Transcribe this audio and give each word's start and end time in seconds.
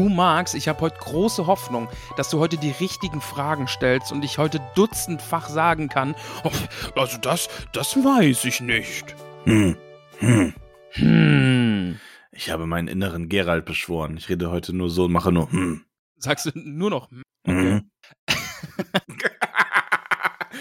Du 0.00 0.08
magst, 0.08 0.54
ich 0.54 0.66
habe 0.66 0.80
heute 0.80 0.96
große 0.98 1.46
Hoffnung, 1.46 1.86
dass 2.16 2.30
du 2.30 2.38
heute 2.38 2.56
die 2.56 2.70
richtigen 2.70 3.20
Fragen 3.20 3.68
stellst 3.68 4.12
und 4.12 4.24
ich 4.24 4.38
heute 4.38 4.58
dutzendfach 4.74 5.50
sagen 5.50 5.90
kann, 5.90 6.14
"Oh, 6.42 6.50
also 6.98 7.18
das, 7.18 7.50
das 7.74 7.94
weiß 7.96 8.46
ich 8.46 8.62
nicht. 8.62 9.14
Hm. 9.44 9.76
Hm. 10.16 10.54
Hm. 10.92 12.00
Ich 12.32 12.48
habe 12.50 12.64
meinen 12.66 12.88
inneren 12.88 13.28
Gerald 13.28 13.66
beschworen. 13.66 14.16
Ich 14.16 14.30
rede 14.30 14.50
heute 14.50 14.74
nur 14.74 14.88
so 14.88 15.04
und 15.04 15.12
mache 15.12 15.32
nur 15.32 15.52
hm. 15.52 15.84
Sagst 16.16 16.46
du 16.46 16.52
nur 16.54 16.88
noch? 16.88 17.10
hm? 17.10 17.22
Mhm. 17.44 17.90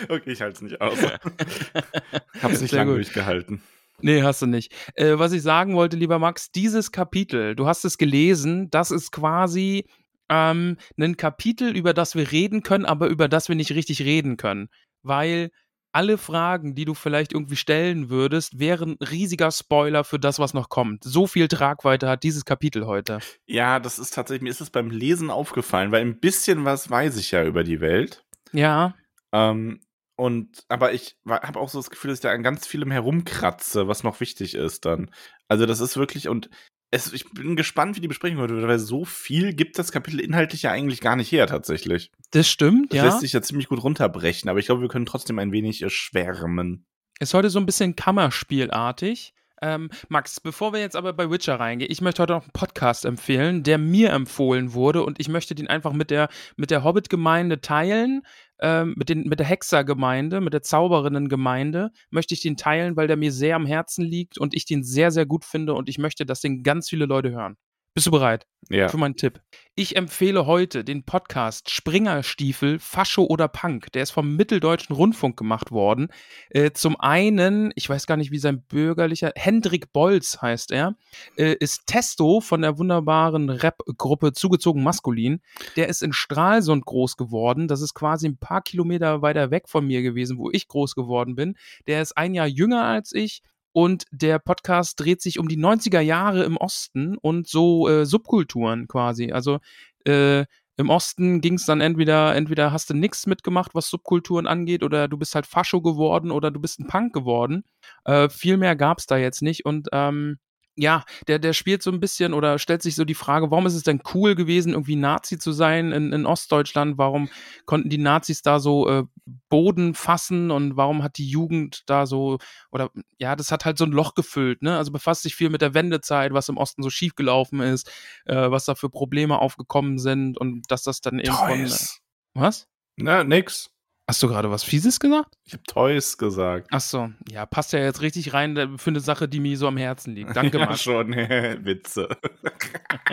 okay, 0.09 0.21
ich 0.33 0.41
halte 0.41 0.55
es 0.55 0.61
nicht 0.61 0.81
aus. 0.81 0.97
Hab's 2.43 2.59
nicht 2.59 2.71
Sehr 2.71 2.79
lange 2.79 2.91
gut. 2.91 2.97
durchgehalten. 3.05 3.61
Nee, 4.01 4.23
hast 4.23 4.41
du 4.41 4.45
nicht. 4.45 4.73
Äh, 4.95 5.19
was 5.19 5.31
ich 5.31 5.41
sagen 5.41 5.75
wollte, 5.75 5.97
lieber 5.97 6.19
Max, 6.19 6.51
dieses 6.51 6.91
Kapitel, 6.91 7.55
du 7.55 7.67
hast 7.67 7.85
es 7.85 7.97
gelesen, 7.97 8.69
das 8.69 8.91
ist 8.91 9.11
quasi 9.11 9.85
ähm, 10.29 10.77
ein 10.97 11.17
Kapitel, 11.17 11.75
über 11.75 11.93
das 11.93 12.15
wir 12.15 12.31
reden 12.31 12.63
können, 12.63 12.85
aber 12.85 13.07
über 13.07 13.27
das 13.27 13.49
wir 13.49 13.55
nicht 13.55 13.71
richtig 13.71 14.01
reden 14.01 14.37
können. 14.37 14.69
Weil 15.01 15.49
alle 15.91 16.17
Fragen, 16.17 16.75
die 16.75 16.85
du 16.85 16.93
vielleicht 16.93 17.33
irgendwie 17.33 17.55
stellen 17.55 18.09
würdest, 18.09 18.59
wären 18.59 18.95
riesiger 19.01 19.51
Spoiler 19.51 20.03
für 20.03 20.19
das, 20.19 20.37
was 20.37 20.53
noch 20.53 20.69
kommt. 20.69 21.03
So 21.03 21.25
viel 21.25 21.47
Tragweite 21.47 22.07
hat 22.07 22.23
dieses 22.23 22.45
Kapitel 22.45 22.85
heute. 22.85 23.19
Ja, 23.47 23.79
das 23.79 23.97
ist 23.97 24.13
tatsächlich, 24.13 24.43
mir 24.43 24.51
ist 24.51 24.61
es 24.61 24.69
beim 24.69 24.91
Lesen 24.91 25.31
aufgefallen, 25.31 25.91
weil 25.91 26.01
ein 26.01 26.19
bisschen 26.19 26.63
was 26.63 26.89
weiß 26.91 27.17
ich 27.17 27.31
ja 27.31 27.43
über 27.43 27.63
die 27.63 27.81
Welt. 27.81 28.23
Ja, 28.51 28.95
Ähm, 29.31 29.79
und, 30.19 30.65
aber 30.67 30.91
ich 30.91 31.15
habe 31.25 31.57
auch 31.61 31.69
so 31.69 31.79
das 31.79 31.89
Gefühl, 31.89 32.09
dass 32.09 32.19
ich 32.19 32.23
da 32.23 32.31
an 32.31 32.43
ganz 32.43 32.67
vielem 32.67 32.91
herumkratze, 32.91 33.87
was 33.87 34.03
noch 34.03 34.19
wichtig 34.19 34.53
ist 34.53 34.83
dann. 34.83 35.11
Also, 35.47 35.65
das 35.65 35.79
ist 35.79 35.95
wirklich, 35.95 36.27
und 36.27 36.49
es, 36.91 37.13
ich 37.13 37.29
bin 37.31 37.55
gespannt, 37.55 37.95
wie 37.95 38.01
die 38.01 38.09
Besprechung 38.09 38.39
heute 38.39 38.55
wird, 38.55 38.67
weil 38.67 38.79
so 38.79 39.05
viel 39.05 39.53
gibt 39.53 39.79
das 39.79 39.93
Kapitel 39.93 40.19
inhaltlich 40.19 40.63
ja 40.63 40.71
eigentlich 40.71 40.99
gar 40.99 41.15
nicht 41.15 41.31
her, 41.31 41.47
tatsächlich. 41.47 42.11
das 42.31 42.49
stimmt, 42.49 42.91
Das 42.91 42.97
ja. 42.97 43.05
lässt 43.05 43.21
sich 43.21 43.31
ja 43.31 43.41
ziemlich 43.41 43.69
gut 43.69 43.81
runterbrechen, 43.81 44.49
aber 44.49 44.59
ich 44.59 44.65
glaube, 44.65 44.81
wir 44.81 44.89
können 44.89 45.05
trotzdem 45.05 45.39
ein 45.39 45.53
wenig 45.53 45.81
äh, 45.83 45.89
schwärmen. 45.89 46.85
Ist 47.21 47.33
heute 47.33 47.49
so 47.49 47.59
ein 47.59 47.65
bisschen 47.65 47.95
Kammerspielartig. 47.95 49.33
Ähm, 49.61 49.89
Max, 50.09 50.39
bevor 50.41 50.73
wir 50.73 50.81
jetzt 50.81 50.95
aber 50.95 51.13
bei 51.13 51.29
Witcher 51.29 51.59
reingehen, 51.59 51.91
ich 51.91 52.01
möchte 52.01 52.21
heute 52.21 52.33
noch 52.33 52.43
einen 52.43 52.51
Podcast 52.51 53.05
empfehlen, 53.05 53.63
der 53.63 53.77
mir 53.77 54.11
empfohlen 54.11 54.73
wurde 54.73 55.03
und 55.03 55.19
ich 55.19 55.29
möchte 55.29 55.55
den 55.55 55.67
einfach 55.67 55.93
mit 55.93 56.11
der, 56.11 56.29
mit 56.55 56.71
der 56.71 56.83
Hobbit-Gemeinde 56.83 57.61
teilen, 57.61 58.23
ähm, 58.61 58.93
mit, 58.97 59.09
den, 59.09 59.23
mit 59.23 59.39
der 59.39 59.47
Hexer-Gemeinde, 59.47 60.41
mit 60.41 60.53
der 60.53 60.61
Zauberinnen-Gemeinde, 60.61 61.91
möchte 62.09 62.33
ich 62.33 62.41
den 62.41 62.57
teilen, 62.57 62.95
weil 62.95 63.07
der 63.07 63.17
mir 63.17 63.31
sehr 63.31 63.55
am 63.55 63.65
Herzen 63.65 64.03
liegt 64.03 64.37
und 64.37 64.53
ich 64.53 64.65
den 64.65 64.83
sehr, 64.83 65.11
sehr 65.11 65.25
gut 65.25 65.45
finde 65.45 65.73
und 65.73 65.89
ich 65.89 65.97
möchte, 65.97 66.25
dass 66.25 66.41
den 66.41 66.63
ganz 66.63 66.89
viele 66.89 67.05
Leute 67.05 67.31
hören. 67.31 67.57
Bist 67.93 68.07
du 68.07 68.11
bereit? 68.11 68.45
Ja. 68.69 68.87
für 68.87 68.97
meinen 68.97 69.15
Tipp. 69.15 69.41
Ich 69.75 69.95
empfehle 69.95 70.45
heute 70.45 70.83
den 70.83 71.03
Podcast 71.03 71.71
Springerstiefel, 71.71 72.77
Fascho 72.77 73.23
oder 73.23 73.47
Punk. 73.47 73.91
Der 73.93 74.03
ist 74.03 74.11
vom 74.11 74.35
Mitteldeutschen 74.35 74.95
Rundfunk 74.95 75.37
gemacht 75.37 75.71
worden. 75.71 76.09
Äh, 76.49 76.71
zum 76.71 76.99
einen, 76.99 77.71
ich 77.75 77.89
weiß 77.89 78.05
gar 78.05 78.17
nicht, 78.17 78.31
wie 78.31 78.37
sein 78.37 78.61
bürgerlicher, 78.61 79.31
Hendrik 79.35 79.91
Bolz 79.91 80.41
heißt 80.41 80.71
er, 80.71 80.95
äh, 81.35 81.55
ist 81.59 81.87
Testo 81.87 82.41
von 82.41 82.61
der 82.61 82.77
wunderbaren 82.77 83.49
Rap-Gruppe 83.49 84.33
Zugezogen 84.33 84.83
Maskulin. 84.83 85.41
Der 85.75 85.87
ist 85.87 86.03
in 86.03 86.13
Stralsund 86.13 86.85
groß 86.85 87.17
geworden. 87.17 87.67
Das 87.67 87.81
ist 87.81 87.95
quasi 87.95 88.27
ein 88.27 88.37
paar 88.37 88.61
Kilometer 88.61 89.21
weiter 89.21 89.49
weg 89.49 89.67
von 89.67 89.87
mir 89.87 90.01
gewesen, 90.03 90.37
wo 90.37 90.51
ich 90.51 90.67
groß 90.67 90.93
geworden 90.93 91.35
bin. 91.35 91.57
Der 91.87 92.01
ist 92.01 92.17
ein 92.17 92.35
Jahr 92.35 92.47
jünger 92.47 92.83
als 92.83 93.13
ich. 93.13 93.41
Und 93.71 94.05
der 94.11 94.39
Podcast 94.39 94.99
dreht 94.99 95.21
sich 95.21 95.39
um 95.39 95.47
die 95.47 95.57
90er 95.57 95.99
Jahre 95.99 96.43
im 96.43 96.57
Osten 96.57 97.17
und 97.17 97.47
so 97.47 97.87
äh, 97.87 98.05
Subkulturen 98.05 98.87
quasi. 98.87 99.31
Also 99.31 99.59
äh, 100.05 100.45
im 100.79 100.89
Osten 100.89 101.41
ging 101.41 101.55
es 101.55 101.65
dann 101.65 101.81
entweder, 101.81 102.35
entweder 102.35 102.71
hast 102.71 102.89
du 102.89 102.93
nichts 102.93 103.27
mitgemacht, 103.27 103.75
was 103.75 103.89
Subkulturen 103.89 104.47
angeht, 104.47 104.81
oder 104.81 105.09
du 105.09 105.17
bist 105.17 105.35
halt 105.35 105.45
Fascho 105.45 105.81
geworden 105.81 106.31
oder 106.31 106.51
du 106.51 106.59
bist 106.61 106.79
ein 106.79 106.87
Punk 106.87 107.13
geworden. 107.13 107.63
Äh, 108.05 108.29
viel 108.29 108.55
mehr 108.55 108.77
gab 108.77 108.99
es 108.99 109.05
da 109.05 109.17
jetzt 109.17 109.41
nicht. 109.41 109.65
Und 109.65 109.89
ähm, 109.91 110.39
ja, 110.79 111.03
der, 111.27 111.39
der 111.39 111.51
spielt 111.51 111.83
so 111.83 111.91
ein 111.91 111.99
bisschen 111.99 112.33
oder 112.33 112.57
stellt 112.57 112.81
sich 112.81 112.95
so 112.95 113.03
die 113.03 113.13
Frage, 113.13 113.51
warum 113.51 113.65
ist 113.65 113.73
es 113.73 113.83
denn 113.83 114.01
cool 114.13 114.33
gewesen, 114.33 114.71
irgendwie 114.71 114.95
Nazi 114.95 115.37
zu 115.37 115.51
sein 115.51 115.91
in, 115.91 116.13
in 116.13 116.25
Ostdeutschland? 116.25 116.97
Warum 116.97 117.29
konnten 117.65 117.89
die 117.89 117.97
Nazis 117.97 118.41
da 118.41 118.59
so 118.59 118.87
äh, 118.87 119.03
Boden 119.49 119.93
fassen 119.93 120.51
und 120.51 120.77
warum 120.77 121.03
hat 121.03 121.17
die 121.17 121.27
Jugend 121.27 121.83
da 121.87 122.05
so, 122.05 122.37
oder 122.71 122.91
ja, 123.17 123.35
das 123.35 123.51
hat 123.51 123.65
halt 123.65 123.77
so 123.77 123.83
ein 123.83 123.91
Loch 123.91 124.15
gefüllt, 124.15 124.61
ne? 124.61 124.77
Also 124.77 124.91
befasst 124.91 125.23
sich 125.23 125.35
viel 125.35 125.49
mit 125.49 125.61
der 125.61 125.73
Wendezeit, 125.73 126.33
was 126.33 126.47
im 126.47 126.57
Osten 126.57 126.81
so 126.81 126.89
schief 126.89 127.15
gelaufen 127.15 127.59
ist, 127.59 127.91
äh, 128.25 128.49
was 128.49 128.63
da 128.63 128.75
für 128.75 128.89
Probleme 128.89 129.39
aufgekommen 129.39 129.99
sind 129.99 130.37
und 130.37 130.71
dass 130.71 130.83
das 130.83 131.01
dann 131.01 131.19
eben 131.19 131.35
von. 131.35 131.49
Toys. 131.49 131.99
Was? 132.33 132.67
Na, 132.95 133.25
nix. 133.25 133.69
Hast 134.09 134.23
du 134.23 134.27
gerade 134.27 134.49
was 134.49 134.63
Fieses 134.63 134.99
gesagt? 134.99 135.37
Ich 135.45 135.53
habe 135.53 135.61
Toys 135.65 136.17
gesagt. 136.17 136.69
Ach 136.71 136.81
so, 136.81 137.11
ja, 137.29 137.45
passt 137.45 137.73
ja 137.73 137.79
jetzt 137.79 138.01
richtig 138.01 138.33
rein 138.33 138.57
äh, 138.57 138.67
für 138.75 138.89
eine 138.89 139.01
Sache, 139.01 139.29
die 139.29 139.39
mir 139.39 139.55
so 139.55 139.67
am 139.67 139.77
Herzen 139.77 140.15
liegt. 140.15 140.35
Danke, 140.35 140.57
ja, 140.59 140.65
Max. 140.65 140.81
schon. 140.81 141.11
Witze. 141.15 142.09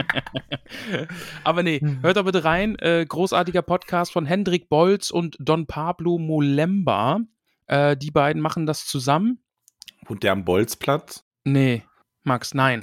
Aber 1.44 1.62
nee, 1.62 1.82
hört 2.00 2.16
da 2.16 2.22
bitte 2.22 2.44
rein. 2.44 2.78
Äh, 2.78 3.04
großartiger 3.06 3.60
Podcast 3.60 4.10
von 4.10 4.24
Hendrik 4.24 4.70
Bolz 4.70 5.10
und 5.10 5.36
Don 5.38 5.66
Pablo 5.66 6.16
Molemba. 6.16 7.20
Äh, 7.66 7.98
die 7.98 8.10
beiden 8.10 8.40
machen 8.40 8.64
das 8.64 8.86
zusammen. 8.86 9.44
Wohnt 10.06 10.22
der 10.22 10.32
am 10.32 10.46
Bolzplatz? 10.46 11.26
Nee, 11.44 11.82
Max, 12.22 12.54
nein. 12.54 12.80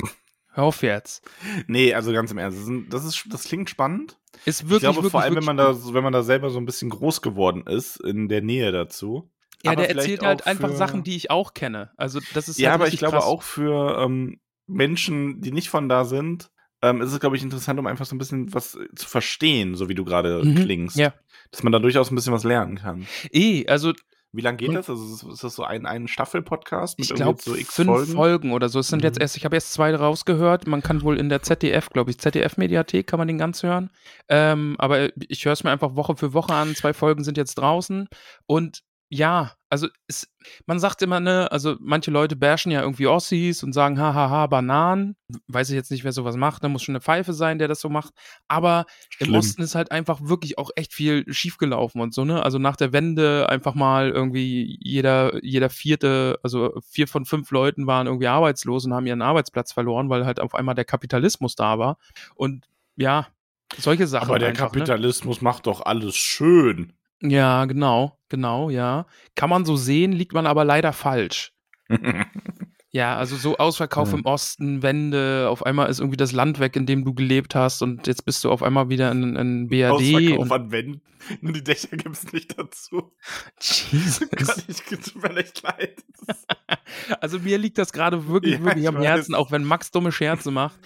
Hör 0.51 0.65
auf 0.65 0.83
jetzt. 0.83 1.27
Nee, 1.65 1.95
also 1.95 2.13
ganz 2.13 2.29
im 2.29 2.37
Ernst. 2.37 2.59
Das, 2.91 3.05
ist, 3.05 3.25
das 3.31 3.45
klingt 3.45 3.71
spannend. 3.71 4.19
Ist 4.45 4.63
wirklich, 4.63 4.75
ich 4.75 4.79
glaube, 4.81 4.95
wirklich, 4.97 5.11
vor 5.11 5.21
allem, 5.21 5.35
wenn 5.35 5.43
man, 5.43 5.57
da, 5.57 5.75
wenn 5.93 6.03
man 6.03 6.13
da 6.13 6.23
selber 6.23 6.49
so 6.49 6.59
ein 6.59 6.65
bisschen 6.65 6.89
groß 6.89 7.21
geworden 7.21 7.65
ist, 7.67 7.97
in 7.97 8.27
der 8.27 8.41
Nähe 8.41 8.71
dazu. 8.71 9.29
Ja, 9.63 9.71
Aber 9.71 9.81
der 9.83 9.95
erzählt 9.95 10.23
halt 10.23 10.45
einfach 10.45 10.69
für- 10.69 10.75
Sachen, 10.75 11.03
die 11.03 11.15
ich 11.15 11.31
auch 11.31 11.53
kenne. 11.53 11.91
Also 11.97 12.19
das 12.33 12.49
ist 12.49 12.57
Ja, 12.59 12.71
halt 12.71 12.81
aber 12.81 12.87
ich 12.89 12.97
glaube 12.97 13.17
krass. 13.17 13.25
auch 13.25 13.41
für 13.43 13.97
ähm, 14.03 14.39
Menschen, 14.67 15.41
die 15.41 15.51
nicht 15.51 15.69
von 15.69 15.87
da 15.87 16.03
sind, 16.05 16.49
ähm, 16.81 16.99
ist 17.01 17.13
es, 17.13 17.19
glaube 17.21 17.37
ich, 17.37 17.43
interessant, 17.43 17.79
um 17.79 17.87
einfach 17.87 18.05
so 18.05 18.13
ein 18.15 18.17
bisschen 18.19 18.53
was 18.53 18.75
äh, 18.75 18.87
zu 18.95 19.07
verstehen, 19.07 19.75
so 19.75 19.87
wie 19.87 19.95
du 19.95 20.03
gerade 20.03 20.43
Mhm, 20.43 20.55
klingst. 20.55 20.97
Ja. 20.97 21.13
Dass 21.51 21.63
man 21.63 21.71
da 21.71 21.79
durchaus 21.79 22.11
ein 22.11 22.15
bisschen 22.15 22.33
was 22.33 22.43
lernen 22.43 22.75
kann. 22.77 23.07
Eh, 23.31 23.65
also 23.67 23.93
Wie 24.35 24.41
lange 24.41 24.57
geht 24.57 24.69
Und- 24.69 24.75
das? 24.75 24.89
Also 24.89 25.29
ist 25.31 25.43
das 25.43 25.53
so 25.55 25.63
ein, 25.63 25.85
ein 25.85 26.07
Staffel-Podcast 26.07 26.97
mit 26.97 27.05
ich 27.05 27.11
irgendwie 27.11 27.23
glaube 27.23 27.41
so 27.43 27.55
x 27.55 27.75
fünf 27.75 27.87
Folgen? 27.87 28.13
Folgen? 28.13 28.51
oder 28.51 28.67
so. 28.67 28.79
Es 28.79 28.87
sind 28.87 29.03
jetzt 29.03 29.17
Mhm. 29.17 29.21
erst, 29.21 29.37
ich 29.37 29.45
habe 29.45 29.55
erst 29.55 29.73
zwei 29.73 29.95
rausgehört. 29.95 30.65
Man 30.67 30.81
kann 30.81 31.03
wohl 31.03 31.19
in 31.19 31.29
der 31.29 31.43
ZDF, 31.43 31.89
glaube 31.89 32.09
ich, 32.11 32.17
ZDF-Mediathek 32.17 33.05
kann 33.05 33.19
man 33.19 33.27
den 33.27 33.37
ganz 33.37 33.61
hören. 33.63 33.91
Ähm, 34.29 34.75
aber 34.79 35.09
ich 35.29 35.45
höre 35.45 35.53
es 35.53 35.63
mir 35.63 35.69
einfach 35.71 35.95
Woche 35.95 36.15
für 36.15 36.33
Woche 36.33 36.53
an. 36.53 36.73
Zwei 36.75 36.93
Folgen 36.93 37.23
sind 37.23 37.37
jetzt 37.37 37.55
draußen. 37.55 38.07
Und 38.47 38.81
ja, 39.13 39.51
also 39.69 39.87
es, 40.07 40.27
man 40.65 40.79
sagt 40.79 41.03
immer, 41.03 41.19
ne, 41.19 41.51
also 41.51 41.75
manche 41.79 42.09
Leute 42.09 42.35
bashen 42.35 42.71
ja 42.71 42.81
irgendwie 42.81 43.05
Ossis 43.05 43.61
und 43.61 43.71
sagen, 43.71 43.99
hahaha, 43.99 44.47
Bananen. 44.47 45.15
Weiß 45.47 45.69
ich 45.69 45.75
jetzt 45.75 45.91
nicht, 45.91 46.03
wer 46.03 46.11
sowas 46.11 46.35
macht. 46.35 46.63
Da 46.63 46.69
muss 46.69 46.81
schon 46.81 46.93
eine 46.93 47.01
Pfeife 47.01 47.33
sein, 47.33 47.59
der 47.59 47.67
das 47.67 47.79
so 47.79 47.89
macht. 47.89 48.13
Aber 48.47 48.85
im 49.19 49.27
Schlimm. 49.27 49.35
Osten 49.35 49.61
ist 49.61 49.75
halt 49.75 49.91
einfach 49.91 50.19
wirklich 50.23 50.57
auch 50.57 50.71
echt 50.75 50.93
viel 50.93 51.31
schiefgelaufen 51.31 52.01
und 52.01 52.13
so, 52.13 52.25
ne? 52.25 52.41
Also 52.41 52.57
nach 52.57 52.75
der 52.75 52.91
Wende 52.91 53.47
einfach 53.49 53.75
mal 53.75 54.09
irgendwie 54.09 54.79
jeder, 54.81 55.43
jeder 55.43 55.69
vierte, 55.69 56.39
also 56.41 56.73
vier 56.89 57.07
von 57.07 57.25
fünf 57.25 57.51
Leuten 57.51 57.85
waren 57.85 58.07
irgendwie 58.07 58.27
arbeitslos 58.27 58.85
und 58.85 58.95
haben 58.95 59.05
ihren 59.05 59.21
Arbeitsplatz 59.21 59.73
verloren, 59.73 60.09
weil 60.09 60.25
halt 60.25 60.39
auf 60.39 60.55
einmal 60.55 60.73
der 60.75 60.85
Kapitalismus 60.85 61.55
da 61.55 61.77
war. 61.77 61.97
Und 62.33 62.67
ja, 62.95 63.27
solche 63.77 64.07
Sachen. 64.07 64.29
Aber 64.29 64.39
der 64.39 64.49
einfach, 64.49 64.73
ne? 64.73 64.79
Kapitalismus 64.79 65.41
macht 65.41 65.67
doch 65.67 65.85
alles 65.85 66.15
schön. 66.15 66.93
Ja, 67.25 67.63
genau, 67.65 68.17
genau, 68.33 68.71
ja. 68.71 69.05
Kann 69.35 69.51
man 69.51 69.63
so 69.63 69.75
sehen, 69.75 70.11
liegt 70.11 70.33
man 70.33 70.47
aber 70.47 70.65
leider 70.65 70.91
falsch. 70.91 71.53
Ja, 72.95 73.17
also 73.17 73.35
so 73.35 73.57
Ausverkauf 73.57 74.11
Ja. 74.11 74.19
im 74.19 74.25
Osten, 74.25 74.83
Wende, 74.83 75.47
auf 75.49 75.65
einmal 75.65 75.89
ist 75.89 75.99
irgendwie 75.99 76.15
das 76.15 76.31
Land 76.31 76.59
weg, 76.59 76.75
in 76.75 76.85
dem 76.85 77.03
du 77.03 77.15
gelebt 77.15 77.55
hast 77.55 77.81
und 77.81 78.05
jetzt 78.05 78.23
bist 78.23 78.43
du 78.43 78.51
auf 78.51 78.61
einmal 78.61 78.89
wieder 78.89 79.11
in, 79.11 79.35
in 79.35 79.67
BRD. 79.67 79.91
Ausverkauf 79.91 80.37
Und, 80.39 80.51
an 80.51 80.71
Wänden. 80.71 81.01
Nur 81.41 81.53
die 81.53 81.63
Dächer 81.63 81.95
gibt 81.95 82.15
es 82.15 82.31
nicht 82.33 82.59
dazu. 82.59 83.13
Jesus. 83.59 84.19
Gott, 84.29 84.63
ich 84.67 84.81
tut 84.83 85.23
mir 85.23 85.35
echt 85.37 85.63
leid. 85.63 86.03
Also 87.19 87.39
mir 87.39 87.57
liegt 87.57 87.77
das 87.79 87.91
gerade 87.91 88.27
wirklich, 88.27 88.53
Ja, 88.53 88.63
wirklich 88.63 88.83
ich 88.83 88.87
am 88.87 88.95
weiß. 88.95 89.03
Herzen, 89.03 89.35
auch 89.35 89.51
wenn 89.51 89.63
Max 89.63 89.91
dumme 89.91 90.11
Scherze 90.11 90.51
macht. 90.51 90.79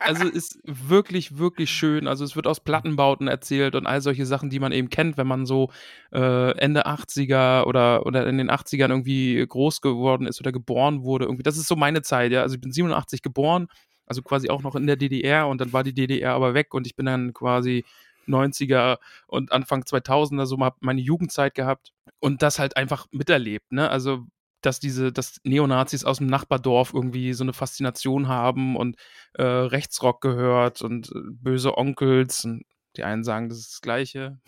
Also 0.00 0.26
ist 0.26 0.58
wirklich, 0.64 1.38
wirklich 1.38 1.70
schön. 1.70 2.06
Also 2.08 2.24
es 2.24 2.36
wird 2.36 2.46
aus 2.46 2.60
Plattenbauten 2.60 3.28
erzählt 3.28 3.74
und 3.74 3.86
all 3.86 4.00
solche 4.02 4.26
Sachen, 4.26 4.50
die 4.50 4.58
man 4.58 4.72
eben 4.72 4.90
kennt, 4.90 5.16
wenn 5.16 5.26
man 5.26 5.46
so 5.46 5.70
äh, 6.12 6.50
Ende 6.58 6.86
80er 6.86 7.64
oder, 7.64 8.04
oder 8.06 8.26
in 8.26 8.38
den 8.38 8.50
80ern 8.50 8.90
irgendwie 8.90 9.44
groß 9.46 9.80
geworden 9.80 10.26
ist 10.26 10.40
oder 10.40 10.52
geboren 10.52 11.04
wurde. 11.04 11.24
Irgendwie, 11.26 11.44
das 11.52 11.58
ist 11.58 11.68
so 11.68 11.76
meine 11.76 12.02
Zeit, 12.02 12.32
ja. 12.32 12.42
Also 12.42 12.54
ich 12.56 12.60
bin 12.60 12.72
87 12.72 13.22
geboren, 13.22 13.68
also 14.06 14.22
quasi 14.22 14.50
auch 14.50 14.62
noch 14.62 14.76
in 14.76 14.86
der 14.86 14.96
DDR 14.96 15.48
und 15.48 15.60
dann 15.60 15.72
war 15.72 15.84
die 15.84 15.94
DDR 15.94 16.32
aber 16.32 16.54
weg 16.54 16.74
und 16.74 16.86
ich 16.86 16.96
bin 16.96 17.06
dann 17.06 17.32
quasi 17.32 17.84
90er 18.26 18.98
und 19.26 19.52
Anfang 19.52 19.82
2000er 19.82 20.46
so 20.46 20.56
mal 20.56 20.72
meine 20.80 21.00
Jugendzeit 21.00 21.54
gehabt 21.54 21.92
und 22.20 22.42
das 22.42 22.58
halt 22.58 22.76
einfach 22.76 23.06
miterlebt, 23.10 23.72
ne? 23.72 23.90
Also 23.90 24.26
dass 24.62 24.78
diese, 24.78 25.12
dass 25.12 25.40
Neonazis 25.44 26.04
aus 26.04 26.18
dem 26.18 26.28
Nachbardorf 26.28 26.94
irgendwie 26.94 27.32
so 27.32 27.42
eine 27.44 27.52
Faszination 27.52 28.28
haben 28.28 28.76
und 28.76 28.96
äh, 29.34 29.42
Rechtsrock 29.42 30.20
gehört 30.20 30.82
und 30.82 31.10
äh, 31.10 31.18
böse 31.32 31.76
Onkels 31.76 32.44
und 32.44 32.62
die 32.96 33.04
einen 33.04 33.24
sagen, 33.24 33.48
das 33.48 33.58
ist 33.58 33.72
das 33.72 33.80
Gleiche. 33.80 34.38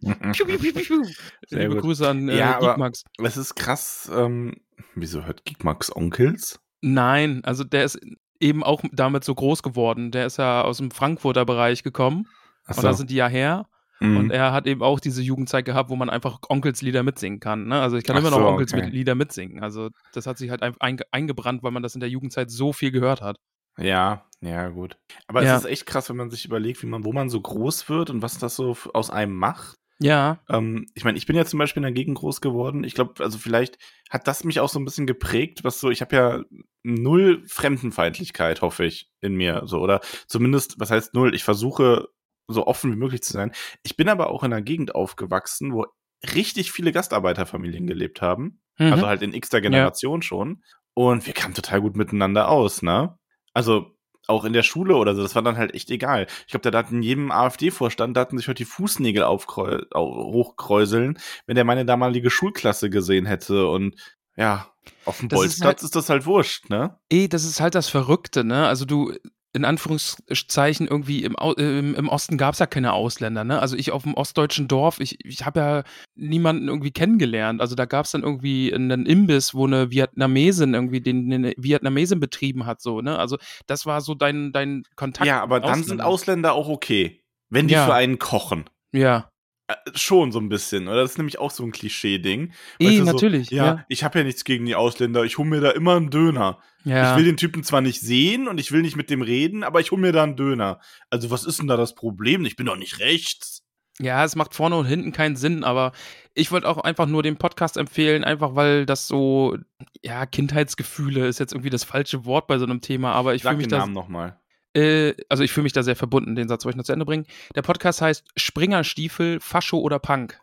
Piu, 0.00 0.46
piu, 0.46 0.58
piu, 0.58 0.72
piu, 0.72 1.02
Liebe 1.50 1.74
gut. 1.74 1.82
Grüße 1.82 2.08
an 2.08 2.28
äh, 2.28 2.38
Ja, 2.38 2.58
Geekmax. 2.58 3.04
Es 3.22 3.36
ist 3.36 3.54
krass. 3.54 4.10
Ähm, 4.14 4.54
wieso 4.94 5.24
hört 5.24 5.44
Geekmax 5.44 5.94
Onkels? 5.94 6.60
Nein, 6.80 7.42
also 7.44 7.64
der 7.64 7.84
ist 7.84 7.98
eben 8.40 8.62
auch 8.62 8.82
damit 8.92 9.24
so 9.24 9.34
groß 9.34 9.62
geworden. 9.62 10.10
Der 10.12 10.26
ist 10.26 10.36
ja 10.38 10.62
aus 10.62 10.76
dem 10.78 10.90
Frankfurter 10.92 11.44
Bereich 11.44 11.82
gekommen 11.82 12.28
und 12.68 12.82
da 12.84 12.92
sind 12.92 13.10
die 13.10 13.16
ja 13.16 13.26
her. 13.28 13.66
Mhm. 14.00 14.16
Und 14.16 14.30
er 14.30 14.52
hat 14.52 14.68
eben 14.68 14.80
auch 14.82 15.00
diese 15.00 15.22
Jugendzeit 15.22 15.64
gehabt, 15.64 15.90
wo 15.90 15.96
man 15.96 16.08
einfach 16.08 16.38
Onkelslieder 16.48 17.02
mitsingen 17.02 17.40
kann. 17.40 17.66
Ne? 17.66 17.80
Also 17.80 17.96
ich 17.96 18.04
kann 18.04 18.14
Ach 18.14 18.20
immer 18.20 18.30
noch 18.30 18.38
so, 18.38 18.46
Onkels 18.46 18.72
okay. 18.72 19.14
mitsingen. 19.16 19.60
Also 19.60 19.88
das 20.12 20.28
hat 20.28 20.38
sich 20.38 20.50
halt 20.50 20.62
ein- 20.62 20.76
einge 20.78 21.02
eingebrannt, 21.10 21.64
weil 21.64 21.72
man 21.72 21.82
das 21.82 21.94
in 21.94 22.00
der 22.00 22.08
Jugendzeit 22.08 22.48
so 22.48 22.72
viel 22.72 22.92
gehört 22.92 23.22
hat. 23.22 23.38
Ja, 23.76 24.24
ja, 24.40 24.68
gut. 24.68 24.96
Aber 25.26 25.42
Ja. 25.42 25.56
es 25.56 25.64
ist 25.64 25.70
echt 25.70 25.86
krass, 25.86 26.08
wenn 26.08 26.16
man 26.16 26.30
sich 26.30 26.44
überlegt, 26.44 26.80
wie 26.82 26.86
man, 26.86 27.04
wo 27.04 27.12
man 27.12 27.28
so 27.28 27.40
groß 27.40 27.88
wird 27.88 28.10
und 28.10 28.22
was 28.22 28.38
das 28.38 28.54
so 28.54 28.76
aus 28.94 29.10
einem 29.10 29.34
macht. 29.34 29.76
Ja, 30.00 30.40
Ähm, 30.48 30.86
ich 30.94 31.04
meine, 31.04 31.18
ich 31.18 31.26
bin 31.26 31.34
ja 31.36 31.44
zum 31.44 31.58
Beispiel 31.58 31.80
in 31.80 31.84
der 31.84 31.92
Gegend 31.92 32.18
groß 32.18 32.40
geworden. 32.40 32.84
Ich 32.84 32.94
glaube, 32.94 33.22
also 33.22 33.36
vielleicht 33.36 33.78
hat 34.10 34.28
das 34.28 34.44
mich 34.44 34.60
auch 34.60 34.68
so 34.68 34.78
ein 34.78 34.84
bisschen 34.84 35.06
geprägt, 35.06 35.64
was 35.64 35.80
so, 35.80 35.90
ich 35.90 36.00
habe 36.00 36.16
ja 36.16 36.42
null 36.84 37.42
Fremdenfeindlichkeit, 37.46 38.62
hoffe 38.62 38.84
ich, 38.84 39.10
in 39.20 39.34
mir. 39.34 39.62
So, 39.66 39.80
oder 39.80 40.00
zumindest, 40.28 40.78
was 40.78 40.90
heißt 40.90 41.14
null? 41.14 41.34
Ich 41.34 41.42
versuche, 41.44 42.08
so 42.46 42.66
offen 42.66 42.92
wie 42.92 42.96
möglich 42.96 43.22
zu 43.22 43.32
sein. 43.32 43.52
Ich 43.82 43.96
bin 43.96 44.08
aber 44.08 44.30
auch 44.30 44.42
in 44.44 44.52
einer 44.52 44.62
Gegend 44.62 44.94
aufgewachsen, 44.94 45.72
wo 45.72 45.86
richtig 46.34 46.72
viele 46.72 46.92
Gastarbeiterfamilien 46.92 47.86
gelebt 47.86 48.22
haben. 48.22 48.60
mhm. 48.78 48.92
Also 48.92 49.06
halt 49.06 49.22
in 49.22 49.34
x-ter 49.34 49.60
Generation 49.60 50.22
schon. 50.22 50.62
Und 50.94 51.26
wir 51.26 51.34
kamen 51.34 51.54
total 51.54 51.80
gut 51.80 51.96
miteinander 51.96 52.48
aus, 52.48 52.82
ne? 52.82 53.18
Also 53.52 53.97
auch 54.28 54.44
in 54.44 54.52
der 54.52 54.62
Schule 54.62 54.94
oder 54.96 55.14
so, 55.14 55.22
das 55.22 55.34
war 55.34 55.42
dann 55.42 55.56
halt 55.56 55.74
echt 55.74 55.90
egal. 55.90 56.26
Ich 56.46 56.52
glaube, 56.52 56.70
da 56.70 56.78
hatten 56.78 56.96
in 56.96 57.02
jedem 57.02 57.30
AfD-Vorstand, 57.32 58.16
da 58.16 58.20
hatten 58.20 58.38
sich 58.38 58.46
heute 58.46 58.58
die 58.58 58.64
Fußnägel 58.66 59.22
aufkreu 59.22 59.80
au- 59.92 60.32
hochkräuseln, 60.32 61.18
wenn 61.46 61.54
der 61.56 61.64
meine 61.64 61.84
damalige 61.84 62.30
Schulklasse 62.30 62.90
gesehen 62.90 63.26
hätte. 63.26 63.66
Und 63.68 63.96
ja, 64.36 64.68
auf 65.04 65.18
dem 65.18 65.28
Das 65.28 65.40
ist 65.40 65.46
Bolzplatz 65.60 65.82
ist, 65.82 65.96
das 65.96 66.08
halt 66.10 66.26
wurscht, 66.26 66.68
ne? 66.70 66.98
Eh, 67.10 67.28
das 67.28 67.44
ist 67.44 67.60
halt 67.60 67.74
das 67.74 67.88
Verrückte, 67.88 68.44
ne? 68.44 68.66
Also 68.68 68.84
du, 68.84 69.14
in 69.58 69.64
Anführungszeichen, 69.66 70.86
irgendwie 70.86 71.24
im, 71.24 71.36
im, 71.56 71.94
im 71.94 72.08
Osten 72.08 72.38
gab 72.38 72.54
es 72.54 72.60
ja 72.60 72.66
keine 72.66 72.92
Ausländer, 72.92 73.44
ne? 73.44 73.60
Also 73.60 73.76
ich 73.76 73.90
auf 73.92 74.04
dem 74.04 74.14
ostdeutschen 74.14 74.68
Dorf, 74.68 75.00
ich, 75.00 75.22
ich 75.24 75.44
habe 75.44 75.60
ja 75.60 75.82
niemanden 76.14 76.68
irgendwie 76.68 76.90
kennengelernt. 76.90 77.60
Also 77.60 77.74
da 77.74 77.84
gab 77.84 78.06
es 78.06 78.12
dann 78.12 78.22
irgendwie 78.22 78.72
einen 78.72 79.04
Imbiss, 79.04 79.54
wo 79.54 79.66
eine 79.66 79.90
Vietnamesin 79.90 80.74
irgendwie 80.74 81.00
den 81.00 81.32
eine 81.32 81.52
Vietnamesin 81.56 82.20
betrieben 82.20 82.64
hat, 82.64 82.80
so, 82.80 83.00
ne? 83.02 83.18
Also 83.18 83.36
das 83.66 83.84
war 83.84 84.00
so 84.00 84.14
dein, 84.14 84.52
dein 84.52 84.84
Kontakt. 84.96 85.26
ja, 85.26 85.42
aber 85.42 85.60
dann 85.60 85.82
sind 85.84 86.00
Ausländern. 86.00 86.06
Ausländer 86.06 86.52
auch 86.54 86.68
okay, 86.68 87.20
wenn 87.50 87.68
die 87.68 87.74
Ja. 87.74 87.86
für 87.86 87.94
einen 87.94 88.18
kochen. 88.18 88.64
Ja. 88.92 89.28
Äh, 89.68 89.74
Schon 89.94 90.32
so 90.32 90.40
ein 90.40 90.48
bisschen, 90.48 90.88
oder? 90.88 91.02
Das 91.02 91.12
ist 91.12 91.18
nämlich 91.18 91.38
auch 91.38 91.50
so 91.50 91.62
ein 91.62 91.72
Klischee-Ding. 91.72 92.52
Eh, 92.78 92.86
Weißt 92.86 92.98
du, 92.98 93.04
so, 93.04 93.12
natürlich, 93.12 93.50
Ja, 93.50 93.64
ja. 93.64 93.84
ich 93.88 94.02
habe 94.02 94.18
ja 94.18 94.24
nichts 94.24 94.44
gegen 94.44 94.66
die 94.66 94.74
Ausländer. 94.74 95.24
Ich 95.24 95.38
hole 95.38 95.48
mir 95.48 95.60
da 95.60 95.70
immer 95.70 95.96
einen 95.96 96.10
Döner. 96.10 96.58
Ja. 96.84 97.10
Ich 97.12 97.18
will 97.18 97.24
den 97.24 97.36
Typen 97.36 97.62
zwar 97.62 97.80
nicht 97.80 98.00
sehen 98.00 98.48
und 98.48 98.58
ich 98.58 98.72
will 98.72 98.82
nicht 98.82 98.96
mit 98.96 99.10
dem 99.10 99.22
reden, 99.22 99.62
aber 99.62 99.80
ich 99.80 99.90
hole 99.90 100.00
mir 100.00 100.12
da 100.12 100.22
einen 100.24 100.36
Döner. 100.36 100.80
Also, 101.10 101.30
was 101.30 101.44
ist 101.44 101.58
denn 101.60 101.68
da 101.68 101.76
das 101.76 101.94
Problem? 101.94 102.44
Ich 102.44 102.56
bin 102.56 102.66
doch 102.66 102.76
nicht 102.76 102.98
rechts. 102.98 103.62
Ja, 104.00 104.24
es 104.24 104.36
macht 104.36 104.54
vorne 104.54 104.76
und 104.76 104.86
hinten 104.86 105.10
keinen 105.10 105.34
Sinn, 105.34 105.64
aber 105.64 105.90
ich 106.32 106.52
wollte 106.52 106.68
auch 106.68 106.78
einfach 106.78 107.06
nur 107.06 107.24
den 107.24 107.36
Podcast 107.36 107.76
empfehlen, 107.76 108.22
einfach 108.22 108.54
weil 108.54 108.86
das 108.86 109.08
so, 109.08 109.58
ja, 110.02 110.24
Kindheitsgefühle 110.24 111.26
ist 111.26 111.40
jetzt 111.40 111.52
irgendwie 111.52 111.70
das 111.70 111.82
falsche 111.82 112.24
Wort 112.24 112.46
bei 112.46 112.58
so 112.58 112.64
einem 112.64 112.80
Thema, 112.80 113.12
aber 113.12 113.34
ich 113.34 113.42
fühle 113.42 113.52
Sag 113.54 113.56
mich 113.58 113.66
den 113.66 113.70
da, 113.70 113.78
Namen 113.78 113.92
nochmal. 113.94 114.38
Äh, 114.78 115.14
also 115.28 115.42
ich 115.42 115.52
fühle 115.52 115.64
mich 115.64 115.72
da 115.72 115.82
sehr 115.82 115.96
verbunden, 115.96 116.34
den 116.34 116.48
Satz 116.48 116.64
wollte 116.64 116.76
ich 116.76 116.78
noch 116.78 116.84
zu 116.84 116.92
Ende 116.92 117.04
bringen. 117.04 117.26
Der 117.54 117.62
Podcast 117.62 118.00
heißt 118.00 118.24
Springerstiefel, 118.36 119.40
Fascho 119.40 119.78
oder 119.78 119.98
Punk. 119.98 120.40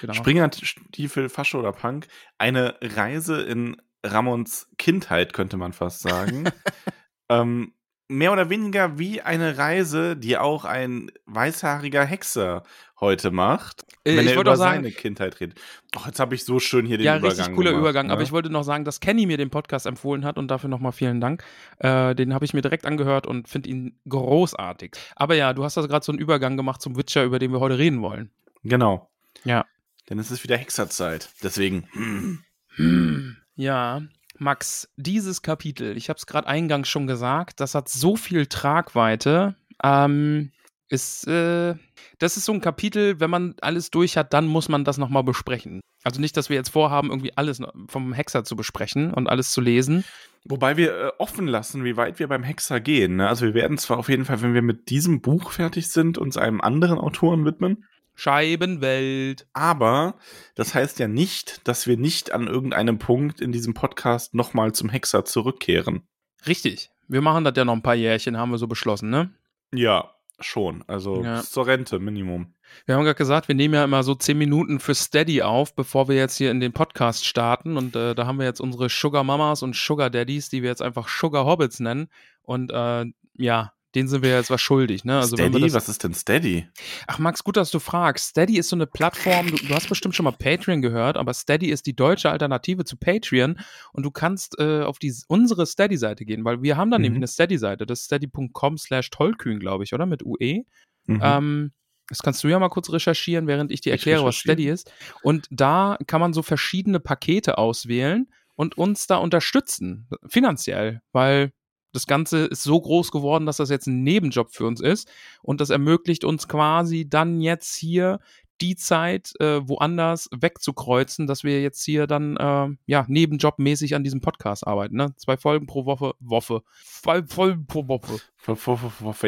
Genau. 0.00 0.14
Springerstiefel, 0.14 1.28
Fasche 1.28 1.58
oder 1.58 1.72
Punk. 1.72 2.06
Eine 2.38 2.76
Reise 2.82 3.42
in 3.42 3.76
Ramons 4.04 4.68
Kindheit, 4.78 5.32
könnte 5.32 5.56
man 5.56 5.72
fast 5.72 6.00
sagen. 6.00 6.44
ähm, 7.28 7.72
mehr 8.08 8.32
oder 8.32 8.50
weniger 8.50 8.98
wie 8.98 9.20
eine 9.20 9.58
Reise, 9.58 10.16
die 10.16 10.38
auch 10.38 10.64
ein 10.64 11.10
weißhaariger 11.26 12.04
Hexer 12.04 12.62
heute 13.00 13.30
macht, 13.30 13.84
Äh, 14.04 14.16
wenn 14.16 14.24
ich 14.24 14.30
er 14.32 14.36
wollte 14.38 14.50
über 14.50 14.56
sagen- 14.56 14.82
seine 14.84 14.90
Kindheit 14.92 15.38
redet. 15.40 15.58
Ach, 15.96 16.06
jetzt 16.06 16.18
habe 16.20 16.34
ich 16.34 16.44
so 16.44 16.58
schön 16.60 16.86
hier 16.86 16.96
den 16.98 17.04
ja, 17.04 17.16
Übergang 17.18 17.36
richtig 17.38 17.54
cooler 17.54 17.70
gemacht, 17.70 17.82
Übergang. 17.82 18.06
Ne? 18.06 18.12
Aber 18.12 18.22
ich 18.22 18.32
wollte 18.32 18.48
noch 18.50 18.62
sagen, 18.62 18.84
dass 18.84 19.00
Kenny 19.00 19.26
mir 19.26 19.36
den 19.36 19.50
Podcast 19.50 19.84
empfohlen 19.86 20.24
hat 20.24 20.38
und 20.38 20.48
dafür 20.48 20.68
nochmal 20.70 20.92
vielen 20.92 21.20
Dank. 21.20 21.42
Äh, 21.78 22.14
den 22.14 22.32
habe 22.32 22.44
ich 22.44 22.54
mir 22.54 22.62
direkt 22.62 22.86
angehört 22.86 23.26
und 23.26 23.48
finde 23.48 23.68
ihn 23.68 23.98
großartig. 24.08 24.96
Aber 25.14 25.34
ja, 25.34 25.52
du 25.52 25.64
hast 25.64 25.76
da 25.76 25.82
gerade 25.82 26.04
so 26.04 26.12
einen 26.12 26.18
Übergang 26.20 26.56
gemacht 26.56 26.80
zum 26.80 26.96
Witcher, 26.96 27.24
über 27.24 27.38
den 27.38 27.52
wir 27.52 27.60
heute 27.60 27.78
reden 27.78 28.00
wollen. 28.00 28.30
Genau. 28.64 29.10
Ja. 29.44 29.66
Denn 30.08 30.18
es 30.18 30.30
ist 30.30 30.42
wieder 30.44 30.56
Hexerzeit. 30.56 31.28
Deswegen. 31.42 31.88
hm. 31.92 32.38
Hm, 32.76 33.36
Ja, 33.56 34.02
Max, 34.38 34.88
dieses 34.96 35.40
Kapitel, 35.42 35.96
ich 35.96 36.08
habe 36.10 36.18
es 36.18 36.26
gerade 36.26 36.46
eingangs 36.46 36.88
schon 36.88 37.06
gesagt, 37.06 37.60
das 37.60 37.74
hat 37.74 37.88
so 37.88 38.16
viel 38.16 38.46
Tragweite. 38.46 39.56
Ähm, 39.82 40.52
ist, 40.88 41.26
äh, 41.26 41.74
das 42.18 42.36
ist 42.36 42.44
so 42.44 42.52
ein 42.52 42.60
Kapitel, 42.60 43.20
wenn 43.20 43.30
man 43.30 43.54
alles 43.60 43.90
durch 43.90 44.16
hat, 44.16 44.32
dann 44.32 44.46
muss 44.46 44.68
man 44.68 44.84
das 44.84 44.98
nochmal 44.98 45.24
besprechen. 45.24 45.80
Also 46.04 46.20
nicht, 46.20 46.36
dass 46.36 46.48
wir 46.48 46.56
jetzt 46.56 46.68
vorhaben, 46.68 47.10
irgendwie 47.10 47.36
alles 47.36 47.60
vom 47.88 48.12
Hexer 48.12 48.44
zu 48.44 48.54
besprechen 48.54 49.12
und 49.12 49.28
alles 49.28 49.50
zu 49.50 49.60
lesen. 49.60 50.04
Wobei 50.44 50.76
wir 50.76 50.92
äh, 50.92 51.10
offen 51.18 51.48
lassen, 51.48 51.84
wie 51.84 51.96
weit 51.96 52.20
wir 52.20 52.28
beim 52.28 52.44
Hexer 52.44 52.78
gehen. 52.80 53.16
Ne? 53.16 53.28
Also 53.28 53.46
wir 53.46 53.54
werden 53.54 53.78
zwar 53.78 53.98
auf 53.98 54.08
jeden 54.08 54.24
Fall, 54.24 54.42
wenn 54.42 54.54
wir 54.54 54.62
mit 54.62 54.90
diesem 54.90 55.20
Buch 55.20 55.50
fertig 55.50 55.88
sind, 55.88 56.18
uns 56.18 56.36
einem 56.36 56.60
anderen 56.60 56.98
Autoren 56.98 57.44
widmen. 57.44 57.84
Scheibenwelt. 58.14 59.46
Aber 59.52 60.14
das 60.54 60.74
heißt 60.74 60.98
ja 61.00 61.08
nicht, 61.08 61.66
dass 61.66 61.86
wir 61.86 61.96
nicht 61.96 62.32
an 62.32 62.46
irgendeinem 62.46 62.98
Punkt 62.98 63.40
in 63.40 63.52
diesem 63.52 63.74
Podcast 63.74 64.34
nochmal 64.34 64.72
zum 64.72 64.88
Hexer 64.88 65.24
zurückkehren. 65.24 66.06
Richtig. 66.46 66.90
Wir 67.08 67.20
machen 67.20 67.44
das 67.44 67.54
ja 67.56 67.64
noch 67.64 67.74
ein 67.74 67.82
paar 67.82 67.94
Jährchen, 67.94 68.36
haben 68.38 68.50
wir 68.50 68.58
so 68.58 68.68
beschlossen, 68.68 69.10
ne? 69.10 69.30
Ja, 69.72 70.15
schon. 70.40 70.84
Also 70.86 71.22
Ja. 71.22 71.36
bis 71.38 71.50
zur 71.50 71.66
Rente, 71.66 71.98
Minimum. 71.98 72.54
Wir 72.84 72.94
haben 72.96 73.04
gerade 73.04 73.14
gesagt, 73.16 73.48
wir 73.48 73.54
nehmen 73.54 73.74
ja 73.74 73.84
immer 73.84 74.02
so 74.02 74.14
zehn 74.14 74.36
Minuten 74.38 74.80
für 74.80 74.94
Steady 74.94 75.42
auf, 75.42 75.74
bevor 75.74 76.08
wir 76.08 76.16
jetzt 76.16 76.36
hier 76.36 76.50
in 76.50 76.60
den 76.60 76.72
Podcast 76.72 77.24
starten. 77.24 77.76
Und 77.76 77.94
äh, 77.96 78.14
da 78.14 78.26
haben 78.26 78.38
wir 78.38 78.44
jetzt 78.44 78.60
unsere 78.60 78.88
Sugar 78.88 79.24
Mamas 79.24 79.62
und 79.62 79.76
Sugar 79.76 80.10
Daddies, 80.10 80.48
die 80.48 80.62
wir 80.62 80.70
jetzt 80.70 80.82
einfach 80.82 81.08
Sugar 81.08 81.44
Hobbits 81.46 81.80
nennen. 81.80 82.08
Und 82.42 82.72
äh, 82.72 83.06
ja, 83.38 83.72
denen 83.94 84.08
sind 84.08 84.22
wir 84.22 84.30
jetzt 84.30 84.50
was 84.50 84.60
schuldig. 84.60 85.04
Ne? 85.04 85.16
Also 85.18 85.36
Steady? 85.36 85.60
das, 85.60 85.72
Was 85.74 85.88
ist 85.88 86.04
denn 86.04 86.12
Steady? 86.12 86.68
Ach 87.06 87.18
Max, 87.18 87.42
gut, 87.44 87.56
dass 87.56 87.70
du 87.70 87.78
fragst. 87.78 88.28
Steady 88.28 88.58
ist 88.58 88.68
so 88.68 88.76
eine 88.76 88.86
Plattform, 88.86 89.46
du, 89.50 89.56
du 89.56 89.74
hast 89.74 89.88
bestimmt 89.88 90.14
schon 90.14 90.24
mal 90.24 90.32
Patreon 90.32 90.82
gehört, 90.82 91.16
aber 91.16 91.32
Steady 91.32 91.68
ist 91.70 91.86
die 91.86 91.96
deutsche 91.96 92.30
Alternative 92.30 92.84
zu 92.84 92.96
Patreon 92.96 93.58
und 93.92 94.02
du 94.04 94.10
kannst 94.10 94.58
äh, 94.58 94.82
auf 94.82 94.98
die, 94.98 95.14
unsere 95.28 95.64
Steady-Seite 95.66 96.24
gehen, 96.26 96.44
weil 96.44 96.62
wir 96.62 96.76
haben 96.76 96.90
da 96.90 96.98
Mhm. 96.98 97.02
nämlich 97.02 97.18
eine 97.20 97.26
Steady-Seite, 97.28 97.86
das 97.86 98.00
ist 98.00 98.04
steady.com 98.06 98.76
slash 98.76 99.10
tollkühn, 99.10 99.58
glaube 99.60 99.84
ich, 99.84 99.94
oder? 99.94 100.04
Mit 100.04 100.22
UE. 100.26 100.64
Mhm. 101.06 101.20
Ähm, 101.22 101.72
das 102.08 102.22
kannst 102.22 102.44
du 102.44 102.48
ja 102.48 102.58
mal 102.58 102.68
kurz 102.68 102.90
recherchieren, 102.92 103.46
während 103.46 103.72
ich 103.72 103.80
dir 103.80 103.94
Ich 103.94 104.00
erkläre, 104.00 104.24
was 104.24 104.36
recherchiere. 104.36 104.54
Steady 104.54 104.68
ist. 104.70 104.92
Und 105.22 105.46
da 105.50 105.96
kann 106.06 106.20
man 106.20 106.32
so 106.32 106.42
verschiedene 106.42 107.00
Pakete 107.00 107.58
auswählen 107.58 108.28
und 108.54 108.76
uns 108.78 109.06
da 109.06 109.16
unterstützen, 109.16 110.06
finanziell, 110.28 111.00
weil 111.12 111.52
das 111.92 112.06
Ganze 112.06 112.46
ist 112.46 112.62
so 112.62 112.80
groß 112.80 113.10
geworden, 113.10 113.46
dass 113.46 113.56
das 113.56 113.70
jetzt 113.70 113.86
ein 113.86 114.02
Nebenjob 114.02 114.50
für 114.50 114.66
uns 114.66 114.80
ist 114.80 115.08
und 115.42 115.60
das 115.60 115.70
ermöglicht 115.70 116.24
uns 116.24 116.48
quasi 116.48 117.08
dann 117.08 117.40
jetzt 117.40 117.74
hier 117.74 118.20
die 118.60 118.76
Zeit 118.76 119.32
äh, 119.40 119.60
woanders 119.68 120.28
wegzukreuzen, 120.34 121.26
dass 121.26 121.44
wir 121.44 121.60
jetzt 121.62 121.84
hier 121.84 122.06
dann 122.06 122.36
äh, 122.36 122.68
ja 122.86 123.04
nebenjobmäßig 123.08 123.94
an 123.94 124.04
diesem 124.04 124.20
Podcast 124.20 124.66
arbeiten. 124.66 124.96
Ne? 124.96 125.14
Zwei 125.16 125.36
Folgen 125.36 125.66
pro 125.66 125.84
Woche, 125.84 126.14
Woche. 126.20 126.62
Zwei 127.02 127.22
Folgen 127.22 127.66
pro 127.66 127.88
Woche. 127.88 128.20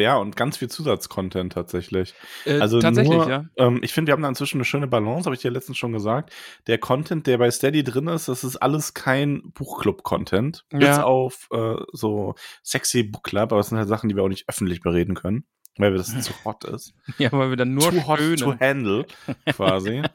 Ja, 0.01 0.17
und 0.17 0.35
ganz 0.35 0.57
viel 0.57 0.69
Zusatzcontent 0.69 1.53
tatsächlich. 1.53 2.13
Äh, 2.45 2.59
also 2.59 2.79
tatsächlich, 2.79 3.17
nur, 3.17 3.29
ja. 3.29 3.45
ähm, 3.57 3.79
ich 3.83 3.91
finde, 3.93 4.09
wir 4.09 4.13
haben 4.13 4.21
da 4.21 4.29
inzwischen 4.29 4.57
eine 4.57 4.65
schöne 4.65 4.87
Balance, 4.87 5.25
habe 5.25 5.35
ich 5.35 5.41
dir 5.41 5.51
letztens 5.51 5.77
schon 5.77 5.91
gesagt. 5.91 6.31
Der 6.67 6.77
Content, 6.77 7.27
der 7.27 7.37
bei 7.37 7.51
Steady 7.51 7.83
drin 7.83 8.07
ist, 8.07 8.29
das 8.29 8.43
ist 8.43 8.55
alles 8.57 8.93
kein 8.93 9.41
Buchclub-Content. 9.53 10.65
Bis 10.69 10.83
Ja. 10.83 11.03
auf 11.03 11.47
äh, 11.51 11.75
so 11.91 12.35
sexy 12.63 13.03
Bookclub, 13.03 13.51
aber 13.51 13.59
es 13.59 13.69
sind 13.69 13.77
halt 13.77 13.89
Sachen, 13.89 14.09
die 14.09 14.15
wir 14.15 14.23
auch 14.23 14.29
nicht 14.29 14.47
öffentlich 14.47 14.81
bereden 14.81 15.15
können, 15.15 15.45
weil 15.79 15.91
wir 15.93 15.97
das 15.97 16.21
zu 16.21 16.31
hot 16.45 16.63
ist. 16.65 16.93
Ja, 17.17 17.31
weil 17.31 17.49
wir 17.49 17.57
dann 17.57 17.73
nur 17.73 17.89
Too 17.89 18.05
hot 18.05 18.19
to 18.37 18.59
handle, 18.59 19.05
quasi. 19.47 20.03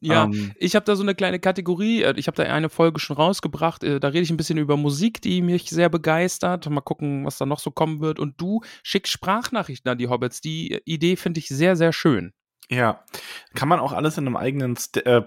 Ja, 0.00 0.24
Ähm, 0.24 0.52
ich 0.58 0.76
habe 0.76 0.84
da 0.84 0.96
so 0.96 1.02
eine 1.02 1.14
kleine 1.14 1.40
Kategorie. 1.40 2.02
äh, 2.02 2.12
Ich 2.16 2.26
habe 2.26 2.36
da 2.36 2.42
eine 2.44 2.68
Folge 2.68 3.00
schon 3.00 3.16
rausgebracht. 3.16 3.82
äh, 3.82 3.98
Da 4.00 4.08
rede 4.08 4.20
ich 4.20 4.30
ein 4.30 4.36
bisschen 4.36 4.58
über 4.58 4.76
Musik, 4.76 5.22
die 5.22 5.40
mich 5.40 5.70
sehr 5.70 5.88
begeistert. 5.88 6.68
Mal 6.68 6.82
gucken, 6.82 7.24
was 7.24 7.38
da 7.38 7.46
noch 7.46 7.58
so 7.58 7.70
kommen 7.70 8.00
wird. 8.00 8.18
Und 8.18 8.38
du 8.38 8.60
schickst 8.82 9.10
Sprachnachrichten 9.12 9.90
an 9.90 9.96
die 9.98 10.08
Hobbits. 10.08 10.42
Die 10.42 10.72
äh, 10.72 10.80
Idee 10.84 11.16
finde 11.16 11.40
ich 11.40 11.48
sehr, 11.48 11.74
sehr 11.76 11.92
schön. 11.94 12.34
Ja, 12.70 13.04
kann 13.54 13.68
man 13.68 13.80
auch 13.80 13.92
alles 13.92 14.16
in 14.18 14.26
einem 14.26 14.36
eigenen 14.36 14.76
St 14.76 14.98
äh, 15.06 15.22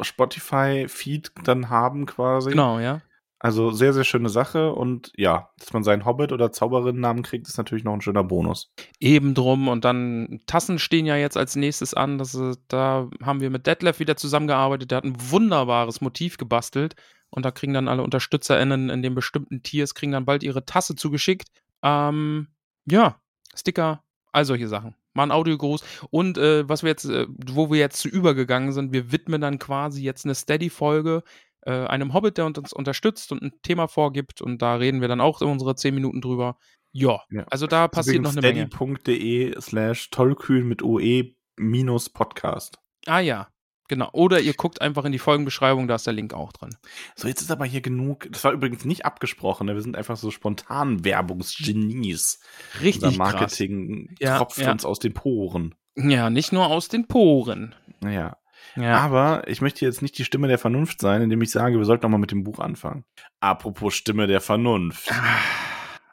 Spotify-Feed 0.00 1.32
dann 1.44 1.68
haben 1.68 2.06
quasi. 2.06 2.50
Genau, 2.50 2.78
ja. 2.78 3.00
Also 3.42 3.70
sehr, 3.70 3.94
sehr 3.94 4.04
schöne 4.04 4.28
Sache 4.28 4.72
und 4.74 5.12
ja, 5.16 5.48
dass 5.58 5.72
man 5.72 5.82
seinen 5.82 6.04
Hobbit- 6.04 6.30
oder 6.32 6.52
Zauberinnennamen 6.52 7.22
kriegt, 7.22 7.48
ist 7.48 7.56
natürlich 7.56 7.84
noch 7.84 7.94
ein 7.94 8.02
schöner 8.02 8.22
Bonus. 8.22 8.70
Eben 9.00 9.32
drum. 9.32 9.68
Und 9.68 9.86
dann 9.86 10.40
Tassen 10.46 10.78
stehen 10.78 11.06
ja 11.06 11.16
jetzt 11.16 11.38
als 11.38 11.56
nächstes 11.56 11.94
an. 11.94 12.18
Das, 12.18 12.34
ist- 12.34 12.60
da 12.68 13.08
haben 13.22 13.40
wir 13.40 13.48
mit 13.48 13.66
Detlef 13.66 13.98
wieder 13.98 14.16
zusammengearbeitet. 14.16 14.90
Der 14.90 14.98
hat 14.98 15.04
ein 15.04 15.16
wunderbares 15.18 16.02
Motiv 16.02 16.36
gebastelt. 16.36 16.96
Und 17.30 17.46
da 17.46 17.50
kriegen 17.50 17.72
dann 17.72 17.88
alle 17.88 18.02
UnterstützerInnen 18.02 18.90
in 18.90 19.02
den 19.02 19.14
bestimmten 19.14 19.62
Tiers, 19.62 19.94
kriegen 19.94 20.12
dann 20.12 20.26
bald 20.26 20.42
ihre 20.42 20.66
Tasse 20.66 20.94
zugeschickt. 20.94 21.48
Ähm, 21.82 22.48
ja, 22.84 23.20
Sticker, 23.54 24.02
all 24.32 24.44
solche 24.44 24.68
Sachen. 24.68 24.96
Mal 25.14 25.22
ein 25.24 25.30
Audiogruß. 25.32 25.82
Und 26.10 26.36
äh, 26.38 26.68
was 26.68 26.82
wir 26.82 26.90
jetzt, 26.90 27.06
äh, 27.06 27.26
wo 27.50 27.70
wir 27.70 27.78
jetzt 27.78 28.00
zu 28.00 28.08
übergegangen 28.08 28.72
sind, 28.72 28.92
wir 28.92 29.12
widmen 29.12 29.40
dann 29.40 29.58
quasi 29.58 30.02
jetzt 30.02 30.24
eine 30.26 30.34
Steady-Folge 30.34 31.22
äh, 31.62 31.70
einem 31.86 32.12
Hobbit, 32.14 32.38
der 32.38 32.46
uns 32.46 32.72
unterstützt 32.72 33.32
und 33.32 33.42
ein 33.42 33.52
Thema 33.62 33.86
vorgibt. 33.88 34.40
Und 34.42 34.62
da 34.62 34.74
reden 34.76 35.00
wir 35.00 35.08
dann 35.08 35.20
auch 35.20 35.40
in 35.42 35.48
unsere 35.48 35.74
10 35.74 35.94
Minuten 35.94 36.20
drüber. 36.20 36.56
Ja, 36.92 37.20
Ja. 37.30 37.44
also 37.50 37.66
da 37.66 37.86
passiert 37.88 38.22
noch 38.22 38.32
eine 38.32 38.40
Menge. 38.40 38.66
steady.de 38.66 39.60
slash 39.60 40.10
tollkühn 40.10 40.66
mit 40.66 40.82
OE 40.82 41.34
minus 41.56 42.08
Podcast. 42.08 42.78
Ah 43.06 43.20
ja, 43.20 43.48
genau. 43.88 44.08
Oder 44.12 44.40
ihr 44.40 44.54
guckt 44.54 44.80
einfach 44.80 45.04
in 45.04 45.12
die 45.12 45.18
Folgenbeschreibung, 45.20 45.86
da 45.86 45.94
ist 45.94 46.06
der 46.06 46.14
Link 46.14 46.34
auch 46.34 46.52
drin. 46.52 46.70
So, 47.14 47.28
jetzt 47.28 47.42
ist 47.42 47.50
aber 47.52 47.64
hier 47.64 47.80
genug. 47.80 48.26
Das 48.32 48.42
war 48.44 48.52
übrigens 48.52 48.84
nicht 48.84 49.04
abgesprochen. 49.04 49.66
Ne? 49.66 49.74
Wir 49.74 49.82
sind 49.82 49.96
einfach 49.96 50.16
so 50.16 50.30
spontan 50.32 51.04
Werbungsgenies. 51.04 52.40
Richtig 52.82 53.04
Unser 53.04 53.18
krass. 53.24 53.32
Marketing 53.34 54.14
Ja, 54.18 54.38
tropft 54.38 54.58
ja. 54.58 54.72
uns 54.72 54.84
aus 54.84 54.98
den 54.98 55.14
Poren. 55.14 55.74
Ja, 55.96 56.30
nicht 56.30 56.52
nur 56.52 56.66
aus 56.66 56.88
den 56.88 57.06
Poren. 57.06 57.74
Naja. 58.00 58.36
Ja. 58.76 58.98
Aber 58.98 59.46
ich 59.48 59.60
möchte 59.60 59.84
jetzt 59.84 60.02
nicht 60.02 60.16
die 60.18 60.24
Stimme 60.24 60.48
der 60.48 60.58
Vernunft 60.58 61.00
sein, 61.00 61.22
indem 61.22 61.42
ich 61.42 61.50
sage, 61.50 61.78
wir 61.78 61.84
sollten 61.84 62.04
noch 62.04 62.10
mal 62.10 62.18
mit 62.18 62.30
dem 62.30 62.44
Buch 62.44 62.58
anfangen. 62.58 63.04
Apropos 63.40 63.94
Stimme 63.94 64.26
der 64.26 64.40
Vernunft. 64.40 65.10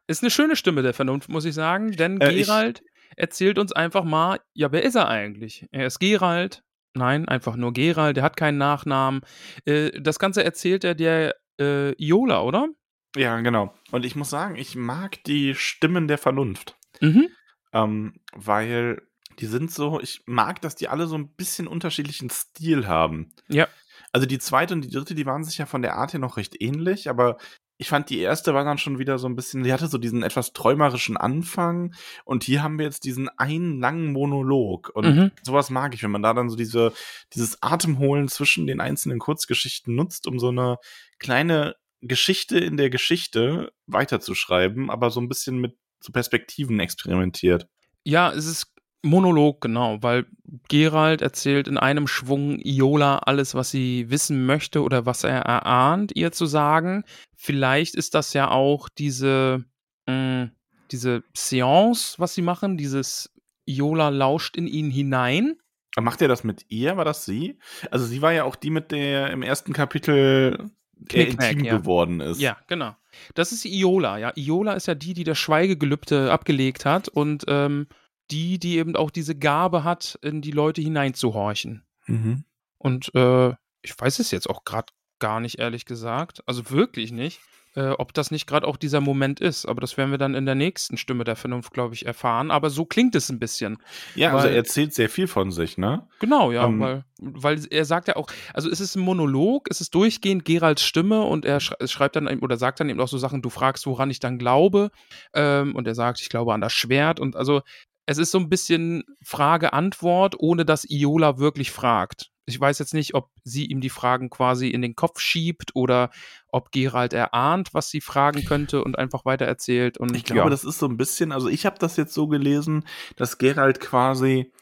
Ist 0.07 0.23
eine 0.23 0.31
schöne 0.31 0.55
Stimme 0.55 0.81
der 0.81 0.93
Vernunft, 0.93 1.29
muss 1.29 1.45
ich 1.45 1.53
sagen, 1.53 1.91
denn 1.91 2.19
Äh, 2.21 2.33
Gerald 2.33 2.81
erzählt 3.15 3.59
uns 3.59 3.71
einfach 3.71 4.03
mal, 4.03 4.39
ja, 4.53 4.71
wer 4.71 4.83
ist 4.83 4.95
er 4.95 5.07
eigentlich? 5.07 5.67
Er 5.71 5.87
ist 5.87 5.99
Gerald. 5.99 6.63
Nein, 6.93 7.27
einfach 7.27 7.55
nur 7.55 7.73
Gerald, 7.73 8.17
der 8.17 8.23
hat 8.23 8.37
keinen 8.37 8.57
Nachnamen. 8.57 9.21
Äh, 9.65 9.91
das 9.99 10.17
Ganze 10.17 10.43
erzählt 10.43 10.83
er 10.83 10.95
der 10.95 11.35
äh, 11.59 11.91
Iola, 12.03 12.41
oder? 12.41 12.69
Ja, 13.15 13.39
genau. 13.41 13.73
Und 13.91 14.05
ich 14.05 14.15
muss 14.15 14.29
sagen, 14.29 14.55
ich 14.55 14.75
mag 14.75 15.23
die 15.23 15.55
Stimmen 15.55 16.07
der 16.07 16.17
Vernunft. 16.17 16.75
Mhm. 17.01 17.29
Ähm, 17.73 18.13
weil 18.33 19.01
die 19.39 19.45
sind 19.45 19.71
so, 19.71 19.99
ich 19.99 20.21
mag, 20.25 20.61
dass 20.61 20.75
die 20.75 20.87
alle 20.87 21.07
so 21.07 21.15
ein 21.17 21.29
bisschen 21.29 21.67
unterschiedlichen 21.67 22.29
Stil 22.29 22.87
haben. 22.87 23.29
Ja. 23.47 23.67
Also 24.11 24.25
die 24.25 24.39
zweite 24.39 24.73
und 24.73 24.81
die 24.81 24.89
dritte, 24.89 25.15
die 25.15 25.25
waren 25.25 25.43
sich 25.43 25.57
ja 25.57 25.65
von 25.65 25.81
der 25.81 25.95
Art 25.95 26.13
her 26.13 26.19
noch 26.19 26.37
recht 26.37 26.59
ähnlich, 26.61 27.09
aber 27.09 27.37
ich 27.79 27.89
fand 27.89 28.09
die 28.09 28.19
erste 28.19 28.55
war 28.55 28.63
dann 28.63 28.79
schon 28.79 28.97
wieder 28.97 29.19
so 29.19 29.27
ein 29.27 29.35
bisschen, 29.35 29.63
die 29.63 29.71
hatte 29.71 29.87
so 29.87 29.99
diesen 29.99 30.23
etwas 30.23 30.53
träumerischen 30.53 31.15
Anfang 31.15 31.93
und 32.25 32.43
hier 32.43 32.63
haben 32.63 32.79
wir 32.79 32.85
jetzt 32.85 33.03
diesen 33.03 33.29
einen 33.37 33.79
langen 33.79 34.13
Monolog 34.13 34.89
und 34.95 35.05
Mhm. 35.05 35.31
sowas 35.43 35.69
mag 35.69 35.93
ich, 35.93 36.01
wenn 36.01 36.09
man 36.09 36.23
da 36.23 36.33
dann 36.33 36.49
so 36.49 36.55
diese, 36.55 36.91
dieses 37.33 37.61
Atemholen 37.61 38.29
zwischen 38.29 38.65
den 38.65 38.81
einzelnen 38.81 39.19
Kurzgeschichten 39.19 39.93
nutzt, 39.93 40.25
um 40.25 40.39
so 40.39 40.47
eine 40.49 40.77
kleine 41.19 41.75
Geschichte 42.01 42.57
in 42.57 42.77
der 42.77 42.89
Geschichte 42.89 43.71
weiterzuschreiben, 43.85 44.89
aber 44.89 45.11
so 45.11 45.19
ein 45.19 45.29
bisschen 45.29 45.59
mit 45.59 45.77
so 45.99 46.11
Perspektiven 46.11 46.79
experimentiert. 46.79 47.67
Ja, 48.03 48.31
es 48.31 48.45
ist 48.45 48.73
Monolog, 49.07 49.61
genau, 49.61 50.01
weil 50.01 50.25
Gerald 50.67 51.21
erzählt 51.21 51.67
in 51.67 51.77
einem 51.77 52.07
Schwung 52.07 52.59
Iola 52.63 53.19
alles, 53.19 53.55
was 53.55 53.71
sie 53.71 54.09
wissen 54.09 54.45
möchte 54.45 54.81
oder 54.81 55.05
was 55.05 55.23
er 55.23 55.41
erahnt, 55.41 56.11
ihr 56.15 56.31
zu 56.31 56.45
sagen. 56.45 57.03
Vielleicht 57.35 57.95
ist 57.95 58.15
das 58.15 58.33
ja 58.33 58.49
auch 58.49 58.89
diese, 58.89 59.65
mh, 60.07 60.51
diese 60.91 61.23
Seance, 61.35 62.15
was 62.17 62.33
sie 62.33 62.41
machen, 62.41 62.77
dieses 62.77 63.33
Iola 63.65 64.09
lauscht 64.09 64.55
in 64.55 64.67
ihn 64.67 64.89
hinein. 64.89 65.57
Macht 65.99 66.21
er 66.21 66.27
das 66.27 66.43
mit 66.43 66.65
ihr? 66.69 66.95
War 66.95 67.05
das 67.05 67.25
sie? 67.25 67.57
Also 67.91 68.05
sie 68.05 68.21
war 68.21 68.31
ja 68.31 68.43
auch 68.43 68.55
die, 68.55 68.69
mit 68.69 68.91
der 68.91 69.31
im 69.31 69.41
ersten 69.41 69.73
Kapitel 69.73 70.69
Knickknack, 71.09 71.51
intim 71.51 71.65
ja. 71.65 71.77
geworden 71.77 72.19
ist. 72.21 72.39
Ja, 72.39 72.57
genau. 72.67 72.95
Das 73.33 73.51
ist 73.51 73.65
Iola, 73.65 74.17
ja. 74.17 74.31
Iola 74.35 74.73
ist 74.73 74.87
ja 74.87 74.95
die, 74.95 75.13
die 75.13 75.23
das 75.23 75.37
Schweigegelübde 75.37 76.31
abgelegt 76.31 76.85
hat 76.85 77.07
und 77.07 77.45
ähm, 77.47 77.87
die, 78.31 78.59
die 78.59 78.77
eben 78.77 78.95
auch 78.95 79.11
diese 79.11 79.35
Gabe 79.35 79.83
hat, 79.83 80.17
in 80.21 80.41
die 80.41 80.51
Leute 80.51 80.81
hineinzuhorchen. 80.81 81.83
Mhm. 82.07 82.43
Und 82.77 83.13
äh, 83.15 83.49
ich 83.81 83.97
weiß 83.99 84.19
es 84.19 84.31
jetzt 84.31 84.49
auch 84.49 84.63
gerade 84.65 84.93
gar 85.19 85.39
nicht, 85.39 85.59
ehrlich 85.59 85.85
gesagt. 85.85 86.41
Also 86.45 86.69
wirklich 86.69 87.11
nicht, 87.11 87.39
äh, 87.75 87.89
ob 87.89 88.13
das 88.13 88.29
nicht 88.29 88.45
gerade 88.45 88.67
auch 88.67 88.77
dieser 88.77 89.01
Moment 89.01 89.39
ist. 89.39 89.65
Aber 89.65 89.81
das 89.81 89.97
werden 89.97 90.11
wir 90.11 90.17
dann 90.19 90.35
in 90.35 90.45
der 90.45 90.53
nächsten 90.55 90.97
Stimme 90.97 91.23
der 91.23 91.35
Vernunft, 91.35 91.73
glaube 91.73 91.95
ich, 91.95 92.05
erfahren. 92.05 92.51
Aber 92.51 92.69
so 92.69 92.85
klingt 92.85 93.15
es 93.15 93.29
ein 93.29 93.39
bisschen. 93.39 93.77
Ja, 94.15 94.31
also 94.33 94.43
Weil- 94.43 94.51
er 94.53 94.57
erzählt 94.57 94.93
sehr 94.93 95.09
viel 95.09 95.27
von 95.27 95.51
sich, 95.51 95.77
ne? 95.77 96.07
Genau, 96.19 96.51
ja, 96.51 96.65
Ähm, 96.67 96.79
weil, 96.79 97.03
weil 97.19 97.65
er 97.71 97.85
sagt 97.85 98.09
ja 98.09 98.15
auch, 98.15 98.27
also 98.53 98.69
es 98.69 98.79
ist 98.79 98.95
ein 98.95 99.01
Monolog, 99.01 99.67
es 99.71 99.81
ist 99.81 99.95
durchgehend 99.95 100.45
Geralds 100.45 100.83
Stimme 100.83 101.21
und 101.23 101.45
er 101.45 101.59
schrei- 101.59 101.87
schreibt 101.87 102.15
dann 102.15 102.27
oder 102.41 102.57
sagt 102.57 102.79
dann 102.79 102.89
eben 102.89 102.99
auch 102.99 103.07
so 103.07 103.17
Sachen, 103.17 103.41
du 103.41 103.49
fragst, 103.49 103.87
woran 103.87 104.11
ich 104.11 104.19
dann 104.19 104.37
glaube. 104.37 104.91
Ähm, 105.33 105.75
und 105.75 105.87
er 105.87 105.95
sagt, 105.95 106.21
ich 106.21 106.29
glaube 106.29 106.53
an 106.53 106.61
das 106.61 106.73
Schwert. 106.73 107.19
Und 107.19 107.35
also 107.35 107.61
es 108.07 108.17
ist 108.17 108.31
so 108.31 108.39
ein 108.39 108.49
bisschen 108.49 109.03
Frage-Antwort, 109.21 110.39
ohne 110.39 110.65
dass 110.65 110.89
Iola 110.89 111.37
wirklich 111.37 111.71
fragt. 111.71 112.31
Ich 112.45 112.57
weiß 112.57 112.79
jetzt 112.79 112.93
nicht, 112.93 113.13
ob 113.13 113.29
sie 113.43 113.65
ihm 113.65 113.81
die 113.81 113.89
Fragen 113.89 114.29
quasi 114.29 114.69
in 114.69 114.81
den 114.81 114.95
Kopf 114.95 115.19
schiebt 115.19 115.75
oder 115.75 116.09
ob 116.47 116.71
Gerald 116.71 117.11
erahnt, 117.11 117.73
was 117.73 117.89
sie 117.89 117.99
fragen 117.99 118.45
könnte 118.45 118.81
und 118.81 118.97
einfach 118.97 119.25
weiter 119.25 119.45
erzählt. 119.45 119.97
Und 119.97 120.15
Ich 120.15 120.23
glaube, 120.23 120.39
ja. 120.39 120.49
das 120.49 120.63
ist 120.63 120.79
so 120.79 120.87
ein 120.87 120.95
bisschen, 120.95 121.33
also 121.33 121.49
ich 121.49 121.65
habe 121.65 121.77
das 121.79 121.97
jetzt 121.97 122.13
so 122.13 122.27
gelesen, 122.27 122.85
dass 123.17 123.37
Gerald 123.37 123.81
quasi 123.81 124.53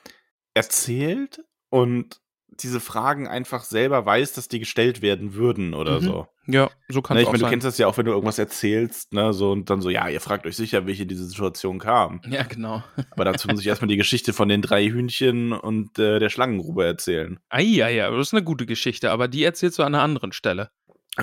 erzählt 0.56 1.46
und 1.70 2.20
diese 2.62 2.80
Fragen 2.80 3.28
einfach 3.28 3.64
selber 3.64 4.06
weiß, 4.06 4.34
dass 4.34 4.48
die 4.48 4.60
gestellt 4.60 5.02
werden 5.02 5.34
würden 5.34 5.74
oder 5.74 6.00
Mhm. 6.00 6.06
so. 6.06 6.28
ja, 6.48 6.70
so 6.90 7.02
kann 7.02 7.16
Ne, 7.16 7.22
es 7.22 7.24
ich 7.24 7.28
auch 7.28 7.32
meine, 7.34 7.44
du 7.44 7.50
kennst 7.50 7.66
das 7.66 7.78
ja 7.78 7.88
auch, 7.88 7.98
wenn 7.98 8.06
du 8.06 8.12
irgendwas 8.12 8.40
erzählst, 8.40 9.14
ne, 9.14 9.34
so 9.34 9.52
und 9.52 9.70
dann 9.70 9.82
so, 9.82 9.90
ja, 9.90 10.08
ihr 10.10 10.22
fragt 10.22 10.46
euch 10.46 10.56
sicher, 10.56 10.86
welche 10.88 11.06
diese 11.06 11.26
Situation 11.26 11.80
kam. 11.80 12.22
ja, 12.30 12.44
genau. 12.44 12.84
Aber 13.12 13.26
dazu 13.26 13.48
muss 13.48 13.62
ich 13.62 13.68
erstmal 13.68 13.88
die 13.90 13.98
Geschichte 13.98 14.32
von 14.34 14.48
den 14.50 14.62
drei 14.62 14.86
Hühnchen 14.86 15.52
und 15.54 15.98
äh, 16.00 16.20
der 16.20 16.30
Schlangengrube 16.30 16.86
erzählen. 16.86 17.40
Ah, 17.50 17.60
ja, 17.62 17.88
ja, 17.90 18.10
das 18.12 18.28
ist 18.28 18.34
eine 18.34 18.44
gute 18.44 18.66
Geschichte, 18.66 19.12
aber 19.12 19.28
die 19.28 19.44
erzählst 19.44 19.80
du 19.80 19.84
an 19.84 19.94
einer 19.96 20.04
anderen 20.04 20.32
Stelle. 20.32 20.70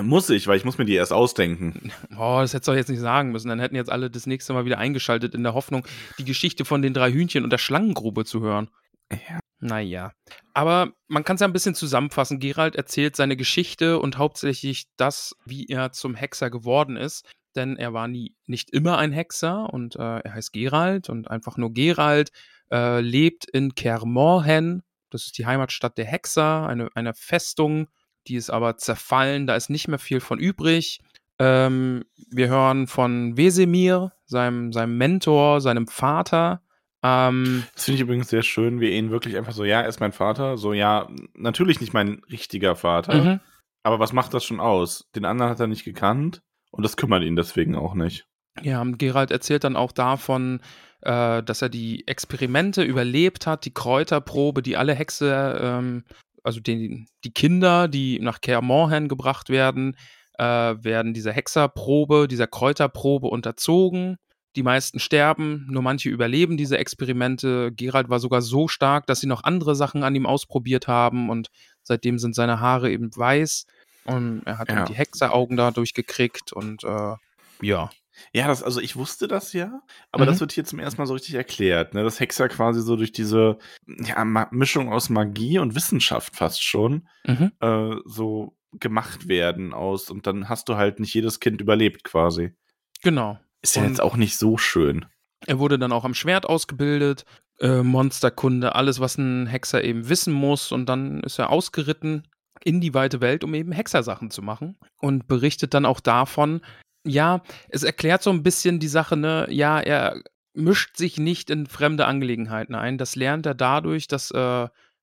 Muss 0.01 0.27
ich, 0.31 0.47
weil 0.47 0.57
ich 0.57 0.65
muss 0.65 0.79
mir 0.79 0.85
die 0.85 0.95
erst 0.95 1.13
ausdenken. 1.13 1.91
Oh, 2.17 2.39
das 2.41 2.53
hättest 2.53 2.67
du 2.67 2.71
doch 2.71 2.77
jetzt 2.77 2.89
nicht 2.89 2.99
sagen 2.99 3.31
müssen. 3.31 3.49
Dann 3.49 3.59
hätten 3.59 3.75
jetzt 3.75 3.91
alle 3.91 4.09
das 4.09 4.25
nächste 4.25 4.51
Mal 4.53 4.65
wieder 4.65 4.79
eingeschaltet 4.79 5.35
in 5.35 5.43
der 5.43 5.53
Hoffnung, 5.53 5.85
die 6.17 6.25
Geschichte 6.25 6.65
von 6.65 6.81
den 6.81 6.95
drei 6.95 7.11
Hühnchen 7.11 7.43
und 7.43 7.51
der 7.51 7.59
Schlangengrube 7.59 8.25
zu 8.25 8.41
hören. 8.41 8.69
Ja. 9.11 9.39
Naja. 9.63 10.11
Aber 10.53 10.91
man 11.07 11.23
kann 11.23 11.35
es 11.35 11.39
ja 11.39 11.47
ein 11.47 11.53
bisschen 11.53 11.73
zusammenfassen. 11.73 12.39
Gerald 12.39 12.75
erzählt 12.75 13.15
seine 13.15 13.37
Geschichte 13.37 13.97
und 13.97 14.17
hauptsächlich 14.17 14.87
das, 14.97 15.37
wie 15.45 15.67
er 15.67 15.93
zum 15.93 16.15
Hexer 16.15 16.49
geworden 16.49 16.97
ist. 16.97 17.25
Denn 17.55 17.77
er 17.77 17.93
war 17.93 18.09
nie, 18.09 18.35
nicht 18.45 18.71
immer 18.71 18.97
ein 18.97 19.13
Hexer 19.13 19.71
und 19.71 19.95
äh, 19.95 20.19
er 20.19 20.33
heißt 20.33 20.51
Gerald 20.51 21.09
und 21.09 21.31
einfach 21.31 21.55
nur 21.55 21.71
Gerald, 21.71 22.31
äh, 22.71 22.99
lebt 22.99 23.45
in 23.49 23.73
Kermorhen. 23.73 24.83
Das 25.09 25.25
ist 25.25 25.37
die 25.37 25.45
Heimatstadt 25.45 25.97
der 25.97 26.05
Hexer, 26.05 26.67
eine, 26.67 26.89
eine 26.93 27.13
Festung, 27.13 27.87
die 28.27 28.35
ist 28.35 28.49
aber 28.49 28.75
zerfallen, 28.77 29.47
da 29.47 29.55
ist 29.55 29.69
nicht 29.69 29.87
mehr 29.87 29.99
viel 29.99 30.19
von 30.19 30.39
übrig. 30.39 30.99
Ähm, 31.39 32.03
wir 32.31 32.49
hören 32.49 32.87
von 32.87 33.37
Wesemir, 33.37 34.11
seinem, 34.25 34.73
seinem 34.73 34.97
Mentor, 34.97 35.61
seinem 35.61 35.87
Vater, 35.87 36.61
Ähm, 37.03 37.63
Das 37.75 37.85
finde 37.85 37.95
ich 37.95 38.01
übrigens 38.01 38.29
sehr 38.29 38.43
schön, 38.43 38.79
wie 38.79 38.91
ihn 38.91 39.11
wirklich 39.11 39.37
einfach 39.37 39.51
so, 39.51 39.65
ja, 39.65 39.81
er 39.81 39.89
ist 39.89 39.99
mein 39.99 40.13
Vater. 40.13 40.57
So, 40.57 40.73
ja, 40.73 41.09
natürlich 41.33 41.81
nicht 41.81 41.93
mein 41.93 42.21
richtiger 42.31 42.75
Vater. 42.75 43.13
mhm. 43.13 43.39
Aber 43.83 43.99
was 43.99 44.13
macht 44.13 44.33
das 44.33 44.45
schon 44.45 44.61
aus? 44.61 45.09
Den 45.13 45.25
anderen 45.25 45.51
hat 45.51 45.59
er 45.59 45.67
nicht 45.67 45.83
gekannt 45.83 46.41
und 46.71 46.83
das 46.83 46.95
kümmert 46.95 47.23
ihn 47.23 47.35
deswegen 47.35 47.75
auch 47.75 47.95
nicht. 47.95 48.25
Ja, 48.61 48.81
und 48.81 48.97
Gerald 48.97 49.31
erzählt 49.31 49.65
dann 49.65 49.75
auch 49.75 49.91
davon, 49.91 50.61
äh, 51.01 51.43
dass 51.43 51.61
er 51.61 51.69
die 51.69 52.07
Experimente 52.07 52.83
überlebt 52.83 53.45
hat, 53.45 53.65
die 53.65 53.73
Kräuterprobe, 53.73 54.61
die 54.61 54.77
alle 54.77 54.95
Hexe, 54.95 55.59
ähm, 55.61 56.03
also 56.43 56.61
die, 56.61 57.05
die 57.25 57.33
Kinder, 57.33 57.89
die 57.89 58.19
nach 58.19 58.39
Kaer 58.39 58.61
Morhen 58.61 59.09
gebracht 59.09 59.49
werden, 59.49 59.97
äh, 60.37 60.43
werden 60.43 61.13
dieser 61.13 61.33
Hexerprobe, 61.33 62.27
dieser 62.29 62.47
Kräuterprobe 62.47 63.27
unterzogen. 63.27 64.17
Die 64.55 64.63
meisten 64.63 64.99
sterben, 64.99 65.65
nur 65.69 65.81
manche 65.81 66.09
überleben 66.09 66.57
diese 66.57 66.77
Experimente. 66.77 67.71
Gerald 67.71 68.09
war 68.09 68.19
sogar 68.19 68.41
so 68.41 68.67
stark, 68.67 69.07
dass 69.07 69.19
sie 69.19 69.27
noch 69.27 69.43
andere 69.43 69.75
Sachen 69.75 70.03
an 70.03 70.13
ihm 70.15 70.25
ausprobiert 70.25 70.87
haben 70.87 71.29
und 71.29 71.49
seitdem 71.81 72.19
sind 72.19 72.35
seine 72.35 72.59
Haare 72.59 72.91
eben 72.91 73.09
weiß 73.15 73.65
und 74.05 74.43
er 74.45 74.59
hat 74.59 74.69
Ja. 74.69 74.85
die 74.85 74.93
Hexeraugen 74.93 75.57
dadurch 75.57 75.93
gekriegt 75.93 76.53
und 76.53 76.83
äh, 76.83 77.15
ja. 77.61 77.89
Ja, 78.31 78.47
das, 78.47 78.61
also 78.61 78.79
ich 78.79 78.95
wusste 78.95 79.27
das 79.27 79.53
ja, 79.53 79.81
aber 80.11 80.25
Mhm. 80.25 80.29
das 80.29 80.39
wird 80.39 80.51
hier 80.51 80.65
zum 80.65 80.77
ersten 80.77 81.01
Mal 81.01 81.07
so 81.07 81.15
richtig 81.15 81.33
erklärt, 81.33 81.95
ne? 81.95 82.03
Dass 82.03 82.19
Hexer 82.19 82.47
quasi 82.47 82.81
so 82.83 82.95
durch 82.95 83.11
diese 83.11 83.57
ja, 83.87 84.23
Mischung 84.51 84.93
aus 84.93 85.09
Magie 85.09 85.57
und 85.57 85.73
Wissenschaft 85.73 86.35
fast 86.35 86.63
schon 86.63 87.07
Mhm. 87.25 87.51
äh, 87.59 87.95
so 88.05 88.55
gemacht 88.79 89.27
werden 89.27 89.73
aus 89.73 90.11
und 90.11 90.27
dann 90.27 90.47
hast 90.47 90.69
du 90.69 90.75
halt 90.75 90.99
nicht 90.99 91.13
jedes 91.15 91.39
Kind 91.39 91.59
überlebt 91.59 92.03
quasi. 92.03 92.53
Genau. 93.01 93.39
Ist 93.63 93.75
ja 93.75 93.81
Und- 93.81 93.89
jetzt 93.89 94.01
auch 94.01 94.15
nicht 94.15 94.37
so 94.37 94.57
schön. 94.57 95.05
Er 95.45 95.59
wurde 95.59 95.79
dann 95.79 95.91
auch 95.91 96.05
am 96.05 96.13
Schwert 96.13 96.45
ausgebildet, 96.45 97.25
äh, 97.59 97.81
Monsterkunde, 97.81 98.75
alles, 98.75 98.99
was 98.99 99.17
ein 99.17 99.47
Hexer 99.47 99.83
eben 99.83 100.07
wissen 100.09 100.33
muss. 100.33 100.71
Und 100.71 100.87
dann 100.87 101.21
ist 101.21 101.39
er 101.39 101.49
ausgeritten 101.49 102.27
in 102.63 102.79
die 102.79 102.93
weite 102.93 103.19
Welt, 103.19 103.43
um 103.43 103.53
eben 103.53 103.71
Hexersachen 103.71 104.31
zu 104.31 104.41
machen. 104.41 104.77
Und 105.01 105.27
berichtet 105.27 105.73
dann 105.73 105.85
auch 105.85 105.99
davon, 105.99 106.61
ja, 107.05 107.41
es 107.69 107.83
erklärt 107.83 108.23
so 108.23 108.29
ein 108.29 108.43
bisschen 108.43 108.79
die 108.79 108.87
Sache, 108.87 109.17
ne, 109.17 109.47
ja, 109.49 109.79
er 109.79 110.21
mischt 110.53 110.95
sich 110.95 111.17
nicht 111.17 111.49
in 111.49 111.65
fremde 111.65 112.05
Angelegenheiten 112.05 112.75
ein. 112.75 112.97
Das 112.97 113.15
lernt 113.15 113.45
er 113.45 113.55
dadurch, 113.55 114.07
dass 114.07 114.31
äh, 114.31 114.37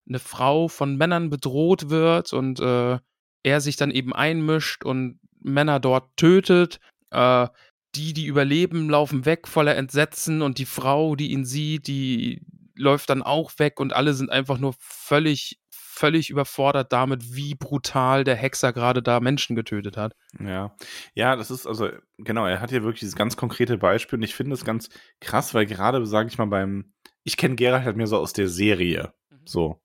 eine 0.09 0.19
Frau 0.19 0.69
von 0.69 0.97
Männern 0.97 1.29
bedroht 1.29 1.91
wird 1.91 2.33
und 2.33 2.61
äh, 2.61 2.99
er 3.43 3.61
sich 3.61 3.77
dann 3.77 3.91
eben 3.91 4.15
einmischt 4.15 4.85
und 4.85 5.19
Männer 5.43 5.81
dort 5.81 6.17
tötet. 6.17 6.81
Äh, 7.11 7.49
die, 7.95 8.13
die 8.13 8.27
überleben, 8.27 8.89
laufen 8.89 9.25
weg 9.25 9.49
voller 9.49 9.77
Entsetzen 9.77 10.43
und 10.43 10.59
die 10.59 10.67
Frau, 10.67 11.17
die 11.17 11.33
ihn 11.33 11.45
sieht, 11.45 11.87
die 11.87 12.43
läuft 12.77 13.11
dann 13.11 13.23
auch 13.23 13.53
weg 13.59 13.79
und 13.81 13.93
alle 13.93 14.15
sind 14.15 14.31
einfach 14.31 14.59
nur 14.59 14.75
völlig, 14.79 15.61
völlig 15.71 16.31
überfordert 16.31 16.93
damit, 16.93 17.35
wie 17.35 17.55
brutal 17.55 18.25
der 18.25 18.37
Hexer 18.37 18.73
gerade 18.73 19.03
da 19.03 19.21
Menschen 19.21 19.55
getötet 19.55 19.97
hat. 19.97 20.15
Ja. 20.39 20.75
Ja, 21.15 21.37
das 21.37 21.51
ist 21.51 21.67
also, 21.67 21.91
genau, 22.19 22.47
er 22.47 22.61
hat 22.61 22.71
hier 22.71 22.83
wirklich 22.83 23.01
dieses 23.01 23.17
ganz 23.17 23.37
konkrete 23.37 23.77
Beispiel 23.77 24.19
und 24.19 24.23
ich 24.23 24.35
finde 24.35 24.55
es 24.55 24.65
ganz 24.65 24.89
krass, 25.21 25.53
weil 25.53 25.67
gerade, 25.67 26.05
sage 26.07 26.29
ich 26.29 26.39
mal, 26.39 26.47
beim, 26.47 26.93
ich 27.23 27.37
kenne 27.37 27.57
Geralt 27.57 27.85
halt 27.85 27.97
mehr 27.97 28.07
so 28.07 28.17
aus 28.17 28.33
der 28.33 28.49
Serie. 28.49 29.13
So. 29.45 29.83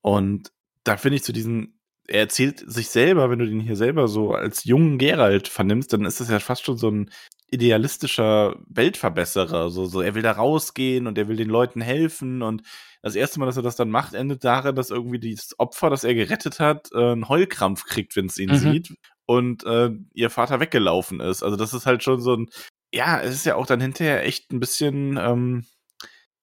Und 0.00 0.52
da 0.84 0.96
finde 0.96 1.16
ich 1.16 1.24
zu 1.24 1.32
diesen, 1.32 1.80
er 2.06 2.20
erzählt 2.20 2.62
sich 2.66 2.88
selber, 2.88 3.30
wenn 3.30 3.38
du 3.38 3.46
den 3.46 3.60
hier 3.60 3.76
selber 3.76 4.08
so 4.08 4.32
als 4.32 4.64
jungen 4.64 4.98
Geralt 4.98 5.48
vernimmst, 5.48 5.92
dann 5.92 6.04
ist 6.04 6.20
das 6.20 6.30
ja 6.30 6.38
fast 6.38 6.64
schon 6.64 6.78
so 6.78 6.90
ein 6.90 7.10
idealistischer 7.50 8.56
Weltverbesserer. 8.68 9.70
So, 9.70 9.86
so, 9.86 10.00
er 10.00 10.14
will 10.14 10.22
da 10.22 10.32
rausgehen 10.32 11.06
und 11.06 11.18
er 11.18 11.28
will 11.28 11.36
den 11.36 11.48
Leuten 11.48 11.80
helfen 11.80 12.42
und 12.42 12.62
das 13.02 13.14
erste 13.14 13.38
Mal, 13.40 13.46
dass 13.46 13.56
er 13.56 13.62
das 13.62 13.76
dann 13.76 13.90
macht, 13.90 14.14
endet 14.14 14.44
darin, 14.44 14.74
dass 14.74 14.90
irgendwie 14.90 15.34
das 15.34 15.58
Opfer, 15.58 15.88
das 15.90 16.04
er 16.04 16.14
gerettet 16.14 16.60
hat, 16.60 16.90
äh, 16.92 17.12
einen 17.12 17.28
Heulkrampf 17.28 17.84
kriegt, 17.84 18.16
wenn 18.16 18.26
es 18.26 18.38
ihn 18.38 18.50
Mhm. 18.50 18.56
sieht 18.56 18.94
und 19.26 19.64
äh, 19.64 19.90
ihr 20.14 20.30
Vater 20.30 20.60
weggelaufen 20.60 21.20
ist. 21.20 21.42
Also 21.42 21.56
das 21.56 21.74
ist 21.74 21.86
halt 21.86 22.02
schon 22.02 22.20
so 22.20 22.34
ein, 22.34 22.48
ja, 22.92 23.20
es 23.20 23.34
ist 23.34 23.46
ja 23.46 23.54
auch 23.56 23.66
dann 23.66 23.80
hinterher 23.80 24.24
echt 24.26 24.52
ein 24.52 24.60
bisschen, 24.60 25.16
ähm, 25.16 25.64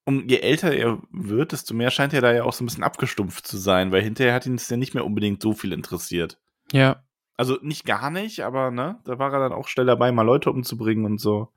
um 0.06 0.28
je 0.28 0.38
älter 0.38 0.72
er 0.72 1.02
wird, 1.12 1.52
desto 1.52 1.74
mehr 1.74 1.90
scheint 1.92 2.14
er 2.14 2.22
da 2.22 2.32
ja 2.32 2.44
auch 2.44 2.54
so 2.54 2.64
ein 2.64 2.68
bisschen 2.68 2.84
abgestumpft 2.84 3.48
zu 3.48 3.58
sein, 3.58 3.92
weil 3.92 4.04
hinterher 4.04 4.34
hat 4.34 4.46
ihn 4.46 4.56
es 4.56 4.70
ja 4.70 4.78
nicht 4.78 4.94
mehr 4.94 5.06
unbedingt 5.06 5.42
so 5.42 5.54
viel 5.54 5.74
interessiert. 5.74 6.38
Ja. 6.72 7.04
Also 7.38 7.58
nicht 7.62 7.86
gar 7.86 8.10
nicht, 8.10 8.42
aber 8.42 8.72
ne, 8.72 9.00
da 9.04 9.20
war 9.20 9.34
er 9.34 9.40
dann 9.40 9.54
auch 9.54 9.68
schnell 9.68 9.86
dabei, 9.86 10.12
mal 10.12 10.22
Leute 10.22 10.50
umzubringen 10.52 11.06
und 11.06 11.20
so. 11.20 11.50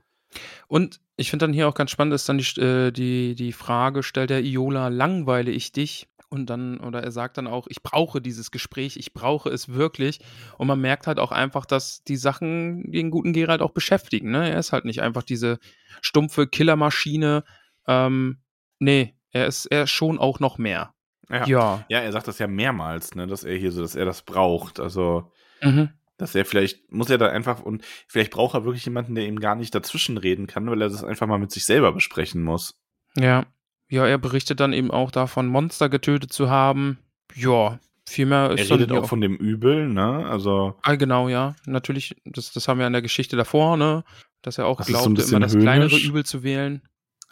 Und 0.67 1.01
ich 1.17 1.31
finde 1.31 1.47
dann 1.47 1.53
hier 1.53 1.69
auch 1.69 1.75
ganz 1.75 1.91
spannend, 1.91 2.15
ist 2.15 2.29
dann 2.29 2.39
die, 2.39 2.61
äh, 2.61 2.91
die, 2.91 3.35
die 3.35 3.53
Frage, 3.53 4.03
stellt 4.03 4.31
der 4.31 4.43
Iola, 4.43 4.89
langweile 4.89 5.51
ich 5.51 5.73
dich? 5.73 6.09
Und 6.31 6.51
dann, 6.51 6.79
oder 6.81 7.03
er 7.03 7.11
sagt 7.11 7.39
dann 7.39 7.47
auch, 7.47 7.69
ich 7.71 7.83
brauche 7.83 8.21
dieses 8.21 8.51
Gespräch, 8.51 8.99
ich 8.99 9.15
brauche 9.15 9.49
es 9.49 9.71
wirklich. 9.71 10.21
Und 10.59 10.67
man 10.67 10.79
merkt 10.79 11.07
halt 11.07 11.19
auch 11.19 11.33
einfach, 11.33 11.65
dass 11.65 12.05
die 12.05 12.17
Sachen 12.17 12.91
den 12.93 13.11
guten 13.11 13.33
Geralt 13.33 13.63
auch 13.63 13.71
beschäftigen. 13.71 14.31
Ne? 14.31 14.51
Er 14.51 14.59
ist 14.59 14.73
halt 14.73 14.85
nicht 14.85 15.01
einfach 15.01 15.23
diese 15.23 15.59
stumpfe 16.03 16.47
Killermaschine. 16.47 17.45
Ähm, 17.87 18.43
nee, 18.79 19.15
er 19.31 19.47
ist, 19.47 19.67
er 19.67 19.85
ist 19.85 19.91
schon 19.91 20.19
auch 20.19 20.39
noch 20.39 20.59
mehr. 20.59 20.93
Ja. 21.31 21.47
Ja. 21.47 21.85
Ja, 21.89 21.99
er 22.01 22.13
sagt 22.13 22.29
das 22.29 22.39
ja 22.39 22.47
mehrmals, 22.47 23.15
ne, 23.15 23.27
dass 23.27 23.45
er 23.45 23.57
hier 23.57 23.73
so, 23.73 23.83
dass 23.83 23.95
er 23.95 24.05
das 24.05 24.23
braucht. 24.23 24.81
Also, 24.81 25.31
Mhm. 25.63 25.91
dass 26.17 26.35
er 26.35 26.45
vielleicht, 26.45 26.91
muss 26.93 27.11
er 27.11 27.19
da 27.19 27.29
einfach, 27.29 27.63
und 27.63 27.85
vielleicht 28.09 28.33
braucht 28.33 28.55
er 28.55 28.65
wirklich 28.65 28.85
jemanden, 28.85 29.15
der 29.15 29.27
ihm 29.27 29.39
gar 29.41 29.55
nicht 29.55 29.75
dazwischen 29.75 30.17
reden 30.19 30.47
kann, 30.49 30.69
weil 30.69 30.83
er 30.83 30.89
das 30.89 31.05
einfach 31.05 31.27
mal 31.27 31.39
mit 31.39 31.53
sich 31.53 31.65
selber 31.65 31.93
besprechen 31.93 32.43
muss. 32.43 32.77
Ja. 33.17 33.47
Ja, 33.91 34.07
er 34.07 34.19
berichtet 34.19 34.61
dann 34.61 34.73
eben 34.73 34.91
auch 34.91 35.11
davon, 35.11 35.47
Monster 35.47 35.89
getötet 35.89 36.33
zu 36.33 36.51
haben. 36.51 36.99
Ja, 37.35 37.79
viel 38.07 38.27
mehr 38.27 38.51
ist 38.51 38.69
Er 38.71 38.77
redet 38.77 38.91
hier 38.91 39.01
auch 39.01 39.07
von 39.09 39.21
dem 39.21 39.37
Übel, 39.37 39.89
ne, 39.89 40.27
also, 40.29 40.75
Ah, 40.83 40.97
genau, 40.97 41.29
ja. 41.29 41.55
Natürlich, 41.67 42.17
das, 42.25 42.53
das 42.53 42.67
haben 42.69 42.79
wir 42.81 42.87
in 42.87 42.93
der 42.93 43.03
Geschichte 43.03 43.37
davor, 43.37 43.77
ne? 43.77 44.03
Dass 44.43 44.59
er 44.59 44.67
auch 44.67 44.79
Das 44.79 44.89
ist 44.89 44.97
so 45.03 45.07
immer 45.37 45.41
das 45.41 45.57
kleinere. 45.57 45.97
Übel 45.99 46.25
zu 46.25 46.43
wählen. 46.43 46.83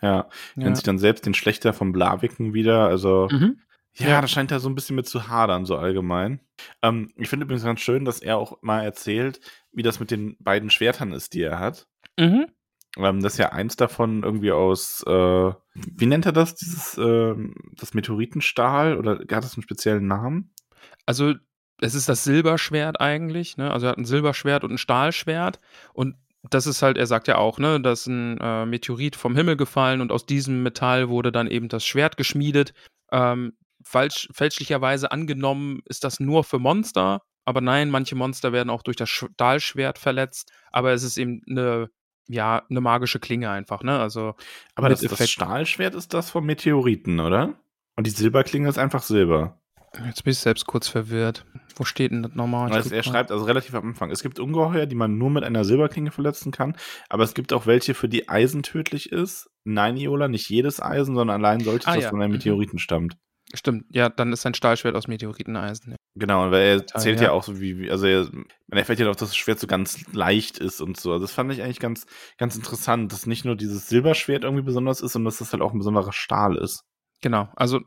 ja, 0.01 0.15
Ja. 0.17 0.29
nennt 0.55 0.77
sich 0.77 0.85
dann 0.85 0.99
selbst 0.99 1.27
den 1.27 1.35
Schlechter 1.35 1.73
vom 1.73 1.93
Blaviken 1.93 2.55
wieder, 2.55 2.87
also, 2.87 3.29
Mhm. 3.31 3.59
Ja, 3.99 4.09
Ja. 4.09 4.21
das 4.21 4.31
scheint 4.31 4.51
da 4.51 4.59
so 4.61 4.69
ein 4.69 4.75
bisschen 4.75 4.97
mit 4.97 5.07
zu 5.09 5.29
hadern, 5.29 5.65
so 5.67 5.77
allgemein. 5.77 6.41
Ähm, 6.83 7.13
ich 7.17 7.29
finde 7.29 7.45
übrigens 7.45 7.65
ganz 7.65 7.81
schön, 7.81 8.05
dass 8.05 8.21
er 8.21 8.39
auch 8.39 8.61
mal 8.63 8.83
erzählt, 8.83 9.41
wie 9.73 9.83
das 9.83 10.01
mit 10.01 10.11
den 10.11 10.37
beiden 10.39 10.71
Schwertern 10.71 11.13
ist, 11.13 11.35
die 11.35 11.43
er 11.43 11.59
hat. 11.59 11.87
Mhm. 12.19 12.47
Ähm, 12.99 13.21
das 13.23 13.35
ist 13.35 13.39
ja 13.39 13.51
eins 13.53 13.77
davon 13.77 14.23
irgendwie 14.23 14.53
aus, 14.53 15.03
äh, 15.07 15.53
wie 15.75 16.07
nennt 16.07 16.25
er 16.27 16.33
das, 16.33 16.55
dieses, 16.55 16.97
ähm, 16.99 17.55
das 17.75 17.93
Meteoritenstahl 17.95 18.97
oder 18.97 19.19
hat 19.19 19.45
das 19.45 19.55
einen 19.55 19.63
speziellen 19.63 20.07
Namen? 20.07 20.53
Also, 21.05 21.35
es 21.81 21.95
ist 21.95 22.09
das 22.09 22.25
Silberschwert 22.25 23.01
eigentlich, 23.03 23.59
ne? 23.59 23.71
Also, 23.71 23.87
er 23.87 23.91
hat 23.91 23.99
ein 23.99 24.07
Silberschwert 24.07 24.65
und 24.65 24.73
ein 24.73 24.79
Stahlschwert. 24.79 25.61
Und 25.93 26.17
das 26.49 26.67
ist 26.67 26.81
halt, 26.81 26.97
er 26.97 27.07
sagt 27.07 27.29
ja 27.29 27.37
auch, 27.37 27.59
ne, 27.59 27.81
dass 27.81 28.07
ein 28.07 28.39
äh, 28.41 28.65
Meteorit 28.65 29.17
vom 29.17 29.35
Himmel 29.37 29.57
gefallen 29.57 30.01
und 30.01 30.11
aus 30.13 30.25
diesem 30.25 30.63
Metall 30.63 31.09
wurde 31.11 31.33
dann 31.33 31.49
eben 31.49 31.69
das 31.69 31.85
Schwert 31.85 32.17
geschmiedet. 32.17 32.73
Ähm, 33.13 33.53
falsch, 33.87 34.29
fälschlicherweise 34.33 35.13
angenommen 35.13 35.81
ist 35.87 36.05
das 36.05 36.21
nur 36.21 36.45
für 36.45 36.59
Monster. 36.59 37.23
Aber 37.45 37.61
nein, 37.61 37.91
manche 37.91 38.17
Monster 38.17 38.53
werden 38.53 38.71
auch 38.71 38.83
durch 38.83 38.97
das 38.97 39.09
Stahlschwert 39.09 39.99
verletzt. 39.99 40.51
Aber 40.73 40.93
es 40.93 41.05
ist 41.05 41.17
eben 41.17 41.43
eine, 41.49 41.89
ja, 42.27 42.63
eine 42.69 42.81
magische 42.81 43.21
Klinge 43.21 43.51
einfach, 43.51 43.83
ne? 43.85 43.99
Also, 44.01 44.35
Aber 44.75 44.89
das, 44.89 45.01
das. 45.01 45.31
Stahlschwert 45.31 45.95
ist 45.95 46.13
das 46.13 46.31
vom 46.31 46.45
Meteoriten, 46.45 47.21
oder? 47.21 47.55
Und 47.95 48.07
die 48.07 48.11
Silberklinge 48.11 48.69
ist 48.69 48.79
einfach 48.79 49.03
Silber. 49.03 49.61
Jetzt 50.05 50.25
bin 50.25 50.33
ich 50.33 50.39
selbst 50.41 50.67
kurz 50.67 50.89
verwirrt. 50.89 51.47
Wo 51.77 51.85
steht 51.85 52.11
denn 52.11 52.23
das 52.25 52.35
nochmal? 52.35 52.71
Also 52.73 52.95
er 52.95 53.03
schreibt 53.03 53.31
also 53.31 53.45
relativ 53.45 53.75
am 53.75 53.89
Anfang, 53.89 54.11
es 54.11 54.23
gibt 54.23 54.39
Ungeheuer, 54.41 54.85
die 54.87 54.97
man 54.97 55.17
nur 55.17 55.31
mit 55.31 55.45
einer 55.45 55.65
Silberklinge 55.65 56.11
verletzen 56.11 56.51
kann, 56.53 56.77
aber 57.09 57.23
es 57.23 57.33
gibt 57.33 57.53
auch 57.55 57.65
welche, 57.67 57.95
für 57.95 58.09
die 58.09 58.29
Eisen 58.29 58.63
tödlich 58.63 59.11
ist. 59.13 59.49
Nein, 59.65 59.97
Iola, 59.97 60.29
nicht 60.29 60.51
jedes 60.51 60.83
Eisen, 60.83 61.15
sondern 61.15 61.43
allein 61.43 61.61
solches, 61.61 61.87
Ah, 61.87 61.95
das 61.95 62.05
ja. 62.05 62.11
von 62.11 62.21
einem 62.21 62.33
Mhm. 62.33 62.39
Meteoriten 62.39 62.79
stammt. 62.79 63.17
Stimmt, 63.57 63.87
ja, 63.91 64.09
dann 64.09 64.33
ist 64.33 64.45
ein 64.47 64.55
Stahlschwert 64.55 64.95
aus 64.95 65.09
Meteoriteneisen. 65.09 65.93
Ja. 65.93 65.97
Genau, 66.15 66.45
und 66.45 66.51
weil 66.51 66.63
er 66.63 66.73
erzählt 66.75 67.21
ja. 67.21 67.27
ja. 67.27 67.33
auch 67.33 67.43
so, 67.43 67.61
wie, 67.61 67.91
also 67.91 68.07
er, 68.07 68.29
man 68.33 68.79
erfährt 68.79 68.99
ja 68.99 69.09
auch, 69.09 69.17
dass 69.17 69.31
das 69.31 69.37
Schwert 69.37 69.59
so 69.59 69.67
ganz 69.67 70.07
leicht 70.13 70.59
ist 70.59 70.81
und 70.81 70.99
so. 70.99 71.13
Also 71.13 71.25
das 71.25 71.33
fand 71.33 71.53
ich 71.53 71.63
eigentlich 71.63 71.81
ganz, 71.81 72.07
ganz 72.39 72.57
interessant, 72.57 73.13
dass 73.13 73.27
nicht 73.27 73.45
nur 73.45 73.57
dieses 73.57 73.89
Silberschwert 73.89 74.45
irgendwie 74.45 74.65
besonders 74.65 75.01
ist, 75.01 75.13
sondern 75.13 75.27
dass 75.27 75.39
das 75.39 75.53
halt 75.53 75.63
auch 75.63 75.73
ein 75.73 75.79
besonderer 75.79 76.13
Stahl 76.13 76.57
ist. 76.57 76.85
Genau, 77.23 77.49
also 77.57 77.81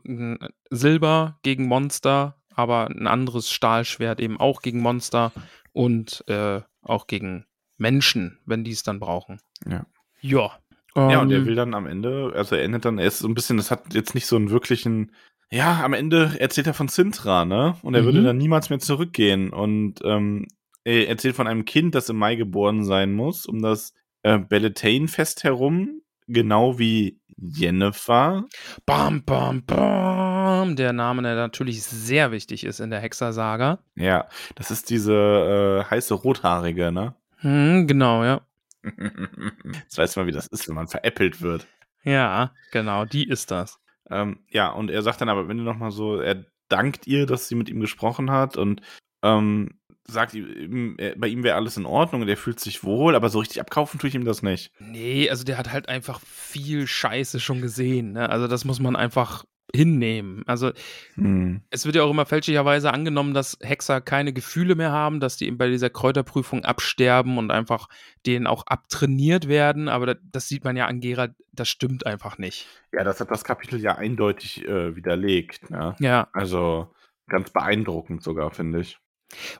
Silber 0.70 1.38
gegen 1.42 1.66
Monster, 1.66 2.36
aber 2.54 2.88
ein 2.88 3.06
anderes 3.06 3.50
Stahlschwert 3.50 4.20
eben 4.20 4.40
auch 4.40 4.60
gegen 4.60 4.80
Monster 4.80 5.32
und 5.72 6.24
äh, 6.28 6.62
auch 6.82 7.06
gegen 7.06 7.46
Menschen, 7.76 8.38
wenn 8.44 8.64
die 8.64 8.72
es 8.72 8.82
dann 8.82 9.00
brauchen. 9.00 9.40
Ja. 9.66 9.86
Ja. 10.20 10.58
Ja, 10.96 11.20
und 11.20 11.30
er 11.30 11.38
ähm, 11.38 11.46
will 11.46 11.54
dann 11.54 11.74
am 11.74 11.86
Ende, 11.86 12.32
also 12.34 12.56
er 12.56 12.64
endet 12.64 12.84
dann, 12.84 12.98
er 12.98 13.06
ist 13.06 13.20
so 13.20 13.28
ein 13.28 13.34
bisschen, 13.34 13.56
das 13.56 13.70
hat 13.70 13.94
jetzt 13.94 14.14
nicht 14.14 14.26
so 14.26 14.34
einen 14.34 14.50
wirklichen, 14.50 15.12
ja, 15.50 15.82
am 15.84 15.92
Ende 15.92 16.36
erzählt 16.38 16.66
er 16.66 16.74
von 16.74 16.88
Sintra, 16.88 17.44
ne? 17.44 17.76
Und 17.82 17.94
er 17.94 18.02
Mhm. 18.02 18.06
würde 18.06 18.22
dann 18.22 18.38
niemals 18.38 18.70
mehr 18.70 18.78
zurückgehen. 18.78 19.50
Und 19.50 19.96
ähm, 20.04 20.46
er 20.84 21.08
erzählt 21.08 21.36
von 21.36 21.46
einem 21.46 21.64
Kind, 21.64 21.94
das 21.94 22.08
im 22.08 22.16
Mai 22.16 22.36
geboren 22.36 22.84
sein 22.84 23.12
muss, 23.12 23.46
um 23.46 23.60
das 23.60 23.92
äh, 24.22 24.38
Belletane-Fest 24.38 25.44
herum, 25.44 26.02
genau 26.26 26.78
wie 26.78 27.18
Jennifer. 27.36 28.44
Bam, 28.86 29.22
bam, 29.24 29.62
bam. 29.64 30.76
Der 30.76 30.92
Name, 30.92 31.22
der 31.22 31.34
natürlich 31.36 31.82
sehr 31.82 32.30
wichtig 32.32 32.64
ist 32.64 32.80
in 32.80 32.90
der 32.90 33.00
Hexersaga. 33.00 33.78
Ja, 33.96 34.28
das 34.56 34.70
ist 34.70 34.90
diese 34.90 35.84
äh, 35.86 35.90
heiße 35.90 36.14
Rothaarige, 36.14 36.92
ne? 36.92 37.14
Hm, 37.38 37.86
genau, 37.86 38.24
ja. 38.24 38.42
Jetzt 38.84 39.98
weißt 39.98 40.16
du 40.16 40.20
mal, 40.20 40.26
wie 40.26 40.32
das 40.32 40.46
ist, 40.48 40.68
wenn 40.68 40.74
man 40.74 40.88
veräppelt 40.88 41.40
wird. 41.42 41.66
Ja, 42.02 42.52
genau, 42.72 43.04
die 43.04 43.28
ist 43.28 43.50
das. 43.50 43.78
Ähm, 44.10 44.40
ja, 44.50 44.70
und 44.70 44.90
er 44.90 45.02
sagt 45.02 45.20
dann 45.20 45.28
aber, 45.28 45.48
wenn 45.48 45.58
du 45.58 45.64
nochmal 45.64 45.90
so, 45.90 46.16
er 46.16 46.44
dankt 46.68 47.06
ihr, 47.06 47.26
dass 47.26 47.48
sie 47.48 47.54
mit 47.54 47.68
ihm 47.68 47.80
gesprochen 47.80 48.30
hat 48.30 48.56
und 48.56 48.80
ähm, 49.22 49.80
sagt 50.06 50.34
ihm, 50.34 50.96
bei 51.16 51.28
ihm 51.28 51.42
wäre 51.42 51.56
alles 51.56 51.76
in 51.76 51.86
Ordnung 51.86 52.22
und 52.22 52.28
er 52.28 52.36
fühlt 52.36 52.60
sich 52.60 52.84
wohl, 52.84 53.14
aber 53.14 53.28
so 53.28 53.38
richtig 53.38 53.60
abkaufen 53.60 54.00
tue 54.00 54.08
ich 54.08 54.14
ihm 54.14 54.24
das 54.24 54.42
nicht. 54.42 54.72
Nee, 54.78 55.30
also 55.30 55.44
der 55.44 55.58
hat 55.58 55.72
halt 55.72 55.88
einfach 55.88 56.20
viel 56.20 56.86
Scheiße 56.86 57.40
schon 57.40 57.60
gesehen. 57.60 58.12
Ne? 58.12 58.28
Also 58.28 58.48
das 58.48 58.64
muss 58.64 58.80
man 58.80 58.96
einfach 58.96 59.44
hinnehmen. 59.74 60.42
Also 60.46 60.72
Hm. 61.14 61.62
es 61.70 61.84
wird 61.86 61.96
ja 61.96 62.02
auch 62.02 62.10
immer 62.10 62.26
fälschlicherweise 62.26 62.92
angenommen, 62.92 63.34
dass 63.34 63.56
Hexer 63.60 64.00
keine 64.00 64.32
Gefühle 64.32 64.74
mehr 64.74 64.92
haben, 64.92 65.20
dass 65.20 65.36
die 65.36 65.46
eben 65.46 65.58
bei 65.58 65.68
dieser 65.68 65.90
Kräuterprüfung 65.90 66.64
absterben 66.64 67.38
und 67.38 67.50
einfach 67.50 67.88
denen 68.26 68.46
auch 68.46 68.66
abtrainiert 68.66 69.48
werden. 69.48 69.88
Aber 69.88 70.06
das, 70.06 70.16
das 70.32 70.48
sieht 70.48 70.64
man 70.64 70.76
ja 70.76 70.86
an 70.86 71.00
Gerald, 71.00 71.32
das 71.52 71.68
stimmt 71.68 72.06
einfach 72.06 72.38
nicht. 72.38 72.66
Ja, 72.92 73.04
das 73.04 73.20
hat 73.20 73.30
das 73.30 73.44
Kapitel 73.44 73.80
ja 73.80 73.96
eindeutig 73.96 74.66
äh, 74.66 74.96
widerlegt. 74.96 75.70
Ne? 75.70 75.94
Ja, 76.00 76.28
Also 76.32 76.92
ganz 77.28 77.50
beeindruckend 77.50 78.22
sogar, 78.22 78.50
finde 78.50 78.80
ich. 78.80 78.98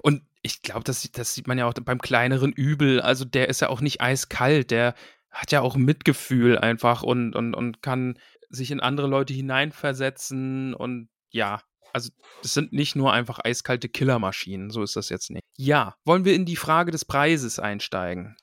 und 0.00 0.22
ich 0.42 0.62
glaube, 0.62 0.84
das, 0.84 1.02
sieht- 1.02 1.18
das 1.18 1.34
sieht 1.34 1.46
man 1.46 1.58
ja 1.58 1.66
auch 1.66 1.74
beim 1.74 2.00
kleineren 2.00 2.50
Übel. 2.52 3.00
Also 3.00 3.24
der 3.26 3.48
ist 3.50 3.60
ja 3.60 3.68
auch 3.68 3.80
nicht 3.82 4.00
eiskalt, 4.00 4.70
der 4.70 4.94
hat 5.30 5.52
ja 5.52 5.60
auch 5.60 5.76
Mitgefühl 5.76 6.58
einfach 6.58 7.02
und, 7.02 7.36
und, 7.36 7.54
und 7.54 7.82
kann 7.82 8.18
sich 8.50 8.70
in 8.70 8.80
andere 8.80 9.06
Leute 9.06 9.32
hineinversetzen 9.32 10.74
und 10.74 11.08
ja, 11.30 11.62
also 11.92 12.10
das 12.42 12.54
sind 12.54 12.72
nicht 12.72 12.96
nur 12.96 13.12
einfach 13.12 13.38
eiskalte 13.42 13.88
Killermaschinen, 13.88 14.70
so 14.70 14.82
ist 14.82 14.96
das 14.96 15.08
jetzt 15.08 15.30
nicht. 15.30 15.42
Ja, 15.56 15.94
wollen 16.04 16.24
wir 16.24 16.34
in 16.34 16.44
die 16.44 16.56
Frage 16.56 16.90
des 16.90 17.04
Preises 17.04 17.58
einsteigen? 17.58 18.36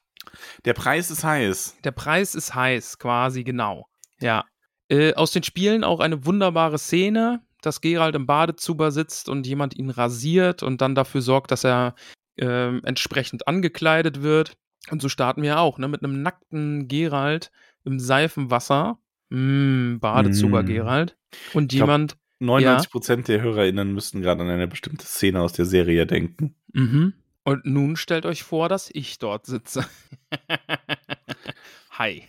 Der 0.66 0.74
Preis 0.74 1.10
ist 1.12 1.24
heiß. 1.24 1.78
Der 1.84 1.92
Preis 1.92 2.36
ist 2.36 2.54
heiß, 2.54 3.00
quasi 3.00 3.44
genau. 3.44 3.88
Ja. 4.20 4.46
Äh, 4.90 5.14
aus 5.14 5.32
den 5.32 5.44
Spielen 5.44 5.84
auch 5.84 6.00
eine 6.00 6.26
wunderbare 6.26 6.78
Szene, 6.78 7.42
dass 7.62 7.82
Gerald 7.82 8.16
im 8.16 8.26
Badezuber 8.26 8.92
sitzt 8.92 9.30
und 9.30 9.48
jemand 9.48 9.76
ihn 9.76 9.90
rasiert 9.90 10.64
und 10.64 10.82
dann 10.82 10.96
dafür 10.96 11.22
sorgt, 11.22 11.52
dass 11.52 11.64
er 11.64 11.96
ähm, 12.38 12.82
entsprechend 12.84 13.48
angekleidet 13.48 14.22
wird. 14.22 14.54
Und 14.90 15.02
so 15.02 15.10
starten 15.10 15.42
wir 15.42 15.60
auch, 15.60 15.78
ne? 15.80 15.88
Mit 15.88 16.04
einem 16.04 16.22
nackten 16.22 16.88
Gerald 16.88 17.52
im 17.84 18.00
Seifenwasser. 18.00 19.00
Mm, 19.30 19.98
Badezuber 20.00 20.64
Mm. 20.64 20.66
Gerald. 20.68 21.18
Und 21.54 21.70
glaub- 21.72 21.88
jemand. 21.88 22.18
99% 22.40 23.28
der 23.28 23.42
HörerInnen 23.42 23.94
müssten 23.94 24.22
gerade 24.22 24.44
an 24.44 24.50
eine 24.50 24.68
bestimmte 24.68 25.06
Szene 25.08 25.42
aus 25.42 25.54
der 25.54 25.66
Serie 25.66 26.06
denken. 26.06 26.54
Mhm. 26.72 27.14
Und 27.44 27.66
nun 27.66 27.96
stellt 27.96 28.26
euch 28.28 28.44
vor, 28.44 28.70
dass 28.70 28.90
ich 28.94 29.18
dort 29.18 29.48
sitze. 29.48 29.86
Hi. 31.92 32.24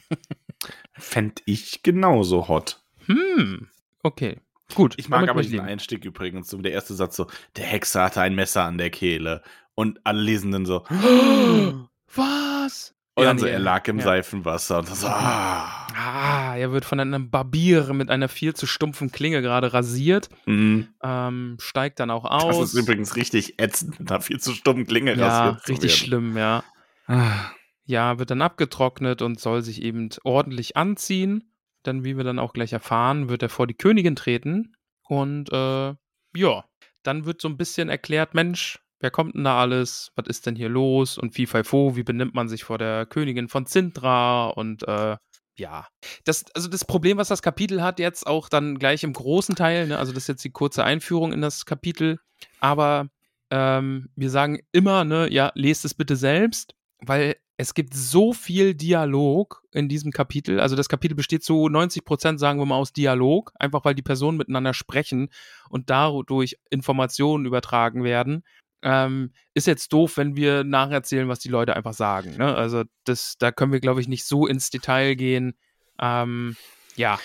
Fänd 0.94 1.42
ich 1.44 1.82
genauso 1.82 2.48
hot. 2.48 2.80
Hm. 3.06 3.68
Okay. 4.02 4.38
Gut. 4.74 4.94
Ich 4.96 5.08
mag 5.08 5.28
aber 5.28 5.42
diesen. 5.42 5.60
Einstieg 5.60 6.04
übrigens. 6.04 6.48
Der 6.50 6.72
erste 6.72 6.94
Satz 6.94 7.16
so, 7.16 7.26
der 7.56 7.64
Hexer 7.64 8.04
hatte 8.04 8.20
ein 8.20 8.34
Messer 8.34 8.64
an 8.64 8.78
der 8.78 8.90
Kehle. 8.90 9.42
Und 9.74 10.00
alle 10.04 10.20
Lesenden 10.22 10.64
so, 10.66 10.84
Was? 12.14 12.94
Und 13.18 13.24
Ja, 13.24 13.30
dann 13.30 13.38
so, 13.38 13.46
nee, 13.46 13.52
er 13.52 13.58
lag 13.58 13.86
im 13.88 13.98
ja. 13.98 14.04
Seifenwasser. 14.04 14.78
Und 14.78 14.88
so, 14.88 15.06
ah. 15.08 15.86
Ah, 15.96 16.56
er 16.56 16.70
wird 16.72 16.84
von 16.84 17.00
einem 17.00 17.30
Barbier 17.30 17.92
mit 17.92 18.10
einer 18.10 18.28
viel 18.28 18.54
zu 18.54 18.66
stumpfen 18.66 19.10
Klinge 19.10 19.42
gerade 19.42 19.72
rasiert. 19.74 20.28
Mhm. 20.46 20.88
Ähm, 21.02 21.56
steigt 21.60 21.98
dann 21.98 22.10
auch 22.10 22.24
Das 22.24 22.44
aus. 22.56 22.74
ist 22.74 22.80
übrigens 22.80 23.16
richtig 23.16 23.60
ätzend, 23.60 23.98
mit 23.98 24.10
einer 24.10 24.20
viel 24.20 24.38
zu 24.38 24.52
stummen 24.52 24.86
Klinge 24.86 25.14
ja, 25.16 25.48
rasiert 25.48 25.68
richtig 25.68 25.96
schlimm, 25.96 26.36
ja. 26.36 26.62
Ah. 27.06 27.50
Ja, 27.84 28.18
wird 28.18 28.30
dann 28.30 28.42
abgetrocknet 28.42 29.20
und 29.22 29.40
soll 29.40 29.62
sich 29.62 29.82
eben 29.82 30.10
ordentlich 30.22 30.76
anziehen. 30.76 31.52
Dann, 31.82 32.04
wie 32.04 32.16
wir 32.16 32.24
dann 32.24 32.38
auch 32.38 32.52
gleich 32.52 32.72
erfahren, 32.72 33.28
wird 33.28 33.42
er 33.42 33.48
vor 33.48 33.66
die 33.66 33.74
Königin 33.74 34.14
treten. 34.14 34.76
Und 35.08 35.50
äh, 35.52 35.94
ja, 36.36 36.64
dann 37.02 37.24
wird 37.24 37.40
so 37.40 37.48
ein 37.48 37.56
bisschen 37.56 37.88
erklärt, 37.88 38.34
Mensch, 38.34 38.78
wer 39.00 39.10
kommt 39.10 39.34
denn 39.34 39.44
da 39.44 39.60
alles? 39.60 40.12
Was 40.16 40.26
ist 40.26 40.46
denn 40.46 40.56
hier 40.56 40.68
los? 40.68 41.18
Und 41.18 41.36
wie 41.36 41.46
Fo, 41.46 41.96
wie 41.96 42.02
benimmt 42.02 42.34
man 42.34 42.48
sich 42.48 42.64
vor 42.64 42.78
der 42.78 43.06
Königin 43.06 43.48
von 43.48 43.66
Zintra? 43.66 44.48
Und 44.48 44.86
äh, 44.86 45.16
ja, 45.56 45.86
das, 46.24 46.44
also 46.54 46.68
das 46.68 46.84
Problem, 46.84 47.18
was 47.18 47.28
das 47.28 47.42
Kapitel 47.42 47.82
hat, 47.82 47.98
jetzt 47.98 48.26
auch 48.26 48.48
dann 48.48 48.78
gleich 48.78 49.02
im 49.02 49.12
großen 49.12 49.54
Teil, 49.56 49.88
ne, 49.88 49.98
also 49.98 50.12
das 50.12 50.24
ist 50.24 50.28
jetzt 50.28 50.44
die 50.44 50.50
kurze 50.50 50.84
Einführung 50.84 51.32
in 51.32 51.40
das 51.40 51.66
Kapitel, 51.66 52.20
aber 52.60 53.08
ähm, 53.50 54.08
wir 54.14 54.30
sagen 54.30 54.60
immer, 54.72 55.04
ne, 55.04 55.28
ja, 55.32 55.50
lest 55.54 55.84
es 55.84 55.94
bitte 55.94 56.16
selbst, 56.16 56.74
weil 57.00 57.36
es 57.60 57.74
gibt 57.74 57.92
so 57.92 58.32
viel 58.32 58.74
Dialog 58.74 59.62
in 59.72 59.88
diesem 59.88 60.12
Kapitel. 60.12 60.60
Also 60.60 60.76
das 60.76 60.88
Kapitel 60.88 61.16
besteht 61.16 61.42
zu 61.42 61.68
90 61.68 62.04
Prozent, 62.04 62.38
sagen 62.38 62.60
wir 62.60 62.66
mal, 62.66 62.76
aus 62.76 62.92
Dialog, 62.92 63.52
einfach 63.58 63.84
weil 63.84 63.96
die 63.96 64.02
Personen 64.02 64.38
miteinander 64.38 64.74
sprechen 64.74 65.30
und 65.68 65.90
dadurch 65.90 66.56
Informationen 66.70 67.46
übertragen 67.46 68.04
werden. 68.04 68.44
Ähm, 68.82 69.32
ist 69.54 69.66
jetzt 69.66 69.92
doof, 69.92 70.16
wenn 70.16 70.36
wir 70.36 70.62
nacherzählen, 70.64 71.28
was 71.28 71.40
die 71.40 71.48
Leute 71.48 71.74
einfach 71.74 71.94
sagen. 71.94 72.36
Ne? 72.36 72.54
Also 72.54 72.84
das, 73.04 73.36
da 73.38 73.50
können 73.50 73.72
wir, 73.72 73.80
glaube 73.80 74.00
ich, 74.00 74.08
nicht 74.08 74.24
so 74.24 74.46
ins 74.46 74.70
Detail 74.70 75.14
gehen. 75.16 75.54
Ähm, 76.00 76.56
ja, 76.96 77.18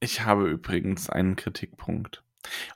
Ich 0.00 0.22
habe 0.22 0.48
übrigens 0.48 1.08
einen 1.08 1.36
Kritikpunkt. 1.36 2.22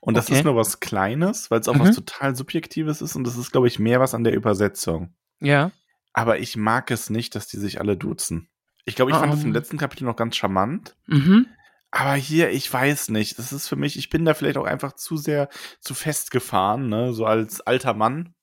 Und 0.01 0.17
das 0.17 0.27
Okay. 0.27 0.39
ist 0.39 0.45
nur 0.45 0.55
was 0.55 0.79
Kleines, 0.79 1.51
weil 1.51 1.59
es 1.61 1.67
auch 1.69 1.75
Mhm. 1.75 1.81
was 1.81 1.97
total 1.97 2.37
Subjektives 2.37 3.03
ist 3.03 3.17
und 3.17 3.25
das 3.27 3.37
ist, 3.37 3.51
glaube 3.51 3.67
ich, 3.67 3.81
mehr 3.81 3.99
was 3.99 4.15
an 4.15 4.23
der 4.23 4.35
Übersetzung. 4.35 5.13
ja, 5.41 5.73
Aber 6.13 6.39
ich 6.39 6.57
mag 6.57 6.91
es 6.93 7.11
nicht, 7.11 7.35
dass 7.35 7.49
die 7.49 7.59
sich 7.59 7.81
alle 7.81 7.97
duzen. 7.97 8.49
Ich 8.85 8.95
glaube, 8.95 9.11
ich 9.11 9.17
fand 9.17 9.33
das 9.33 9.41
im 9.43 9.49
Ähm. 9.49 9.53
letzten 9.55 9.77
Kapitel 9.77 10.05
noch 10.05 10.15
ganz 10.17 10.37
charmant. 10.37 10.95
mhm. 11.07 11.47
Aber 11.99 12.15
hier, 12.15 12.51
ich 12.51 12.71
weiß 12.71 13.09
nicht. 13.09 13.39
Das 13.39 13.55
ist 13.55 13.69
für 13.69 13.77
mich, 13.77 13.97
ich 13.97 14.11
bin 14.11 14.27
da 14.27 14.35
vielleicht 14.35 14.59
auch 14.59 14.67
einfach 14.67 14.93
zu 14.93 15.17
sehr 15.17 15.49
zu 15.81 15.95
festgefahren, 15.95 16.91
ne? 16.91 17.15
So 17.15 17.25
als 17.25 17.63
alter 17.63 17.95
Mann. 17.95 18.35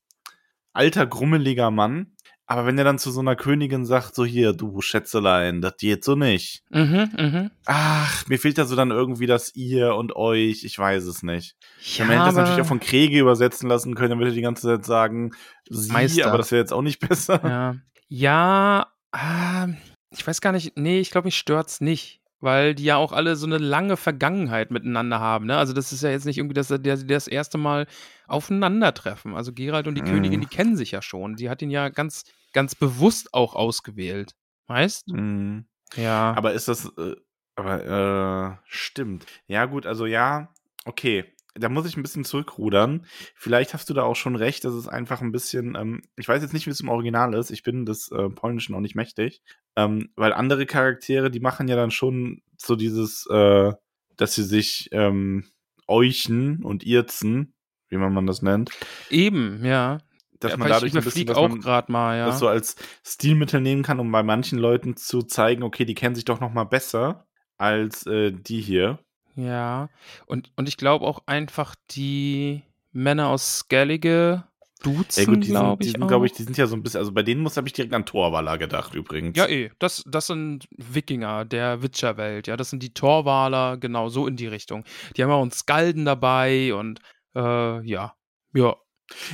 Alter, 0.73 1.05
grummeliger 1.05 1.69
Mann. 1.69 2.15
Aber 2.47 2.65
wenn 2.65 2.79
er 2.79 2.83
dann 2.83 2.97
zu 2.97 3.11
so 3.11 3.19
einer 3.19 3.35
Königin 3.35 3.85
sagt, 3.85 4.15
so 4.15 4.25
hier, 4.25 4.53
du 4.53 4.81
Schätzelein, 4.81 5.61
das 5.61 5.77
geht 5.77 6.03
so 6.03 6.15
nicht. 6.15 6.63
Mhm, 6.71 7.11
mhm. 7.15 7.51
Ach, 7.65 8.27
mir 8.27 8.39
fehlt 8.39 8.57
da 8.57 8.65
so 8.65 8.75
dann 8.75 8.89
irgendwie 8.89 9.27
das 9.27 9.55
ihr 9.55 9.93
und 9.95 10.15
euch, 10.15 10.63
ich 10.63 10.77
weiß 10.77 11.03
es 11.03 11.21
nicht. 11.21 11.55
Ja, 11.95 12.05
man 12.05 12.15
hätte 12.15 12.25
das 12.25 12.35
natürlich 12.35 12.61
auch 12.61 12.67
von 12.67 12.79
Kriege 12.79 13.19
übersetzen 13.19 13.69
lassen 13.69 13.93
können, 13.93 14.09
dann 14.09 14.19
würde 14.19 14.33
die 14.33 14.41
ganze 14.41 14.63
Zeit 14.67 14.83
sagen, 14.83 15.31
sie, 15.69 15.91
Meister. 15.91 16.27
aber 16.27 16.39
das 16.39 16.51
wäre 16.51 16.59
jetzt 16.59 16.73
auch 16.73 16.81
nicht 16.81 16.99
besser. 17.07 17.39
Ja, 17.43 17.75
ja 18.09 18.87
ähm, 19.15 19.77
ich 20.09 20.25
weiß 20.25 20.41
gar 20.41 20.53
nicht, 20.53 20.75
nee, 20.75 20.99
ich 20.99 21.11
glaube, 21.11 21.27
mich 21.27 21.37
stört's 21.37 21.81
nicht, 21.81 22.22
weil 22.43 22.75
die 22.75 22.83
ja 22.83 22.97
auch 22.97 23.13
alle 23.13 23.37
so 23.37 23.45
eine 23.47 23.57
lange 23.57 23.95
Vergangenheit 23.95 24.69
miteinander 24.69 25.21
haben, 25.21 25.45
ne? 25.45 25.57
Also 25.57 25.71
das 25.71 25.93
ist 25.93 26.03
ja 26.03 26.09
jetzt 26.09 26.25
nicht 26.25 26.37
irgendwie, 26.37 26.53
dass 26.53 26.67
sie 26.67 26.77
das, 26.79 27.27
erste 27.27 27.57
Mal 27.57 27.87
aufeinandertreffen. 28.27 29.33
Also 29.33 29.53
Gerald 29.53 29.87
und 29.87 29.95
die 29.95 30.01
Mhm. 30.01 30.07
Königin, 30.07 30.41
die 30.41 30.47
kennen 30.47 30.75
sich 30.75 30.91
ja 30.91 31.01
schon. 31.01 31.37
Sie 31.37 31.49
hat 31.49 31.61
ihn 31.61 31.71
ja 31.71 31.87
ganz, 31.87 32.25
ganz 32.51 32.75
bewusst 32.75 33.33
auch 33.33 33.55
ausgewählt. 33.55 34.35
Weißt? 34.67 35.07
Mhm. 35.07 35.65
Ja. 35.95 36.33
Aber 36.35 36.51
ist 36.51 36.67
das, 36.67 36.91
äh, 36.97 37.15
aber, 37.55 38.57
äh, 38.59 38.65
stimmt. 38.67 39.25
Ja, 39.47 39.65
gut, 39.65 39.85
also 39.85 40.05
ja, 40.05 40.49
okay. 40.83 41.25
Da 41.55 41.69
muss 41.69 41.85
ich 41.85 41.95
ein 41.97 42.01
bisschen 42.01 42.25
zurückrudern. 42.25 43.05
Vielleicht 43.35 43.73
hast 43.73 43.89
du 43.89 43.93
da 43.93 44.03
auch 44.03 44.15
schon 44.15 44.35
recht, 44.35 44.65
dass 44.65 44.73
es 44.73 44.87
einfach 44.87 45.21
ein 45.21 45.31
bisschen, 45.31 45.75
ähm, 45.75 46.01
ich 46.15 46.27
weiß 46.27 46.41
jetzt 46.41 46.53
nicht, 46.53 46.65
wie 46.65 46.71
es 46.71 46.81
im 46.81 46.89
Original 46.89 47.35
ist. 47.35 47.51
Ich 47.51 47.61
bin 47.61 47.85
des 47.85 48.11
äh, 48.11 48.29
Polnischen 48.29 48.73
auch 48.73 48.79
nicht 48.79 48.95
mächtig. 48.95 49.43
Ähm, 49.75 50.09
weil 50.15 50.33
andere 50.33 50.65
Charaktere, 50.65 51.29
die 51.29 51.39
machen 51.39 51.67
ja 51.67 51.75
dann 51.75 51.91
schon 51.91 52.41
so 52.57 52.75
dieses, 52.75 53.27
äh, 53.29 53.71
dass 54.17 54.35
sie 54.35 54.43
sich 54.43 54.89
ähm, 54.91 55.45
euchen 55.87 56.63
und 56.63 56.85
irzen, 56.85 57.53
wie 57.89 57.97
man 57.97 58.13
man 58.13 58.25
das 58.25 58.41
nennt. 58.41 58.71
Eben, 59.09 59.63
ja. 59.63 59.99
Dass 60.39 60.51
ja, 60.51 60.57
man 60.57 60.69
dadurch 60.69 60.95
ein 60.95 61.03
bisschen, 61.03 61.27
dass 61.27 61.37
auch 61.37 61.57
gerade 61.59 61.91
mal, 61.91 62.17
ja. 62.17 62.25
das 62.25 62.39
so 62.39 62.47
als 62.47 62.75
Stilmittel 63.05 63.61
nehmen 63.61 63.83
kann, 63.83 63.99
um 63.99 64.11
bei 64.11 64.23
manchen 64.23 64.59
Leuten 64.59 64.97
zu 64.97 65.21
zeigen, 65.21 65.63
okay, 65.63 65.85
die 65.85 65.93
kennen 65.93 66.15
sich 66.15 66.25
doch 66.25 66.39
noch 66.39 66.51
mal 66.51 66.65
besser 66.65 67.27
als 67.57 68.05
äh, 68.07 68.31
die 68.31 68.59
hier. 68.59 68.99
Ja, 69.35 69.89
und, 70.25 70.51
und 70.55 70.67
ich 70.67 70.77
glaube 70.77 71.05
auch 71.05 71.23
einfach 71.25 71.75
die 71.91 72.63
Männer 72.91 73.29
aus 73.29 73.59
Skellige 73.59 74.43
duzen, 74.83 75.19
Ja 75.21 75.25
gut, 75.25 75.43
die 75.43 75.47
sind, 75.47 75.53
glaube 75.53 75.83
die 75.83 75.89
ich. 75.89 75.91
sind, 75.93 76.07
glaube 76.07 76.25
ich, 76.25 76.33
die 76.33 76.43
sind 76.43 76.57
ja 76.57 76.67
so 76.67 76.75
ein 76.75 76.83
bisschen, 76.83 76.99
also 76.99 77.11
bei 77.11 77.23
denen 77.23 77.41
muss 77.41 77.57
habe 77.57 77.67
ich 77.67 77.73
direkt 77.73 77.93
an 77.93 78.05
Torwaller 78.05 78.57
gedacht 78.57 78.93
übrigens. 78.93 79.37
Ja, 79.37 79.47
eh, 79.47 79.71
das, 79.79 80.03
das 80.07 80.27
sind 80.27 80.67
Wikinger 80.77 81.45
der 81.45 81.81
Witcherwelt, 81.81 82.47
ja, 82.47 82.57
das 82.57 82.69
sind 82.69 82.83
die 82.83 82.93
Torwaler, 82.93 83.77
genau, 83.77 84.09
so 84.09 84.27
in 84.27 84.35
die 84.35 84.47
Richtung. 84.47 84.83
Die 85.15 85.23
haben 85.23 85.31
auch 85.31 85.41
einen 85.41 85.51
Skalden 85.51 86.05
dabei 86.05 86.73
und 86.73 86.99
äh, 87.35 87.81
ja, 87.87 88.13
ja, 88.53 88.75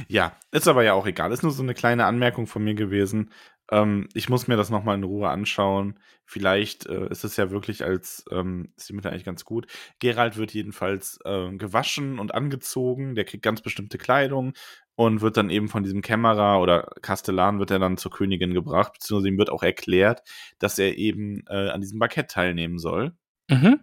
Ja, 0.08 0.38
ist 0.52 0.68
aber 0.68 0.84
ja 0.84 0.94
auch 0.94 1.06
egal. 1.06 1.32
Ist 1.32 1.44
nur 1.44 1.52
so 1.52 1.64
eine 1.64 1.74
kleine 1.74 2.06
Anmerkung 2.06 2.48
von 2.48 2.64
mir 2.64 2.74
gewesen. 2.76 3.32
Ähm, 3.72 4.08
ich 4.14 4.30
muss 4.30 4.48
mir 4.48 4.58
das 4.58 4.70
nochmal 4.70 4.96
in 4.96 5.04
Ruhe 5.04 5.30
anschauen. 5.30 6.00
Vielleicht 6.26 6.88
äh, 6.88 7.08
ist 7.10 7.24
es 7.24 7.38
ja 7.38 7.52
wirklich 7.52 7.84
als, 7.84 8.26
ähm, 8.32 8.74
ist 8.76 8.90
die 8.90 8.94
Mitte 8.94 9.10
eigentlich 9.10 9.26
ganz 9.26 9.46
gut. 9.46 9.68
Gerald 10.00 10.38
wird 10.38 10.54
jedenfalls 10.54 11.20
äh, 11.26 11.52
gewaschen 11.56 12.20
und 12.20 12.34
angezogen. 12.34 13.16
Der 13.16 13.26
kriegt 13.26 13.44
ganz 13.44 13.62
bestimmte 13.62 13.98
Kleidung 13.98 14.54
und 14.96 15.22
wird 15.22 15.38
dann 15.38 15.50
eben 15.50 15.70
von 15.70 15.84
diesem 15.84 16.02
Kämmerer 16.02 16.60
oder 16.60 16.92
Kastellan 17.02 17.60
wird 17.60 17.72
er 17.72 17.80
dann 17.80 17.98
zur 17.98 18.12
Königin 18.12 18.54
gebracht, 18.54 18.94
beziehungsweise 18.94 19.30
ihm 19.30 19.38
wird 19.38 19.50
auch 19.50 19.64
erklärt, 19.64 20.24
dass 20.60 20.78
er 20.78 20.98
eben 20.98 21.44
äh, 21.48 21.70
an 21.70 21.82
diesem 21.82 22.00
Bankett 22.00 22.32
teilnehmen 22.32 22.80
soll. 22.80 23.14
Mhm. 23.50 23.80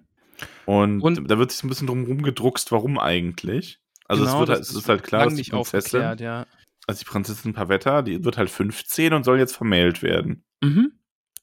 Und, 0.66 1.00
Und- 1.00 1.30
da 1.30 1.38
wird 1.38 1.52
sich 1.52 1.62
ein 1.64 1.68
bisschen 1.68 1.86
drum 1.86 2.04
rumgedruckst, 2.04 2.70
warum 2.72 2.98
eigentlich. 2.98 3.80
Also 4.08 4.24
Genau, 4.24 4.34
es, 4.34 4.40
wird 4.40 4.50
halt, 4.50 4.60
es 4.60 4.74
ist 4.74 4.88
halt 4.88 5.02
klar, 5.02 5.24
dass 5.24 5.34
die 5.34 5.40
nicht 5.40 5.50
Prinzessin, 5.52 6.00
aufgeklärt, 6.02 6.20
ja. 6.20 6.46
Also 6.86 7.00
die 7.00 7.10
Prinzessin 7.10 7.52
Pavetta, 7.52 8.02
die 8.02 8.24
wird 8.24 8.38
halt 8.38 8.50
15 8.50 9.12
und 9.12 9.24
soll 9.24 9.38
jetzt 9.38 9.56
vermählt 9.56 10.02
werden. 10.02 10.44
Mhm. 10.62 10.92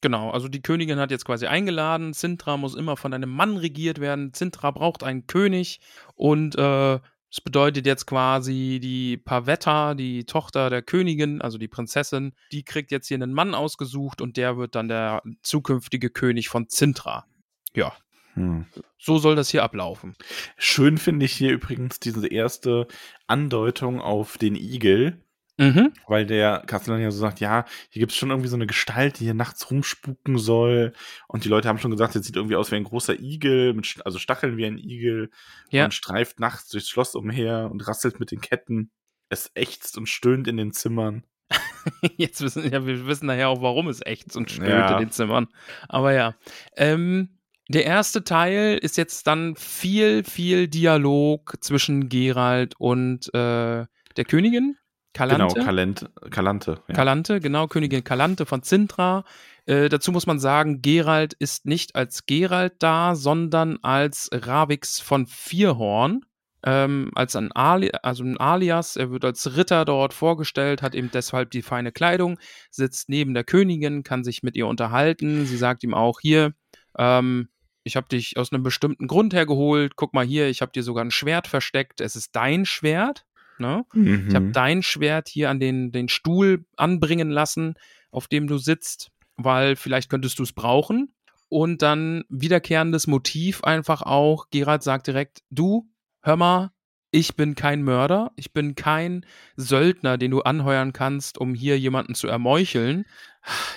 Genau, 0.01 0.31
also 0.31 0.49
die 0.49 0.61
Königin 0.61 0.99
hat 0.99 1.11
jetzt 1.11 1.23
quasi 1.25 1.47
eingeladen, 1.47 2.11
Sintra 2.13 2.57
muss 2.57 2.75
immer 2.75 2.97
von 2.97 3.13
einem 3.13 3.29
Mann 3.29 3.55
regiert 3.55 3.99
werden, 3.99 4.33
Sintra 4.33 4.71
braucht 4.71 5.01
einen 5.01 5.27
König 5.27 5.79
und 6.15 6.55
äh, 6.55 6.99
das 7.33 7.41
bedeutet 7.41 7.85
jetzt 7.85 8.05
quasi 8.05 8.79
die 8.83 9.17
Pavetta, 9.17 9.95
die 9.95 10.25
Tochter 10.25 10.69
der 10.69 10.81
Königin, 10.81 11.41
also 11.41 11.57
die 11.57 11.69
Prinzessin, 11.69 12.33
die 12.51 12.63
kriegt 12.63 12.91
jetzt 12.91 13.07
hier 13.07 13.15
einen 13.15 13.33
Mann 13.33 13.55
ausgesucht 13.55 14.21
und 14.21 14.35
der 14.35 14.57
wird 14.57 14.75
dann 14.75 14.89
der 14.89 15.23
zukünftige 15.41 16.09
König 16.09 16.49
von 16.49 16.65
Sintra. 16.69 17.25
Ja, 17.73 17.93
Hm. 18.35 18.65
so 18.97 19.19
soll 19.19 19.35
das 19.35 19.49
hier 19.49 19.63
ablaufen. 19.63 20.15
Schön 20.57 20.97
finde 20.97 21.25
ich 21.25 21.33
hier 21.33 21.51
übrigens 21.51 21.99
diese 21.99 22.27
erste 22.27 22.87
Andeutung 23.27 24.01
auf 24.01 24.37
den 24.37 24.55
Igel, 24.55 25.21
Mhm. 25.57 25.93
weil 26.07 26.25
der 26.25 26.63
Kastellan 26.65 27.01
ja 27.01 27.11
so 27.11 27.19
sagt, 27.19 27.39
ja, 27.39 27.65
hier 27.89 27.99
gibt 27.99 28.11
es 28.11 28.17
schon 28.17 28.31
irgendwie 28.31 28.49
so 28.49 28.55
eine 28.55 28.65
Gestalt, 28.65 29.19
die 29.19 29.25
hier 29.25 29.35
nachts 29.35 29.69
rumspuken 29.69 30.39
soll. 30.39 30.93
Und 31.27 31.45
die 31.45 31.49
Leute 31.49 31.67
haben 31.67 31.77
schon 31.77 31.91
gesagt, 31.91 32.15
jetzt 32.15 32.25
sieht 32.25 32.35
irgendwie 32.35 32.55
aus 32.55 32.71
wie 32.71 32.75
ein 32.75 32.83
großer 32.85 33.19
Igel, 33.19 33.73
mit, 33.73 34.01
also 34.03 34.17
Stacheln 34.17 34.57
wie 34.57 34.65
ein 34.65 34.79
Igel 34.79 35.29
Ja. 35.69 35.85
und 35.85 35.93
streift 35.93 36.39
nachts 36.39 36.69
durchs 36.69 36.89
Schloss 36.89 37.13
umher 37.13 37.69
und 37.71 37.87
rasselt 37.87 38.19
mit 38.19 38.31
den 38.31 38.41
Ketten. 38.41 38.89
Es 39.29 39.51
ächzt 39.53 39.97
und 39.97 40.09
stöhnt 40.09 40.47
in 40.47 40.57
den 40.57 40.71
Zimmern. 40.71 41.23
Jetzt 42.17 42.41
wissen 42.41 42.71
ja, 42.71 42.85
wir 42.85 43.05
wissen 43.05 43.27
nachher 43.27 43.49
auch, 43.49 43.61
warum 43.61 43.87
es 43.89 44.01
echt 44.03 44.35
und 44.35 44.49
stöhnt 44.49 44.69
Ja. 44.69 44.93
in 44.97 45.05
den 45.05 45.11
Zimmern. 45.11 45.47
Aber 45.87 46.13
ja. 46.13 46.35
Ähm, 46.75 47.37
der 47.69 47.85
erste 47.85 48.23
Teil 48.23 48.77
ist 48.81 48.97
jetzt 48.97 49.25
dann 49.27 49.55
viel, 49.55 50.23
viel 50.23 50.67
Dialog 50.67 51.55
zwischen 51.61 52.09
Gerald 52.09 52.75
und 52.77 53.27
äh, 53.33 53.85
der 54.17 54.25
Königin. 54.27 54.75
Kalante. 55.13 55.53
Genau, 55.53 55.65
Kalent, 55.65 56.09
Kalante. 56.31 56.81
Ja. 56.87 56.95
Kalante, 56.95 57.39
genau, 57.39 57.67
Königin 57.67 58.03
Kalante 58.03 58.45
von 58.45 58.63
Zintra. 58.63 59.23
Äh, 59.65 59.89
dazu 59.89 60.11
muss 60.11 60.27
man 60.27 60.39
sagen, 60.39 60.81
Gerald 60.81 61.33
ist 61.33 61.65
nicht 61.65 61.95
als 61.95 62.25
Gerald 62.25 62.73
da, 62.79 63.15
sondern 63.15 63.77
als 63.81 64.29
Ravix 64.33 64.99
von 64.99 65.25
Vierhorn. 65.27 66.25
Ähm, 66.65 67.11
als 67.13 67.35
ein, 67.35 67.51
Ali 67.51 67.91
also 68.03 68.23
ein 68.23 68.37
Alias. 68.37 68.95
Er 68.95 69.11
wird 69.11 69.25
als 69.25 69.57
Ritter 69.57 69.83
dort 69.83 70.13
vorgestellt, 70.13 70.81
hat 70.81 70.95
eben 70.95 71.11
deshalb 71.11 71.51
die 71.51 71.61
feine 71.61 71.91
Kleidung, 71.91 72.39
sitzt 72.71 73.09
neben 73.09 73.33
der 73.33 73.43
Königin, 73.43 74.03
kann 74.03 74.23
sich 74.23 74.43
mit 74.43 74.55
ihr 74.55 74.67
unterhalten. 74.67 75.45
Sie 75.45 75.57
sagt 75.57 75.83
ihm 75.83 75.93
auch 75.93 76.21
hier, 76.21 76.53
ähm, 76.97 77.49
ich 77.83 77.97
habe 77.97 78.07
dich 78.07 78.37
aus 78.37 78.53
einem 78.53 78.63
bestimmten 78.63 79.07
Grund 79.07 79.33
hergeholt. 79.33 79.97
Guck 79.97 80.13
mal 80.13 80.25
hier, 80.25 80.47
ich 80.47 80.61
habe 80.61 80.71
dir 80.71 80.83
sogar 80.83 81.03
ein 81.03 81.11
Schwert 81.11 81.47
versteckt. 81.47 81.99
Es 81.99 82.15
ist 82.15 82.33
dein 82.33 82.65
Schwert. 82.65 83.25
Ne? 83.59 83.85
Mhm. 83.93 84.27
Ich 84.29 84.35
habe 84.35 84.51
dein 84.51 84.83
Schwert 84.83 85.27
hier 85.27 85.49
an 85.49 85.59
den, 85.59 85.91
den 85.91 86.09
Stuhl 86.09 86.65
anbringen 86.75 87.29
lassen, 87.29 87.75
auf 88.11 88.27
dem 88.27 88.47
du 88.47 88.57
sitzt, 88.57 89.11
weil 89.35 89.75
vielleicht 89.75 90.09
könntest 90.09 90.39
du 90.39 90.43
es 90.43 90.53
brauchen. 90.53 91.13
Und 91.49 91.81
dann 91.83 92.23
wiederkehrendes 92.29 93.05
Motiv 93.05 93.63
einfach 93.63 94.01
auch. 94.01 94.47
Gerald 94.49 94.81
sagt 94.81 95.07
direkt, 95.07 95.43
du, 95.51 95.87
hör 96.21 96.35
mal, 96.35 96.71
ich 97.13 97.35
bin 97.35 97.53
kein 97.53 97.83
Mörder, 97.83 98.31
ich 98.35 98.53
bin 98.53 98.73
kein 98.73 99.25
Söldner, 99.55 100.17
den 100.17 100.31
du 100.31 100.41
anheuern 100.41 100.93
kannst, 100.93 101.37
um 101.37 101.53
hier 101.53 101.77
jemanden 101.77 102.15
zu 102.15 102.27
ermeucheln. 102.27 103.05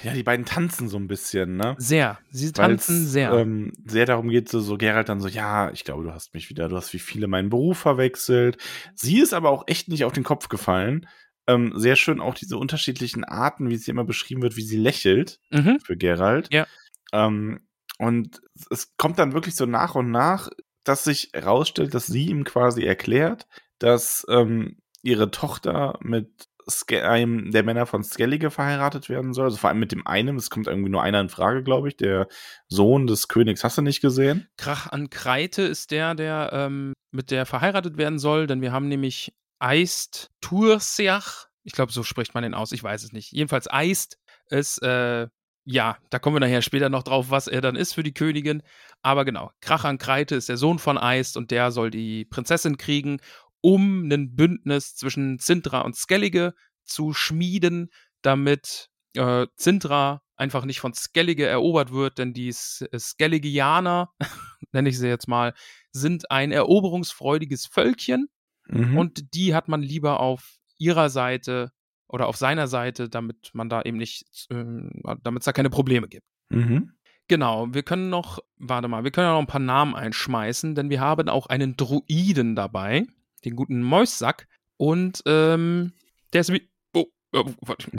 ja, 0.03 0.15
die 0.15 0.23
beiden 0.23 0.47
tanzen 0.47 0.89
so 0.89 0.97
ein 0.97 1.07
bisschen, 1.07 1.57
ne? 1.57 1.75
Sehr, 1.79 2.19
sie 2.31 2.47
Weil's, 2.47 2.55
tanzen 2.55 3.07
sehr. 3.07 3.33
Ähm, 3.33 3.73
sehr 3.85 4.07
darum 4.07 4.31
geht, 4.31 4.49
so, 4.49 4.61
so 4.61 4.79
Gerald 4.79 5.11
dann 5.11 5.21
so, 5.21 5.29
ja, 5.29 5.71
ich 5.71 5.85
glaube, 5.85 6.05
du 6.05 6.13
hast 6.13 6.33
mich 6.33 6.49
wieder, 6.49 6.69
du 6.71 6.77
hast 6.77 6.95
wie 6.95 6.99
viele 6.99 7.29
meinen 7.29 7.51
Beruf 7.51 7.79
verwechselt. 7.79 8.57
Sie 8.95 9.21
ist 9.21 9.35
aber 9.35 9.51
auch 9.51 9.65
echt 9.67 9.89
nicht 9.89 10.05
auf 10.05 10.13
den 10.15 10.25
Kopf 10.25 10.49
gefallen. 10.49 11.07
Ähm, 11.47 11.75
sehr 11.77 11.97
schön 11.97 12.23
auch 12.23 12.35
diese 12.35 12.57
unterschiedlichen 12.57 13.23
Arten, 13.23 13.69
wie 13.69 13.77
sie 13.77 13.91
immer 13.91 14.05
beschrieben 14.05 14.41
wird, 14.41 14.57
wie 14.57 14.63
sie 14.63 14.79
lächelt 14.79 15.41
mhm. 15.51 15.79
für 15.85 15.97
Gerald. 15.97 16.49
Ja. 16.53 16.67
Ähm, 17.13 17.61
und 17.99 18.41
es 18.71 18.97
kommt 18.97 19.19
dann 19.19 19.35
wirklich 19.35 19.55
so 19.55 19.67
nach 19.67 19.95
und 19.95 20.11
nach, 20.11 20.49
dass 20.89 21.05
sich 21.05 21.31
herausstellt, 21.33 21.95
dass 21.95 22.07
sie 22.07 22.27
ihm 22.27 22.45
quasi 22.45 22.85
erklärt, 22.85 23.47
dass 23.79 24.25
ähm, 24.29 24.79
ihre 25.03 25.31
Tochter 25.31 25.99
mit 26.01 26.49
Ske 26.69 27.03
einem 27.03 27.53
der 27.53 27.63
Männer 27.63 27.87
von 27.87 28.03
Skellige 28.03 28.51
verheiratet 28.51 29.09
werden 29.09 29.35
soll. 29.35 29.47
Also 29.47 29.57
vor 29.57 29.71
allem 29.71 29.79
mit 29.79 29.93
dem 29.93 30.07
einen, 30.07 30.37
es 30.37 30.51
kommt 30.51 30.67
irgendwie 30.67 30.91
nur 30.91 31.03
einer 31.03 31.21
in 31.21 31.29
Frage, 31.29 31.63
glaube 31.63 31.89
ich, 31.89 31.97
der 31.97 32.29
Sohn 32.69 33.07
des 33.07 33.29
Königs. 33.29 33.63
Hast 33.63 33.79
du 33.79 33.83
nicht 33.83 34.01
gesehen? 34.01 34.49
Krach 34.57 34.91
an 34.91 35.11
Kreite 35.11 35.63
ist 35.63 35.93
der, 35.93 36.15
der 36.15 36.51
ähm, 36.53 36.93
mit 37.13 37.31
der 37.31 37.47
verheiratet 37.47 37.99
werden 37.99 38.19
soll, 38.19 38.47
denn 38.47 38.63
wir 38.63 38.73
haben 38.73 38.89
nämlich 38.89 39.33
Eist 39.59 40.31
Tursiach. 40.41 41.47
Ich 41.63 41.73
glaube, 41.73 41.93
so 41.93 42.03
spricht 42.03 42.35
man 42.35 42.43
den 42.43 42.55
aus, 42.55 42.73
ich 42.73 42.83
weiß 42.83 43.05
es 43.05 43.13
nicht. 43.13 43.33
Jedenfalls 43.33 43.71
Eist 43.71 44.19
ist, 44.51 44.83
äh, 44.83 45.29
ja, 45.69 45.99
da 46.11 46.19
kommen 46.19 46.37
wir 46.37 46.41
nachher 46.41 46.63
später 46.63 46.89
noch 46.89 47.03
drauf, 47.03 47.31
was 47.31 47.49
er 47.49 47.61
dann 47.61 47.75
ist 47.77 47.93
für 47.93 48.03
die 48.05 48.15
Königin. 48.15 48.63
Aber 49.03 49.25
genau, 49.25 49.51
Krach 49.61 49.85
an 49.85 49.99
Kreite 49.99 50.37
ist 50.37 50.49
der 50.49 50.57
Sohn 50.57 50.79
von 50.79 50.97
Eist 50.97 51.37
und 51.37 51.51
der 51.51 51.73
soll 51.73 51.91
die 51.91 52.25
Prinzessin 52.25 52.77
kriegen, 52.79 53.19
um 53.61 54.09
ein 54.11 54.37
Bündnis 54.37 54.95
zwischen 54.95 55.39
Zintra 55.41 55.81
und 55.81 55.97
Skellige 55.97 56.55
zu 56.85 57.13
schmieden, 57.13 57.91
damit 58.23 58.89
äh, 59.15 59.47
Zintra 59.57 60.23
einfach 60.37 60.65
nicht 60.65 60.79
von 60.81 60.95
Skellige 60.95 61.47
erobert 61.47 61.93
wird, 61.93 62.19
denn 62.19 62.33
die 62.33 62.49
S- 62.49 62.85
Skelligianer, 62.97 64.11
nenne 64.73 64.89
ich 64.89 64.99
sie 64.99 65.09
jetzt 65.09 65.27
mal, 65.27 65.53
sind 65.91 66.31
ein 66.31 66.53
eroberungsfreudiges 66.53 67.67
Völkchen 67.67 68.29
Mhm. 68.69 68.99
und 68.99 69.35
die 69.35 69.55
hat 69.55 69.69
man 69.69 69.81
lieber 69.81 70.19
auf 70.19 70.57
ihrer 70.79 71.09
Seite 71.09 71.71
oder 72.09 72.27
auf 72.27 72.37
seiner 72.37 72.67
Seite, 72.67 73.09
damit 73.09 73.51
man 73.53 73.69
da 73.69 73.83
eben 73.83 73.97
nicht, 73.97 74.47
ähm, 74.51 74.91
damit 75.23 75.41
es 75.41 75.45
da 75.45 75.53
keine 75.53 75.71
Probleme 75.71 76.09
gibt. 76.09 76.27
Mhm. 76.51 76.93
Genau, 77.29 77.75
wir 77.75 77.83
können 77.83 78.09
noch, 78.09 78.39
warte 78.57 78.87
mal, 78.87 79.03
wir 79.03 79.11
können 79.11 79.27
ja 79.27 79.33
noch 79.33 79.41
ein 79.41 79.49
paar 79.49 79.61
Namen 79.61 79.95
einschmeißen, 79.95 80.77
denn 80.77 80.91
wir 80.91 81.01
haben 81.01 81.29
auch 81.29 81.47
einen 81.47 81.77
Druiden 81.77 82.55
dabei, 82.55 83.07
den 83.45 83.57
guten 83.57 83.83
Mäussack. 83.83 84.47
Und 84.77 85.23
ähm, 85.27 85.93
der 86.33 86.43
ist 86.43 86.53
wie. 86.53 86.69
Oh, 86.95 87.07
oh 87.33 87.47
warte. 87.63 87.91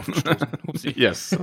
Yes. 0.95 1.37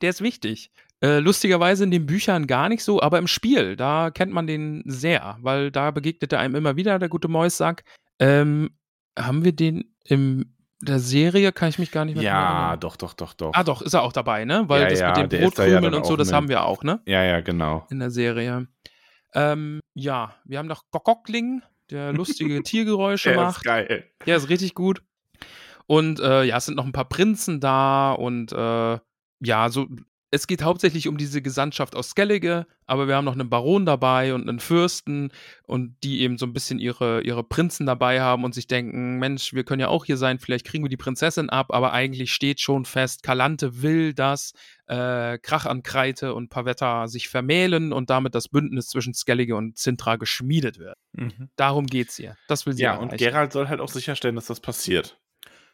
Der 0.00 0.10
ist 0.10 0.20
wichtig. 0.20 0.70
Äh, 1.00 1.18
lustigerweise 1.18 1.84
in 1.84 1.90
den 1.90 2.06
Büchern 2.06 2.46
gar 2.46 2.68
nicht 2.68 2.84
so, 2.84 3.02
aber 3.02 3.18
im 3.18 3.26
Spiel, 3.26 3.74
da 3.76 4.10
kennt 4.10 4.32
man 4.32 4.46
den 4.46 4.82
sehr, 4.86 5.38
weil 5.40 5.70
da 5.70 5.90
begegnet 5.90 6.32
er 6.32 6.40
einem 6.40 6.54
immer 6.54 6.76
wieder, 6.76 6.98
der 6.98 7.08
gute 7.08 7.28
Mäussack. 7.28 7.84
Ähm, 8.18 8.70
haben 9.18 9.44
wir 9.44 9.52
den 9.52 9.94
in 10.04 10.53
der 10.84 10.98
Serie? 10.98 11.52
Kann 11.52 11.68
ich 11.68 11.78
mich 11.78 11.90
gar 11.90 12.04
nicht 12.04 12.14
mehr 12.14 12.24
ja, 12.24 12.76
doch, 12.76 12.96
doch, 12.96 13.14
doch, 13.14 13.32
doch. 13.34 13.52
Ah, 13.54 13.64
doch, 13.64 13.82
ist 13.82 13.94
er 13.94 14.02
auch 14.02 14.12
dabei, 14.12 14.44
ne? 14.44 14.64
Weil 14.68 14.82
Ja, 14.82 14.88
das 14.88 15.00
ja, 15.00 15.08
mit 15.08 15.16
den 15.16 15.24
ist 15.24 15.32
ja 15.32 15.64
Brotkrümeln 15.64 15.82
dann 15.84 15.94
und 15.94 16.06
so, 16.06 16.16
das 16.16 16.28
mit. 16.28 16.34
haben 16.36 16.48
wir 16.48 16.64
auch, 16.64 16.82
ne? 16.82 17.00
Ja, 17.06 17.22
ja, 17.24 17.40
genau. 17.40 17.86
in 17.90 17.98
der 17.98 18.10
Serie. 18.10 18.66
Ähm, 19.34 19.80
ja, 19.94 20.34
wir 20.44 20.58
haben 20.58 20.66
noch 20.68 20.82
Gockling, 20.90 21.62
der 21.90 22.12
lustige 22.12 22.62
Tiergeräusche 22.64 23.30
Der 23.30 23.38
ist 23.38 23.42
macht. 23.44 23.64
geil. 23.64 24.04
Der 24.26 24.36
ist 24.36 24.48
richtig 24.48 24.74
gut. 24.74 25.02
Und 25.86 26.20
äh, 26.20 26.44
ja, 26.44 26.56
es 26.56 26.64
sind 26.66 26.76
noch 26.76 26.86
ein 26.86 26.92
paar 26.92 27.08
Prinzen 27.08 27.60
da 27.60 28.12
und 28.12 28.52
äh, 28.52 28.98
ja, 29.40 29.68
so. 29.68 29.86
Es 30.34 30.48
geht 30.48 30.62
hauptsächlich 30.64 31.06
um 31.06 31.16
diese 31.16 31.42
Gesandtschaft 31.42 31.94
aus 31.94 32.10
Skellige, 32.10 32.66
aber 32.86 33.06
wir 33.06 33.14
haben 33.14 33.24
noch 33.24 33.34
einen 33.34 33.48
Baron 33.48 33.86
dabei 33.86 34.34
und 34.34 34.48
einen 34.48 34.58
Fürsten 34.58 35.30
und 35.62 35.94
die 36.02 36.22
eben 36.22 36.38
so 36.38 36.46
ein 36.46 36.52
bisschen 36.52 36.80
ihre, 36.80 37.20
ihre 37.22 37.44
Prinzen 37.44 37.86
dabei 37.86 38.20
haben 38.20 38.42
und 38.42 38.52
sich 38.52 38.66
denken, 38.66 39.20
Mensch, 39.20 39.54
wir 39.54 39.62
können 39.62 39.78
ja 39.78 39.86
auch 39.88 40.04
hier 40.04 40.16
sein, 40.16 40.40
vielleicht 40.40 40.66
kriegen 40.66 40.84
wir 40.84 40.88
die 40.88 40.96
Prinzessin 40.96 41.50
ab, 41.50 41.68
aber 41.70 41.92
eigentlich 41.92 42.32
steht 42.34 42.60
schon 42.60 42.84
fest, 42.84 43.22
Kalante 43.22 43.80
will, 43.80 44.12
dass 44.12 44.54
äh, 44.88 45.38
Krach 45.38 45.66
an 45.66 45.84
Kreite 45.84 46.34
und 46.34 46.48
Pavetta 46.50 47.06
sich 47.06 47.28
vermählen 47.28 47.92
und 47.92 48.10
damit 48.10 48.34
das 48.34 48.48
Bündnis 48.48 48.88
zwischen 48.88 49.14
Skellige 49.14 49.54
und 49.54 49.78
Sintra 49.78 50.16
geschmiedet 50.16 50.80
wird. 50.80 50.96
Mhm. 51.12 51.48
Darum 51.54 51.86
geht's 51.86 52.16
hier. 52.16 52.36
Das 52.48 52.66
will 52.66 52.72
sie 52.72 52.82
Ja, 52.82 52.94
erreichen. 52.94 53.10
und 53.12 53.18
Gerald 53.18 53.52
soll 53.52 53.68
halt 53.68 53.78
auch 53.80 53.88
sicherstellen, 53.88 54.34
dass 54.34 54.46
das 54.46 54.58
passiert. 54.58 55.16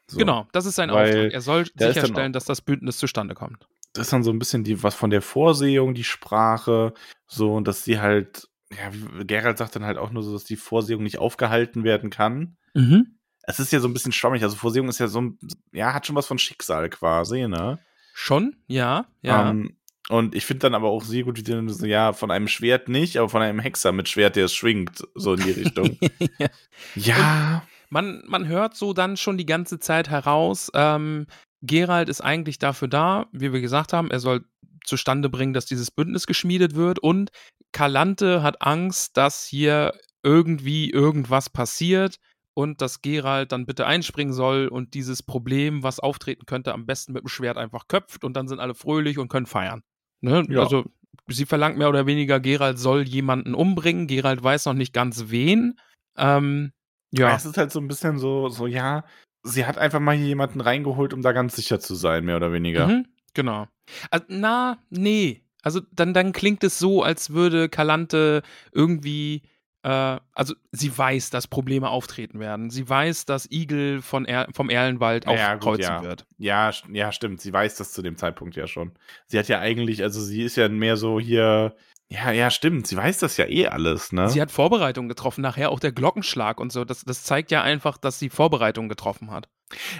So. 0.07 0.19
Genau, 0.19 0.47
das 0.53 0.67
ist 0.67 0.75
sein 0.75 0.91
Weil 0.91 1.09
Auftrag. 1.09 1.33
Er 1.33 1.41
soll 1.41 1.67
sicherstellen, 1.77 2.35
dass 2.35 2.45
das 2.45 2.61
Bündnis 2.61 2.99
zustande 2.99 3.35
kommt. 3.35 3.67
Das 3.93 4.07
ist 4.07 4.13
dann 4.13 4.23
so 4.25 4.31
ein 4.31 4.39
bisschen 4.39 4.65
die, 4.65 4.83
was 4.83 4.95
von 4.95 5.11
der 5.11 5.23
Vorsehung, 5.23 5.95
die 5.95 6.05
Sprache, 6.05 6.95
so, 7.27 7.55
und 7.55 7.67
dass 7.69 7.85
sie 7.85 8.01
halt, 8.01 8.49
ja, 8.73 8.93
wie- 8.93 9.25
Gerald 9.27 9.59
sagt 9.59 9.77
dann 9.77 9.85
halt 9.85 9.99
auch 9.99 10.11
nur 10.11 10.23
so, 10.23 10.33
dass 10.33 10.45
die 10.45 10.57
Vorsehung 10.57 11.03
nicht 11.03 11.19
aufgehalten 11.19 11.85
werden 11.85 12.11
kann. 12.11 12.57
Mhm. 12.75 13.19
Es 13.43 13.59
ist 13.59 13.73
ja 13.73 13.81
so 13.81 13.89
ein 13.89 13.93
bisschen 13.93 14.13
schwammig, 14.13 14.43
also 14.43 14.57
Vorsehung 14.57 14.89
ist 14.89 14.99
ja 15.01 15.09
so 15.09 15.21
ein, 15.21 15.39
ja, 15.73 15.93
hat 15.93 16.07
schon 16.07 16.17
was 16.17 16.27
von 16.27 16.39
Schicksal 16.39 16.89
quasi, 16.89 17.49
ne? 17.49 17.79
Schon, 18.13 18.57
ja, 18.67 19.07
ja. 19.23 19.51
Ähm, 19.51 19.77
und 20.09 20.35
ich 20.35 20.45
finde 20.45 20.61
dann 20.61 20.75
aber 20.75 20.89
auch 20.89 21.05
sehr 21.05 21.23
gut, 21.23 21.39
wie 21.39 21.43
die 21.43 21.53
dann 21.53 21.69
so, 21.69 21.87
ja, 21.87 22.13
von 22.13 22.31
einem 22.31 22.49
Schwert 22.49 22.89
nicht, 22.89 23.17
aber 23.17 23.29
von 23.29 23.43
einem 23.43 23.61
Hexer 23.61 23.93
mit 23.93 24.09
Schwert, 24.09 24.35
der 24.37 24.47
es 24.47 24.55
schwingt, 24.55 25.05
so 25.15 25.35
in 25.35 25.41
die 25.41 25.53
Richtung. 25.53 25.99
ja. 26.39 26.49
ja. 26.97 27.63
Man, 27.91 28.23
man 28.27 28.47
hört 28.47 28.77
so 28.77 28.93
dann 28.93 29.17
schon 29.17 29.37
die 29.39 29.47
ganze 29.47 29.79
Zeit 29.81 30.11
heraus, 30.11 30.71
ähm, 30.75 31.27
Gerald 31.63 32.09
ist 32.09 32.21
eigentlich 32.21 32.59
dafür 32.59 32.89
da, 32.89 33.27
wie 33.33 33.53
wir 33.53 33.61
gesagt 33.61 33.93
haben, 33.93 34.11
er 34.11 34.21
soll 34.21 34.45
zustande 34.85 35.29
bringen, 35.29 35.53
dass 35.53 35.67
dieses 35.67 35.91
Bündnis 35.91 36.27
geschmiedet 36.27 36.75
wird 36.75 36.99
und 36.99 37.31
Kalante 37.73 38.43
hat 38.43 38.63
Angst, 38.63 39.17
dass 39.17 39.45
hier 39.45 39.93
irgendwie 40.23 40.91
irgendwas 40.91 41.51
passiert 41.51 42.17
und 42.55 42.81
dass 42.81 43.03
Gerald 43.03 43.53
dann 43.53 43.67
bitte 43.67 43.87
einspringen 43.87 44.33
soll 44.33 44.69
und 44.69 44.95
dieses 44.95 45.23
Problem, 45.23 45.83
was 45.83 46.01
auftreten 46.01 46.47
könnte, 46.47 46.73
am 46.73 46.87
besten 46.87 47.13
mit 47.13 47.23
dem 47.23 47.29
Schwert 47.29 47.57
einfach 47.57 47.89
köpft 47.89 48.25
und 48.25 48.35
dann 48.35 48.49
sind 48.49 48.61
alle 48.61 48.75
fröhlich 48.75 49.19
und 49.19 49.29
können 49.29 49.47
feiern. 49.47 49.83
Ne? 50.21 50.45
Ja. 50.49 50.61
Also 50.61 50.85
sie 51.29 51.47
verlangt 51.47 51.79
mehr 51.79 51.89
oder 51.89 52.07
weniger, 52.07 52.41
Gerald 52.41 52.79
soll 52.79 53.03
jemanden 53.03 53.55
umbringen. 53.55 54.07
Gerald 54.07 54.43
weiß 54.43 54.67
noch 54.67 54.75
nicht 54.75 54.93
ganz 54.93 55.27
wen. 55.29 55.79
Ähm, 56.17 56.73
ja. 57.13 57.35
Es 57.35 57.47
ist 57.47 57.57
halt 57.57 57.73
so 57.73 57.81
ein 57.81 57.89
bisschen 57.89 58.19
so, 58.19 58.49
so, 58.49 58.67
ja, 58.67 59.05
sie 59.43 59.67
hat 59.67 59.79
einfach 59.79 60.01
mal 60.01 60.17
hier 60.17 60.27
jemanden 60.27 60.61
reingeholt, 60.61 61.13
um 61.13 61.23
da 61.23 61.33
ganz 61.33 61.57
sicher 61.57 61.81
zu 61.81 61.95
sein, 61.95 62.25
mehr 62.25 62.37
oder 62.37 62.53
weniger. 62.53 62.87
Mhm, 62.89 63.07
genau. 63.35 63.67
Also, 64.11 64.27
na, 64.29 64.79
nee. 64.91 65.43
Also 65.63 65.81
dann, 65.93 66.15
dann 66.15 66.33
klingt 66.33 66.65
es 66.65 66.79
so, 66.79 67.03
als 67.03 67.31
würde 67.31 67.69
Kalante 67.69 68.43
irgendwie, 68.73 69.43
äh, 69.83 70.17
also 70.33 70.55
sie 70.73 70.97
weiß, 70.97 71.31
dass 71.31 71.47
Probleme 71.49 71.91
auftreten 71.91 72.41
werden. 72.41 72.71
Sie 72.71 72.89
weiß, 72.89 73.27
dass 73.27 73.51
Igel 73.51 74.01
von 74.01 74.25
er 74.25 74.49
vom 74.53 74.71
Erlenwald 74.71 75.27
Ja, 75.27 75.55
aufkreuzen 75.55 75.83
ja. 75.83 76.03
wird. 76.03 76.27
Ja, 76.39 76.71
ja, 76.93 77.13
stimmt. 77.13 77.43
Sie 77.43 77.53
weiß 77.53 77.77
das 77.77 77.93
zu 77.93 78.01
dem 78.01 78.17
Zeitpunkt 78.17 78.57
ja 78.57 78.67
schon. 78.67 78.93
Sie 79.27 79.39
hat 79.39 79.49
ja 79.49 79.59
eigentlich, 79.61 80.03
also 80.03 80.23
sie 80.23 80.43
ist 80.43 80.57
ja 80.57 80.69
mehr 80.69 80.97
so 80.97 81.21
hier. 81.21 81.75
Ja, 82.13 82.33
ja, 82.33 82.51
stimmt. 82.51 82.89
Sie 82.89 82.97
weiß 82.97 83.19
das 83.19 83.37
ja 83.37 83.47
eh 83.47 83.69
alles, 83.69 84.13
ne? 84.13 84.29
Sie 84.29 84.41
hat 84.43 84.51
Vorbereitungen 84.51 85.09
getroffen, 85.09 85.43
nachher 85.43 85.71
auch 85.71 85.79
der 85.79 85.93
Glockenschlag 85.93 86.59
und 86.59 86.73
so. 86.73 86.85
Das, 86.85 87.05
das 87.05 87.23
zeigt 87.23 87.53
ja 87.53 87.63
einfach, 87.63 87.99
dass 87.99 88.19
sie 88.19 88.31
Vorbereitungen 88.31 88.89
getroffen 88.89 89.31
hat. 89.31 89.49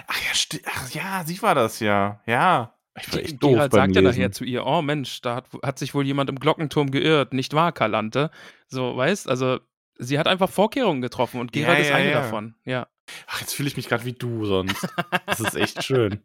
Ach 0.07 0.19
ja, 0.19 0.59
Ach 0.65 0.89
ja, 0.91 1.23
sie 1.25 1.41
war 1.41 1.55
das 1.55 1.79
ja. 1.79 2.21
Ja. 2.25 2.75
Ich 2.99 3.13
war 3.13 3.21
echt 3.21 3.41
doof 3.41 3.51
Gerald 3.53 3.71
beim 3.71 3.79
sagt 3.79 3.95
ja 3.95 4.01
nachher 4.01 4.31
zu 4.33 4.43
ihr, 4.43 4.65
oh 4.65 4.81
Mensch, 4.81 5.21
da 5.21 5.35
hat, 5.35 5.45
hat 5.63 5.79
sich 5.79 5.93
wohl 5.93 6.05
jemand 6.05 6.29
im 6.29 6.37
Glockenturm 6.37 6.91
geirrt, 6.91 7.31
nicht 7.31 7.53
wahr, 7.53 7.71
Kalante? 7.71 8.29
So, 8.67 8.97
weißt, 8.97 9.29
also 9.29 9.59
sie 9.97 10.19
hat 10.19 10.27
einfach 10.27 10.49
Vorkehrungen 10.49 11.01
getroffen 11.01 11.39
und 11.39 11.55
Ja, 11.55 11.61
Gerald 11.61 11.79
ist 11.79 11.89
ja, 11.89 11.95
eine 11.95 12.11
ja. 12.11 12.21
davon, 12.21 12.55
ja. 12.65 12.87
Ach, 13.27 13.39
jetzt 13.39 13.53
fühle 13.53 13.69
ich 13.69 13.77
mich 13.77 13.87
gerade 13.87 14.03
wie 14.03 14.13
du 14.13 14.45
sonst. 14.45 14.85
Das 15.25 15.39
ist 15.39 15.55
echt 15.55 15.83
schön. 15.83 16.21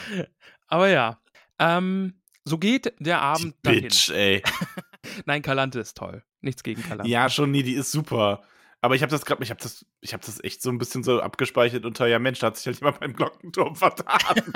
Aber 0.66 0.88
ja, 0.88 1.20
ähm, 1.58 2.14
so 2.44 2.56
geht 2.56 2.94
der 2.98 3.20
Abend 3.20 3.56
dahin. 3.62 3.82
Bitch, 3.82 4.08
ey. 4.10 4.42
Nein, 5.26 5.42
Kalante 5.42 5.80
ist 5.80 5.96
toll. 5.96 6.22
Nichts 6.40 6.62
gegen 6.62 6.82
Kalante. 6.82 7.10
Ja, 7.10 7.28
schon, 7.28 7.50
nee, 7.50 7.62
die 7.62 7.74
ist 7.74 7.90
super. 7.92 8.42
Aber 8.80 8.94
ich 8.94 9.02
habe 9.02 9.10
das 9.10 9.24
gerade, 9.24 9.42
ich 9.42 9.50
habe 9.50 9.60
das, 9.60 9.84
ich 10.00 10.12
habe 10.12 10.24
das 10.24 10.42
echt 10.44 10.62
so 10.62 10.70
ein 10.70 10.78
bisschen 10.78 11.02
so 11.02 11.20
abgespeichert 11.20 11.84
unter, 11.84 12.06
ja 12.06 12.18
Mensch, 12.18 12.38
da 12.38 12.48
hat 12.48 12.56
sich 12.56 12.66
halt 12.66 12.78
jemand 12.78 13.00
beim 13.00 13.12
Glockenturm 13.12 13.74
vertan. 13.74 14.42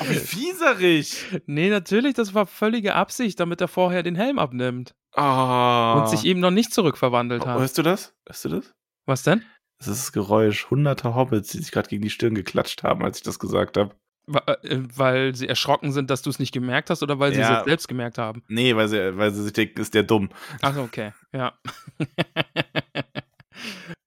oh, 0.00 0.08
wie 0.08 0.14
fieserig. 0.14 1.24
Nee, 1.46 1.68
natürlich, 1.68 2.14
das 2.14 2.32
war 2.34 2.46
völlige 2.46 2.94
Absicht, 2.94 3.38
damit 3.40 3.60
er 3.60 3.68
vorher 3.68 4.02
den 4.02 4.16
Helm 4.16 4.38
abnimmt 4.38 4.94
Oh. 5.14 5.94
und 5.98 6.08
sich 6.08 6.24
eben 6.24 6.40
noch 6.40 6.50
nicht 6.50 6.72
zurückverwandelt 6.72 7.42
oh, 7.42 7.46
hat. 7.46 7.58
hörst 7.58 7.76
du 7.76 7.82
das? 7.82 8.14
Hörst 8.26 8.46
du 8.46 8.48
das? 8.48 8.72
Was 9.04 9.22
denn? 9.22 9.44
Das 9.78 9.88
ist 9.88 9.98
das 10.04 10.12
Geräusch 10.12 10.70
hunderter 10.70 11.14
Hobbits, 11.14 11.50
die 11.50 11.58
sich 11.58 11.70
gerade 11.72 11.88
gegen 11.88 12.02
die 12.02 12.08
Stirn 12.10 12.34
geklatscht 12.34 12.82
haben, 12.82 13.04
als 13.04 13.18
ich 13.18 13.22
das 13.22 13.38
gesagt 13.38 13.76
habe. 13.76 13.94
Äh, 14.26 14.78
Weil 14.96 15.34
sie 15.34 15.48
erschrocken 15.48 15.92
sind, 15.92 16.10
dass 16.10 16.22
du 16.22 16.30
es 16.30 16.38
nicht 16.38 16.52
gemerkt 16.52 16.90
hast 16.90 17.02
oder 17.02 17.18
weil 17.18 17.32
sie 17.34 17.40
Ja. 17.40 17.60
es 17.60 17.64
selbst 17.64 17.88
gemerkt 17.88 18.18
haben? 18.18 18.42
Nee, 18.48 18.76
weil 18.76 18.88
sie, 18.88 19.16
weil 19.16 19.32
sie 19.32 19.42
sich 19.42 19.52
denken, 19.52 19.80
ist 19.80 19.94
der 19.94 20.02
dumm. 20.04 20.28
Achso, 20.60 20.82
okay, 20.82 21.12
ja. 21.32 21.52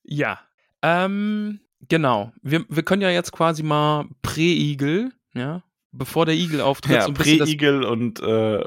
ja. 0.03 0.39
Ähm, 0.81 1.59
genau. 1.89 2.31
Wir, 2.41 2.65
wir 2.69 2.83
können 2.83 3.01
ja 3.01 3.09
jetzt 3.09 3.31
quasi 3.31 3.63
mal 3.63 4.05
Prä-Igel, 4.21 5.11
ja, 5.33 5.63
bevor 5.91 6.25
der 6.25 6.35
Igel 6.35 6.61
auftritt, 6.61 6.95
Ja, 6.95 7.01
so 7.03 7.13
Pre-Igel 7.13 7.83
und 7.83 8.19
äh, 8.21 8.63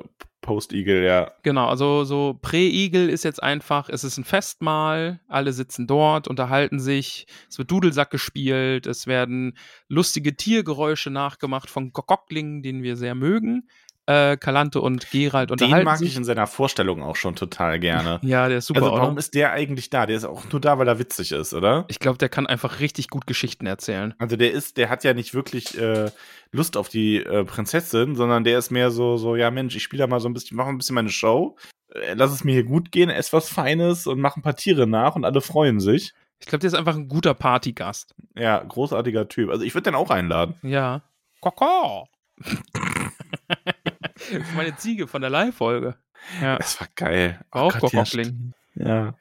Post-Igel, 0.48 1.02
ja. 1.02 1.30
Genau, 1.42 1.68
also 1.68 2.04
so 2.04 2.38
Prä-Igel 2.40 3.10
ist 3.10 3.22
jetzt 3.22 3.42
einfach, 3.42 3.90
es 3.90 4.02
ist 4.02 4.16
ein 4.16 4.24
Festmahl, 4.24 5.20
alle 5.28 5.52
sitzen 5.52 5.86
dort, 5.86 6.26
unterhalten 6.26 6.80
sich, 6.80 7.26
es 7.50 7.58
wird 7.58 7.70
Dudelsack 7.70 8.10
gespielt, 8.10 8.86
es 8.86 9.06
werden 9.06 9.58
lustige 9.88 10.36
Tiergeräusche 10.36 11.10
nachgemacht 11.10 11.68
von 11.68 11.92
Gockling, 11.92 12.62
den 12.62 12.82
wir 12.82 12.96
sehr 12.96 13.14
mögen. 13.14 13.68
Äh, 14.08 14.38
Kalante 14.38 14.80
und 14.80 15.10
Gerald 15.10 15.50
Den 15.50 15.52
unterhalten 15.52 15.84
mag 15.84 15.98
sich. 15.98 16.08
ich 16.08 16.16
in 16.16 16.24
seiner 16.24 16.46
Vorstellung 16.46 17.02
auch 17.02 17.14
schon 17.14 17.36
total 17.36 17.78
gerne. 17.78 18.20
ja, 18.22 18.48
der 18.48 18.58
ist 18.58 18.66
super, 18.66 18.80
also 18.80 18.92
warum 18.92 19.10
oder? 19.10 19.18
ist 19.18 19.34
der 19.34 19.52
eigentlich 19.52 19.90
da? 19.90 20.06
Der 20.06 20.16
ist 20.16 20.24
auch 20.24 20.50
nur 20.50 20.62
da, 20.62 20.78
weil 20.78 20.88
er 20.88 20.98
witzig 20.98 21.32
ist, 21.32 21.52
oder? 21.52 21.84
Ich 21.88 21.98
glaube, 21.98 22.16
der 22.16 22.30
kann 22.30 22.46
einfach 22.46 22.80
richtig 22.80 23.10
gut 23.10 23.26
Geschichten 23.26 23.66
erzählen. 23.66 24.14
Also 24.16 24.36
der 24.36 24.52
ist, 24.52 24.78
der 24.78 24.88
hat 24.88 25.04
ja 25.04 25.12
nicht 25.12 25.34
wirklich 25.34 25.78
äh, 25.78 26.10
Lust 26.52 26.78
auf 26.78 26.88
die 26.88 27.18
äh, 27.18 27.44
Prinzessin, 27.44 28.16
sondern 28.16 28.44
der 28.44 28.58
ist 28.58 28.70
mehr 28.70 28.90
so, 28.90 29.18
so, 29.18 29.36
ja 29.36 29.50
Mensch, 29.50 29.76
ich 29.76 29.82
spiele 29.82 30.04
da 30.04 30.06
mal 30.06 30.20
so 30.20 30.28
ein 30.30 30.32
bisschen, 30.32 30.56
mache 30.56 30.70
ein 30.70 30.78
bisschen 30.78 30.94
meine 30.94 31.10
Show, 31.10 31.56
äh, 31.92 32.14
lass 32.14 32.32
es 32.32 32.44
mir 32.44 32.52
hier 32.52 32.64
gut 32.64 32.90
gehen, 32.90 33.10
ess 33.10 33.34
was 33.34 33.50
Feines 33.50 34.06
und 34.06 34.20
mach 34.20 34.36
ein 34.36 34.42
paar 34.42 34.56
Tiere 34.56 34.86
nach 34.86 35.16
und 35.16 35.26
alle 35.26 35.42
freuen 35.42 35.80
sich. 35.80 36.14
Ich 36.40 36.46
glaube, 36.46 36.60
der 36.60 36.68
ist 36.68 36.74
einfach 36.74 36.96
ein 36.96 37.08
guter 37.08 37.34
Partygast. 37.34 38.14
Ja, 38.34 38.62
großartiger 38.62 39.28
Typ. 39.28 39.50
Also 39.50 39.64
ich 39.64 39.74
würde 39.74 39.90
den 39.90 39.96
auch 39.96 40.08
einladen. 40.08 40.54
Ja. 40.62 41.02
Koko! 41.40 42.08
Meine 44.56 44.76
Ziege 44.76 45.06
von 45.06 45.20
der 45.20 45.30
Live-Folge. 45.30 45.96
Ja, 46.40 46.56
Das 46.58 46.80
war 46.80 46.88
geil. 46.94 47.40
war 47.50 47.62
auch 47.62 47.78
Gott, 47.78 47.92
ja, 47.92 48.02
Gockling. 48.02 48.52
Ja. 48.74 49.14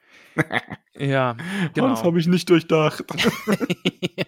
Ja, 0.95 1.35
Genau. 1.73 1.89
Das 1.89 2.03
habe 2.03 2.19
ich 2.19 2.27
nicht 2.27 2.47
durchdacht. 2.49 3.03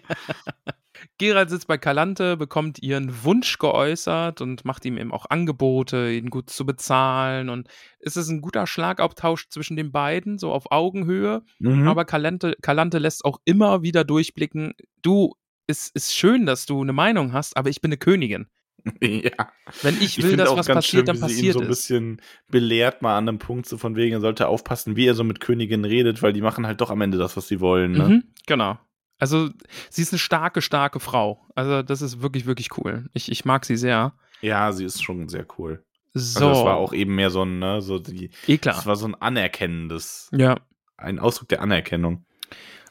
Gerald 1.18 1.50
sitzt 1.50 1.66
bei 1.66 1.78
Kalante, 1.78 2.36
bekommt 2.36 2.82
ihren 2.82 3.24
Wunsch 3.24 3.58
geäußert 3.58 4.40
und 4.40 4.64
macht 4.64 4.84
ihm 4.84 4.96
eben 4.98 5.12
auch 5.12 5.26
Angebote, 5.28 6.10
ihn 6.10 6.30
gut 6.30 6.50
zu 6.50 6.66
bezahlen. 6.66 7.48
Und 7.48 7.68
es 8.00 8.16
ist 8.16 8.28
ein 8.28 8.40
guter 8.40 8.66
Schlagabtausch 8.66 9.48
zwischen 9.50 9.76
den 9.76 9.92
beiden, 9.92 10.38
so 10.38 10.52
auf 10.52 10.70
Augenhöhe. 10.72 11.42
Mhm. 11.58 11.88
Aber 11.88 12.04
Kalante, 12.04 12.56
Kalante 12.62 12.98
lässt 12.98 13.24
auch 13.24 13.38
immer 13.44 13.82
wieder 13.82 14.04
durchblicken, 14.04 14.74
du, 15.02 15.34
es 15.66 15.88
ist 15.90 16.14
schön, 16.14 16.46
dass 16.46 16.66
du 16.66 16.80
eine 16.82 16.92
Meinung 16.92 17.32
hast, 17.32 17.56
aber 17.56 17.70
ich 17.70 17.80
bin 17.80 17.90
eine 17.90 17.98
Königin. 17.98 18.46
ja. 19.00 19.52
Wenn 19.82 20.00
ich 20.00 20.16
will, 20.18 20.24
finde 20.30 20.36
dass 20.44 20.48
auch 20.50 20.56
was 20.58 20.66
ganz 20.66 20.86
passiert, 20.86 21.00
schön, 21.00 21.06
dann 21.06 21.20
passiert 21.20 21.52
so 21.54 21.60
ein 21.60 21.64
es. 21.64 21.68
bisschen 21.68 22.22
belehrt, 22.48 23.02
mal 23.02 23.16
an 23.16 23.28
einem 23.28 23.38
Punkt, 23.38 23.66
so 23.66 23.78
von 23.78 23.96
wegen, 23.96 24.14
er 24.14 24.20
sollte 24.20 24.48
aufpassen, 24.48 24.96
wie 24.96 25.06
er 25.06 25.14
so 25.14 25.24
mit 25.24 25.40
Königinnen 25.40 25.84
redet, 25.84 26.22
weil 26.22 26.32
die 26.32 26.40
machen 26.42 26.66
halt 26.66 26.80
doch 26.80 26.90
am 26.90 27.00
Ende 27.00 27.18
das, 27.18 27.36
was 27.36 27.48
sie 27.48 27.60
wollen. 27.60 27.92
Ne? 27.92 28.08
Mhm, 28.08 28.24
genau. 28.46 28.78
Also, 29.18 29.50
sie 29.90 30.02
ist 30.02 30.12
eine 30.12 30.18
starke, 30.18 30.62
starke 30.62 30.98
Frau. 31.00 31.44
Also, 31.54 31.82
das 31.82 32.00
ist 32.02 32.22
wirklich, 32.22 32.46
wirklich 32.46 32.76
cool. 32.78 33.08
Ich, 33.12 33.30
ich 33.30 33.44
mag 33.44 33.64
sie 33.66 33.76
sehr. 33.76 34.14
Ja, 34.40 34.72
sie 34.72 34.84
ist 34.86 35.02
schon 35.02 35.28
sehr 35.28 35.46
cool. 35.58 35.84
So, 36.14 36.46
Also 36.46 36.48
das 36.48 36.64
war 36.64 36.76
auch 36.76 36.92
eben 36.94 37.14
mehr 37.14 37.30
so 37.30 37.42
ein, 37.44 37.58
ne, 37.58 37.82
so 37.82 37.98
die, 37.98 38.30
eh 38.46 38.56
das 38.56 38.76
klar. 38.76 38.86
war 38.86 38.96
so 38.96 39.06
ein 39.06 39.14
anerkennendes, 39.14 40.28
Ja. 40.32 40.56
ein 40.96 41.18
Ausdruck 41.18 41.48
der 41.50 41.60
Anerkennung. 41.62 42.24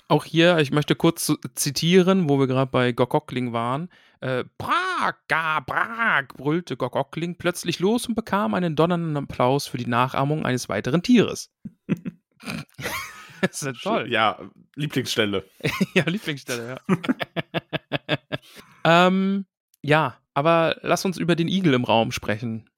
Auch 0.08 0.24
hier, 0.26 0.58
ich 0.60 0.72
möchte 0.72 0.96
kurz 0.96 1.32
zitieren, 1.56 2.30
wo 2.30 2.40
wir 2.40 2.48
gerade 2.48 2.72
bei 2.72 2.92
Gockling 2.92 3.54
waren. 3.54 3.90
Äh, 4.22 4.44
Prag, 4.58 5.16
ga, 5.30 5.62
Prag, 5.62 6.28
brüllte 6.36 6.76
Gockling 6.76 7.38
plötzlich 7.38 7.80
los 7.80 8.06
und 8.08 8.16
bekam 8.16 8.54
einen 8.54 8.76
donnernden 8.76 9.16
Applaus 9.16 9.68
für 9.68 9.78
die 9.78 9.88
Nachahmung 9.88 10.46
eines 10.46 10.68
weiteren 10.68 11.02
Tieres. 11.02 11.52
das 13.42 13.62
ist 13.62 13.64
ja 13.64 13.74
toll. 13.82 14.12
Ja, 14.12 14.40
Lieblingsstelle. 14.76 15.46
Ja, 15.94 16.04
Lieblingsstelle, 16.06 16.78
ja. 16.90 16.98
ähm, 19.08 19.46
ja, 19.82 20.18
aber 20.34 20.78
lass 20.82 21.06
uns 21.06 21.18
über 21.18 21.36
den 21.36 21.48
Igel 21.48 21.74
im 21.74 21.84
Raum 21.86 22.12
sprechen. 22.12 22.70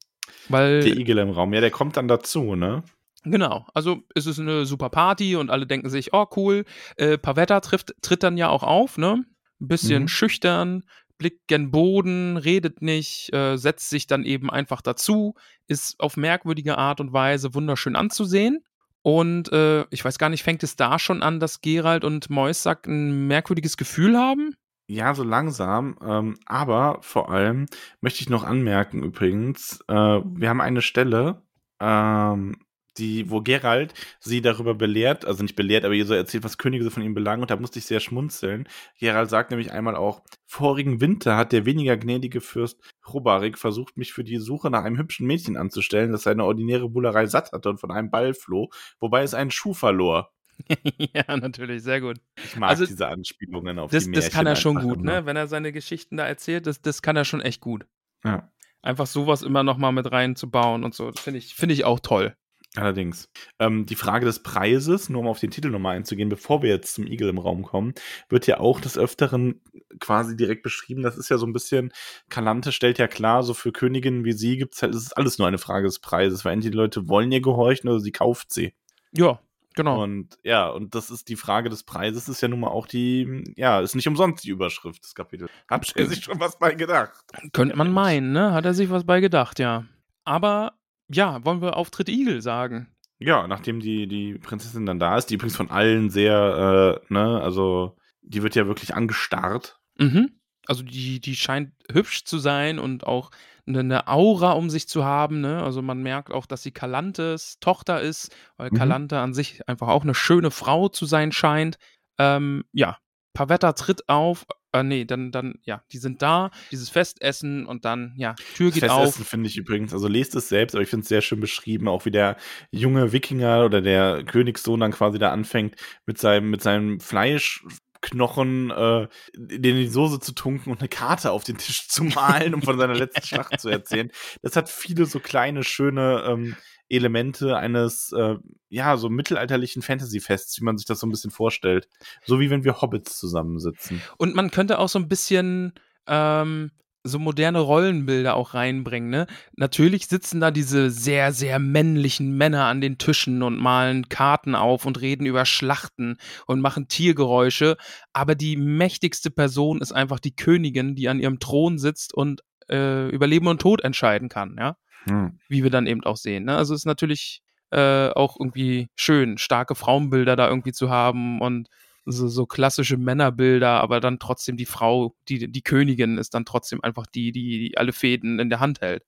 Weil, 0.50 0.82
Der 0.82 0.98
Igel 0.98 1.18
im 1.18 1.30
Raum. 1.32 1.54
Ja, 1.54 1.62
der 1.62 1.72
kommt 1.72 1.98
dann 1.98 2.08
dazu, 2.08 2.56
ne? 2.56 2.84
genau, 3.24 3.68
also 3.76 4.02
es 4.16 4.26
ist 4.26 4.40
eine 4.40 4.66
super 4.66 4.90
Party 4.90 5.36
und 5.36 5.52
alle 5.52 5.68
denken 5.68 5.92
sich, 5.92 6.12
oh 6.12 6.26
cool, 6.36 6.66
äh, 6.98 7.20
Pavetta 7.20 7.60
trifft, 7.60 7.94
tritt 8.02 8.24
dann 8.24 8.36
ja 8.36 8.50
auch 8.50 8.64
auf, 8.64 8.98
ne? 8.98 9.24
Ein 9.60 9.68
bisschen 9.68 10.04
Mhm. 10.04 10.08
schüchtern, 10.08 10.84
blickt 11.22 11.48
gen 11.48 11.70
Boden, 11.70 12.36
redet 12.36 12.82
nicht, 12.82 13.32
äh, 13.32 13.56
setzt 13.56 13.92
sich 13.92 14.08
dann 14.08 14.26
eben 14.26 14.50
einfach 14.50 14.82
dazu, 14.82 15.36
ist 15.68 16.00
auf 16.00 16.18
merkwürdige 16.18 16.80
Art 16.80 17.00
und 17.00 17.14
Weise 17.14 17.54
wunderschön 17.54 17.96
anzusehen. 17.96 18.64
Und 19.04 19.52
äh, 19.52 19.86
ich 19.92 20.04
weiß 20.04 20.18
gar 20.18 20.30
nicht, 20.30 20.42
fängt 20.42 20.64
es 20.64 20.76
da 20.76 20.98
schon 20.98 21.22
an, 21.22 21.40
dass 21.40 21.62
Gerald 21.62 22.04
und 22.04 22.32
Moisack 22.32 22.88
ein 22.88 23.28
merkwürdiges 23.28 23.78
Gefühl 23.78 24.18
haben? 24.18 24.56
Ja, 24.88 25.14
so 25.14 25.24
langsam. 25.24 25.96
Ähm, 26.04 26.38
aber 26.48 26.98
vor 27.02 27.32
allem 27.32 27.68
möchte 28.02 28.22
ich 28.22 28.30
noch 28.30 28.44
anmerken 28.44 29.04
übrigens, 29.04 29.80
äh, 29.88 29.94
wir 29.94 30.50
haben 30.50 30.60
eine 30.60 30.82
Stelle, 30.82 31.44
ähm, 31.80 32.58
die, 32.98 33.30
wo 33.30 33.42
Gerald 33.42 33.94
sie 34.20 34.42
darüber 34.42 34.74
belehrt, 34.74 35.26
also 35.26 35.44
nicht 35.44 35.56
belehrt, 35.56 35.86
aber 35.86 35.94
ihr 35.94 36.06
so 36.06 36.14
erzählt, 36.14 36.44
was 36.44 36.58
Könige 36.58 36.84
so 36.84 36.90
von 36.90 37.04
ihm 37.04 37.14
belangen, 37.14 37.42
und 37.42 37.52
da 37.52 37.56
musste 37.56 37.80
ich 37.80 37.86
sehr 37.86 38.00
schmunzeln. 38.00 38.68
Gerald 39.00 39.30
sagt 39.30 39.52
nämlich 39.52 39.72
einmal 39.72 39.96
auch, 39.96 40.22
vorigen 40.46 41.02
Winter 41.02 41.38
hat 41.38 41.52
der 41.52 41.66
weniger 41.66 41.98
gnädige 41.98 42.42
Fürst 42.42 42.80
Robarik 43.08 43.58
versucht, 43.58 43.98
mich 43.98 44.14
für 44.14 44.24
die 44.24 44.38
Suche 44.38 44.70
nach 44.70 44.84
einem 44.84 44.98
hübschen 44.98 45.28
Mädchen 45.28 45.58
anzustellen, 45.58 46.12
das 46.12 46.24
seine 46.24 46.46
ordinäre 46.46 46.90
Bullerei 46.90 47.26
satt 47.26 47.52
hatte 47.52 47.70
und 47.70 47.80
von 47.80 47.92
einem 47.92 48.12
Ball 48.12 48.34
floh, 48.34 48.70
wobei 49.00 49.24
es 49.24 49.34
einen 49.34 49.52
Schuh 49.52 49.74
verlor. 49.74 50.32
ja, 51.14 51.38
natürlich, 51.38 51.84
sehr 51.84 52.02
gut. 52.02 52.20
Ich 52.44 52.56
mag 52.56 52.70
also, 52.70 52.86
diese 52.86 53.08
Anspielungen 53.08 53.80
auf 53.80 53.92
das, 53.92 54.04
die 54.04 54.10
Märchen 54.10 54.26
Das 54.26 54.34
kann 54.34 54.46
er 54.48 54.56
schon 54.56 54.76
gut, 54.76 55.02
ne? 55.02 55.26
Wenn 55.26 55.36
er 55.36 55.48
seine 55.48 55.72
Geschichten 55.72 56.18
da 56.18 56.28
erzählt, 56.28 56.68
das, 56.68 56.82
das 56.82 57.02
kann 57.02 57.16
er 57.16 57.26
schon 57.26 57.42
echt 57.42 57.62
gut. 57.62 57.86
Ja. 58.24 58.52
Einfach 58.82 59.08
sowas 59.08 59.44
immer 59.44 59.64
nochmal 59.64 59.92
mit 59.92 60.12
reinzubauen 60.12 60.84
und 60.84 60.94
so, 60.94 61.12
finde 61.12 61.38
ich, 61.40 61.54
find 61.54 61.72
ich 61.72 61.86
auch 61.86 62.00
toll. 62.00 62.36
Allerdings. 62.76 63.30
Ähm, 63.60 63.86
die 63.86 63.96
Frage 63.96 64.26
des 64.26 64.44
Preises, 64.44 65.10
nur 65.10 65.22
um 65.22 65.28
auf 65.28 65.40
den 65.40 65.52
Titel 65.52 65.70
nochmal 65.70 65.98
einzugehen, 65.98 66.30
bevor 66.30 66.62
wir 66.62 66.70
jetzt 66.70 66.94
zum 66.94 67.06
Igel 67.06 67.28
im 67.28 67.38
Raum 67.38 67.64
kommen, 67.64 67.94
wird 68.30 68.48
ja 68.48 68.62
auch 68.62 68.80
des 68.80 68.98
Öfteren 68.98 69.62
quasi 70.00 70.38
direkt 70.38 70.64
beschrieben. 70.64 71.02
Das 71.02 71.18
ist 71.18 71.30
ja 71.30 71.38
so 71.38 71.46
ein 71.46 71.52
bisschen, 71.52 71.92
Kalante 72.30 72.72
stellt 72.72 72.98
ja 72.98 73.08
klar, 73.08 73.44
so 73.44 73.54
für 73.54 73.74
Königinnen 73.74 74.24
wie 74.24 74.32
sie 74.32 74.58
gibt 74.58 74.82
halt, 74.82 74.96
es 74.96 75.04
ist 75.04 75.18
alles 75.18 75.38
nur 75.38 75.50
eine 75.50 75.58
Frage 75.58 75.88
des 75.88 76.00
Preises, 76.00 76.46
weil 76.46 76.54
entweder 76.54 76.72
die 76.72 76.78
Leute 76.78 77.08
wollen 77.10 77.32
ihr 77.32 77.42
gehorchen 77.42 77.90
oder 77.90 78.00
sie 78.00 78.14
kauft 78.14 78.54
sie. 78.54 78.74
Ja, 79.12 79.42
Genau. 79.74 80.04
Und 80.04 80.38
ja, 80.44 80.68
und 80.70 80.96
das 80.96 81.10
ist 81.10 81.30
die 81.30 81.38
Frage 81.38 81.70
des 81.70 81.84
Preises, 81.84 82.28
ist 82.28 82.42
ja 82.42 82.50
nun 82.50 82.60
mal 82.60 82.68
auch 82.68 82.88
die, 82.88 83.54
ja, 83.56 83.80
ist 83.80 83.96
nicht 83.96 84.08
umsonst 84.08 84.44
die 84.44 84.50
Überschrift 84.50 85.04
des 85.04 85.16
Kapitels. 85.16 85.50
Hat 85.70 85.90
er 85.96 86.08
sich 86.08 86.24
schon 86.24 86.40
was 86.40 86.60
bei 86.60 86.74
gedacht? 86.74 87.24
Könnte 87.54 87.78
man 87.78 87.92
meinen, 87.92 88.34
ne? 88.34 88.52
Hat 88.52 88.66
er 88.66 88.74
sich 88.74 88.90
was 88.90 89.06
bei 89.06 89.22
gedacht, 89.22 89.60
ja. 89.60 89.86
Aber 90.26 90.74
ja, 91.12 91.44
wollen 91.46 91.62
wir 91.62 91.78
Auftritt 91.78 92.10
Igel 92.10 92.42
sagen? 92.42 92.88
Ja, 93.20 93.48
nachdem 93.48 93.80
die, 93.80 94.08
die 94.08 94.34
Prinzessin 94.40 94.86
dann 94.86 95.00
da 95.00 95.18
ist, 95.18 95.28
die 95.28 95.36
übrigens 95.36 95.56
von 95.56 95.70
allen 95.70 96.10
sehr, 96.10 97.02
äh, 97.10 97.14
ne, 97.14 97.40
also 97.42 97.96
die 98.22 98.42
wird 98.44 98.56
ja 98.56 98.68
wirklich 98.68 98.96
angestarrt. 98.96 99.80
Mhm. 99.98 100.32
Also 100.68 100.84
die, 100.84 101.20
die 101.20 101.36
scheint 101.36 101.72
hübsch 101.92 102.24
zu 102.24 102.40
sein 102.40 102.80
und 102.80 103.06
auch 103.06 103.32
eine 103.68 104.08
Aura 104.08 104.52
um 104.52 104.70
sich 104.70 104.88
zu 104.88 105.06
haben. 105.06 105.42
Ne? 105.42 105.62
Also 105.62 105.82
man 105.82 106.02
merkt 106.02 106.32
auch, 106.32 106.46
dass 106.46 106.64
sie 106.64 106.72
Kalantes 106.72 107.60
Tochter 107.60 108.02
ist, 108.02 108.36
weil 108.58 108.70
mhm. 108.72 108.78
Kalante 108.78 109.20
an 109.20 109.34
sich 109.34 109.68
einfach 109.68 109.88
auch 109.88 110.04
eine 110.04 110.16
schöne 110.16 110.52
Frau 110.52 110.90
zu 110.90 111.06
sein 111.06 111.32
scheint. 111.32 111.78
Ähm, 112.18 112.64
ja, 112.74 112.98
Pavetta 113.34 113.74
tritt 113.74 114.10
auf, 114.10 114.46
äh, 114.74 114.84
nee, 114.84 115.06
dann, 115.06 115.32
dann, 115.32 115.56
ja, 115.64 115.84
die 115.92 115.98
sind 115.98 116.22
da, 116.22 116.52
dieses 116.72 116.90
Festessen 116.90 117.66
und 117.66 117.86
dann, 117.86 118.14
ja, 118.18 118.36
Tür 118.56 118.68
das 118.68 118.74
geht 118.76 118.84
Festessen 118.84 118.92
auf. 118.92 119.04
Festessen 119.04 119.26
finde 119.26 119.48
ich 119.50 119.58
übrigens, 119.58 119.94
also 119.94 120.08
lest 120.08 120.36
es 120.36 120.50
selbst, 120.50 120.76
aber 120.76 120.84
ich 120.84 120.90
finde 120.90 121.04
es 121.04 121.10
sehr 121.10 121.22
schön 121.22 121.40
beschrieben, 121.40 121.88
auch 121.88 122.06
wie 122.06 122.12
der 122.12 122.38
junge 122.72 123.12
Wikinger 123.12 123.66
oder 123.66 123.82
der 123.82 124.24
Königssohn 124.24 124.80
dann 124.80 124.92
quasi 124.92 125.20
da 125.20 125.32
anfängt, 125.32 125.76
mit 126.06 126.18
seinem, 126.18 126.50
mit 126.50 126.62
seinem 126.62 127.00
Fleisch 127.00 127.64
Knochen 128.02 128.72
äh, 128.72 129.08
in 129.34 129.62
die 129.62 129.88
Soße 129.88 130.20
zu 130.20 130.34
tunken 130.34 130.72
und 130.72 130.80
eine 130.80 130.90
Karte 130.90 131.32
auf 131.32 131.44
den 131.44 131.58
Tisch 131.58 131.88
zu 131.88 132.04
malen, 132.04 132.56
um 132.56 132.62
von 132.64 132.78
seiner 132.78 132.96
letzten 132.96 133.26
Schlacht 133.26 133.60
zu 133.60 133.70
erzählen. 133.70 134.12
Das 134.42 134.56
hat 134.56 134.70
viele 134.70 135.06
so 135.06 135.20
kleine, 135.20 135.64
schöne 135.64 136.24
ähm, 136.28 136.56
Elemente 136.92 137.58
eines, 137.58 138.12
äh, 138.12 138.36
ja, 138.70 138.98
so 138.98 139.10
mittelalterlichen 139.10 139.82
Fantasy-Fests, 139.82 140.60
wie 140.60 140.66
man 140.66 140.78
sich 140.78 140.86
das 140.86 141.00
so 141.00 141.08
ein 141.08 141.12
bisschen 141.12 141.32
vorstellt. 141.32 141.88
So 142.26 142.40
wie 142.40 142.50
wenn 142.50 142.64
wir 142.64 142.82
Hobbits 142.82 143.18
zusammensitzen. 143.18 144.02
Und 144.18 144.36
man 144.36 144.52
könnte 144.52 144.78
auch 144.80 144.90
so 144.90 145.00
ein 145.00 145.08
bisschen 145.08 145.74
ähm, 146.08 146.72
so 147.04 147.18
moderne 147.20 147.60
Rollenbilder 147.60 148.36
auch 148.36 148.54
reinbringen, 148.54 149.10
ne? 149.10 149.28
Natürlich 149.56 150.08
sitzen 150.08 150.40
da 150.40 150.52
diese 150.52 150.92
sehr, 150.92 151.34
sehr 151.34 151.58
männlichen 151.58 152.38
Männer 152.38 152.66
an 152.66 152.82
den 152.82 152.98
Tischen 152.98 153.42
und 153.42 153.58
malen 153.58 154.08
Karten 154.10 154.54
auf 154.56 154.86
und 154.86 155.02
reden 155.02 155.26
über 155.26 155.46
Schlachten 155.46 156.18
und 156.46 156.62
machen 156.62 156.88
Tiergeräusche, 156.88 157.78
aber 158.14 158.36
die 158.36 158.56
mächtigste 158.56 159.32
Person 159.32 159.82
ist 159.82 159.92
einfach 159.92 160.20
die 160.20 160.36
Königin, 160.36 160.96
die 160.96 161.10
an 161.10 161.20
ihrem 161.20 161.40
Thron 161.40 161.80
sitzt 161.80 162.14
und 162.14 162.42
äh, 162.70 163.10
über 163.10 163.26
Leben 163.26 163.48
und 163.48 163.62
Tod 163.62 163.82
entscheiden 163.82 164.30
kann, 164.30 164.56
ja? 164.60 164.78
Hm. 165.06 165.40
Wie 165.48 165.64
wir 165.64 165.70
dann 165.70 165.88
eben 165.88 166.04
auch 166.04 166.18
sehen, 166.18 166.46
ne? 166.46 166.56
Also 166.56 166.74
es 166.74 166.82
ist 166.82 166.86
natürlich 166.86 167.42
äh, 167.72 168.10
auch 168.10 168.38
irgendwie 168.40 168.90
schön, 168.96 169.38
starke 169.38 169.76
Frauenbilder 169.76 170.36
da 170.36 170.48
irgendwie 170.48 170.74
zu 170.74 170.90
haben 170.90 171.42
und 171.42 171.70
so, 172.06 172.28
so 172.28 172.46
klassische 172.46 172.98
Männerbilder, 172.98 173.80
aber 173.80 174.00
dann 174.00 174.20
trotzdem 174.20 174.58
die 174.58 174.66
Frau, 174.66 175.16
die, 175.30 175.52
die 175.52 175.62
Königin 175.62 176.18
ist 176.18 176.34
dann 176.34 176.46
trotzdem 176.46 176.84
einfach 176.84 177.06
die, 177.06 177.32
die, 177.32 177.70
die 177.70 177.78
alle 177.78 177.94
Fäden 177.94 178.40
in 178.40 178.50
der 178.50 178.60
Hand 178.60 178.82
hält. 178.82 179.04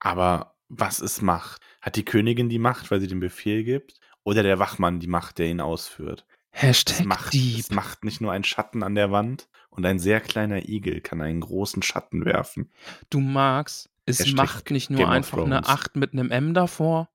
Aber 0.00 0.54
was 0.68 1.00
ist 1.00 1.22
Macht? 1.22 1.60
Hat 1.80 1.96
die 1.96 2.04
Königin 2.04 2.48
die 2.48 2.58
Macht, 2.58 2.90
weil 2.90 3.00
sie 3.00 3.06
den 3.06 3.20
Befehl 3.20 3.64
gibt? 3.64 3.98
Oder 4.22 4.42
der 4.42 4.58
Wachmann 4.58 5.00
die 5.00 5.06
Macht, 5.06 5.38
der 5.38 5.46
ihn 5.46 5.60
ausführt? 5.60 6.24
Hashtag 6.50 7.00
es 7.00 7.04
macht, 7.04 7.32
Dieb. 7.32 7.58
es 7.58 7.70
macht 7.70 8.04
nicht 8.04 8.20
nur 8.20 8.30
ein 8.32 8.44
Schatten 8.44 8.84
an 8.84 8.94
der 8.94 9.10
Wand 9.10 9.48
und 9.70 9.84
ein 9.84 9.98
sehr 9.98 10.20
kleiner 10.20 10.68
Igel 10.68 11.00
kann 11.00 11.20
einen 11.20 11.40
großen 11.40 11.82
Schatten 11.82 12.24
werfen. 12.24 12.70
Du 13.10 13.18
magst, 13.18 13.90
es 14.06 14.20
Hashtag 14.20 14.36
macht 14.36 14.70
nicht 14.70 14.90
nur 14.90 15.08
einfach 15.08 15.38
eine 15.38 15.66
8 15.66 15.96
mit 15.96 16.12
einem 16.12 16.30
M 16.30 16.54
davor. 16.54 17.08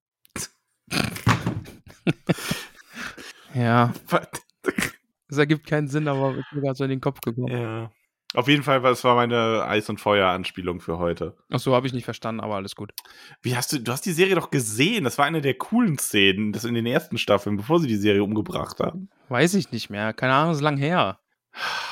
ja. 3.54 3.94
Es 5.28 5.38
ergibt 5.38 5.68
keinen 5.68 5.88
Sinn, 5.88 6.08
aber 6.08 6.36
ist 6.36 6.52
mir 6.52 6.62
gerade 6.62 6.76
so 6.76 6.84
in 6.84 6.90
den 6.90 7.02
Kopf 7.02 7.22
gekommen. 7.22 7.56
Ja. 7.56 7.92
Auf 8.36 8.48
jeden 8.48 8.62
Fall, 8.62 8.80
das 8.82 9.04
war 9.04 9.16
meine 9.16 9.66
Eis- 9.66 9.90
und 9.90 10.00
Feuer-Anspielung 10.00 10.82
für 10.82 11.00
heute. 11.00 11.36
Ach 11.52 11.60
so, 11.60 11.74
habe 11.74 11.88
ich 11.88 11.94
nicht 11.94 12.06
verstanden, 12.06 12.42
aber 12.42 12.56
alles 12.56 12.76
gut. 12.76 12.94
Wie 13.42 13.56
hast 13.56 13.74
du, 13.74 13.80
du 13.80 13.92
hast 13.92 14.06
die 14.06 14.12
Serie 14.12 14.36
doch 14.36 14.52
gesehen. 14.52 15.04
Das 15.04 15.18
war 15.18 15.26
eine 15.26 15.42
der 15.42 15.56
coolen 15.56 15.98
Szenen, 15.98 16.52
das 16.52 16.64
in 16.64 16.76
den 16.76 16.86
ersten 16.86 17.18
Staffeln, 17.18 17.58
bevor 17.58 17.80
sie 17.80 17.88
die 17.88 17.96
Serie 17.96 18.24
umgebracht 18.24 18.80
haben. 18.80 19.10
Weiß 19.30 19.56
ich 19.56 19.72
nicht 19.72 19.90
mehr. 19.90 20.14
Keine 20.14 20.34
Ahnung, 20.34 20.54
ist 20.54 20.62
lang 20.62 20.78
her. 20.78 21.20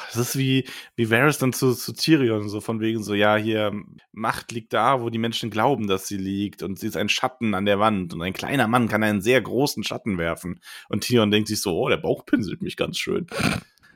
Das 0.07 0.17
ist 0.17 0.37
wie, 0.37 0.65
wie 0.95 1.09
Varys 1.09 1.37
dann 1.37 1.53
zu, 1.53 1.73
zu 1.73 1.93
Tyrion, 1.93 2.49
so 2.49 2.61
von 2.61 2.79
wegen 2.79 3.03
so, 3.03 3.13
ja, 3.13 3.35
hier, 3.35 3.73
Macht 4.11 4.51
liegt 4.51 4.73
da, 4.73 5.01
wo 5.01 5.09
die 5.09 5.17
Menschen 5.17 5.49
glauben, 5.49 5.87
dass 5.87 6.07
sie 6.07 6.17
liegt 6.17 6.63
und 6.63 6.79
sie 6.79 6.87
ist 6.87 6.97
ein 6.97 7.09
Schatten 7.09 7.53
an 7.53 7.65
der 7.65 7.79
Wand 7.79 8.13
und 8.13 8.21
ein 8.21 8.33
kleiner 8.33 8.67
Mann 8.67 8.87
kann 8.87 9.03
einen 9.03 9.21
sehr 9.21 9.41
großen 9.41 9.83
Schatten 9.83 10.17
werfen. 10.17 10.59
Und 10.89 11.03
Tyrion 11.03 11.31
denkt 11.31 11.49
sich 11.49 11.61
so, 11.61 11.77
oh, 11.77 11.89
der 11.89 11.97
Bauch 11.97 12.25
pinselt 12.25 12.61
mich 12.61 12.77
ganz 12.77 12.97
schön. 12.97 13.27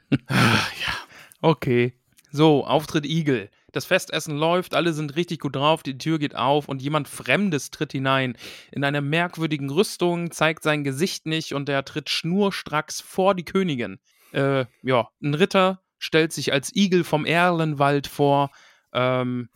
ja. 0.30 0.94
Okay. 1.42 1.94
So, 2.32 2.66
Auftritt 2.66 3.06
Igel. 3.06 3.50
Das 3.74 3.86
Festessen 3.86 4.36
läuft, 4.36 4.76
alle 4.76 4.92
sind 4.92 5.16
richtig 5.16 5.40
gut 5.40 5.56
drauf, 5.56 5.82
die 5.82 5.98
Tür 5.98 6.20
geht 6.20 6.36
auf 6.36 6.68
und 6.68 6.82
jemand 6.82 7.08
Fremdes 7.08 7.72
tritt 7.72 7.94
hinein. 7.94 8.38
In 8.72 8.84
einer 8.84 9.00
merkwürdigen 9.00 9.70
Rüstung, 9.70 10.32
zeigt 10.32 10.64
sein 10.64 10.84
Gesicht 10.84 11.26
nicht 11.26 11.54
und 11.54 11.70
er 11.70 11.86
tritt 11.86 12.10
schnurstracks 12.10 13.00
vor 13.00 13.34
die 13.34 13.46
Königin 13.46 14.00
äh, 14.34 14.66
ja, 14.82 15.10
ein 15.22 15.34
Ritter 15.34 15.82
stellt 16.02 16.34
sich 16.34 16.52
als 16.52 16.76
Igel 16.76 17.04
vom 17.04 17.26
Erlenwald 17.26 18.08
vor. 18.08 18.52
Ähm, 18.92 19.50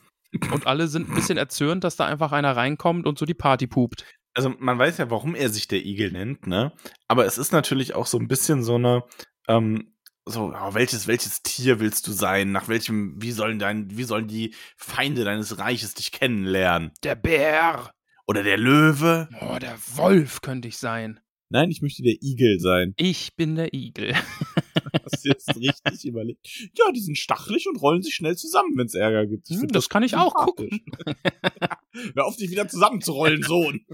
und 0.52 0.68
alle 0.68 0.88
sind 0.88 1.10
ein 1.10 1.16
bisschen 1.16 1.38
erzürnt, 1.38 1.84
dass 1.84 1.96
da 1.96 2.06
einfach 2.06 2.32
einer 2.32 2.56
reinkommt 2.56 3.08
und 3.08 3.18
so 3.18 3.26
die 3.26 3.34
Party 3.34 3.68
pupt. 3.68 4.06
Also 4.34 4.54
man 4.60 4.78
weiß 4.78 4.98
ja, 4.98 5.10
warum 5.10 5.34
er 5.34 5.50
sich 5.50 5.68
der 5.68 5.84
Igel 5.86 6.12
nennt, 6.12 6.46
ne? 6.46 6.74
Aber 7.08 7.26
es 7.26 7.38
ist 7.38 7.52
natürlich 7.52 7.96
auch 7.96 8.06
so 8.06 8.20
ein 8.20 8.28
bisschen 8.28 8.64
so 8.64 8.76
eine, 8.76 9.04
ähm, 9.48 9.94
so, 10.26 10.54
oh, 10.54 10.74
welches, 10.74 11.08
welches 11.08 11.42
Tier 11.42 11.80
willst 11.80 12.06
du 12.08 12.12
sein? 12.12 12.52
Nach 12.52 12.68
welchem, 12.68 13.22
wie 13.22 13.32
sollen 13.32 13.60
dein, 13.60 13.98
wie 13.98 14.04
sollen 14.04 14.28
die 14.28 14.54
Feinde 14.76 15.24
deines 15.24 15.58
Reiches 15.58 15.94
dich 15.94 16.12
kennenlernen? 16.12 16.92
Der 17.04 17.16
Bär. 17.16 17.92
Oder 18.28 18.44
der 18.44 18.58
Löwe. 18.58 19.30
Oh, 19.40 19.58
der 19.60 19.78
Wolf 19.96 20.42
könnte 20.42 20.68
ich 20.68 20.78
sein. 20.78 21.20
Nein, 21.50 21.70
ich 21.70 21.82
möchte 21.82 22.04
der 22.04 22.16
Igel 22.22 22.60
sein. 22.60 22.94
Ich 22.98 23.36
bin 23.36 23.56
der 23.56 23.74
Igel. 23.74 24.16
Hast 25.04 25.26
du 25.26 25.30
jetzt 25.30 25.56
richtig 25.56 26.06
überlegt? 26.06 26.48
Ja, 26.76 26.92
die 26.92 27.00
sind 27.00 27.18
stachelig 27.18 27.68
und 27.68 27.82
rollen 27.82 28.02
sich 28.02 28.16
schnell 28.16 28.36
zusammen, 28.36 28.78
wenn 28.78 28.88
es 28.88 28.94
Ärger 28.94 29.26
gibt. 29.26 29.48
Hm, 29.50 29.68
das, 29.68 29.72
das, 29.72 29.90
kann 29.90 30.04
ich 30.04 30.16
auch 30.16 30.34
gucken. 30.34 30.86
hör 32.16 32.26
auf, 32.26 32.38
dich 32.38 32.52
wieder 32.52 32.68
zusammenzurollen, 32.68 33.44
Sohn. 33.48 33.86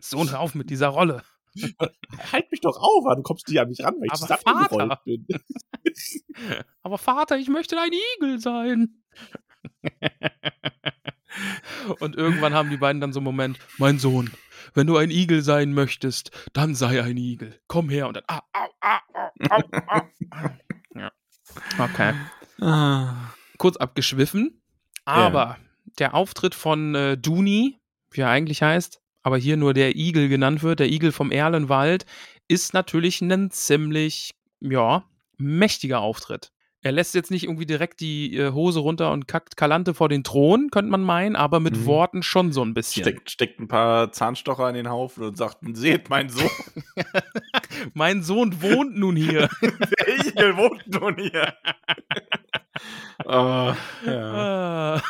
Sohn, 0.00 0.30
hör 0.30 0.40
auf 0.40 0.54
mit 0.54 0.70
dieser 0.70 0.88
Rolle. 0.88 1.22
halt 2.32 2.50
mich 2.50 2.60
doch 2.60 2.76
auf, 2.76 3.04
du 3.16 3.22
kommst 3.22 3.48
nicht 3.48 3.60
an 3.60 3.68
mich 3.68 3.82
ran, 3.82 3.94
weil 3.98 4.08
ich 4.12 4.20
zusammengerollt 4.20 5.04
bin. 5.04 5.26
Aber 6.82 6.98
Vater, 6.98 7.38
ich 7.38 7.48
möchte 7.48 7.80
ein 7.80 7.92
Igel 8.16 8.40
sein. 8.40 9.02
Und 12.00 12.16
irgendwann 12.16 12.54
haben 12.54 12.70
die 12.70 12.76
beiden 12.76 13.00
dann 13.00 13.12
so 13.12 13.20
einen 13.20 13.24
Moment, 13.24 13.58
mein 13.78 13.98
Sohn, 13.98 14.30
wenn 14.74 14.86
du 14.86 14.96
ein 14.96 15.10
Igel 15.10 15.42
sein 15.42 15.72
möchtest, 15.72 16.30
dann 16.52 16.74
sei 16.74 17.02
ein 17.02 17.16
Igel. 17.16 17.58
Komm 17.66 17.88
her 17.88 18.08
und 18.08 18.16
dann. 18.16 18.24
Au, 18.28 18.40
au, 18.52 18.66
au, 18.80 18.98
au, 19.50 19.62
au, 19.88 20.00
ja. 20.98 21.12
Okay. 21.78 22.14
Ah. 22.60 23.32
Kurz 23.58 23.76
abgeschwiffen. 23.76 24.60
Aber 25.04 25.38
ja. 25.38 25.58
der 25.98 26.14
Auftritt 26.14 26.54
von 26.54 26.94
äh, 26.94 27.16
Duni, 27.16 27.78
wie 28.10 28.22
er 28.22 28.30
eigentlich 28.30 28.62
heißt, 28.62 29.00
aber 29.22 29.38
hier 29.38 29.56
nur 29.56 29.74
der 29.74 29.96
Igel 29.96 30.28
genannt 30.28 30.62
wird, 30.62 30.80
der 30.80 30.90
Igel 30.90 31.12
vom 31.12 31.30
Erlenwald, 31.30 32.06
ist 32.48 32.74
natürlich 32.74 33.20
ein 33.20 33.50
ziemlich, 33.50 34.34
ja, 34.60 35.04
mächtiger 35.36 36.00
Auftritt. 36.00 36.52
Er 36.86 36.92
lässt 36.92 37.16
jetzt 37.16 37.32
nicht 37.32 37.42
irgendwie 37.42 37.66
direkt 37.66 37.98
die 37.98 38.36
äh, 38.36 38.52
Hose 38.52 38.78
runter 38.78 39.10
und 39.10 39.26
kackt 39.26 39.56
Kalante 39.56 39.92
vor 39.92 40.08
den 40.08 40.22
Thron, 40.22 40.70
könnte 40.70 40.88
man 40.88 41.02
meinen, 41.02 41.34
aber 41.34 41.58
mit 41.58 41.76
Mhm. 41.76 41.86
Worten 41.86 42.22
schon 42.22 42.52
so 42.52 42.64
ein 42.64 42.74
bisschen. 42.74 43.02
Steckt, 43.02 43.28
steckt 43.28 43.58
ein 43.58 43.66
paar 43.66 44.12
Zahnstocher 44.12 44.68
in 44.68 44.76
den 44.76 44.88
Haufen 44.88 45.24
und 45.24 45.36
sagt, 45.36 45.58
seht, 45.72 46.08
mein 46.10 46.28
Sohn, 46.28 46.48
Mein 47.94 48.22
Sohn 48.22 48.62
wohnt 48.62 48.96
nun 48.96 49.16
hier. 49.16 49.48
der 49.62 50.26
Igel 50.26 50.56
wohnt 50.56 50.86
nun 50.86 51.16
hier. 51.16 51.52
Ah, 53.24 53.74
ja. 54.04 54.94
Ah. 54.94 55.02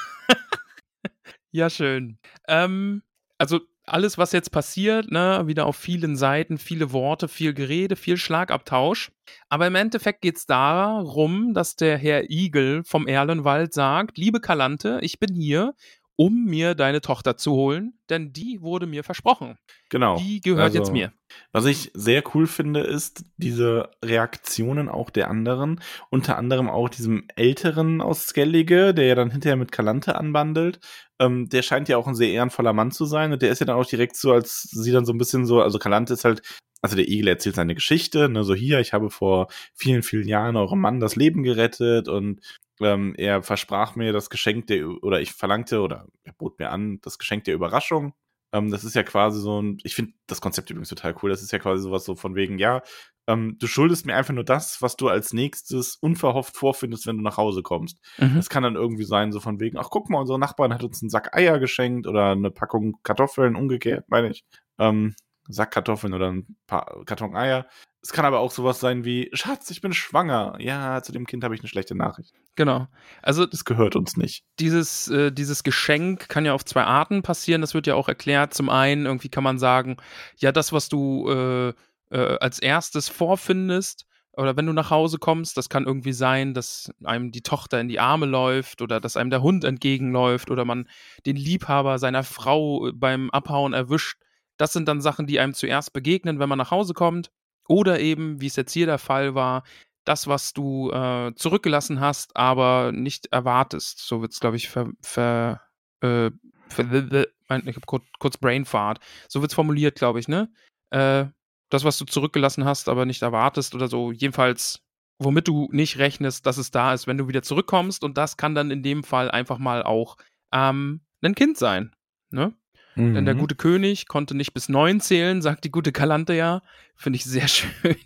ja, 1.51 1.69
schön. 1.69 2.17
Ähm, 2.49 3.03
also 3.37 3.61
alles, 3.87 4.19
was 4.19 4.33
jetzt 4.33 4.51
passiert, 4.51 5.11
ne, 5.11 5.45
wieder 5.47 5.67
auf 5.67 5.77
vielen 5.77 6.17
Seiten, 6.17 6.59
viele 6.59 6.93
Worte, 6.93 7.29
viel 7.29 7.55
Gerede, 7.55 7.97
viel 7.97 8.17
Schlagabtausch. 8.17 9.13
Aber 9.49 9.67
im 9.67 9.77
Endeffekt 9.77 10.23
geht 10.23 10.37
es 10.37 10.47
darum, 10.47 11.55
dass 11.55 11.77
der 11.77 11.97
Herr 11.97 12.29
Igel 12.31 12.83
vom 12.85 13.07
Erlenwald 13.07 13.73
sagt, 13.73 14.19
liebe 14.19 14.41
Kalante, 14.41 14.99
ich 15.03 15.19
bin 15.19 15.35
hier, 15.35 15.75
um 16.17 16.45
mir 16.45 16.75
deine 16.75 17.03
Tochter 17.03 17.37
zu 17.37 17.53
holen, 17.53 17.99
denn 18.09 18.33
die 18.33 18.63
wurde 18.63 18.87
mir 18.87 19.05
versprochen. 19.05 19.59
Genau. 19.91 20.19
Die 20.19 20.41
gehört 20.41 20.65
Also, 20.65 20.79
jetzt 20.79 20.93
mir. 20.93 21.13
Was 21.53 21.67
ich 21.67 21.91
sehr 21.95 22.23
cool 22.35 22.47
finde, 22.47 22.81
ist 22.81 23.25
diese 23.37 23.91
Reaktionen 24.03 24.89
auch 24.89 25.11
der 25.11 25.29
anderen. 25.29 25.81
Unter 26.11 26.39
anderem 26.39 26.71
auch 26.71 26.89
diesem 26.89 27.27
Älteren 27.37 28.01
aus 28.01 28.27
Skellige, 28.27 28.95
der 28.95 29.07
ja 29.07 29.15
dann 29.15 29.31
hinterher 29.31 29.57
mit 29.57 29.73
Kalante 29.73 30.17
anbandelt. 30.17 30.81
Ähm, 31.19 31.49
der 31.49 31.63
scheint 31.63 31.89
ja 31.89 31.99
auch 31.99 32.07
ein 32.07 32.15
sehr 32.15 32.31
ehrenvoller 32.31 32.73
Mann 32.73 32.91
zu 32.91 33.05
sein. 33.05 33.33
Und 33.33 33.43
der 33.43 33.51
ist 33.51 33.61
ja 33.61 33.67
dann 33.67 33.77
auch 33.77 33.87
direkt 33.87 34.17
so, 34.17 34.33
als 34.33 34.63
sie 34.63 34.93
dann 34.93 35.05
so 35.05 35.13
ein 35.13 35.19
bisschen 35.19 35.45
so, 35.45 35.61
also 35.61 35.79
Kalante 35.79 36.15
ist 36.15 36.25
halt, 36.25 36.43
also 36.83 36.97
der 36.97 37.09
Igel 37.09 37.29
erzählt 37.29 37.57
seine 37.57 37.75
Geschichte, 37.75 38.29
ne, 38.29 38.45
so 38.45 38.55
hier, 38.55 38.81
ich 38.81 38.93
habe 38.93 39.11
vor 39.11 39.49
vielen, 39.75 40.03
vielen 40.03 40.29
Jahren 40.29 40.57
eurem 40.57 40.81
Mann 40.81 41.01
das 41.01 41.17
Leben 41.17 41.43
gerettet 41.43 42.09
und 42.09 42.41
ähm, 42.81 43.15
er 43.17 43.43
versprach 43.43 43.97
mir 43.97 44.13
das 44.13 44.31
Geschenk 44.31 44.67
der, 44.67 44.89
oder 45.03 45.21
ich 45.21 45.33
verlangte, 45.33 45.81
oder 45.81 46.07
er 46.25 46.33
bot 46.33 46.59
mir 46.59 46.71
an, 46.71 47.01
das 47.03 47.19
Geschenk 47.19 47.45
der 47.45 47.55
Überraschung. 47.55 48.15
Ähm, 48.53 48.71
das 48.71 48.85
ist 48.85 48.95
ja 48.95 49.03
quasi 49.03 49.41
so 49.41 49.61
ein, 49.61 49.79
ich 49.83 49.95
finde 49.95 50.13
das 50.27 50.41
Konzept 50.41 50.71
übrigens 50.71 50.89
total 50.89 51.15
cool. 51.23 51.31
Das 51.31 51.43
ist 51.43 51.53
ja 51.53 51.59
quasi 51.59 51.83
sowas 51.83 52.05
so 52.05 52.15
von 52.15 52.35
wegen, 52.35 52.59
ja, 52.59 52.83
ähm, 53.27 53.57
du 53.59 53.67
schuldest 53.67 54.07
mir 54.07 54.15
einfach 54.15 54.35
nur 54.35 54.45
das, 54.45 54.81
was 54.83 54.97
du 54.97 55.09
als 55.09 55.33
nächstes 55.33 55.97
unverhofft 55.97 56.57
vorfindest, 56.57 57.07
wenn 57.07 57.17
du 57.17 57.23
nach 57.23 57.37
Hause 57.37 57.63
kommst. 57.63 57.99
Mhm. 58.19 58.37
Das 58.37 58.49
kann 58.49 58.63
dann 58.63 58.77
irgendwie 58.77 59.05
sein, 59.05 59.33
so 59.33 59.41
von 59.41 59.59
wegen, 59.59 59.79
ach 59.79 59.91
guck 59.91 60.09
mal, 60.11 60.21
unsere 60.21 60.39
Nachbarin 60.39 60.73
hat 60.73 60.85
uns 60.85 61.03
einen 61.03 61.11
Sack 61.11 61.37
Eier 61.37 61.59
geschenkt 61.59 62.07
oder 62.07 62.31
eine 62.31 62.51
Packung 62.51 62.99
Kartoffeln, 63.03 63.57
umgekehrt, 63.57 64.05
meine 64.09 64.31
ich. 64.31 64.45
Ähm, 64.79 65.15
Sack 65.49 65.73
Kartoffeln 65.73 66.15
oder 66.15 66.31
ein 66.31 66.57
paar 66.67 67.05
Karton 67.05 67.37
Eier. 67.37 67.67
Es 68.07 68.13
kann 68.13 68.25
aber 68.25 68.39
auch 68.39 68.53
sowas 68.53 68.79
sein 68.79 69.05
wie, 69.05 69.31
Schatz, 69.33 69.69
ich 69.73 69.81
bin 69.81 69.93
schwanger. 69.93 70.55
Ja, 70.61 71.03
zu 71.03 71.11
dem 71.11 71.27
Kind 71.27 71.43
habe 71.43 71.57
ich 71.57 71.61
eine 71.61 71.69
schlechte 71.69 71.97
Nachricht. 71.97 72.33
Genau. 72.55 72.87
Also 73.21 73.47
Das 73.47 73.65
gehört 73.65 73.97
uns 73.97 74.17
nicht. 74.17 74.45
dieses, 74.61 75.09
äh, 75.09 75.33
dieses 75.33 75.65
Geschenk 75.65 76.29
kann 76.29 76.45
ja 76.45 76.53
auf 76.53 76.65
zwei 76.65 76.85
Arten 76.85 77.23
passieren. 77.23 77.63
Das 77.63 77.75
wird 77.75 77.89
ja 77.89 77.97
auch 77.97 78.07
erklärt. 78.07 78.55
Zum 78.55 78.71
einen, 78.71 79.07
irgendwie 79.07 79.29
kann 79.29 79.43
man 79.43 79.59
sagen, 79.59 79.97
ja, 80.37 80.53
das, 80.53 80.73
was 80.73 80.89
du 80.89 81.29
äh, 81.29 81.69
äh, 82.11 82.39
als 82.39 82.61
erstes 82.61 83.09
vorfindest, 83.09 84.07
oder 84.35 84.57
wenn 84.57 84.67
du 84.67 84.73
nach 84.73 84.91
Hause 84.91 85.19
kommst, 85.19 85.57
das 85.57 85.69
kann 85.69 85.85
irgendwie 85.85 86.13
sein, 86.13 86.55
dass 86.55 86.93
einem 87.03 87.33
die 87.33 87.43
Tochter 87.43 87.81
in 87.81 87.89
die 87.89 87.99
Arme 87.99 88.27
läuft 88.27 88.83
oder 88.83 89.01
dass 89.01 89.17
einem 89.17 89.31
der 89.31 89.43
Hund 89.43 89.65
entgegenläuft 89.65 90.53
oder 90.53 90.65
man 90.65 90.89
den 91.25 91.35
Liebhaber 91.35 91.99
seiner 91.99 92.23
Frau 92.23 92.87
äh, 92.87 92.93
beim 92.93 93.31
Abhauen 93.31 93.73
erwischt. 93.73 94.21
Das 94.59 94.73
sind 94.73 94.87
dann 94.87 95.01
Sachen, 95.01 95.27
die 95.27 95.41
einem 95.41 95.55
zuerst 95.55 95.93
begegnen, 95.93 96.39
wenn 96.39 96.49
man 96.49 96.59
nach 96.59 96.71
Hause 96.71 96.95
kommt. 96.95 97.33
Oder 97.69 98.01
eben, 98.01 98.41
wie 98.41 98.47
es 98.47 98.57
jetzt 98.57 98.73
hier 98.73 98.87
der 98.87 98.99
Fall 98.99 99.35
war, 99.35 99.65
das, 100.05 100.29
was 100.29 100.53
du 100.53 100.91
äh, 100.93 101.35
zurückgelassen 101.35 102.01
hast, 102.01 102.37
aber 102.37 102.93
nicht 102.93 103.27
erwartest. 103.33 103.99
So 104.07 104.23
wird 104.23 104.33
es, 104.33 104.41
glaube 104.41 104.57
ich, 104.57 104.69
ver, 104.69 104.89
ver, 105.03 105.61
äh, 106.01 106.31
ver, 106.69 106.85
ich 106.93 107.77
habe 107.77 107.87
kurz, 107.87 108.05
kurz 108.19 108.37
Brainfart. 108.39 109.01
So 109.29 109.41
wird 109.41 109.51
es 109.51 109.55
formuliert, 109.55 109.97
glaube 109.97 110.21
ich, 110.21 110.29
ne? 110.29 110.49
Äh, 110.91 111.27
das, 111.71 111.85
was 111.85 111.99
du 111.99 112.05
zurückgelassen 112.05 112.65
hast, 112.65 112.89
aber 112.89 113.05
nicht 113.05 113.23
erwartest 113.23 113.75
oder 113.75 113.89
so. 113.89 114.13
Jedenfalls, 114.13 114.83
womit 115.19 115.49
du 115.49 115.69
nicht 115.73 115.99
rechnest, 115.99 116.47
dass 116.47 116.59
es 116.59 116.71
da 116.71 116.95
ist, 116.95 117.09
wenn 117.09 117.19
du 117.19 117.27
wieder 117.27 117.43
zurückkommst. 117.43 118.05
Und 118.05 118.17
das 118.17 118.37
kann 118.37 118.55
dann 118.55 118.71
in 118.71 118.85
dem 118.85 119.03
Fall 119.03 119.31
einfach 119.31 119.59
mal 119.59 119.83
auch 119.83 120.17
ähm, 120.53 121.01
ein 121.23 121.35
Kind 121.35 121.59
sein. 121.59 121.95
Ne? 122.31 122.55
Denn 122.97 123.25
der 123.27 123.35
Mhm. 123.35 123.39
gute 123.41 123.55
König 123.57 124.09
konnte 124.09 124.35
nicht 124.35 124.55
bis 124.55 124.69
neun 124.69 125.01
zählen, 125.01 125.43
sagt 125.43 125.65
die 125.65 125.71
gute 125.71 125.93
Kalante 125.93 126.33
ja. 126.35 126.63
Finde 126.97 127.19
ich 127.19 127.25
sehr 127.25 127.47
schön. 127.49 127.97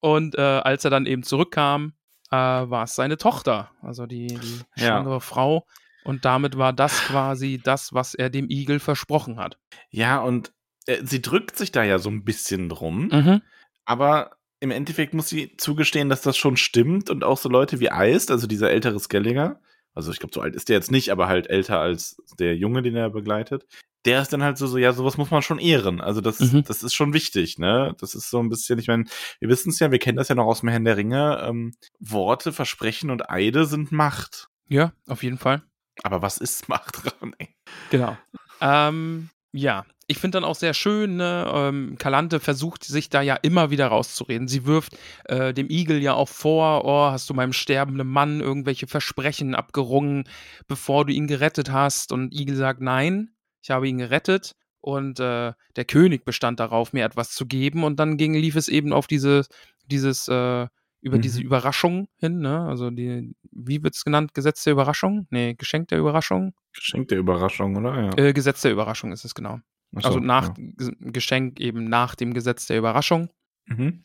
Und 0.00 0.34
äh, 0.36 0.40
als 0.40 0.84
er 0.84 0.90
dann 0.90 1.06
eben 1.06 1.22
zurückkam, 1.22 1.94
äh, 2.30 2.36
war 2.36 2.84
es 2.84 2.94
seine 2.94 3.16
Tochter, 3.16 3.70
also 3.80 4.06
die, 4.06 4.26
die 4.26 4.60
Ja. 4.76 4.86
schwangere 4.98 5.20
Frau. 5.20 5.66
Und 6.04 6.24
damit 6.24 6.58
war 6.58 6.72
das 6.72 7.00
quasi 7.04 7.60
das, 7.62 7.92
was 7.92 8.14
er 8.14 8.28
dem 8.28 8.50
Igel 8.50 8.80
versprochen 8.80 9.38
hat. 9.38 9.58
Ja, 9.90 10.18
und 10.20 10.52
äh, 10.86 10.98
sie 11.04 11.22
drückt 11.22 11.56
sich 11.56 11.70
da 11.72 11.84
ja 11.84 11.98
so 11.98 12.10
ein 12.10 12.24
bisschen 12.24 12.68
drum. 12.68 13.08
Mhm. 13.12 13.42
Aber 13.84 14.32
im 14.60 14.70
Endeffekt 14.72 15.14
muss 15.14 15.28
sie 15.28 15.56
zugestehen, 15.56 16.08
dass 16.08 16.22
das 16.22 16.36
schon 16.36 16.56
stimmt 16.56 17.08
und 17.10 17.24
auch 17.24 17.38
so 17.38 17.48
Leute 17.48 17.80
wie 17.80 17.90
Eist, 17.90 18.30
also 18.30 18.46
dieser 18.46 18.70
ältere 18.70 18.98
Skelliger, 18.98 19.60
also 19.94 20.10
ich 20.10 20.18
glaube, 20.18 20.34
so 20.34 20.40
alt 20.40 20.54
ist 20.56 20.68
der 20.68 20.76
jetzt 20.76 20.90
nicht, 20.90 21.10
aber 21.10 21.28
halt 21.28 21.48
älter 21.50 21.78
als 21.80 22.16
der 22.38 22.56
Junge, 22.56 22.82
den 22.82 22.96
er 22.96 23.10
begleitet, 23.10 23.66
der 24.04 24.20
ist 24.22 24.32
dann 24.32 24.42
halt 24.42 24.58
so, 24.58 24.66
so 24.66 24.78
ja, 24.78 24.92
sowas 24.92 25.16
muss 25.16 25.30
man 25.30 25.42
schon 25.42 25.58
ehren. 25.58 26.00
Also 26.00 26.20
das, 26.20 26.40
Mhm. 26.40 26.64
das 26.64 26.82
ist 26.82 26.94
schon 26.94 27.12
wichtig, 27.12 27.58
ne? 27.58 27.94
Das 28.00 28.14
ist 28.14 28.30
so 28.30 28.40
ein 28.40 28.48
bisschen, 28.48 28.78
ich 28.78 28.88
meine, 28.88 29.04
wir 29.40 29.48
wissen 29.48 29.70
es 29.70 29.78
ja, 29.78 29.90
wir 29.90 29.98
kennen 29.98 30.16
das 30.18 30.28
ja 30.28 30.34
noch 30.34 30.46
aus 30.46 30.60
dem 30.60 30.68
Herrn 30.70 30.84
der 30.84 30.96
Ringe, 30.96 31.42
ähm, 31.48 31.74
Worte, 32.00 32.52
Versprechen 32.52 33.10
und 33.10 33.30
Eide 33.30 33.64
sind 33.66 33.92
Macht. 33.92 34.48
Ja, 34.68 34.92
auf 35.08 35.22
jeden 35.22 35.38
Fall. 35.38 35.62
Aber 36.02 36.22
was 36.22 36.38
ist 36.38 36.68
Macht 36.68 37.04
dran, 37.04 37.34
ey? 37.38 37.48
Genau. 37.90 38.16
Ähm, 38.60 39.30
ja, 39.52 39.84
ich 40.08 40.18
finde 40.18 40.36
dann 40.36 40.44
auch 40.44 40.54
sehr 40.56 40.74
schön, 40.74 41.16
ne? 41.16 41.50
ähm, 41.54 41.96
Kalante 41.98 42.40
versucht 42.40 42.84
sich 42.84 43.08
da 43.08 43.22
ja 43.22 43.34
immer 43.36 43.70
wieder 43.70 43.86
rauszureden. 43.88 44.48
Sie 44.48 44.66
wirft 44.66 44.96
äh, 45.24 45.54
dem 45.54 45.70
Igel 45.70 46.02
ja 46.02 46.14
auch 46.14 46.28
vor, 46.28 46.84
oh, 46.84 47.10
hast 47.12 47.30
du 47.30 47.34
meinem 47.34 47.52
sterbenden 47.52 48.08
Mann 48.08 48.40
irgendwelche 48.40 48.86
Versprechen 48.86 49.54
abgerungen, 49.54 50.24
bevor 50.66 51.04
du 51.06 51.12
ihn 51.12 51.26
gerettet 51.28 51.70
hast? 51.70 52.12
Und 52.12 52.32
Igel 52.34 52.56
sagt, 52.56 52.80
nein, 52.80 53.30
ich 53.62 53.70
habe 53.70 53.88
ihn 53.88 53.98
gerettet. 53.98 54.54
Und 54.80 55.20
äh, 55.20 55.52
der 55.76 55.84
König 55.84 56.24
bestand 56.24 56.58
darauf, 56.58 56.92
mir 56.92 57.04
etwas 57.04 57.30
zu 57.30 57.46
geben. 57.46 57.84
Und 57.84 58.00
dann 58.00 58.16
ging, 58.16 58.34
lief 58.34 58.56
es 58.56 58.68
eben 58.68 58.92
auf 58.92 59.06
diese, 59.06 59.44
dieses, 59.86 60.26
äh, 60.28 60.66
über 61.02 61.16
Mhm. 61.18 61.22
diese 61.22 61.42
Überraschung 61.42 62.08
hin, 62.16 62.40
ne? 62.40 62.60
Also 62.60 62.90
die, 62.90 63.34
wie 63.50 63.82
wird 63.82 63.94
es 63.94 64.04
genannt? 64.04 64.34
Gesetz 64.34 64.64
der 64.64 64.72
Überraschung? 64.72 65.26
Nee, 65.30 65.54
Geschenk 65.54 65.88
der 65.88 65.98
Überraschung? 65.98 66.54
Geschenk 66.72 67.08
der 67.08 67.18
Überraschung, 67.18 67.76
oder? 67.76 68.16
Ja. 68.16 68.24
Äh, 68.24 68.32
Gesetz 68.32 68.62
der 68.62 68.72
Überraschung 68.72 69.12
ist 69.12 69.24
es 69.24 69.34
genau. 69.34 69.58
So, 69.92 70.08
also 70.08 70.20
nach 70.20 70.56
ja. 70.56 70.90
Geschenk 71.00 71.60
eben 71.60 71.84
nach 71.84 72.14
dem 72.14 72.32
Gesetz 72.32 72.66
der 72.66 72.78
Überraschung. 72.78 73.30
Mhm. 73.66 74.04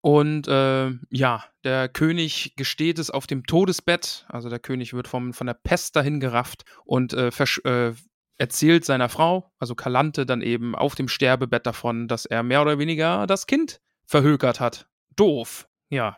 Und 0.00 0.46
äh, 0.46 0.90
ja, 1.10 1.44
der 1.64 1.88
König 1.88 2.54
gesteht 2.56 3.00
es 3.00 3.10
auf 3.10 3.26
dem 3.26 3.44
Todesbett. 3.44 4.24
Also 4.28 4.48
der 4.48 4.60
König 4.60 4.94
wird 4.94 5.08
vom, 5.08 5.32
von 5.32 5.48
der 5.48 5.54
Pest 5.54 5.96
dahin 5.96 6.20
gerafft 6.20 6.64
und 6.84 7.12
äh, 7.12 7.28
äh, 7.28 7.92
erzählt 8.38 8.84
seiner 8.84 9.08
Frau, 9.08 9.50
also 9.58 9.74
Kalante, 9.74 10.26
dann 10.26 10.42
eben 10.42 10.74
auf 10.74 10.94
dem 10.94 11.08
Sterbebett 11.08 11.66
davon, 11.66 12.08
dass 12.08 12.26
er 12.26 12.42
mehr 12.42 12.62
oder 12.62 12.78
weniger 12.78 13.26
das 13.26 13.46
Kind 13.46 13.80
verhökert 14.06 14.60
hat. 14.60 14.88
Doof. 15.16 15.68
Ja, 15.88 16.16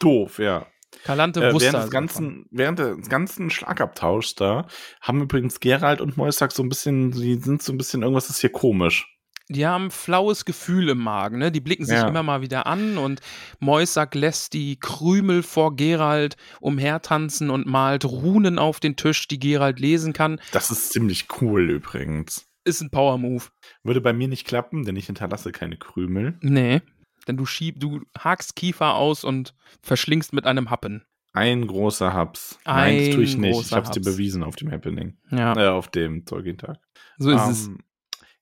Doof, 0.00 0.38
ja. 0.38 0.66
Kalante 1.04 1.40
Äh, 1.42 1.52
wusste 1.52 1.72
während, 1.72 1.74
des 1.74 1.80
also 1.80 1.90
ganzen, 1.90 2.46
während 2.50 2.78
des 2.78 3.08
ganzen 3.08 3.50
Schlagabtauschs 3.50 4.34
da 4.34 4.66
haben 5.00 5.22
übrigens 5.22 5.60
Gerald 5.60 6.00
und 6.00 6.16
Moisak 6.16 6.52
so 6.52 6.62
ein 6.62 6.68
bisschen, 6.68 7.12
die 7.12 7.36
sind 7.36 7.62
so 7.62 7.72
ein 7.72 7.78
bisschen, 7.78 8.02
irgendwas 8.02 8.30
ist 8.30 8.40
hier 8.40 8.52
komisch. 8.52 9.11
Die 9.52 9.66
haben 9.66 9.86
ein 9.86 9.90
flaues 9.90 10.44
Gefühl 10.44 10.88
im 10.88 10.98
Magen, 10.98 11.38
ne? 11.38 11.52
Die 11.52 11.60
blicken 11.60 11.84
sich 11.84 11.96
Ja. 11.96 12.08
immer 12.08 12.22
mal 12.22 12.40
wieder 12.42 12.66
an 12.66 12.98
und 12.98 13.20
Moisak 13.60 14.14
lässt 14.14 14.52
die 14.54 14.78
Krümel 14.78 15.42
vor 15.42 15.76
Gerald 15.76 16.36
umhertanzen 16.60 17.50
und 17.50 17.66
malt 17.66 18.04
Runen 18.04 18.58
auf 18.58 18.80
den 18.80 18.96
Tisch, 18.96 19.28
die 19.28 19.38
Gerald 19.38 19.78
lesen 19.80 20.12
kann. 20.12 20.40
Das 20.52 20.70
ist 20.70 20.92
ziemlich 20.92 21.28
cool 21.40 21.70
übrigens. 21.70 22.46
Ist 22.64 22.80
ein 22.80 22.90
Power-Move. 22.90 23.44
Würde 23.82 24.00
bei 24.00 24.12
mir 24.12 24.28
nicht 24.28 24.46
klappen, 24.46 24.84
denn 24.84 24.96
ich 24.96 25.06
hinterlasse 25.06 25.52
keine 25.52 25.76
Krümel. 25.76 26.38
Nee. 26.40 26.80
Denn 27.28 27.36
du 27.36 27.44
schieb, 27.46 27.78
du 27.80 28.00
hakst 28.18 28.56
Kiefer 28.56 28.94
aus 28.94 29.24
und 29.24 29.54
verschlingst 29.82 30.32
mit 30.32 30.46
einem 30.46 30.70
Happen. 30.70 31.02
Ein 31.34 31.66
großer 31.66 32.12
Haps. 32.12 32.58
Nein, 32.66 32.98
das 33.06 33.14
tue 33.14 33.24
ich 33.24 33.36
nicht. 33.38 33.60
Ich 33.60 33.72
habe 33.72 33.86
es 33.86 33.90
dir 33.90 34.02
bewiesen 34.02 34.42
auf 34.42 34.54
dem 34.56 34.70
Happening. 34.70 35.16
Ja, 35.30 35.56
Äh, 35.56 35.68
auf 35.70 35.88
dem 35.88 36.26
Zeugentag. 36.26 36.78
so 37.18 37.30
ist 37.30 37.48
es. 37.48 37.70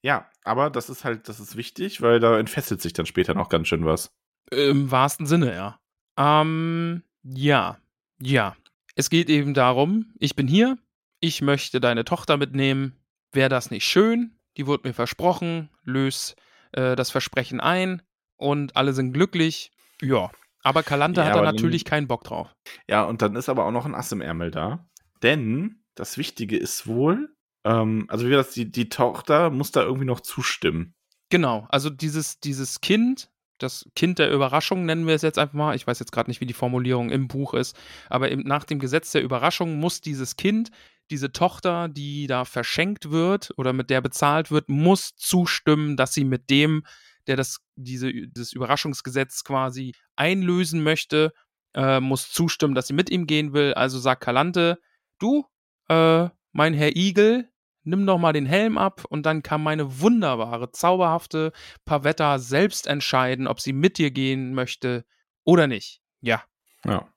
Ja, 0.02 0.28
aber 0.44 0.70
das 0.70 0.88
ist 0.90 1.04
halt, 1.04 1.28
das 1.28 1.40
ist 1.40 1.56
wichtig, 1.56 2.00
weil 2.00 2.20
da 2.20 2.38
entfesselt 2.38 2.80
sich 2.80 2.92
dann 2.92 3.06
später 3.06 3.34
noch 3.34 3.48
ganz 3.48 3.68
schön 3.68 3.84
was. 3.84 4.10
Im 4.50 4.90
wahrsten 4.90 5.26
Sinne, 5.26 5.54
ja. 5.54 5.80
Ähm, 6.16 7.02
ja. 7.22 7.78
Ja. 8.20 8.56
Es 8.96 9.10
geht 9.10 9.28
eben 9.30 9.54
darum, 9.54 10.12
ich 10.18 10.34
bin 10.36 10.48
hier, 10.48 10.76
ich 11.20 11.42
möchte 11.42 11.80
deine 11.80 12.04
Tochter 12.04 12.36
mitnehmen. 12.36 12.96
Wäre 13.32 13.48
das 13.48 13.70
nicht 13.70 13.84
schön? 13.84 14.36
Die 14.56 14.66
wurde 14.66 14.88
mir 14.88 14.94
versprochen, 14.94 15.70
löse 15.84 16.34
äh, 16.72 16.96
das 16.96 17.10
Versprechen 17.10 17.60
ein 17.60 18.02
und 18.36 18.76
alle 18.76 18.92
sind 18.92 19.12
glücklich. 19.12 19.70
Ja. 20.02 20.30
Aber 20.62 20.82
Kalante 20.82 21.20
Ja, 21.20 21.26
hat 21.28 21.34
da 21.36 21.42
dann- 21.42 21.54
natürlich 21.54 21.84
keinen 21.84 22.08
Bock 22.08 22.24
drauf. 22.24 22.54
Ja, 22.88 23.04
und 23.04 23.22
dann 23.22 23.36
ist 23.36 23.48
aber 23.48 23.64
auch 23.64 23.70
noch 23.70 23.86
ein 23.86 23.94
Ass 23.94 24.12
im 24.12 24.20
Ärmel 24.20 24.50
da. 24.50 24.88
Denn 25.22 25.82
das 25.94 26.18
Wichtige 26.18 26.56
ist 26.56 26.86
wohl, 26.86 27.34
ähm, 27.64 28.06
also 28.08 28.26
wie 28.26 28.32
das, 28.32 28.52
die, 28.52 28.70
die 28.70 28.88
Tochter 28.88 29.50
muss 29.50 29.72
da 29.72 29.82
irgendwie 29.82 30.06
noch 30.06 30.20
zustimmen. 30.20 30.94
Genau, 31.30 31.66
also 31.68 31.90
dieses, 31.90 32.40
dieses 32.40 32.80
Kind, 32.80 33.30
das 33.58 33.88
Kind 33.94 34.18
der 34.18 34.32
Überraschung 34.32 34.84
nennen 34.84 35.06
wir 35.06 35.14
es 35.14 35.22
jetzt 35.22 35.38
einfach 35.38 35.54
mal. 35.54 35.76
Ich 35.76 35.86
weiß 35.86 35.98
jetzt 35.98 36.12
gerade 36.12 36.30
nicht, 36.30 36.40
wie 36.40 36.46
die 36.46 36.54
Formulierung 36.54 37.10
im 37.10 37.28
Buch 37.28 37.54
ist, 37.54 37.76
aber 38.08 38.30
im, 38.30 38.40
nach 38.40 38.64
dem 38.64 38.78
Gesetz 38.78 39.12
der 39.12 39.22
Überraschung 39.22 39.78
muss 39.78 40.00
dieses 40.00 40.36
Kind, 40.36 40.70
diese 41.10 41.32
Tochter, 41.32 41.88
die 41.88 42.26
da 42.26 42.44
verschenkt 42.44 43.10
wird 43.10 43.52
oder 43.56 43.72
mit 43.72 43.90
der 43.90 44.00
bezahlt 44.00 44.50
wird, 44.50 44.68
muss 44.68 45.14
zustimmen, 45.16 45.96
dass 45.96 46.14
sie 46.14 46.24
mit 46.24 46.50
dem, 46.50 46.84
der 47.26 47.36
das, 47.36 47.58
diese, 47.76 48.12
dieses 48.12 48.52
Überraschungsgesetz 48.52 49.44
quasi 49.44 49.94
einlösen 50.16 50.82
möchte, 50.82 51.32
äh, 51.74 52.00
muss 52.00 52.30
zustimmen, 52.32 52.74
dass 52.74 52.86
sie 52.86 52.94
mit 52.94 53.10
ihm 53.10 53.26
gehen 53.26 53.52
will. 53.52 53.74
Also 53.74 53.98
sagt 53.98 54.22
Kalante, 54.22 54.78
du, 55.18 55.44
äh, 55.88 56.28
mein 56.52 56.74
Herr 56.74 56.96
Igel, 56.96 57.48
nimm 57.84 58.06
doch 58.06 58.18
mal 58.18 58.32
den 58.32 58.46
Helm 58.46 58.78
ab 58.78 59.04
und 59.08 59.24
dann 59.24 59.42
kann 59.42 59.62
meine 59.62 60.00
wunderbare, 60.00 60.70
zauberhafte 60.72 61.52
Pavetta 61.84 62.38
selbst 62.38 62.86
entscheiden, 62.86 63.46
ob 63.46 63.60
sie 63.60 63.72
mit 63.72 63.98
dir 63.98 64.10
gehen 64.10 64.54
möchte 64.54 65.04
oder 65.44 65.66
nicht. 65.66 66.00
Ja. 66.20 66.42
Ja. 66.84 67.08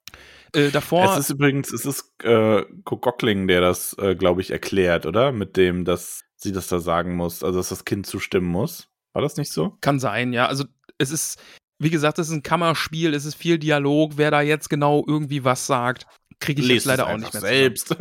Äh, 0.54 0.70
davor. 0.70 1.12
Es 1.12 1.18
ist 1.18 1.30
übrigens, 1.32 1.74
es 1.74 1.86
ist 1.86 2.14
äh, 2.24 2.64
Gockling, 2.86 3.48
der 3.48 3.62
das, 3.62 3.96
äh, 4.00 4.16
glaube 4.16 4.42
ich, 4.42 4.52
erklärt, 4.52 5.06
oder? 5.06 5.32
Mit 5.32 5.58
dem, 5.58 5.84
dass 5.86 6.24
sie 6.36 6.52
das 6.52 6.68
da 6.68 6.80
sagen 6.80 7.16
muss, 7.16 7.44
also 7.44 7.58
dass 7.60 7.70
das 7.70 7.86
Kind 7.86 8.06
zustimmen 8.06 8.48
muss. 8.48 8.88
War 9.14 9.22
das 9.22 9.38
nicht 9.38 9.52
so? 9.52 9.78
Kann 9.82 10.00
sein, 10.00 10.34
ja. 10.34 10.48
Also 10.48 10.66
es 10.98 11.12
ist, 11.12 11.42
wie 11.80 11.90
gesagt, 11.90 12.20
es 12.20 12.28
ist 12.28 12.34
ein 12.34 12.44
Kammerspiel, 12.44 13.14
es 13.14 13.26
ist 13.26 13.36
viel 13.36 13.58
Dialog. 13.58 14.14
Wer 14.18 14.32
da 14.32 14.42
jetzt 14.42 14.70
genau 14.70 15.04
irgendwie 15.08 15.44
was 15.44 15.66
sagt, 15.66 16.06
kriege 16.40 16.62
ich 16.62 16.68
jetzt 16.68 16.86
leider 16.86 17.08
auch 17.08 17.18
nicht 17.18 17.34
mehr 17.34 17.42
zusammen. 17.42 17.48
selbst. 17.48 17.96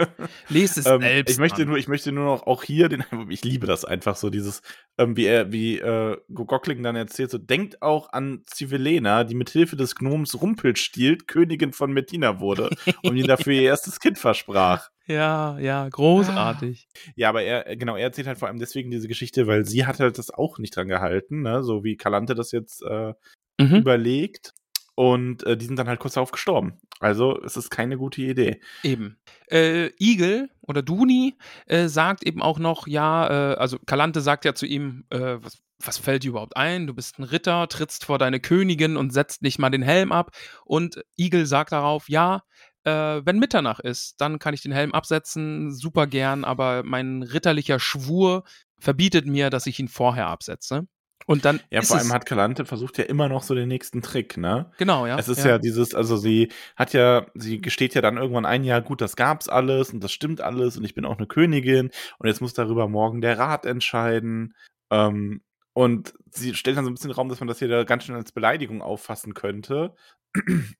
Lest 0.49 0.78
es 0.78 0.87
ähm, 0.87 1.01
selbst. 1.03 1.33
ich 1.33 1.39
möchte 1.39 1.62
an. 1.62 1.68
nur, 1.68 1.78
ich 1.78 1.89
möchte 1.89 2.12
nur 2.12 2.24
noch 2.24 2.47
auch 2.47 2.62
hier 2.62 2.89
den, 2.89 3.05
ich 3.30 3.45
liebe 3.45 3.66
das 3.66 3.85
einfach 3.85 4.16
so 4.16 4.30
dieses, 4.30 4.62
ähm, 4.99 5.16
wie 5.16 5.26
er, 5.26 5.53
wie 5.53 5.78
äh, 5.78 6.16
Gockling 6.33 6.83
dann 6.83 6.97
erzählt, 6.97 7.30
so 7.30 7.39
denkt 7.39 7.83
auch 7.83 8.12
an 8.12 8.43
Civelena, 8.53 9.24
die 9.24 9.35
mit 9.35 9.51
Hilfe 9.51 9.76
des 9.76 9.95
Gnoms 9.95 10.41
Rumpelstillt 10.41 11.28
Königin 11.28 11.72
von 11.72 11.93
Medina 11.93 12.41
wurde 12.41 12.70
und 13.03 13.16
ihm 13.16 13.26
dafür 13.26 13.53
ihr 13.53 13.62
erstes 13.62 14.01
Kind 14.01 14.18
versprach. 14.18 14.91
Ja, 15.07 15.59
ja, 15.59 15.89
großartig. 15.89 16.87
Ja, 17.16 17.28
aber 17.28 17.43
er, 17.43 17.76
genau, 17.76 17.97
er 17.97 18.05
erzählt 18.05 18.28
halt 18.28 18.39
vor 18.39 18.49
allem 18.49 18.61
deswegen 18.61 18.91
diese 18.91 19.09
Geschichte, 19.09 19.47
weil 19.47 19.64
sie 19.64 19.85
hat 19.85 19.99
halt 19.99 20.16
das 20.16 20.30
auch 20.30 20.59
nicht 20.59 20.76
dran 20.76 20.87
gehalten, 20.89 21.43
ne? 21.43 21.62
so 21.64 21.83
wie 21.83 21.97
Kalante 21.97 22.35
das 22.35 22.53
jetzt 22.53 22.83
äh, 22.83 23.14
Mhm. 23.61 23.76
überlegt. 23.76 24.55
Und 24.95 25.45
äh, 25.45 25.57
die 25.57 25.64
sind 25.64 25.78
dann 25.78 25.88
halt 25.88 26.01
kurz 26.01 26.14
darauf 26.14 26.32
gestorben. 26.32 26.78
Also 27.01 27.40
es 27.43 27.57
ist 27.57 27.70
keine 27.70 27.97
gute 27.97 28.22
Idee. 28.22 28.61
Eben. 28.82 29.16
Äh, 29.51 29.90
Igel 29.99 30.51
oder 30.61 30.82
Duni 30.82 31.36
äh, 31.66 31.88
sagt 31.88 32.24
eben 32.24 32.43
auch 32.43 32.59
noch, 32.59 32.86
ja, 32.86 33.53
äh, 33.53 33.57
also 33.57 33.78
Kalante 33.86 34.20
sagt 34.20 34.45
ja 34.45 34.55
zu 34.55 34.66
ihm, 34.66 35.05
äh, 35.11 35.36
was, 35.40 35.62
was 35.78 35.99
fällt 35.99 36.24
dir 36.24 36.30
überhaupt 36.30 36.57
ein? 36.57 36.86
Du 36.86 36.95
bist 36.95 37.18
ein 37.18 37.24
Ritter, 37.24 37.66
trittst 37.68 38.05
vor 38.05 38.18
deine 38.18 38.38
Königin 38.38 38.97
und 38.97 39.12
setzt 39.12 39.43
nicht 39.43 39.59
mal 39.59 39.70
den 39.70 39.82
Helm 39.82 40.12
ab. 40.12 40.36
Und 40.64 41.03
Igel 41.16 41.47
sagt 41.47 41.72
darauf, 41.72 42.09
ja, 42.09 42.43
äh, 42.84 42.90
wenn 43.24 43.38
Mitternacht 43.38 43.84
ist, 43.84 44.20
dann 44.20 44.38
kann 44.38 44.55
ich 44.55 44.62
den 44.62 44.72
Helm 44.72 44.93
absetzen, 44.93 45.72
super 45.72 46.07
gern, 46.07 46.45
aber 46.45 46.82
mein 46.84 47.22
ritterlicher 47.22 47.78
Schwur 47.78 48.45
verbietet 48.78 49.26
mir, 49.26 49.51
dass 49.51 49.66
ich 49.66 49.78
ihn 49.78 49.88
vorher 49.88 50.26
absetze. 50.26 50.86
Und 51.27 51.45
dann 51.45 51.61
Ja, 51.70 51.83
vor 51.83 51.99
allem 51.99 52.12
hat 52.12 52.27
Kalante 52.27 52.64
versucht 52.64 52.99
ja 52.99 53.05
immer 53.05 53.29
noch 53.29 53.43
so 53.43 53.55
den 53.55 53.68
nächsten 53.68 54.03
Trick, 54.03 54.37
ne? 54.37 54.70
genau, 54.79 55.07
ja. 55.07 55.18
es 55.18 55.29
ist 55.29 55.45
ja. 55.45 55.59
dieses, 55.59 55.95
also 55.95 56.16
sie 56.16 56.51
hat 56.77 56.93
ja, 56.93 57.27
sie 57.35 57.61
gesteht 57.61 57.95
ja 57.95 58.01
dann 58.01 58.16
irgendwann 58.16 58.47
ein, 58.47 58.64
ja 58.64 58.81
gut, 58.81 59.01
das 59.01 59.16
gab's 59.16 59.49
alles 59.49 59.93
und 59.93 60.03
das 60.03 60.12
stimmt 60.12 60.41
alles 60.41 60.77
und 60.77 60.85
ich 60.85 60.95
bin 60.95 61.05
auch 61.05 61.18
eine 61.18 61.27
Königin 61.27 61.91
und 62.18 62.27
jetzt 62.27 62.41
muss 62.41 62.55
darüber 62.55 62.89
morgen 62.89 63.20
der 63.20 63.39
Rat 63.39 63.66
entscheiden. 63.66 64.55
Ähm, 64.91 65.43
und 65.75 66.12
sie 66.31 66.55
stellt 66.55 66.77
dann 66.77 66.85
so 66.85 66.91
ein 66.91 66.95
bisschen 66.95 67.11
Raum, 67.11 67.29
dass 67.29 67.41
man 67.41 67.49
das 67.49 67.59
hier 67.59 67.68
da 67.68 67.85
ganz 67.85 68.05
schön 68.05 68.14
als 68.14 68.33
Beleidigung 68.33 68.83
auffassen 68.83 69.35
könnte. 69.35 69.95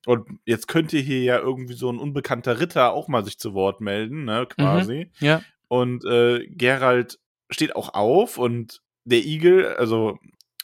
Und 0.05 0.39
jetzt 0.45 0.67
könnte 0.67 0.97
hier 0.97 1.21
ja 1.21 1.39
irgendwie 1.39 1.75
so 1.75 1.91
ein 1.91 1.99
unbekannter 1.99 2.59
Ritter 2.59 2.93
auch 2.93 3.07
mal 3.07 3.23
sich 3.23 3.37
zu 3.37 3.53
Wort 3.53 3.81
melden, 3.81 4.25
ne, 4.25 4.47
quasi. 4.47 5.11
ja. 5.19 5.41
Und 5.67 6.05
äh, 6.05 6.45
Gerald 6.47 7.19
steht 7.49 7.75
auch 7.75 7.93
auf 7.93 8.37
und 8.37 8.81
der 9.05 9.19
Igel, 9.19 9.75
also 9.75 10.17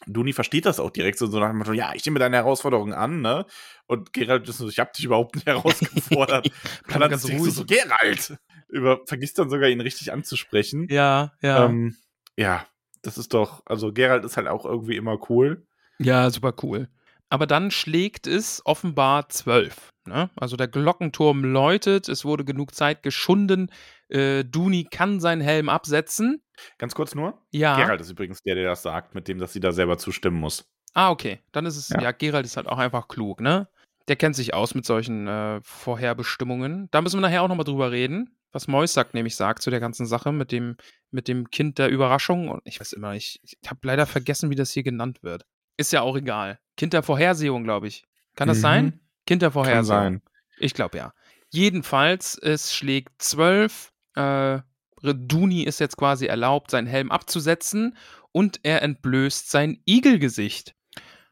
Duni 0.08 0.34
versteht 0.34 0.66
das 0.66 0.80
auch 0.80 0.90
direkt 0.90 1.18
so, 1.18 1.28
so 1.28 1.40
nach 1.40 1.50
dem 1.50 1.58
Motto, 1.58 1.74
ja, 1.74 1.94
ich 1.94 2.06
nehme 2.06 2.20
deine 2.20 2.38
Herausforderung 2.38 2.94
an, 2.94 3.22
ne? 3.22 3.46
Und 3.86 4.14
Gerald 4.14 4.48
ist 4.48 4.58
so, 4.58 4.70
ich 4.70 4.80
hab 4.80 4.94
dich 4.94 5.06
überhaupt 5.06 5.36
nicht 5.36 5.48
herausgefordert. 5.48 6.50
Dann 6.88 7.10
ganz 7.10 7.26
ruhig. 7.26 7.40
so, 7.40 7.50
so, 7.50 7.66
Gerald! 7.66 8.38
Über, 8.70 9.00
vergisst 9.08 9.40
dann 9.40 9.50
sogar, 9.50 9.68
ihn 9.68 9.82
richtig 9.82 10.14
anzusprechen. 10.14 10.88
Ja, 10.92 11.34
ja. 11.42 11.66
Ähm, 11.66 11.98
ja, 12.38 12.68
das 13.02 13.18
ist 13.18 13.34
doch, 13.34 13.64
also 13.66 13.92
Gerald 13.92 14.24
ist 14.26 14.38
halt 14.38 14.48
auch 14.48 14.64
irgendwie 14.64 14.96
immer 14.96 15.18
cool. 15.30 15.66
Ja, 15.98 16.30
super 16.30 16.54
cool. 16.62 16.88
Aber 17.30 17.46
dann 17.46 17.72
schlägt 17.72 18.28
es 18.28 18.62
offenbar 18.66 19.30
zwölf. 19.30 19.90
Ne? 20.08 20.30
Also 20.36 20.58
der 20.58 20.68
Glockenturm 20.68 21.44
läutet, 21.44 22.10
es 22.10 22.26
wurde 22.26 22.44
genug 22.44 22.74
Zeit 22.74 23.04
geschunden. 23.04 23.72
Äh, 24.10 24.44
Duni 24.44 24.86
kann 24.90 25.20
seinen 25.20 25.42
Helm 25.42 25.70
absetzen. 25.70 26.42
Ganz 26.80 26.96
kurz 26.96 27.14
nur. 27.14 27.40
Ja. 27.52 27.78
Gerald 27.78 28.02
ist 28.02 28.10
übrigens 28.10 28.42
der, 28.42 28.56
der 28.56 28.66
das 28.66 28.82
sagt, 28.82 29.14
mit 29.14 29.28
dem, 29.28 29.38
dass 29.38 29.54
sie 29.54 29.60
da 29.60 29.72
selber 29.72 29.98
zustimmen 29.98 30.40
muss. 30.40 30.66
Ah, 30.94 31.12
okay. 31.12 31.40
Dann 31.52 31.68
ist 31.68 31.78
es, 31.78 31.90
ja. 31.90 32.02
Ja. 32.02 32.12
Gerald 32.12 32.46
ist 32.46 32.58
halt 32.58 32.68
auch 32.68 32.80
einfach 32.80 33.08
klug, 33.08 33.42
ne? 33.42 33.70
Der 34.08 34.16
kennt 34.16 34.36
sich 34.36 34.56
aus 34.56 34.74
mit 34.74 34.86
solchen 34.86 35.28
äh, 35.28 35.62
Vorherbestimmungen. 35.62 36.88
Da 36.90 37.02
müssen 37.02 37.18
wir 37.18 37.22
nachher 37.22 37.44
auch 37.44 37.48
nochmal 37.48 37.66
drüber 37.66 37.92
reden, 37.92 38.36
was 38.52 38.68
Moisak 38.68 39.14
nämlich 39.14 39.36
sagt 39.36 39.62
zu 39.62 39.70
der 39.70 39.80
ganzen 39.80 40.08
Sache 40.08 40.32
mit 40.32 40.52
dem, 40.52 40.78
mit 41.12 41.28
dem 41.28 41.52
Kind 41.52 41.78
der 41.78 41.90
Überraschung. 41.90 42.50
Und 42.50 42.62
ich 42.66 42.80
weiß 42.80 42.94
immer, 42.94 43.14
ich, 43.14 43.40
ich 43.44 43.56
habe 43.70 43.82
leider 43.84 44.08
vergessen, 44.08 44.50
wie 44.50 44.56
das 44.56 44.72
hier 44.72 44.82
genannt 44.82 45.22
wird. 45.22 45.46
Ist 45.80 45.94
ja 45.94 46.02
auch 46.02 46.18
egal. 46.18 46.60
Kind 46.76 46.92
der 46.92 47.04
Vorhersehung, 47.04 47.64
glaube 47.64 47.88
ich. 47.88 48.04
Kann 48.36 48.50
das 48.50 48.58
Mhm. 48.58 48.62
sein? 48.62 49.00
Kind 49.26 49.42
der 49.42 49.50
Kann 49.50 49.54
Vorhersehung. 49.54 49.86
sein. 50.02 50.22
Ich 50.58 50.74
glaube 50.74 50.98
ja. 50.98 51.14
Jedenfalls, 51.52 52.38
es 52.38 52.74
schlägt 52.76 53.22
zwölf. 53.22 53.94
Äh, 54.16 54.60
Duni 55.02 55.64
ist 55.64 55.80
jetzt 55.80 55.96
quasi 55.96 56.26
erlaubt, 56.26 56.72
seinen 56.72 56.88
Helm 56.88 57.12
abzusetzen 57.12 57.96
und 58.34 58.60
er 58.64 58.82
entblößt 58.82 59.50
sein 59.50 59.82
Igelgesicht. 59.86 60.76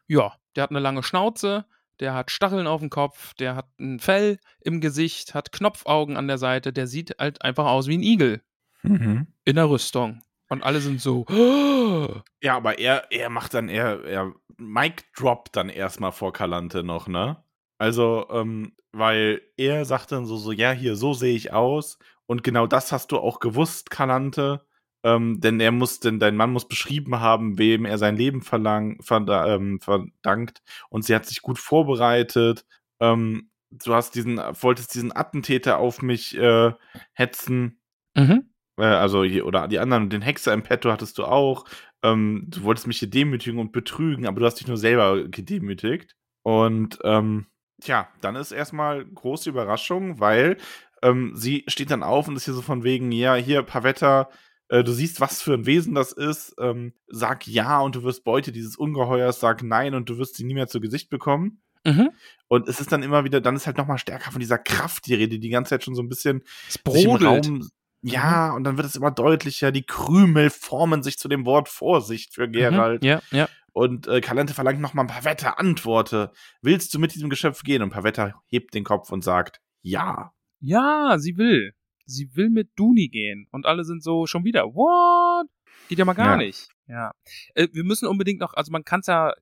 Ja, 0.07 0.33
der 0.55 0.63
hat 0.63 0.69
eine 0.69 0.79
lange 0.79 1.03
Schnauze, 1.03 1.65
der 1.99 2.13
hat 2.13 2.31
Stacheln 2.31 2.67
auf 2.67 2.79
dem 2.79 2.89
Kopf, 2.89 3.33
der 3.33 3.55
hat 3.57 3.67
ein 3.81 3.99
Fell 3.99 4.39
im 4.61 4.79
Gesicht, 4.79 5.33
hat 5.33 5.51
Knopfaugen 5.51 6.15
an 6.15 6.29
der 6.29 6.37
Seite, 6.37 6.71
der 6.71 6.87
sieht 6.87 7.15
halt 7.19 7.41
einfach 7.41 7.65
aus 7.65 7.87
wie 7.87 7.97
ein 7.97 8.03
Igel 8.03 8.41
Mhm. 8.83 9.27
in 9.43 9.55
der 9.57 9.69
Rüstung. 9.69 10.21
Und 10.49 10.63
alle 10.63 10.79
sind 10.79 11.01
so, 11.01 11.25
Ja, 12.41 12.55
aber 12.55 12.79
er, 12.79 13.11
er 13.11 13.29
macht 13.29 13.53
dann, 13.53 13.69
er, 13.69 14.03
er 14.05 14.33
Mike 14.57 15.03
droppt 15.15 15.55
dann 15.55 15.69
erstmal 15.69 16.11
vor 16.11 16.33
Kalante 16.33 16.83
noch, 16.83 17.07
ne? 17.07 17.43
Also, 17.79 18.25
ähm, 18.31 18.73
weil 18.91 19.41
er 19.57 19.85
sagt 19.85 20.11
dann 20.11 20.25
so, 20.25 20.37
so, 20.37 20.51
ja, 20.51 20.71
hier, 20.71 20.95
so 20.95 21.13
sehe 21.13 21.35
ich 21.35 21.53
aus. 21.53 21.99
Und 22.25 22.43
genau 22.43 22.65
das 22.67 22.91
hast 22.91 23.11
du 23.11 23.17
auch 23.19 23.39
gewusst, 23.39 23.89
Kalante. 23.91 24.65
Ähm, 25.03 25.39
denn 25.39 25.59
er 25.59 25.71
muss, 25.71 25.99
denn 25.99 26.19
dein 26.19 26.35
Mann 26.35 26.51
muss 26.51 26.67
beschrieben 26.67 27.19
haben, 27.19 27.57
wem 27.59 27.85
er 27.85 27.97
sein 27.97 28.17
Leben 28.17 28.41
verlang, 28.41 29.01
verda 29.01 29.55
ähm, 29.55 29.79
verdankt. 29.79 30.63
Und 30.89 31.05
sie 31.05 31.13
hat 31.15 31.25
sich 31.25 31.41
gut 31.41 31.59
vorbereitet. 31.59 32.65
Ähm, 32.99 33.51
du 33.69 33.93
hast 33.93 34.15
diesen, 34.15 34.37
wolltest 34.37 34.95
diesen 34.95 35.15
Attentäter 35.15 35.77
auf 35.77 36.01
mich 36.01 36.35
äh, 36.37 36.73
hetzen. 37.13 37.79
mhm. 38.15 38.49
Äh, 38.77 38.85
also 38.85 39.23
hier, 39.23 39.45
oder 39.45 39.67
die 39.67 39.79
anderen, 39.79 40.09
den 40.09 40.21
Hexer 40.21 40.53
im 40.53 40.63
Petto 40.63 40.91
hattest 40.91 41.17
du 41.17 41.25
auch. 41.25 41.65
Ähm, 42.03 42.45
du 42.47 42.63
wolltest 42.63 42.87
mich 42.87 42.99
hier 42.99 43.09
demütigen 43.09 43.59
und 43.59 43.71
betrügen, 43.71 44.27
aber 44.27 44.39
du 44.39 44.45
hast 44.45 44.59
dich 44.59 44.67
nur 44.67 44.77
selber 44.77 45.27
gedemütigt. 45.27 46.15
Und 46.43 46.99
ähm, 47.03 47.47
tja, 47.81 48.07
dann 48.21 48.35
ist 48.35 48.51
erstmal 48.51 49.05
große 49.05 49.49
Überraschung, 49.49 50.19
weil 50.19 50.57
ähm, 51.01 51.33
sie 51.35 51.63
steht 51.67 51.91
dann 51.91 52.03
auf 52.03 52.27
und 52.27 52.35
ist 52.35 52.45
hier 52.45 52.53
so 52.53 52.61
von 52.61 52.83
wegen, 52.83 53.11
ja, 53.11 53.35
hier, 53.35 53.63
Pavetta, 53.63 54.29
äh, 54.69 54.83
du 54.83 54.91
siehst, 54.91 55.21
was 55.21 55.41
für 55.41 55.53
ein 55.53 55.65
Wesen 55.65 55.95
das 55.95 56.11
ist. 56.11 56.55
Ähm, 56.59 56.93
sag 57.07 57.47
ja 57.47 57.79
und 57.81 57.95
du 57.95 58.03
wirst 58.03 58.23
Beute 58.23 58.51
dieses 58.51 58.75
Ungeheuers, 58.77 59.39
sag 59.39 59.63
nein 59.63 59.95
und 59.95 60.09
du 60.09 60.17
wirst 60.17 60.35
sie 60.35 60.43
nie 60.43 60.53
mehr 60.53 60.67
zu 60.67 60.79
Gesicht 60.79 61.09
bekommen. 61.09 61.61
Mhm. 61.85 62.09
Und 62.47 62.67
es 62.67 62.79
ist 62.79 62.91
dann 62.91 63.03
immer 63.03 63.23
wieder, 63.23 63.39
dann 63.41 63.55
ist 63.55 63.65
halt 63.65 63.77
nochmal 63.77 63.97
stärker 63.97 64.31
von 64.31 64.39
dieser 64.39 64.57
Kraft 64.57 65.05
die 65.05 65.13
Rede, 65.13 65.35
die 65.35 65.39
die 65.39 65.49
ganze 65.49 65.69
Zeit 65.69 65.83
schon 65.83 65.95
so 65.95 66.01
ein 66.01 66.09
bisschen 66.09 66.43
Es 66.67 66.73
sich 66.73 67.05
im 67.05 67.11
brodelt. 67.11 67.47
Raum. 67.47 67.69
Ja, 68.11 68.53
und 68.53 68.63
dann 68.63 68.77
wird 68.77 68.87
es 68.87 68.95
immer 68.95 69.11
deutlicher, 69.11 69.71
die 69.71 69.83
Krümel 69.85 70.49
formen 70.49 71.03
sich 71.03 71.17
zu 71.17 71.27
dem 71.27 71.45
Wort 71.45 71.69
Vorsicht 71.69 72.33
für 72.33 72.49
Gerald. 72.49 73.01
Mhm. 73.01 73.07
Ja, 73.07 73.21
ja. 73.31 73.49
Und 73.73 74.07
äh, 74.07 74.21
Kalente 74.21 74.53
verlangt 74.53 74.81
nochmal 74.81 75.05
Pavetta, 75.05 75.51
antworte. 75.51 76.31
Willst 76.61 76.93
du 76.93 76.99
mit 76.99 77.13
diesem 77.13 77.29
Geschöpf 77.29 77.61
gehen? 77.63 77.83
Und 77.83 77.91
Pavetta 77.91 78.41
hebt 78.47 78.73
den 78.73 78.83
Kopf 78.83 79.11
und 79.11 79.23
sagt, 79.23 79.61
ja. 79.81 80.31
Ja, 80.59 81.17
sie 81.19 81.37
will. 81.37 81.73
Sie 82.05 82.29
will 82.35 82.49
mit 82.49 82.71
Duni 82.75 83.07
gehen. 83.09 83.47
Und 83.51 83.65
alle 83.65 83.83
sind 83.83 84.01
so 84.03 84.25
schon 84.25 84.43
wieder, 84.45 84.63
what? 84.73 85.47
Geht 85.89 85.99
ja 85.99 86.05
mal 86.05 86.13
gar 86.13 86.31
Ja. 86.31 86.37
nicht. 86.37 86.69
Ja. 86.87 87.11
Äh, 87.53 87.67
wir 87.71 87.83
müssen 87.83 88.07
unbedingt 88.07 88.39
noch, 88.39 88.53
also 88.55 88.71
man 88.71 88.83
kann 88.83 89.01
es 89.01 89.07
ja 89.07 89.33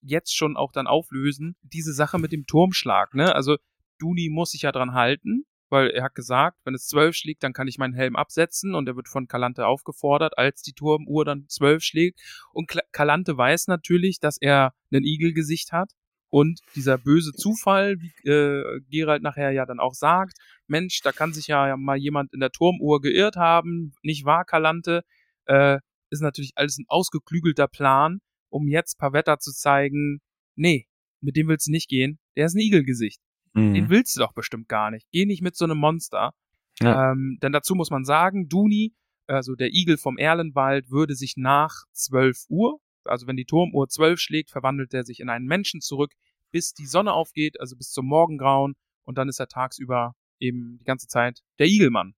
jetzt 0.00 0.34
schon 0.36 0.56
auch 0.56 0.72
dann 0.72 0.86
auflösen, 0.86 1.56
diese 1.62 1.92
Sache 1.92 2.18
mit 2.18 2.32
dem 2.32 2.46
Turmschlag, 2.46 3.14
ne? 3.14 3.34
Also 3.34 3.56
Duni 3.98 4.28
muss 4.30 4.52
sich 4.52 4.62
ja 4.62 4.72
dran 4.72 4.94
halten, 4.94 5.44
weil 5.72 5.88
er 5.88 6.04
hat 6.04 6.14
gesagt, 6.14 6.58
wenn 6.64 6.74
es 6.74 6.86
zwölf 6.86 7.16
schlägt, 7.16 7.42
dann 7.42 7.54
kann 7.54 7.66
ich 7.66 7.78
meinen 7.78 7.94
Helm 7.94 8.14
absetzen 8.14 8.74
und 8.74 8.86
er 8.86 8.94
wird 8.94 9.08
von 9.08 9.26
Kalante 9.26 9.66
aufgefordert, 9.66 10.36
als 10.36 10.60
die 10.60 10.74
Turmuhr 10.74 11.24
dann 11.24 11.48
zwölf 11.48 11.82
schlägt. 11.82 12.20
Und 12.52 12.70
Kalante 12.92 13.38
weiß 13.38 13.68
natürlich, 13.68 14.20
dass 14.20 14.36
er 14.38 14.74
ein 14.92 15.04
Igelgesicht 15.04 15.72
hat 15.72 15.92
und 16.28 16.60
dieser 16.74 16.98
böse 16.98 17.32
Zufall, 17.32 17.96
wie 18.00 18.28
äh, 18.28 18.80
Gerald 18.90 19.22
nachher 19.22 19.50
ja 19.50 19.64
dann 19.64 19.80
auch 19.80 19.94
sagt, 19.94 20.36
Mensch, 20.66 21.00
da 21.00 21.10
kann 21.10 21.32
sich 21.32 21.46
ja 21.46 21.74
mal 21.78 21.96
jemand 21.96 22.34
in 22.34 22.40
der 22.40 22.50
Turmuhr 22.50 23.00
geirrt 23.00 23.36
haben, 23.36 23.94
nicht 24.02 24.26
wahr, 24.26 24.44
Kalante? 24.44 25.04
Äh, 25.46 25.78
ist 26.10 26.20
natürlich 26.20 26.52
alles 26.54 26.76
ein 26.76 26.84
ausgeklügelter 26.88 27.66
Plan, 27.66 28.18
um 28.50 28.68
jetzt 28.68 28.98
Pavetta 28.98 29.38
zu 29.38 29.52
zeigen, 29.52 30.20
nee, 30.54 30.86
mit 31.22 31.36
dem 31.36 31.48
willst 31.48 31.68
du 31.68 31.70
nicht 31.70 31.88
gehen, 31.88 32.18
der 32.36 32.44
ist 32.44 32.54
ein 32.54 32.60
Igelgesicht. 32.60 33.22
Mhm. 33.54 33.74
Den 33.74 33.90
willst 33.90 34.16
du 34.16 34.20
doch 34.20 34.32
bestimmt 34.32 34.68
gar 34.68 34.90
nicht. 34.90 35.06
Geh 35.10 35.26
nicht 35.26 35.42
mit 35.42 35.56
so 35.56 35.64
einem 35.64 35.78
Monster. 35.78 36.32
Ja. 36.80 37.12
Ähm, 37.12 37.38
denn 37.42 37.52
dazu 37.52 37.74
muss 37.74 37.90
man 37.90 38.04
sagen, 38.04 38.48
Duni, 38.48 38.94
also 39.26 39.54
der 39.54 39.72
Igel 39.72 39.98
vom 39.98 40.18
Erlenwald, 40.18 40.90
würde 40.90 41.14
sich 41.14 41.34
nach 41.36 41.84
12 41.92 42.46
Uhr, 42.48 42.78
also 43.04 43.26
wenn 43.26 43.36
die 43.36 43.44
Turmuhr 43.44 43.88
12 43.88 44.18
schlägt, 44.18 44.50
verwandelt 44.50 44.94
er 44.94 45.04
sich 45.04 45.20
in 45.20 45.28
einen 45.28 45.46
Menschen 45.46 45.80
zurück, 45.80 46.12
bis 46.50 46.74
die 46.74 46.86
Sonne 46.86 47.12
aufgeht, 47.12 47.60
also 47.60 47.76
bis 47.76 47.90
zum 47.90 48.06
Morgengrauen. 48.06 48.74
Und 49.04 49.18
dann 49.18 49.28
ist 49.28 49.40
er 49.40 49.48
tagsüber 49.48 50.14
eben 50.38 50.78
die 50.78 50.84
ganze 50.84 51.08
Zeit 51.08 51.40
der 51.58 51.66
Igelmann. 51.66 52.14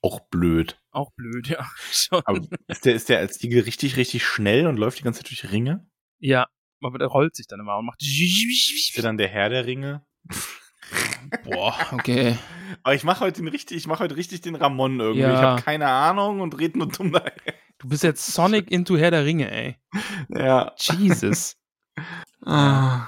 Auch 0.00 0.20
blöd. 0.28 0.78
Auch 0.90 1.12
blöd, 1.12 1.48
ja. 1.48 1.66
Aber 2.24 2.40
ist 2.68 2.84
der, 2.84 2.94
ist 2.94 3.08
der 3.08 3.18
als 3.18 3.42
Igel 3.42 3.62
richtig, 3.62 3.96
richtig 3.96 4.24
schnell 4.24 4.66
und 4.66 4.76
läuft 4.76 4.98
die 4.98 5.02
ganze 5.02 5.22
Zeit 5.22 5.30
durch 5.30 5.52
Ringe? 5.52 5.86
Ja, 6.18 6.46
aber 6.80 6.98
der 6.98 7.08
rollt 7.08 7.34
sich 7.34 7.46
dann 7.46 7.60
immer 7.60 7.78
und 7.78 7.86
macht. 7.86 8.02
Ist 8.02 8.96
der 8.96 9.02
dann 9.02 9.16
der 9.16 9.28
Herr 9.28 9.48
der 9.48 9.66
Ringe? 9.66 10.04
Boah, 11.44 11.74
okay. 11.92 12.38
Aber 12.82 12.94
ich 12.94 13.04
mache 13.04 13.20
heute 13.20 13.42
richtig, 13.42 13.76
ich 13.76 13.86
mache 13.86 14.04
heute 14.04 14.16
richtig 14.16 14.40
den 14.40 14.54
Ramon 14.54 15.00
irgendwie. 15.00 15.22
Ja. 15.22 15.34
Ich 15.34 15.40
habe 15.40 15.62
keine 15.62 15.88
Ahnung 15.88 16.40
und 16.40 16.58
rede 16.58 16.78
nur 16.78 16.88
dumm 16.88 17.12
daher. 17.12 17.32
Du 17.78 17.88
bist 17.88 18.02
jetzt 18.02 18.26
Sonic 18.26 18.70
into 18.70 18.96
Herr 18.96 19.10
der 19.10 19.24
Ringe, 19.24 19.50
ey. 19.50 19.76
Ja. 20.28 20.72
Jesus. 20.78 21.56
ah. 22.44 23.06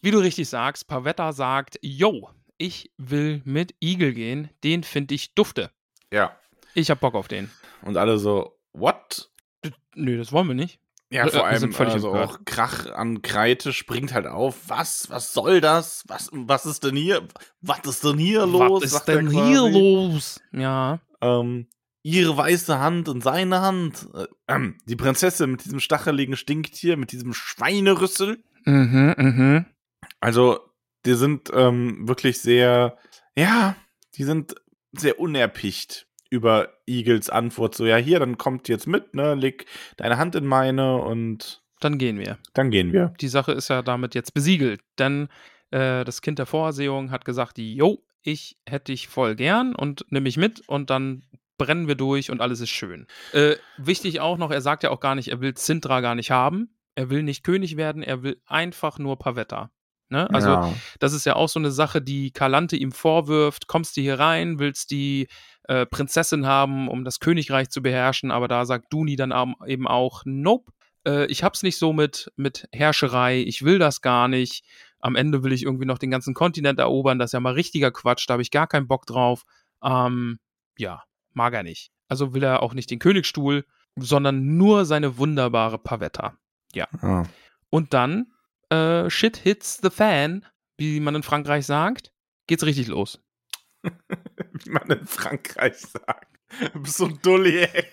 Wie 0.00 0.10
du 0.10 0.18
richtig 0.18 0.48
sagst, 0.48 0.86
Pavetta 0.86 1.32
sagt, 1.32 1.78
yo, 1.82 2.30
ich 2.56 2.92
will 2.98 3.42
mit 3.44 3.74
Igel 3.80 4.12
gehen, 4.12 4.50
den 4.64 4.82
finde 4.84 5.14
ich 5.14 5.34
dufte. 5.34 5.70
Ja. 6.12 6.36
Ich 6.74 6.90
hab 6.90 7.00
Bock 7.00 7.14
auf 7.14 7.28
den. 7.28 7.50
Und 7.82 7.96
alle 7.96 8.18
so, 8.18 8.58
what? 8.72 9.30
Nö, 9.94 10.16
das 10.16 10.32
wollen 10.32 10.48
wir 10.48 10.54
nicht. 10.54 10.80
Ja, 11.10 11.26
vor 11.26 11.46
allem 11.46 11.74
also 11.74 12.12
auch 12.12 12.40
Krach 12.44 12.86
an 12.86 13.22
Kreite 13.22 13.72
springt 13.72 14.12
halt 14.12 14.26
auf. 14.26 14.68
Was? 14.68 15.08
Was 15.08 15.32
soll 15.32 15.60
das? 15.60 16.04
Was, 16.06 16.28
was 16.32 16.66
ist 16.66 16.84
denn 16.84 16.96
hier? 16.96 17.26
Was 17.62 17.80
ist 17.84 18.04
denn 18.04 18.18
hier 18.18 18.44
los? 18.46 18.82
Was 18.82 18.92
ist 18.92 19.04
denn 19.04 19.30
hier 19.30 19.68
los? 19.68 20.40
Ja. 20.52 21.00
Ähm, 21.22 21.66
ihre 22.02 22.36
weiße 22.36 22.78
Hand 22.78 23.08
und 23.08 23.22
seine 23.22 23.62
Hand. 23.62 24.08
Äh, 24.48 24.70
die 24.86 24.96
Prinzessin 24.96 25.52
mit 25.52 25.64
diesem 25.64 25.80
stacheligen 25.80 26.36
Stinktier, 26.36 26.98
mit 26.98 27.12
diesem 27.12 27.32
Schweinerüssel. 27.32 28.42
Mhm, 28.64 29.14
mhm. 29.16 29.66
Also, 30.20 30.60
die 31.06 31.14
sind 31.14 31.50
ähm, 31.54 32.06
wirklich 32.06 32.40
sehr, 32.40 32.98
ja, 33.36 33.76
die 34.16 34.24
sind 34.24 34.56
sehr 34.92 35.18
unerpicht 35.18 36.07
über 36.30 36.68
Eagles 36.86 37.30
Antwort 37.30 37.74
so, 37.74 37.86
ja, 37.86 37.96
hier, 37.96 38.18
dann 38.20 38.38
kommt 38.38 38.68
jetzt 38.68 38.86
mit, 38.86 39.14
ne, 39.14 39.34
leg 39.34 39.66
deine 39.96 40.18
Hand 40.18 40.34
in 40.34 40.46
meine 40.46 40.96
und 40.96 41.62
dann 41.80 41.98
gehen 41.98 42.18
wir. 42.18 42.38
Dann 42.54 42.70
gehen 42.70 42.92
wir. 42.92 43.14
Die 43.20 43.28
Sache 43.28 43.52
ist 43.52 43.68
ja 43.68 43.82
damit 43.82 44.14
jetzt 44.14 44.34
besiegelt, 44.34 44.80
denn 44.98 45.28
äh, 45.70 46.04
das 46.04 46.22
Kind 46.22 46.38
der 46.38 46.46
Vorsehung 46.46 47.10
hat 47.10 47.24
gesagt, 47.24 47.58
jo, 47.58 48.02
ich 48.22 48.58
hätte 48.68 48.92
dich 48.92 49.08
voll 49.08 49.36
gern 49.36 49.74
und 49.74 50.04
nimm 50.10 50.24
mich 50.24 50.36
mit 50.36 50.68
und 50.68 50.90
dann 50.90 51.24
brennen 51.56 51.88
wir 51.88 51.94
durch 51.94 52.30
und 52.30 52.40
alles 52.40 52.60
ist 52.60 52.70
schön. 52.70 53.06
Äh, 53.32 53.56
wichtig 53.76 54.20
auch 54.20 54.38
noch, 54.38 54.50
er 54.50 54.60
sagt 54.60 54.82
ja 54.82 54.90
auch 54.90 55.00
gar 55.00 55.14
nicht, 55.14 55.28
er 55.28 55.40
will 55.40 55.54
Zintra 55.54 56.00
gar 56.00 56.14
nicht 56.14 56.30
haben. 56.30 56.74
Er 56.94 57.10
will 57.10 57.22
nicht 57.22 57.44
König 57.44 57.76
werden, 57.76 58.02
er 58.02 58.24
will 58.24 58.42
einfach 58.44 58.98
nur 58.98 59.20
Pavetta. 59.20 59.70
Ne? 60.08 60.28
Also, 60.30 60.48
ja. 60.48 60.74
das 60.98 61.12
ist 61.12 61.26
ja 61.26 61.36
auch 61.36 61.48
so 61.48 61.60
eine 61.60 61.70
Sache, 61.70 62.02
die 62.02 62.32
Kalante 62.32 62.76
ihm 62.76 62.92
vorwirft. 62.92 63.66
Kommst 63.66 63.96
du 63.96 64.00
hier 64.00 64.18
rein, 64.18 64.58
willst 64.58 64.90
die 64.90 65.28
äh, 65.68 65.86
Prinzessin 65.86 66.46
haben, 66.46 66.88
um 66.88 67.04
das 67.04 67.20
Königreich 67.20 67.68
zu 67.70 67.82
beherrschen, 67.82 68.30
aber 68.30 68.48
da 68.48 68.64
sagt 68.64 68.92
Duni 68.92 69.16
dann 69.16 69.54
eben 69.66 69.86
auch, 69.86 70.22
nope, 70.24 70.72
äh, 71.06 71.26
ich 71.26 71.44
hab's 71.44 71.62
nicht 71.62 71.78
so 71.78 71.92
mit, 71.92 72.32
mit 72.36 72.68
Herrscherei, 72.72 73.42
ich 73.42 73.62
will 73.64 73.78
das 73.78 74.00
gar 74.00 74.28
nicht. 74.28 74.64
Am 74.98 75.14
Ende 75.14 75.44
will 75.44 75.52
ich 75.52 75.62
irgendwie 75.62 75.84
noch 75.84 75.98
den 75.98 76.10
ganzen 76.10 76.34
Kontinent 76.34 76.78
erobern, 76.78 77.18
das 77.18 77.28
ist 77.28 77.32
ja 77.34 77.40
mal 77.40 77.52
richtiger 77.52 77.90
Quatsch, 77.90 78.24
da 78.28 78.32
habe 78.32 78.42
ich 78.42 78.50
gar 78.50 78.66
keinen 78.66 78.88
Bock 78.88 79.06
drauf. 79.06 79.44
Ähm, 79.82 80.38
ja, 80.76 81.02
mag 81.34 81.54
er 81.54 81.62
nicht. 81.62 81.92
Also 82.08 82.34
will 82.34 82.42
er 82.42 82.62
auch 82.62 82.74
nicht 82.74 82.90
den 82.90 82.98
Königsstuhl, 82.98 83.64
sondern 83.96 84.56
nur 84.56 84.84
seine 84.86 85.18
wunderbare 85.18 85.78
Pavetta. 85.78 86.38
Ja. 86.72 86.88
Oh. 87.02 87.24
Und 87.70 87.94
dann, 87.94 88.32
äh, 88.70 89.08
shit 89.10 89.36
hits 89.36 89.78
the 89.82 89.90
fan, 89.90 90.44
wie 90.78 91.00
man 91.00 91.14
in 91.14 91.22
Frankreich 91.22 91.66
sagt, 91.66 92.12
geht's 92.46 92.64
richtig 92.64 92.88
los. 92.88 93.20
wie 94.64 94.70
man 94.70 94.90
in 94.90 95.06
Frankreich 95.06 95.76
sagt. 95.78 96.28
Du 96.72 96.80
bist 96.80 96.96
so 96.96 97.06
ein 97.06 97.18
Dulli, 97.22 97.58
ey. 97.58 97.84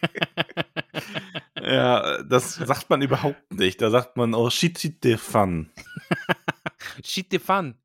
ja, 1.61 2.23
das 2.23 2.55
sagt 2.55 2.89
man 2.89 3.01
überhaupt 3.01 3.53
nicht. 3.53 3.81
Da 3.81 3.89
sagt 3.89 4.15
man 4.15 4.33
oh, 4.33 4.49
Chititefan. 4.49 5.71
Chitefan. 7.03 7.75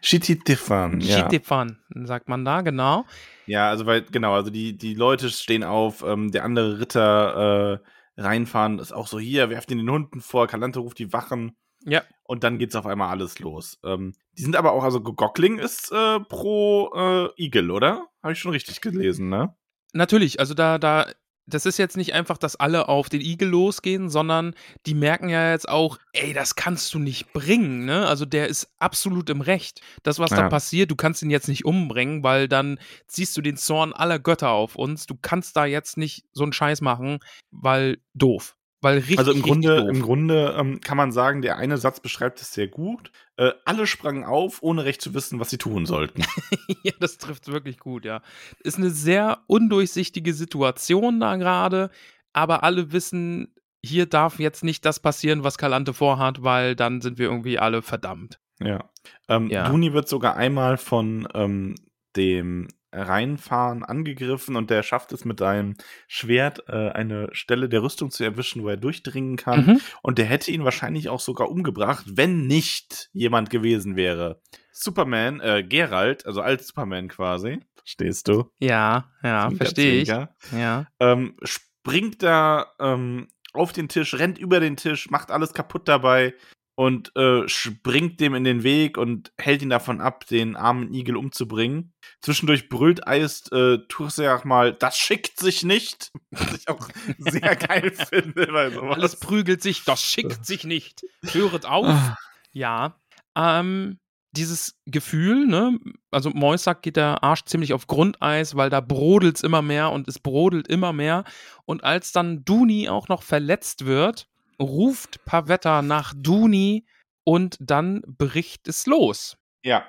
Chititefan, 0.00 1.00
ja. 1.00 1.22
Chitefan, 1.22 1.78
sagt 2.04 2.28
man 2.28 2.44
da, 2.44 2.62
genau. 2.62 3.04
Ja, 3.46 3.68
also 3.68 3.86
weil, 3.86 4.02
genau, 4.02 4.34
also 4.34 4.50
die, 4.50 4.76
die 4.76 4.94
Leute 4.94 5.30
stehen 5.30 5.62
auf, 5.62 6.02
ähm, 6.02 6.30
der 6.32 6.44
andere 6.44 6.80
Ritter 6.80 7.80
äh, 8.16 8.20
reinfahren, 8.20 8.78
ist 8.78 8.92
auch 8.92 9.06
so, 9.06 9.18
hier, 9.18 9.50
werft 9.50 9.70
ihn 9.70 9.78
den 9.78 9.90
Hunden 9.90 10.20
vor, 10.20 10.46
Kalante 10.46 10.80
ruft 10.80 10.98
die 10.98 11.12
Wachen. 11.12 11.56
Ja. 11.84 12.02
Und 12.24 12.44
dann 12.44 12.58
geht's 12.58 12.76
auf 12.76 12.86
einmal 12.86 13.10
alles 13.10 13.38
los. 13.38 13.78
Ähm, 13.84 14.14
die 14.36 14.42
sind 14.42 14.56
aber 14.56 14.72
auch, 14.72 14.84
also 14.84 15.00
Gockling 15.00 15.58
ist 15.58 15.92
äh, 15.92 16.20
pro 16.20 16.90
äh, 16.94 17.42
Eagle, 17.42 17.70
oder? 17.70 18.07
Habe 18.22 18.32
ich 18.32 18.38
schon 18.38 18.52
richtig 18.52 18.80
gelesen, 18.80 19.28
ne? 19.28 19.54
Natürlich, 19.92 20.40
also 20.40 20.54
da, 20.54 20.78
da, 20.78 21.06
das 21.46 21.66
ist 21.66 21.78
jetzt 21.78 21.96
nicht 21.96 22.12
einfach, 22.12 22.36
dass 22.36 22.56
alle 22.56 22.88
auf 22.88 23.08
den 23.08 23.20
Igel 23.20 23.48
losgehen, 23.48 24.10
sondern 24.10 24.54
die 24.86 24.94
merken 24.94 25.28
ja 25.28 25.50
jetzt 25.50 25.68
auch, 25.68 25.98
ey, 26.12 26.32
das 26.32 26.56
kannst 26.56 26.92
du 26.92 26.98
nicht 26.98 27.32
bringen, 27.32 27.84
ne? 27.86 28.06
Also 28.06 28.26
der 28.26 28.48
ist 28.48 28.74
absolut 28.78 29.30
im 29.30 29.40
Recht. 29.40 29.80
Das, 30.02 30.18
was 30.18 30.30
ja. 30.30 30.36
da 30.36 30.48
passiert, 30.48 30.90
du 30.90 30.96
kannst 30.96 31.22
ihn 31.22 31.30
jetzt 31.30 31.48
nicht 31.48 31.64
umbringen, 31.64 32.22
weil 32.22 32.48
dann 32.48 32.78
ziehst 33.06 33.36
du 33.36 33.40
den 33.40 33.56
Zorn 33.56 33.92
aller 33.92 34.18
Götter 34.18 34.50
auf 34.50 34.76
uns. 34.76 35.06
Du 35.06 35.16
kannst 35.20 35.56
da 35.56 35.64
jetzt 35.64 35.96
nicht 35.96 36.26
so 36.32 36.42
einen 36.42 36.52
Scheiß 36.52 36.82
machen, 36.82 37.20
weil 37.50 37.98
doof. 38.14 38.57
Weil 38.80 38.98
richtig, 38.98 39.18
also 39.18 39.32
im 39.32 39.42
Grunde, 39.42 39.88
im 39.90 40.02
Grunde 40.02 40.54
ähm, 40.56 40.80
kann 40.80 40.96
man 40.96 41.10
sagen, 41.10 41.42
der 41.42 41.56
eine 41.56 41.78
Satz 41.78 41.98
beschreibt 41.98 42.40
es 42.40 42.52
sehr 42.52 42.68
gut. 42.68 43.10
Äh, 43.36 43.50
alle 43.64 43.86
sprangen 43.88 44.24
auf, 44.24 44.62
ohne 44.62 44.84
recht 44.84 45.02
zu 45.02 45.14
wissen, 45.14 45.40
was 45.40 45.50
sie 45.50 45.58
tun 45.58 45.84
sollten. 45.84 46.22
ja, 46.84 46.92
das 47.00 47.18
trifft 47.18 47.48
wirklich 47.48 47.78
gut, 47.78 48.04
ja. 48.04 48.22
Ist 48.60 48.78
eine 48.78 48.90
sehr 48.90 49.38
undurchsichtige 49.48 50.32
Situation 50.32 51.18
da 51.18 51.36
gerade, 51.36 51.90
aber 52.32 52.62
alle 52.62 52.92
wissen, 52.92 53.52
hier 53.84 54.06
darf 54.06 54.38
jetzt 54.38 54.62
nicht 54.62 54.84
das 54.84 55.00
passieren, 55.00 55.42
was 55.42 55.58
Kalante 55.58 55.92
vorhat, 55.92 56.44
weil 56.44 56.76
dann 56.76 57.00
sind 57.00 57.18
wir 57.18 57.26
irgendwie 57.26 57.58
alle 57.58 57.82
verdammt. 57.82 58.38
Ja. 58.60 58.90
Ähm, 59.28 59.48
ja. 59.50 59.68
Duni 59.68 59.92
wird 59.92 60.08
sogar 60.08 60.36
einmal 60.36 60.76
von 60.76 61.26
ähm, 61.34 61.74
dem 62.16 62.68
reinfahren, 62.92 63.84
angegriffen 63.84 64.56
und 64.56 64.70
der 64.70 64.82
schafft 64.82 65.12
es 65.12 65.24
mit 65.24 65.38
seinem 65.40 65.74
Schwert 66.06 66.64
äh, 66.68 66.90
eine 66.90 67.28
Stelle 67.32 67.68
der 67.68 67.82
Rüstung 67.82 68.10
zu 68.10 68.24
erwischen, 68.24 68.62
wo 68.62 68.68
er 68.68 68.76
durchdringen 68.76 69.36
kann. 69.36 69.66
Mhm. 69.66 69.80
Und 70.02 70.18
der 70.18 70.24
hätte 70.26 70.50
ihn 70.50 70.64
wahrscheinlich 70.64 71.08
auch 71.08 71.20
sogar 71.20 71.50
umgebracht, 71.50 72.04
wenn 72.08 72.46
nicht 72.46 73.10
jemand 73.12 73.50
gewesen 73.50 73.96
wäre. 73.96 74.40
Superman, 74.72 75.40
äh, 75.40 75.64
Geralt, 75.64 76.26
also 76.26 76.40
als 76.40 76.68
Superman 76.68 77.08
quasi, 77.08 77.60
stehst 77.84 78.28
du? 78.28 78.50
Ja, 78.58 79.10
ja, 79.22 79.50
verstehe 79.50 80.02
ich. 80.02 80.08
Ja. 80.08 80.86
Ähm, 81.00 81.36
springt 81.42 82.22
da 82.22 82.72
ähm, 82.78 83.28
auf 83.52 83.72
den 83.72 83.88
Tisch, 83.88 84.14
rennt 84.14 84.38
über 84.38 84.60
den 84.60 84.76
Tisch, 84.76 85.10
macht 85.10 85.30
alles 85.30 85.52
kaputt 85.52 85.88
dabei 85.88 86.34
und 86.78 87.10
äh, 87.16 87.48
springt 87.48 88.20
dem 88.20 88.36
in 88.36 88.44
den 88.44 88.62
Weg 88.62 88.98
und 88.98 89.32
hält 89.36 89.62
ihn 89.62 89.68
davon 89.68 90.00
ab, 90.00 90.26
den 90.26 90.54
armen 90.54 90.94
Igel 90.94 91.16
umzubringen. 91.16 91.92
Zwischendurch 92.20 92.68
brüllt 92.68 93.04
Eist 93.04 93.50
äh, 93.50 93.78
Turseach 93.88 94.44
mal, 94.44 94.74
das 94.74 94.96
schickt 94.96 95.40
sich 95.40 95.64
nicht. 95.64 96.12
Was 96.30 96.54
ich 96.54 96.68
auch 96.68 96.88
sehr 97.18 97.56
geil 97.56 97.90
finde. 97.90 98.46
Weil 98.52 98.72
sowas. 98.72 98.94
Alles 98.94 99.16
prügelt 99.16 99.60
sich, 99.60 99.82
das 99.82 100.00
schickt 100.00 100.46
sich 100.46 100.62
nicht. 100.62 101.04
Höret 101.24 101.66
auf. 101.66 101.88
Ah. 101.88 102.16
ja. 102.52 102.94
Ähm, 103.36 103.98
dieses 104.30 104.78
Gefühl, 104.86 105.48
ne, 105.48 105.80
also 106.12 106.30
Moisack 106.30 106.82
geht 106.82 106.94
der 106.94 107.24
Arsch 107.24 107.44
ziemlich 107.46 107.72
auf 107.72 107.88
Grundeis, 107.88 108.54
weil 108.54 108.70
da 108.70 108.80
brodelt 108.80 109.34
es 109.34 109.42
immer 109.42 109.62
mehr 109.62 109.90
und 109.90 110.06
es 110.06 110.20
brodelt 110.20 110.68
immer 110.68 110.92
mehr. 110.92 111.24
Und 111.64 111.82
als 111.82 112.12
dann 112.12 112.44
Duni 112.44 112.88
auch 112.88 113.08
noch 113.08 113.24
verletzt 113.24 113.84
wird, 113.84 114.28
ruft 114.60 115.24
Pavetta 115.24 115.82
nach 115.82 116.12
Duni 116.16 116.86
und 117.24 117.56
dann 117.60 118.02
bricht 118.06 118.68
es 118.68 118.86
los. 118.86 119.36
Ja. 119.62 119.84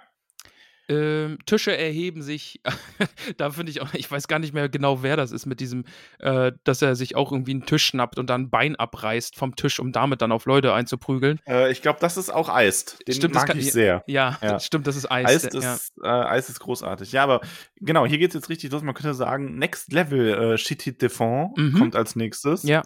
Ähm, 0.91 1.37
Tische 1.45 1.77
erheben 1.77 2.23
sich, 2.23 2.61
da 3.37 3.51
finde 3.51 3.69
ich 3.71 3.79
auch, 3.79 3.93
ich 3.93 4.09
weiß 4.09 4.27
gar 4.27 4.39
nicht 4.39 4.55
mehr 4.55 4.69
genau, 4.69 5.03
wer 5.03 5.15
das 5.17 5.31
ist 5.31 5.45
mit 5.45 5.59
diesem, 5.59 5.85
äh, 6.17 6.51
dass 6.63 6.81
er 6.81 6.95
sich 6.95 7.15
auch 7.15 7.31
irgendwie 7.31 7.51
einen 7.51 7.67
Tisch 7.67 7.85
schnappt 7.85 8.17
und 8.17 8.27
dann 8.27 8.45
ein 8.45 8.49
Bein 8.49 8.75
abreißt 8.75 9.35
vom 9.35 9.55
Tisch, 9.55 9.79
um 9.79 9.91
damit 9.91 10.23
dann 10.23 10.31
auf 10.31 10.45
Leute 10.47 10.73
einzuprügeln. 10.73 11.39
Äh, 11.47 11.71
ich 11.71 11.83
glaube, 11.83 11.99
das 12.01 12.17
ist 12.17 12.31
auch 12.31 12.49
Eist. 12.49 13.07
Den 13.07 13.13
Stimmt, 13.13 13.35
das 13.35 13.41
mag 13.43 13.49
kann- 13.49 13.59
ich 13.59 13.71
sehr. 13.71 14.03
Ja, 14.07 14.39
Ja. 14.41 14.53
Das 14.53 14.65
stimmt, 14.65 14.87
das 14.87 14.95
ist 14.95 15.11
Eis. 15.11 15.27
Eist 15.45 15.53
ja. 15.53 15.75
ist, 15.75 15.93
äh, 16.03 16.07
Eis 16.07 16.49
ist 16.49 16.59
großartig. 16.59 17.11
Ja, 17.11 17.21
aber 17.21 17.41
genau, 17.75 18.07
hier 18.07 18.17
geht 18.17 18.29
es 18.31 18.33
jetzt 18.33 18.49
richtig 18.49 18.71
los. 18.71 18.81
Man 18.81 18.95
könnte 18.95 19.13
sagen, 19.13 19.59
Next 19.59 19.93
Level 19.93 20.53
äh, 20.53 20.57
Chitit 20.57 21.03
de 21.03 21.09
Fond 21.09 21.55
Mhm. 21.55 21.73
kommt 21.77 21.95
als 21.95 22.15
nächstes. 22.15 22.63
Ja. 22.63 22.81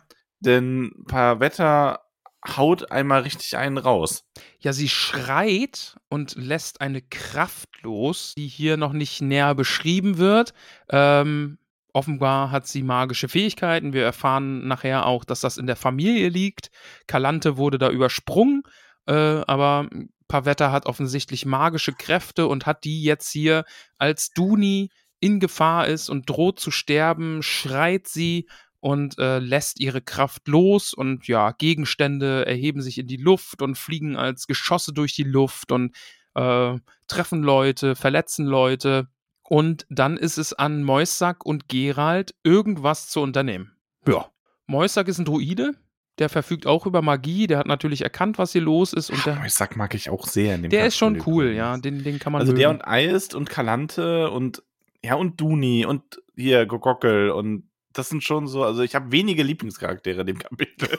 Denn 0.45 0.91
Pavetta 1.07 1.99
haut 2.45 2.91
einmal 2.91 3.21
richtig 3.21 3.57
einen 3.57 3.77
raus. 3.77 4.25
Ja, 4.59 4.73
sie 4.73 4.89
schreit 4.89 5.97
und 6.09 6.35
lässt 6.35 6.81
eine 6.81 7.01
Kraft 7.01 7.69
los, 7.81 8.33
die 8.37 8.47
hier 8.47 8.77
noch 8.77 8.93
nicht 8.93 9.21
näher 9.21 9.55
beschrieben 9.55 10.17
wird. 10.17 10.53
Ähm, 10.89 11.57
offenbar 11.93 12.51
hat 12.51 12.67
sie 12.67 12.83
magische 12.83 13.29
Fähigkeiten. 13.29 13.93
Wir 13.93 14.03
erfahren 14.03 14.67
nachher 14.67 15.05
auch, 15.05 15.23
dass 15.23 15.41
das 15.41 15.57
in 15.57 15.67
der 15.67 15.75
Familie 15.75 16.29
liegt. 16.29 16.69
Kalante 17.07 17.57
wurde 17.57 17.77
da 17.77 17.89
übersprungen, 17.89 18.63
äh, 19.05 19.13
aber 19.13 19.87
Pavetta 20.27 20.71
hat 20.71 20.85
offensichtlich 20.85 21.45
magische 21.45 21.93
Kräfte 21.93 22.47
und 22.47 22.65
hat 22.65 22.83
die 22.83 23.03
jetzt 23.03 23.29
hier, 23.31 23.65
als 23.97 24.31
Duni 24.31 24.89
in 25.19 25.39
Gefahr 25.39 25.87
ist 25.87 26.09
und 26.09 26.29
droht 26.29 26.59
zu 26.59 26.71
sterben, 26.71 27.43
schreit 27.43 28.07
sie 28.07 28.47
und 28.83 29.17
äh, 29.17 29.39
lässt 29.39 29.79
ihre 29.79 30.01
Kraft 30.01 30.45
los 30.49 30.93
und 30.93 31.25
ja, 31.29 31.51
Gegenstände 31.51 32.45
erheben 32.45 32.81
sich 32.81 32.97
in 32.97 33.07
die 33.07 33.15
Luft 33.15 33.61
und 33.61 33.77
fliegen 33.77 34.17
als 34.17 34.45
Geschosse 34.45 34.91
durch 34.91 35.15
die 35.15 35.23
Luft 35.23 35.71
und 35.71 35.95
äh, 36.35 36.75
treffen 37.07 37.43
Leute, 37.43 37.95
verletzen 37.95 38.45
Leute. 38.45 39.07
Und 39.47 39.85
dann 39.89 40.17
ist 40.17 40.37
es 40.37 40.51
an 40.51 40.83
Moissack 40.83 41.45
und 41.45 41.69
Gerald, 41.69 42.35
irgendwas 42.43 43.07
zu 43.07 43.21
unternehmen. 43.21 43.71
Ja. 44.05 44.25
Moissack 44.67 45.07
ist 45.07 45.17
ein 45.17 45.23
Druide, 45.23 45.75
der 46.19 46.27
verfügt 46.27 46.67
auch 46.67 46.85
über 46.85 47.01
Magie, 47.01 47.47
der 47.47 47.59
hat 47.59 47.67
natürlich 47.67 48.01
erkannt, 48.01 48.37
was 48.37 48.51
hier 48.51 48.63
los 48.63 48.91
ist 48.91 49.09
und 49.11 49.25
der, 49.25 49.41
Ich 49.45 49.53
sag, 49.53 49.77
mag 49.77 49.95
ich 49.95 50.09
auch 50.09 50.27
sehr 50.27 50.57
der 50.57 50.87
ist 50.87 50.97
schon 50.97 51.23
cool, 51.25 51.45
übrigens. 51.45 51.57
ja, 51.57 51.77
den, 51.77 52.03
den 52.03 52.19
kann 52.19 52.33
man 52.33 52.41
Also 52.41 52.51
der 52.51 52.67
mögen. 52.67 52.81
und 52.81 52.85
Eist 52.85 53.33
und 53.33 53.49
Kalante 53.49 54.29
und 54.29 54.61
ja 55.01 55.15
und 55.15 55.39
Duni 55.39 55.85
und 55.85 56.21
hier 56.35 56.65
Gogockel 56.65 57.29
und 57.29 57.69
das 57.93 58.09
sind 58.09 58.23
schon 58.23 58.47
so, 58.47 58.63
also 58.63 58.81
ich 58.81 58.95
habe 58.95 59.11
wenige 59.11 59.43
Lieblingscharaktere 59.43 60.21
in 60.21 60.27
dem 60.27 60.37
Kapitel, 60.39 60.89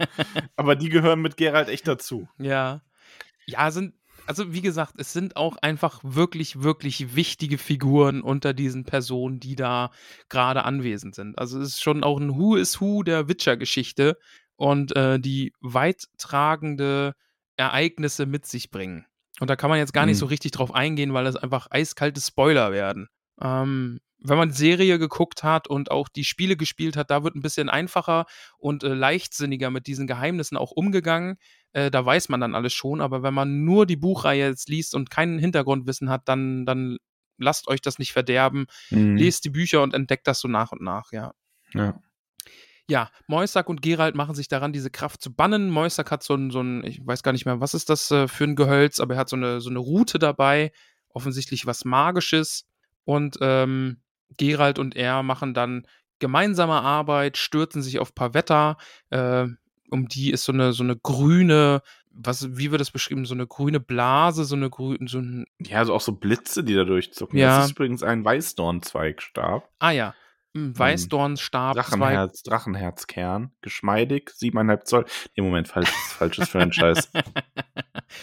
aber 0.56 0.76
die 0.76 0.88
gehören 0.88 1.20
mit 1.20 1.36
Gerald 1.36 1.68
echt 1.68 1.86
dazu. 1.88 2.28
Ja. 2.38 2.82
Ja, 3.46 3.70
sind, 3.70 3.94
also 4.26 4.52
wie 4.52 4.60
gesagt, 4.60 4.94
es 4.98 5.12
sind 5.12 5.36
auch 5.36 5.56
einfach 5.58 6.00
wirklich, 6.02 6.62
wirklich 6.62 7.14
wichtige 7.14 7.58
Figuren 7.58 8.22
unter 8.22 8.54
diesen 8.54 8.84
Personen, 8.84 9.38
die 9.38 9.54
da 9.54 9.90
gerade 10.28 10.64
anwesend 10.64 11.14
sind. 11.14 11.38
Also 11.38 11.60
es 11.60 11.68
ist 11.68 11.82
schon 11.82 12.02
auch 12.02 12.18
ein 12.18 12.36
Who 12.36 12.56
is 12.56 12.80
Who 12.80 13.02
der 13.04 13.28
Witcher-Geschichte 13.28 14.18
und 14.56 14.96
äh, 14.96 15.20
die 15.20 15.52
weittragende 15.60 17.14
Ereignisse 17.56 18.26
mit 18.26 18.46
sich 18.46 18.70
bringen. 18.70 19.06
Und 19.40 19.50
da 19.50 19.56
kann 19.56 19.70
man 19.70 19.78
jetzt 19.78 19.92
gar 19.92 20.06
nicht 20.06 20.16
Mhm. 20.16 20.20
so 20.20 20.26
richtig 20.26 20.52
drauf 20.52 20.74
eingehen, 20.74 21.12
weil 21.14 21.24
das 21.24 21.36
einfach 21.36 21.68
eiskalte 21.70 22.20
Spoiler 22.20 22.72
werden. 22.72 23.08
Ähm, 23.40 24.00
wenn 24.18 24.38
man 24.38 24.50
Serie 24.50 24.98
geguckt 24.98 25.42
hat 25.44 25.68
und 25.68 25.90
auch 25.90 26.08
die 26.08 26.24
Spiele 26.24 26.56
gespielt 26.56 26.96
hat, 26.96 27.10
da 27.10 27.22
wird 27.22 27.36
ein 27.36 27.42
bisschen 27.42 27.68
einfacher 27.68 28.26
und 28.58 28.82
äh, 28.82 28.94
leichtsinniger 28.94 29.70
mit 29.70 29.86
diesen 29.86 30.06
Geheimnissen 30.06 30.56
auch 30.56 30.70
umgegangen. 30.70 31.36
Äh, 31.72 31.90
da 31.90 32.04
weiß 32.04 32.28
man 32.28 32.40
dann 32.40 32.54
alles 32.54 32.72
schon, 32.72 33.00
aber 33.00 33.22
wenn 33.22 33.34
man 33.34 33.64
nur 33.64 33.86
die 33.86 33.96
Buchreihe 33.96 34.48
jetzt 34.48 34.68
liest 34.68 34.94
und 34.94 35.10
kein 35.10 35.38
Hintergrundwissen 35.38 36.08
hat, 36.08 36.28
dann, 36.28 36.64
dann 36.64 36.98
lasst 37.38 37.68
euch 37.68 37.80
das 37.80 37.98
nicht 37.98 38.12
verderben. 38.12 38.66
Mhm. 38.90 39.16
Lest 39.16 39.44
die 39.44 39.50
Bücher 39.50 39.82
und 39.82 39.94
entdeckt 39.94 40.26
das 40.26 40.40
so 40.40 40.48
nach 40.48 40.72
und 40.72 40.82
nach, 40.82 41.12
ja. 41.12 41.32
Ja. 41.72 42.00
Ja, 42.88 43.10
Moisak 43.26 43.68
und 43.68 43.82
Gerald 43.82 44.14
machen 44.14 44.36
sich 44.36 44.46
daran, 44.46 44.72
diese 44.72 44.90
Kraft 44.90 45.20
zu 45.20 45.34
bannen. 45.34 45.70
Moisak 45.70 46.12
hat 46.12 46.22
so 46.22 46.34
ein, 46.34 46.50
so 46.52 46.60
ein, 46.60 46.84
ich 46.84 47.04
weiß 47.04 47.24
gar 47.24 47.32
nicht 47.32 47.44
mehr, 47.44 47.60
was 47.60 47.74
ist 47.74 47.90
das 47.90 48.10
äh, 48.12 48.28
für 48.28 48.44
ein 48.44 48.54
Gehölz, 48.54 49.00
aber 49.00 49.14
er 49.14 49.20
hat 49.20 49.28
so 49.28 49.34
eine, 49.34 49.60
so 49.60 49.70
eine 49.70 49.80
Route 49.80 50.20
dabei, 50.20 50.70
offensichtlich 51.08 51.66
was 51.66 51.84
Magisches. 51.84 52.64
Und 53.06 53.38
ähm, 53.40 54.02
Gerald 54.36 54.78
und 54.78 54.94
er 54.94 55.22
machen 55.22 55.54
dann 55.54 55.86
gemeinsame 56.18 56.74
Arbeit, 56.74 57.38
stürzen 57.38 57.80
sich 57.80 57.98
auf 57.98 58.14
Pavetta. 58.14 58.76
Äh, 59.08 59.46
um 59.90 60.08
die 60.08 60.30
ist 60.30 60.44
so 60.44 60.52
eine, 60.52 60.72
so 60.72 60.82
eine 60.82 60.96
grüne, 60.96 61.80
was, 62.10 62.58
wie 62.58 62.70
wird 62.70 62.80
das 62.80 62.90
beschrieben, 62.90 63.24
so 63.24 63.34
eine 63.34 63.46
grüne 63.46 63.80
Blase, 63.80 64.44
so 64.44 64.56
eine 64.56 64.68
grüne, 64.68 65.08
so 65.08 65.18
ein, 65.18 65.46
Ja, 65.60 65.78
also 65.78 65.94
auch 65.94 66.00
so 66.00 66.12
Blitze, 66.12 66.64
die 66.64 66.74
da 66.74 66.84
durchzucken. 66.84 67.38
Ja. 67.38 67.58
Das 67.58 67.66
ist 67.66 67.72
übrigens 67.72 68.02
ein 68.02 68.24
Weißdornzweigstab. 68.24 69.70
ah 69.78 69.90
ja, 69.92 70.14
ein 70.56 70.76
Weißdornstab, 70.76 71.74
Drachenherz, 71.74 72.42
Drachenherzkern, 72.42 73.52
geschmeidig, 73.60 74.30
siebeneinhalb 74.34 74.86
Zoll. 74.86 75.04
Nee, 75.36 75.42
Moment, 75.42 75.68
falsches, 75.68 75.94
falsches 76.12 76.48
Franchise. 76.48 77.08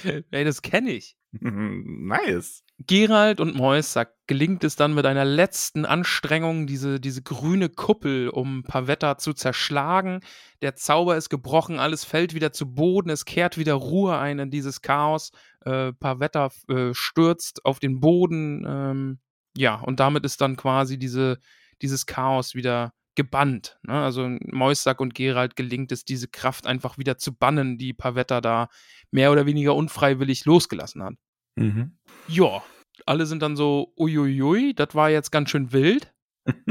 Ey, 0.32 0.44
das 0.44 0.62
kenne 0.62 0.92
ich. 0.92 1.16
nice. 1.32 2.64
Gerald 2.88 3.40
und 3.40 3.56
Moisack 3.56 4.14
gelingt 4.28 4.64
es 4.64 4.76
dann 4.76 4.94
mit 4.94 5.06
einer 5.06 5.26
letzten 5.26 5.86
Anstrengung, 5.86 6.66
diese, 6.66 7.00
diese 7.00 7.22
grüne 7.22 7.70
Kuppel 7.70 8.30
um 8.30 8.64
Pavetta 8.64 9.18
zu 9.18 9.34
zerschlagen. 9.34 10.22
Der 10.62 10.76
Zauber 10.76 11.18
ist 11.18 11.30
gebrochen, 11.30 11.80
alles 11.80 12.06
fällt 12.06 12.34
wieder 12.34 12.54
zu 12.54 12.74
Boden, 12.74 13.10
es 13.10 13.26
kehrt 13.26 13.58
wieder 13.58 13.74
Ruhe 13.74 14.18
ein 14.18 14.40
in 14.40 14.52
dieses 14.52 14.82
Chaos. 14.82 15.32
Äh, 15.66 15.94
Pavetta 15.94 16.50
äh, 16.70 16.94
stürzt 16.94 17.66
auf 17.66 17.80
den 17.80 18.00
Boden. 18.00 18.66
Ähm, 18.68 19.20
ja, 19.56 19.76
und 19.76 20.00
damit 20.00 20.26
ist 20.26 20.42
dann 20.42 20.56
quasi 20.56 20.98
diese, 20.98 21.38
dieses 21.82 22.06
Chaos 22.06 22.56
wieder 22.56 22.94
gebannt. 23.16 23.78
Ne? 23.84 23.94
Also 23.94 24.28
Moisack 24.52 25.00
und 25.00 25.14
Gerald 25.14 25.56
gelingt 25.56 25.92
es, 25.92 26.06
diese 26.06 26.28
Kraft 26.28 26.66
einfach 26.66 26.98
wieder 26.98 27.18
zu 27.18 27.36
bannen, 27.36 27.78
die 27.78 27.94
Pavetta 27.94 28.42
da 28.42 28.70
mehr 29.12 29.32
oder 29.32 29.46
weniger 29.46 29.76
unfreiwillig 29.76 30.46
losgelassen 30.46 31.04
hat. 31.04 31.14
Mhm. 31.56 31.98
Ja, 32.28 32.64
alle 33.06 33.26
sind 33.26 33.42
dann 33.42 33.56
so, 33.56 33.94
uiuiui, 33.98 34.74
das 34.74 34.96
war 34.96 35.10
jetzt 35.10 35.32
ganz 35.32 35.50
schön 35.50 35.72
wild. 35.72 36.14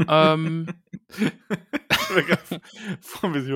ähm, 0.07 0.67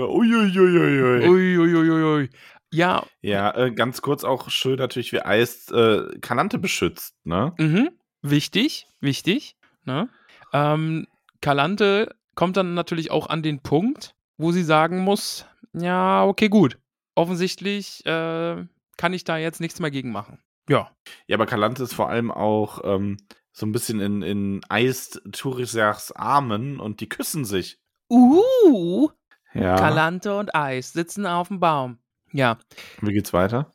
uiuiuiui. 0.10 1.28
uiuiuiui. 1.30 2.30
Ja, 2.74 3.06
Ja, 3.22 3.56
äh, 3.56 3.72
ganz 3.72 4.02
kurz 4.02 4.24
auch 4.24 4.50
schön 4.50 4.78
natürlich, 4.78 5.14
wie 5.14 5.22
Eis 5.22 5.70
äh, 5.72 6.20
Kanante 6.20 6.58
beschützt, 6.60 7.16
ne? 7.24 7.54
mhm, 7.58 7.90
wichtig, 8.22 8.88
wichtig. 9.00 9.56
Ne? 9.86 10.10
Ähm, 10.54 11.08
Kalante 11.42 12.14
kommt 12.36 12.58
dann 12.58 12.74
natürlich 12.74 13.10
auch 13.10 13.28
an 13.28 13.42
den 13.42 13.62
Punkt, 13.62 14.16
wo 14.38 14.52
sie 14.52 14.64
sagen 14.64 15.00
muss, 15.00 15.46
ja, 15.74 16.26
okay, 16.26 16.50
gut. 16.50 16.78
Offensichtlich 17.16 18.06
äh, 18.06 18.66
kann 18.98 19.14
ich 19.14 19.24
da 19.24 19.38
jetzt 19.38 19.62
nichts 19.62 19.80
mehr 19.80 19.92
gegen 19.92 20.12
machen. 20.12 20.40
Ja, 20.70 20.92
Ja, 21.28 21.36
aber 21.38 21.46
Kalante 21.46 21.84
ist 21.84 21.94
vor 21.94 22.10
allem 22.10 22.32
auch 22.32 22.82
ähm, 22.84 23.18
so 23.54 23.66
ein 23.66 23.72
bisschen 23.72 24.00
in, 24.00 24.22
in 24.22 24.62
Eis 24.70 25.20
Turisachs 25.32 26.12
Armen 26.12 26.80
und 26.80 27.00
die 27.02 27.10
küssen 27.10 27.46
sich. 27.46 27.80
Uh, 28.10 29.10
Ja. 29.54 29.76
Kalante 29.78 30.38
und 30.38 30.54
Eis 30.56 30.94
sitzen 30.94 31.26
auf 31.26 31.48
dem 31.50 31.60
Baum. 31.60 31.98
Ja, 32.32 32.58
Wie 33.02 33.14
geht's 33.14 33.34
weiter? 33.34 33.72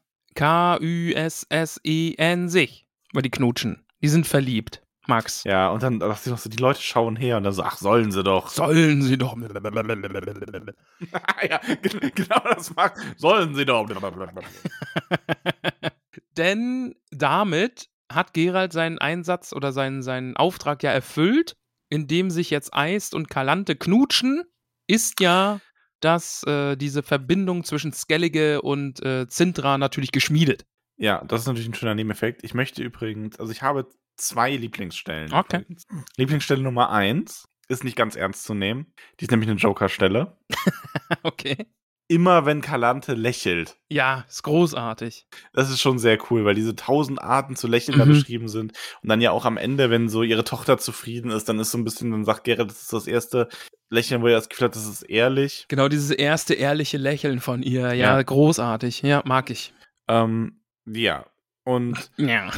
K-U-S-S-E-N 1.22 2.48
sich. 2.48 2.86
Weil 3.12 3.22
die 3.22 3.30
knutschen. 3.30 3.84
Die 4.02 4.08
sind 4.08 4.26
verliebt. 4.26 4.82
Max. 5.08 5.42
Ja, 5.44 5.68
und 5.70 5.82
dann 5.82 5.98
dachte 5.98 6.20
ich 6.26 6.30
noch 6.30 6.38
so, 6.38 6.48
die 6.48 6.56
Leute 6.58 6.80
schauen 6.80 7.16
her 7.16 7.36
und 7.36 7.42
dann 7.44 7.52
so, 7.52 7.62
ach, 7.64 7.76
sollen 7.76 8.12
sie 8.12 8.22
doch. 8.22 8.48
Sollen 8.48 9.02
sie 9.02 9.18
doch. 9.18 9.36
ja, 9.40 9.48
gen- 11.82 12.12
genau 12.14 12.40
das 12.54 12.74
macht. 12.76 12.94
Sollen 13.16 13.54
sie 13.54 13.66
doch. 13.66 13.88
Denn 16.36 16.94
damit 17.10 17.88
hat 18.10 18.34
Gerald 18.34 18.72
seinen 18.72 18.98
Einsatz 18.98 19.52
oder 19.52 19.72
seinen, 19.72 20.02
seinen 20.02 20.36
Auftrag 20.36 20.82
ja 20.82 20.90
erfüllt, 20.90 21.56
indem 21.88 22.30
sich 22.30 22.50
jetzt 22.50 22.74
Eist 22.74 23.14
und 23.14 23.28
Kalante 23.28 23.76
knutschen, 23.76 24.44
ist 24.86 25.20
ja 25.20 25.60
dass 26.02 26.42
äh, 26.44 26.76
diese 26.76 27.02
Verbindung 27.02 27.64
zwischen 27.64 27.92
Skellige 27.92 28.60
und 28.62 29.02
äh, 29.04 29.28
Zintra 29.28 29.78
natürlich 29.78 30.12
geschmiedet. 30.12 30.66
Ja, 30.96 31.24
das 31.24 31.42
ist 31.42 31.46
natürlich 31.46 31.68
ein 31.68 31.74
schöner 31.74 31.94
Nebeneffekt. 31.94 32.44
Ich 32.44 32.54
möchte 32.54 32.82
übrigens, 32.82 33.38
also 33.38 33.52
ich 33.52 33.62
habe 33.62 33.88
zwei 34.16 34.54
Lieblingsstellen. 34.54 35.32
Okay. 35.32 35.60
übrigens. 35.60 35.86
Lieblingsstelle 36.16 36.62
Nummer 36.62 36.90
eins 36.90 37.44
ist 37.68 37.84
nicht 37.84 37.96
ganz 37.96 38.16
ernst 38.16 38.44
zu 38.44 38.54
nehmen. 38.54 38.92
Die 39.18 39.24
ist 39.24 39.30
nämlich 39.30 39.48
eine 39.48 39.58
Joker-Stelle. 39.58 40.36
okay. 41.22 41.66
Immer 42.12 42.44
wenn 42.44 42.60
Kalante 42.60 43.14
lächelt. 43.14 43.76
Ja, 43.88 44.24
ist 44.28 44.42
großartig. 44.42 45.26
Das 45.54 45.70
ist 45.70 45.80
schon 45.80 45.98
sehr 45.98 46.18
cool, 46.30 46.44
weil 46.44 46.54
diese 46.54 46.76
tausend 46.76 47.22
Arten 47.22 47.56
zu 47.56 47.66
lächeln 47.68 47.98
da 47.98 48.04
Mhm. 48.04 48.10
beschrieben 48.10 48.48
sind. 48.48 48.72
Und 49.02 49.08
dann 49.08 49.20
ja 49.22 49.30
auch 49.30 49.46
am 49.46 49.56
Ende, 49.56 49.88
wenn 49.88 50.08
so 50.10 50.22
ihre 50.22 50.44
Tochter 50.44 50.76
zufrieden 50.78 51.30
ist, 51.30 51.48
dann 51.48 51.58
ist 51.58 51.70
so 51.70 51.78
ein 51.78 51.84
bisschen, 51.84 52.10
dann 52.10 52.24
sagt 52.24 52.44
Gerrit, 52.44 52.68
das 52.70 52.82
ist 52.82 52.92
das 52.92 53.06
erste 53.06 53.48
Lächeln, 53.88 54.20
wo 54.22 54.26
er 54.26 54.36
das 54.36 54.48
Gefühl 54.50 54.66
hat, 54.66 54.76
das 54.76 54.86
ist 54.86 55.02
ehrlich. 55.02 55.64
Genau, 55.68 55.88
dieses 55.88 56.10
erste 56.10 56.54
ehrliche 56.54 56.98
Lächeln 56.98 57.40
von 57.40 57.62
ihr. 57.62 57.94
Ja, 57.94 58.16
Ja. 58.16 58.22
großartig. 58.22 59.02
Ja, 59.02 59.22
mag 59.24 59.48
ich. 59.50 59.72
Ähm, 60.08 60.60
Ja. 60.84 61.24
Und 61.64 62.10
Ja. 62.18 62.50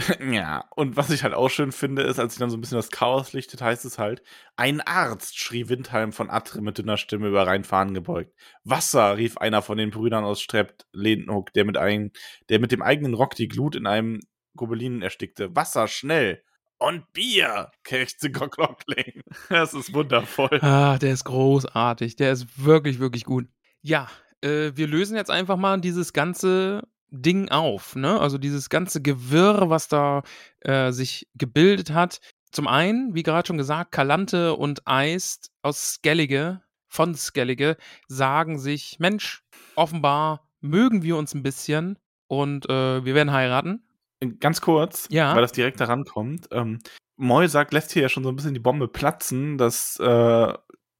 ja, 0.32 0.64
und 0.74 0.96
was 0.96 1.10
ich 1.10 1.22
halt 1.22 1.34
auch 1.34 1.48
schön 1.48 1.72
finde, 1.72 2.02
ist, 2.02 2.18
als 2.18 2.34
sich 2.34 2.40
dann 2.40 2.50
so 2.50 2.56
ein 2.56 2.60
bisschen 2.60 2.76
das 2.76 2.90
Chaos 2.90 3.32
lichtet, 3.32 3.62
heißt 3.62 3.84
es 3.84 3.98
halt, 3.98 4.22
ein 4.56 4.80
Arzt, 4.80 5.38
schrie 5.38 5.68
Windheim 5.68 6.12
von 6.12 6.30
Atre 6.30 6.60
mit 6.60 6.78
dünner 6.78 6.96
Stimme 6.96 7.28
über 7.28 7.46
Rheinfahnen 7.46 7.94
gebeugt. 7.94 8.34
Wasser, 8.64 9.16
rief 9.16 9.36
einer 9.36 9.62
von 9.62 9.78
den 9.78 9.90
Brüdern 9.90 10.24
aus 10.24 10.40
Strebt, 10.40 10.86
Lehnhook, 10.92 11.52
der 11.52 11.64
mit, 11.64 11.76
ein, 11.76 12.12
der 12.48 12.60
mit 12.60 12.72
dem 12.72 12.82
eigenen 12.82 13.14
Rock 13.14 13.34
die 13.34 13.48
Glut 13.48 13.76
in 13.76 13.86
einem 13.86 14.20
Gobelinen 14.56 15.02
erstickte. 15.02 15.54
Wasser, 15.54 15.88
schnell! 15.88 16.42
Und 16.78 17.12
Bier, 17.12 17.70
krächzte 17.84 18.30
Gocklockling. 18.32 19.22
Das 19.48 19.74
ist 19.74 19.92
wundervoll. 19.92 20.58
Ah, 20.62 20.98
der 20.98 21.12
ist 21.12 21.24
großartig. 21.24 22.16
Der 22.16 22.32
ist 22.32 22.64
wirklich, 22.64 22.98
wirklich 22.98 23.24
gut. 23.24 23.46
Ja, 23.82 24.08
äh, 24.42 24.72
wir 24.74 24.86
lösen 24.86 25.16
jetzt 25.16 25.30
einfach 25.30 25.56
mal 25.56 25.80
dieses 25.80 26.12
ganze 26.12 26.82
Ding 27.10 27.48
auf, 27.50 27.96
ne? 27.96 28.20
Also 28.20 28.38
dieses 28.38 28.68
ganze 28.70 29.00
Gewirr, 29.02 29.68
was 29.70 29.88
da 29.88 30.22
äh, 30.60 30.92
sich 30.92 31.28
gebildet 31.34 31.90
hat. 31.92 32.20
Zum 32.52 32.66
einen, 32.66 33.14
wie 33.14 33.22
gerade 33.22 33.46
schon 33.46 33.58
gesagt, 33.58 33.92
Kalante 33.92 34.54
und 34.54 34.82
Eist 34.86 35.50
aus 35.62 35.92
Skellige, 35.94 36.62
von 36.88 37.14
Skellige, 37.14 37.76
sagen 38.08 38.58
sich, 38.58 38.98
Mensch, 38.98 39.44
offenbar 39.76 40.48
mögen 40.60 41.02
wir 41.02 41.16
uns 41.16 41.34
ein 41.34 41.42
bisschen 41.44 41.98
und 42.26 42.68
äh, 42.68 43.04
wir 43.04 43.14
werden 43.14 43.32
heiraten. 43.32 43.84
Ganz 44.40 44.60
kurz, 44.60 45.06
Ja. 45.10 45.34
weil 45.34 45.42
das 45.42 45.52
direkt 45.52 45.80
daran 45.80 46.04
kommt. 46.04 46.48
Ähm, 46.50 46.80
Moisack 47.16 47.72
lässt 47.72 47.92
hier 47.92 48.02
ja 48.02 48.08
schon 48.08 48.24
so 48.24 48.28
ein 48.30 48.36
bisschen 48.36 48.54
die 48.54 48.60
Bombe 48.60 48.88
platzen, 48.88 49.56
dass 49.56 49.98
äh, 50.00 50.52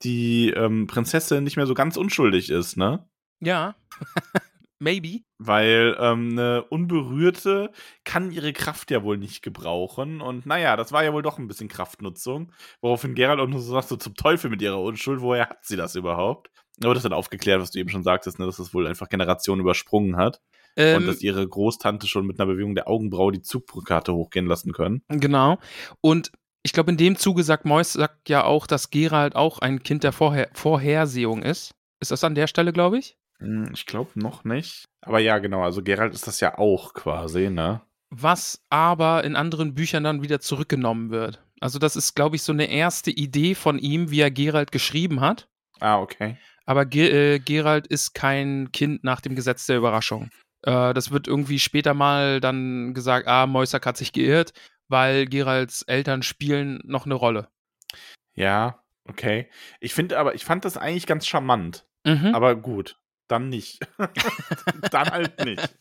die 0.02 0.50
ähm, 0.50 0.86
Prinzessin 0.86 1.44
nicht 1.44 1.56
mehr 1.56 1.66
so 1.66 1.74
ganz 1.74 1.96
unschuldig 1.96 2.50
ist, 2.50 2.76
ne? 2.76 3.06
Ja. 3.40 3.74
Maybe. 4.80 5.20
Weil 5.38 5.96
ähm, 6.00 6.30
eine 6.32 6.64
Unberührte 6.64 7.70
kann 8.04 8.32
ihre 8.32 8.52
Kraft 8.52 8.90
ja 8.90 9.02
wohl 9.02 9.18
nicht 9.18 9.42
gebrauchen. 9.42 10.20
Und 10.20 10.46
naja, 10.46 10.76
das 10.76 10.90
war 10.90 11.04
ja 11.04 11.12
wohl 11.12 11.22
doch 11.22 11.38
ein 11.38 11.48
bisschen 11.48 11.68
Kraftnutzung. 11.68 12.52
Woraufhin 12.80 13.14
Gerald 13.14 13.40
auch 13.40 13.46
nur 13.46 13.60
so 13.60 13.72
sagt, 13.72 13.88
so 13.88 13.96
zum 13.96 14.14
Teufel 14.14 14.50
mit 14.50 14.62
ihrer 14.62 14.80
Unschuld, 14.80 15.20
woher 15.20 15.50
hat 15.50 15.64
sie 15.64 15.76
das 15.76 15.94
überhaupt? 15.96 16.50
Aber 16.82 16.94
das 16.94 17.04
hat 17.04 17.12
aufgeklärt, 17.12 17.60
was 17.60 17.70
du 17.70 17.78
eben 17.78 17.90
schon 17.90 18.02
sagtest, 18.02 18.38
ne, 18.38 18.46
dass 18.46 18.56
das 18.56 18.72
wohl 18.72 18.86
einfach 18.86 19.10
Generationen 19.10 19.60
übersprungen 19.60 20.16
hat. 20.16 20.40
Ähm, 20.76 20.98
und 20.98 21.06
dass 21.06 21.20
ihre 21.20 21.46
Großtante 21.46 22.06
schon 22.06 22.26
mit 22.26 22.40
einer 22.40 22.50
Bewegung 22.50 22.74
der 22.74 22.88
Augenbraue 22.88 23.32
die 23.32 23.42
Zugbrückkarte 23.42 24.14
hochgehen 24.14 24.46
lassen 24.46 24.72
können. 24.72 25.02
Genau. 25.08 25.58
Und 26.00 26.32
ich 26.62 26.72
glaube, 26.72 26.90
in 26.90 26.96
dem 26.96 27.16
Zuge 27.16 27.42
sagt 27.42 27.64
Mois 27.64 27.92
sagt 27.92 28.28
ja 28.28 28.44
auch, 28.44 28.66
dass 28.66 28.90
Gerald 28.90 29.36
auch 29.36 29.58
ein 29.58 29.82
Kind 29.82 30.04
der 30.04 30.12
Vorher 30.12 30.48
Vorhersehung 30.52 31.42
ist. 31.42 31.74
Ist 32.00 32.12
das 32.12 32.24
an 32.24 32.34
der 32.34 32.46
Stelle, 32.46 32.72
glaube 32.72 32.98
ich? 32.98 33.16
Hm, 33.40 33.70
Ich 33.74 33.86
glaube 33.86 34.10
noch 34.14 34.44
nicht. 34.44 34.84
Aber 35.02 35.18
ja, 35.18 35.38
genau. 35.38 35.62
Also 35.62 35.82
Gerald 35.82 36.14
ist 36.14 36.26
das 36.26 36.40
ja 36.40 36.58
auch 36.58 36.94
quasi, 36.94 37.50
ne? 37.50 37.80
Was 38.10 38.64
aber 38.70 39.24
in 39.24 39.36
anderen 39.36 39.74
Büchern 39.74 40.04
dann 40.04 40.22
wieder 40.22 40.40
zurückgenommen 40.40 41.10
wird. 41.10 41.44
Also, 41.60 41.78
das 41.78 41.94
ist, 41.94 42.14
glaube 42.14 42.36
ich, 42.36 42.42
so 42.42 42.52
eine 42.52 42.70
erste 42.70 43.10
Idee 43.10 43.54
von 43.54 43.78
ihm, 43.78 44.10
wie 44.10 44.20
er 44.20 44.30
Gerald 44.30 44.72
geschrieben 44.72 45.20
hat. 45.20 45.48
Ah, 45.78 46.00
okay. 46.00 46.38
Aber 46.64 46.86
Ge 46.86 47.34
äh, 47.34 47.38
Gerald 47.38 47.86
ist 47.86 48.14
kein 48.14 48.72
Kind 48.72 49.04
nach 49.04 49.20
dem 49.20 49.34
Gesetz 49.34 49.66
der 49.66 49.76
Überraschung. 49.76 50.30
Äh, 50.62 50.94
das 50.94 51.10
wird 51.10 51.28
irgendwie 51.28 51.58
später 51.58 51.94
mal 51.94 52.40
dann 52.40 52.94
gesagt, 52.94 53.26
ah, 53.26 53.46
Moisack 53.46 53.86
hat 53.86 53.96
sich 53.96 54.12
geirrt, 54.12 54.52
weil 54.88 55.26
Geralds 55.26 55.82
Eltern 55.82 56.22
spielen 56.22 56.80
noch 56.84 57.04
eine 57.06 57.14
Rolle. 57.14 57.48
Ja, 58.34 58.82
okay. 59.04 59.48
Ich 59.80 59.94
finde 59.94 60.18
aber, 60.18 60.34
ich 60.34 60.44
fand 60.44 60.64
das 60.64 60.76
eigentlich 60.76 61.06
ganz 61.06 61.26
charmant. 61.26 61.86
Mhm. 62.04 62.34
Aber 62.34 62.56
gut, 62.56 62.98
dann 63.30 63.48
nicht. 63.48 63.80
dann 64.90 65.10
halt 65.10 65.44
nicht. 65.44 65.76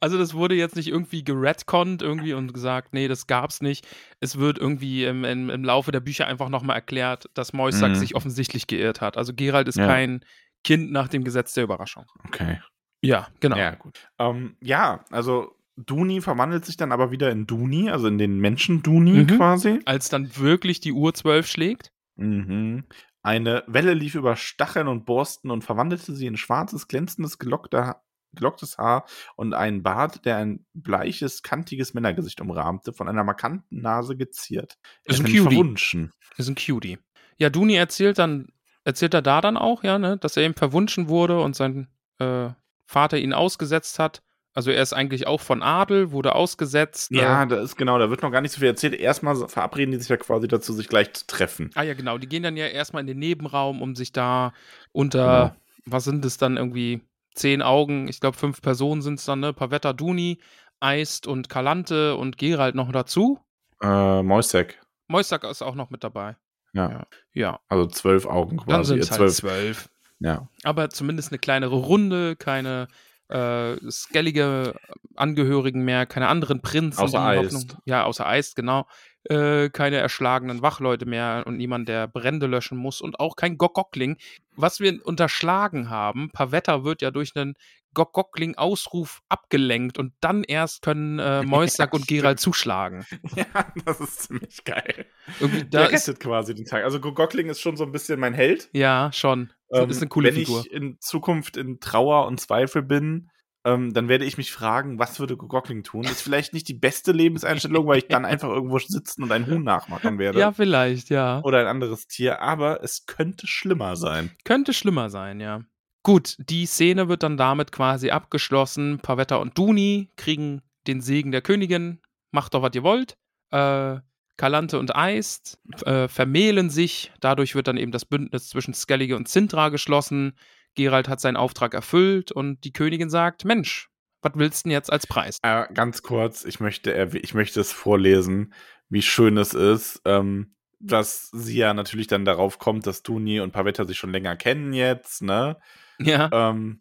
Also 0.00 0.18
das 0.18 0.34
wurde 0.34 0.54
jetzt 0.54 0.76
nicht 0.76 0.88
irgendwie 0.88 1.24
geredconnt 1.24 2.02
irgendwie 2.02 2.32
und 2.34 2.52
gesagt, 2.52 2.92
nee, 2.94 3.08
das 3.08 3.26
gab's 3.26 3.60
nicht. 3.60 3.86
Es 4.20 4.38
wird 4.38 4.58
irgendwie 4.58 5.04
im, 5.04 5.24
im, 5.24 5.50
im 5.50 5.64
Laufe 5.64 5.92
der 5.92 6.00
Bücher 6.00 6.26
einfach 6.26 6.48
nochmal 6.48 6.76
erklärt, 6.76 7.26
dass 7.34 7.52
Moisack 7.52 7.90
Mhm. 7.92 7.94
sich 7.96 8.14
offensichtlich 8.14 8.66
geirrt 8.66 9.00
hat. 9.00 9.16
Also 9.16 9.32
Gerald 9.34 9.68
ist 9.68 9.76
Ja. 9.78 9.86
kein 9.86 10.24
Kind 10.64 10.92
nach 10.92 11.08
dem 11.08 11.24
Gesetz 11.24 11.54
der 11.54 11.64
Überraschung. 11.64 12.04
Okay. 12.26 12.60
Ja, 13.04 13.28
genau. 13.40 13.56
Ja, 13.56 13.74
gut. 13.74 13.98
Ähm, 14.20 14.56
ja, 14.60 15.04
also 15.10 15.56
Duni 15.76 16.20
verwandelt 16.20 16.64
sich 16.64 16.76
dann 16.76 16.92
aber 16.92 17.10
wieder 17.10 17.30
in 17.32 17.46
Duni, 17.46 17.90
also 17.90 18.06
in 18.06 18.18
den 18.18 18.38
Menschen 18.38 18.82
Duni 18.82 19.22
Mhm. 19.24 19.26
quasi. 19.26 19.80
Als 19.86 20.08
dann 20.08 20.36
wirklich 20.36 20.80
die 20.80 20.92
Uhr 20.92 21.12
zwölf 21.14 21.48
schlägt. 21.48 21.90
Mhm. 22.16 22.84
Eine 23.22 23.64
Welle 23.66 23.94
lief 23.94 24.14
über 24.14 24.36
Stacheln 24.36 24.88
und 24.88 25.04
Borsten 25.04 25.50
und 25.50 25.62
verwandelte 25.62 26.14
sie 26.14 26.26
in 26.26 26.36
schwarzes, 26.36 26.88
glänzendes, 26.88 27.38
gelockte, 27.38 27.96
gelocktes 28.34 28.78
Haar 28.78 29.04
und 29.36 29.54
einen 29.54 29.82
Bart, 29.82 30.24
der 30.24 30.38
ein 30.38 30.66
bleiches, 30.72 31.42
kantiges 31.42 31.94
Männergesicht 31.94 32.40
umrahmte, 32.40 32.92
von 32.92 33.08
einer 33.08 33.24
markanten 33.24 33.80
Nase 33.80 34.16
geziert. 34.16 34.78
Er 35.04 35.14
Ist 35.14 35.20
ein 35.20 35.26
Cutie. 35.26 35.38
verwunschen. 35.40 36.12
Ist 36.36 36.48
ein 36.48 36.54
Cutie. 36.54 36.98
Ja, 37.38 37.50
Duni 37.50 37.74
erzählt 37.74 38.18
dann, 38.18 38.48
erzählt 38.84 39.14
er 39.14 39.22
da 39.22 39.40
dann 39.40 39.56
auch, 39.56 39.84
ja, 39.84 39.98
ne, 39.98 40.16
dass 40.18 40.36
er 40.36 40.44
eben 40.44 40.54
verwunschen 40.54 41.08
wurde 41.08 41.40
und 41.40 41.54
sein 41.54 41.88
äh, 42.18 42.50
Vater 42.86 43.18
ihn 43.18 43.32
ausgesetzt 43.32 43.98
hat. 43.98 44.22
Also 44.54 44.70
er 44.70 44.82
ist 44.82 44.92
eigentlich 44.92 45.26
auch 45.26 45.40
von 45.40 45.62
Adel, 45.62 46.10
wurde 46.12 46.34
ausgesetzt. 46.34 47.10
Ja, 47.10 47.42
Äh, 47.42 47.46
da 47.46 47.56
ist 47.62 47.76
genau, 47.76 47.98
da 47.98 48.10
wird 48.10 48.22
noch 48.22 48.30
gar 48.30 48.40
nicht 48.42 48.52
so 48.52 48.58
viel 48.58 48.68
erzählt. 48.68 48.94
Erstmal 48.94 49.34
verabreden 49.48 49.92
die 49.92 49.98
sich 49.98 50.08
ja 50.08 50.16
quasi 50.18 50.46
dazu, 50.48 50.72
sich 50.74 50.88
gleich 50.88 51.12
zu 51.14 51.26
treffen. 51.26 51.70
ah 51.74 51.82
ja, 51.82 51.94
genau. 51.94 52.18
Die 52.18 52.28
gehen 52.28 52.42
dann 52.42 52.56
ja 52.56 52.66
erstmal 52.66 53.00
in 53.00 53.06
den 53.06 53.18
Nebenraum, 53.18 53.80
um 53.80 53.94
sich 53.96 54.12
da 54.12 54.52
unter, 54.92 55.54
Genau. 55.54 55.56
was 55.86 56.04
sind 56.04 56.24
es 56.24 56.36
dann 56.36 56.56
irgendwie, 56.58 57.00
zehn 57.34 57.62
Augen, 57.62 58.08
ich 58.08 58.20
glaube 58.20 58.36
fünf 58.36 58.60
Personen 58.60 59.00
sind 59.00 59.18
es 59.18 59.24
dann, 59.24 59.40
ne? 59.40 59.54
Pavetta, 59.54 59.94
Duni, 59.94 60.38
Eist 60.80 61.26
und 61.26 61.48
Kalante 61.48 62.16
und 62.16 62.36
Gerald 62.36 62.74
noch 62.74 62.92
dazu. 62.92 63.38
Äh, 63.82 64.22
Moisek. 64.22 64.78
Moisack 65.08 65.44
ist 65.44 65.62
auch 65.62 65.74
noch 65.74 65.88
mit 65.90 66.04
dabei. 66.04 66.36
Ja. 66.74 66.90
Ja. 66.90 67.06
Ja, 67.32 67.60
Also 67.68 67.86
zwölf 67.86 68.26
Augen 68.26 68.58
dann 68.58 68.66
quasi. 68.66 68.88
sind 68.88 68.98
äh, 68.98 69.02
es 69.02 69.10
halt 69.12 69.18
zwölf. 69.18 69.34
zwölf. 69.36 69.88
Ja. 70.20 70.46
aber 70.62 70.90
zumindest 70.90 71.32
eine 71.32 71.38
kleinere 71.38 71.74
Runde, 71.74 72.36
keine 72.36 72.86
äh, 73.32 73.90
skellige 73.90 74.74
Angehörigen 75.16 75.82
mehr, 75.84 76.06
keine 76.06 76.28
anderen 76.28 76.60
Prinzen. 76.60 77.00
Außer. 77.00 77.36
Hoffnung, 77.36 77.64
ja, 77.84 78.04
außer 78.04 78.26
Eist, 78.26 78.56
genau. 78.56 78.86
Äh, 79.24 79.70
keine 79.70 79.96
erschlagenen 79.96 80.62
Wachleute 80.62 81.06
mehr 81.06 81.44
und 81.46 81.56
niemand, 81.56 81.88
der 81.88 82.08
Brände 82.08 82.46
löschen 82.46 82.76
muss 82.76 83.00
und 83.00 83.20
auch 83.20 83.36
kein 83.36 83.56
Gockgockling. 83.56 84.16
Was 84.56 84.80
wir 84.80 85.04
unterschlagen 85.06 85.90
haben, 85.90 86.30
Pavetta 86.32 86.84
wird 86.84 87.02
ja 87.02 87.10
durch 87.10 87.34
einen 87.36 87.54
Gockgockling-Ausruf 87.94 89.22
abgelenkt 89.28 89.98
und 89.98 90.12
dann 90.20 90.44
erst 90.44 90.82
können 90.82 91.18
äh, 91.18 91.42
Moisack 91.44 91.92
und 91.94 92.06
Gerald 92.06 92.40
zuschlagen. 92.40 93.04
ja, 93.36 93.72
das 93.84 94.00
ist 94.00 94.22
ziemlich 94.22 94.64
geil. 94.64 95.06
Irgendwie, 95.40 95.64
Der 95.64 95.84
da 95.84 95.86
ist, 95.86 96.08
rettet 96.08 96.20
quasi 96.20 96.54
den 96.54 96.64
Tag. 96.64 96.84
Also 96.84 97.00
Gockling 97.00 97.48
ist 97.48 97.60
schon 97.60 97.76
so 97.76 97.84
ein 97.84 97.92
bisschen 97.92 98.20
mein 98.20 98.34
Held. 98.34 98.68
ja, 98.72 99.10
schon. 99.12 99.52
Ähm, 99.72 99.88
ist 99.88 100.02
eine 100.02 100.08
coole 100.08 100.28
wenn 100.28 100.34
Figur. 100.34 100.60
ich 100.60 100.72
in 100.72 100.98
Zukunft 101.00 101.56
in 101.56 101.80
Trauer 101.80 102.26
und 102.26 102.38
Zweifel 102.38 102.82
bin, 102.82 103.30
ähm, 103.64 103.92
dann 103.94 104.08
werde 104.08 104.24
ich 104.24 104.36
mich 104.36 104.52
fragen, 104.52 104.98
was 104.98 105.20
würde 105.20 105.36
Gockling 105.36 105.84
tun? 105.84 106.04
Ist 106.04 106.22
vielleicht 106.22 106.52
nicht 106.52 106.66
die 106.68 106.74
beste 106.74 107.12
Lebenseinstellung, 107.12 107.86
weil 107.86 107.98
ich 107.98 108.08
dann 108.08 108.24
einfach 108.24 108.48
irgendwo 108.48 108.78
sitzen 108.78 109.22
und 109.22 109.30
ein 109.32 109.46
Huhn 109.46 109.62
nachmachen 109.62 110.18
werde. 110.18 110.40
Ja, 110.40 110.52
vielleicht, 110.52 111.10
ja. 111.10 111.40
Oder 111.44 111.60
ein 111.60 111.66
anderes 111.66 112.06
Tier, 112.08 112.40
aber 112.40 112.82
es 112.82 113.06
könnte 113.06 113.46
schlimmer 113.46 113.96
sein. 113.96 114.32
Könnte 114.44 114.72
schlimmer 114.72 115.10
sein, 115.10 115.40
ja. 115.40 115.62
Gut, 116.02 116.36
die 116.38 116.66
Szene 116.66 117.08
wird 117.08 117.22
dann 117.22 117.36
damit 117.36 117.70
quasi 117.70 118.10
abgeschlossen. 118.10 118.98
Pavetta 119.00 119.36
und 119.36 119.56
Duni 119.56 120.10
kriegen 120.16 120.62
den 120.86 121.00
Segen 121.00 121.30
der 121.30 121.42
Königin. 121.42 122.00
Macht 122.32 122.54
doch, 122.54 122.62
was 122.62 122.74
ihr 122.74 122.82
wollt. 122.82 123.16
Äh, 123.50 124.00
Kalante 124.36 124.78
und 124.78 124.96
Eist 124.96 125.60
äh, 125.84 126.08
vermählen 126.08 126.70
sich. 126.70 127.12
Dadurch 127.20 127.54
wird 127.54 127.68
dann 127.68 127.76
eben 127.76 127.92
das 127.92 128.04
Bündnis 128.04 128.48
zwischen 128.48 128.74
Skellige 128.74 129.16
und 129.16 129.28
Sintra 129.28 129.68
geschlossen. 129.68 130.36
Gerald 130.74 131.08
hat 131.08 131.20
seinen 131.20 131.36
Auftrag 131.36 131.74
erfüllt 131.74 132.32
und 132.32 132.64
die 132.64 132.72
Königin 132.72 133.10
sagt: 133.10 133.44
Mensch, 133.44 133.90
was 134.22 134.32
willst 134.34 134.64
du 134.64 134.68
denn 134.68 134.72
jetzt 134.72 134.90
als 134.90 135.06
Preis? 135.06 135.38
Äh, 135.42 135.66
ganz 135.72 136.02
kurz, 136.02 136.44
ich 136.44 136.58
möchte, 136.58 136.92
erwäh- 136.96 137.22
ich 137.22 137.34
möchte 137.34 137.60
es 137.60 137.70
vorlesen, 137.72 138.54
wie 138.88 139.02
schön 139.02 139.36
es 139.36 139.54
ist, 139.54 140.00
ähm, 140.06 140.54
dass 140.80 141.28
sie 141.30 141.58
ja 141.58 141.74
natürlich 141.74 142.06
dann 142.06 142.24
darauf 142.24 142.58
kommt, 142.58 142.86
dass 142.86 143.02
Duni 143.02 143.38
und 143.40 143.52
Pavetta 143.52 143.84
sich 143.84 143.98
schon 143.98 144.12
länger 144.12 144.34
kennen 144.34 144.72
jetzt, 144.72 145.22
ne? 145.22 145.58
Ja, 146.06 146.28
Ähm, 146.32 146.80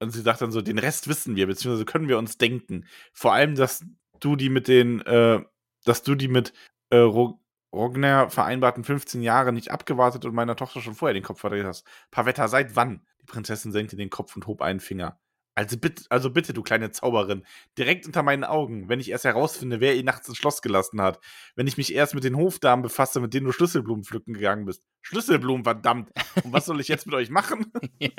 und 0.00 0.10
sie 0.10 0.22
sagt 0.22 0.40
dann 0.42 0.52
so, 0.52 0.60
den 0.60 0.78
Rest 0.78 1.08
wissen 1.08 1.36
wir, 1.36 1.46
beziehungsweise 1.46 1.84
können 1.84 2.08
wir 2.08 2.18
uns 2.18 2.38
denken. 2.38 2.86
Vor 3.12 3.32
allem, 3.32 3.54
dass 3.54 3.84
du 4.20 4.36
die 4.36 4.50
mit 4.50 4.68
den, 4.68 5.00
äh, 5.02 5.42
dass 5.84 6.02
du 6.02 6.14
die 6.14 6.28
mit 6.28 6.52
äh, 6.90 6.98
Ro 6.98 7.40
Rogner 7.74 8.30
vereinbarten 8.30 8.84
15 8.84 9.20
Jahre 9.22 9.52
nicht 9.52 9.72
abgewartet 9.72 10.24
und 10.24 10.34
meiner 10.34 10.54
Tochter 10.54 10.80
schon 10.80 10.94
vorher 10.94 11.14
den 11.14 11.24
Kopf 11.24 11.40
verdreht 11.40 11.64
hast. 11.66 11.84
Pavetta, 12.12 12.46
seit 12.46 12.76
wann? 12.76 13.04
Die 13.20 13.26
Prinzessin 13.26 13.72
senkte 13.72 13.96
den 13.96 14.10
Kopf 14.10 14.36
und 14.36 14.46
hob 14.46 14.62
einen 14.62 14.78
Finger. 14.78 15.18
Also 15.56 15.78
bitte, 15.78 16.04
also 16.10 16.30
bitte, 16.30 16.52
du 16.52 16.62
kleine 16.62 16.90
Zauberin, 16.90 17.44
direkt 17.78 18.06
unter 18.06 18.22
meinen 18.22 18.42
Augen, 18.42 18.88
wenn 18.88 18.98
ich 18.98 19.10
erst 19.10 19.24
herausfinde, 19.24 19.80
wer 19.80 19.96
ihn 19.96 20.04
nachts 20.04 20.28
ins 20.28 20.36
Schloss 20.36 20.62
gelassen 20.62 21.00
hat, 21.00 21.20
wenn 21.54 21.68
ich 21.68 21.76
mich 21.76 21.94
erst 21.94 22.14
mit 22.14 22.24
den 22.24 22.36
Hofdamen 22.36 22.82
befasse, 22.82 23.20
mit 23.20 23.34
denen 23.34 23.46
du 23.46 23.52
Schlüsselblumen 23.52 24.04
pflücken 24.04 24.34
gegangen 24.34 24.64
bist. 24.64 24.82
Schlüsselblumen, 25.02 25.64
verdammt. 25.64 26.10
Und 26.42 26.52
was 26.52 26.66
soll 26.66 26.80
ich 26.80 26.88
jetzt 26.88 27.06
mit 27.06 27.14
euch 27.14 27.30
machen? 27.30 27.66
ja, 27.98 28.10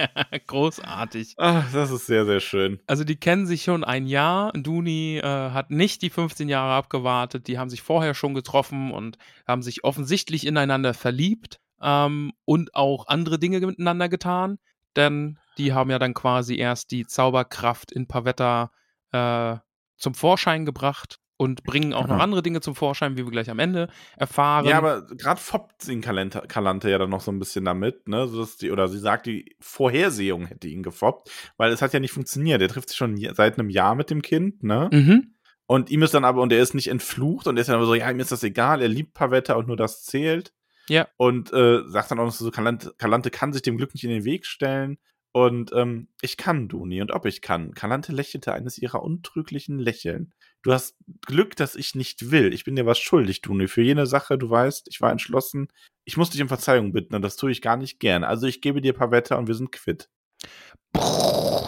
großartig. 0.47 1.33
Ach, 1.38 1.69
das 1.73 1.91
ist 1.91 2.05
sehr, 2.05 2.25
sehr 2.25 2.39
schön. 2.39 2.79
Also 2.88 3.03
die 3.03 3.17
kennen 3.17 3.47
sich 3.47 3.63
schon 3.63 3.83
ein 3.83 4.05
Jahr. 4.05 4.53
Duni 4.53 5.17
äh, 5.17 5.23
hat 5.23 5.71
nicht 5.71 6.03
die 6.03 6.09
15 6.09 6.47
Jahre 6.47 6.73
abgewartet. 6.73 7.47
Die 7.47 7.57
haben 7.57 7.69
sich 7.69 7.81
vorher 7.81 8.13
schon 8.13 8.33
getroffen 8.33 8.91
und 8.91 9.17
haben 9.47 9.61
sich 9.61 9.83
offensichtlich 9.83 10.45
ineinander 10.45 10.93
verliebt 10.93 11.59
ähm, 11.81 12.31
und 12.45 12.75
auch 12.75 13.07
andere 13.07 13.39
Dinge 13.39 13.59
miteinander 13.59 14.07
getan. 14.07 14.59
Denn 14.95 15.39
die 15.58 15.74
haben 15.74 15.89
ja 15.89 15.99
dann 15.99 16.14
quasi 16.14 16.58
erst 16.58 16.91
die 16.91 17.06
Zauberkraft 17.06 17.91
in 17.91 18.08
Pavetta 18.08 18.72
äh, 19.12 19.58
zum 19.97 20.14
Vorschein 20.14 20.66
gebracht 20.66 21.20
und 21.38 21.64
bringen 21.64 21.93
auch 21.93 22.08
noch 22.08 22.20
andere 22.20 22.41
Dinge 22.41 22.62
zum 22.62 22.76
Vorschein, 22.76 23.18
wie 23.18 23.26
wir 23.26 23.32
gleich 23.32 23.49
am 23.49 23.60
Ende 23.60 23.89
erfahren. 24.16 24.66
Ja, 24.66 24.78
aber 24.78 25.06
gerade 25.06 25.39
foppt 25.39 25.88
ihn 25.88 26.01
Kalante, 26.01 26.43
Kalante 26.47 26.89
ja 26.89 26.97
dann 26.97 27.10
noch 27.10 27.22
so 27.22 27.32
ein 27.32 27.39
bisschen 27.39 27.66
damit, 27.66 28.08
ne? 28.08 28.28
So 28.28 28.47
die, 28.62 28.72
oder 28.72 28.88
sie 28.88 28.99
sagt, 28.99 29.26
die 29.26 29.56
Vorhersehung 29.60 30.45
hätte 30.45 30.68
ihn 30.68 30.82
gefoppt, 30.82 31.30
weil 31.58 31.72
es 31.72 31.82
hat 31.82 31.93
ja 31.93 31.99
nicht 31.99 32.14
funktioniert. 32.14 32.62
Er 32.62 32.70
trifft 32.70 32.89
sich 32.89 32.97
schon 32.97 33.18
seit 33.34 33.60
einem 33.60 33.70
Jahr 33.70 33.95
mit 33.95 34.10
dem 34.10 34.22
Kind, 34.22 34.64
ne? 34.64 34.89
Mhm. 34.91 35.36
Und 35.68 35.89
ihm 35.89 36.03
ist 36.03 36.14
dann 36.14 36.26
aber, 36.26 36.41
und 36.41 36.53
er 36.53 36.62
ist 36.62 36.76
nicht 36.76 36.88
entflucht 36.88 37.47
und 37.47 37.58
er 37.58 37.62
ist 37.62 37.68
dann 37.68 37.78
aber 37.78 37.86
so, 37.86 37.95
ja, 37.95 38.10
ihm 38.10 38.20
ist 38.20 38.32
das 38.32 38.43
egal, 38.43 38.82
er 38.82 38.88
liebt 38.88 39.14
Pavetta 39.14 39.56
und 39.56 39.68
nur 39.68 39.78
das 39.78 40.03
zählt. 40.03 40.53
Ja. 40.88 41.08
Und 41.18 41.51
äh, 41.51 41.82
sagt 41.88 42.12
dann 42.12 42.20
auch 42.20 42.26
noch 42.26 42.32
so, 42.32 42.51
Kalante, 42.51 42.93
Kalante 42.97 43.32
kann 43.32 43.51
sich 43.51 43.64
dem 43.64 43.76
Glück 43.76 43.93
nicht 43.93 44.03
in 44.03 44.12
den 44.12 44.24
Weg 44.24 44.45
stellen. 44.45 44.99
Und 45.36 45.73
ähm, 45.73 46.07
ich 46.21 46.38
kann, 46.38 46.69
Duni, 46.69 47.01
und 47.01 47.11
ob 47.11 47.25
ich 47.25 47.41
kann. 47.41 47.73
Kalante 47.73 48.13
lächelte 48.13 48.53
eines 48.53 48.77
ihrer 48.77 49.03
untrüglichen 49.03 49.79
Lächeln. 49.79 50.33
Du 50.61 50.71
hast 50.71 50.95
Glück, 51.25 51.57
dass 51.57 51.75
ich 51.75 51.93
nicht 51.93 52.31
will. 52.31 52.53
Ich 52.53 52.63
bin 52.63 52.77
dir 52.77 52.86
was 52.86 52.99
schuldig, 52.99 53.41
Duni. 53.41 53.67
Für 53.67 53.81
jene 53.81 54.05
Sache, 54.05 54.38
du 54.38 54.49
weißt, 54.49 54.88
ich 54.88 55.01
war 55.01 55.11
entschlossen. 55.11 55.67
Ich 56.05 56.15
muss 56.15 56.29
dich 56.29 56.41
um 56.41 56.47
Verzeihung 56.47 56.93
bitten 56.93 57.15
und 57.15 57.21
das 57.21 57.36
tue 57.36 57.51
ich 57.51 57.61
gar 57.61 57.75
nicht 57.75 57.99
gern. 57.99 58.23
Also 58.23 58.47
ich 58.47 58.61
gebe 58.61 58.79
dir 58.79 58.93
ein 58.93 58.97
paar 58.97 59.11
Wetter 59.11 59.38
und 59.38 59.47
wir 59.47 59.55
sind 59.55 59.73
quitt. 59.73 60.09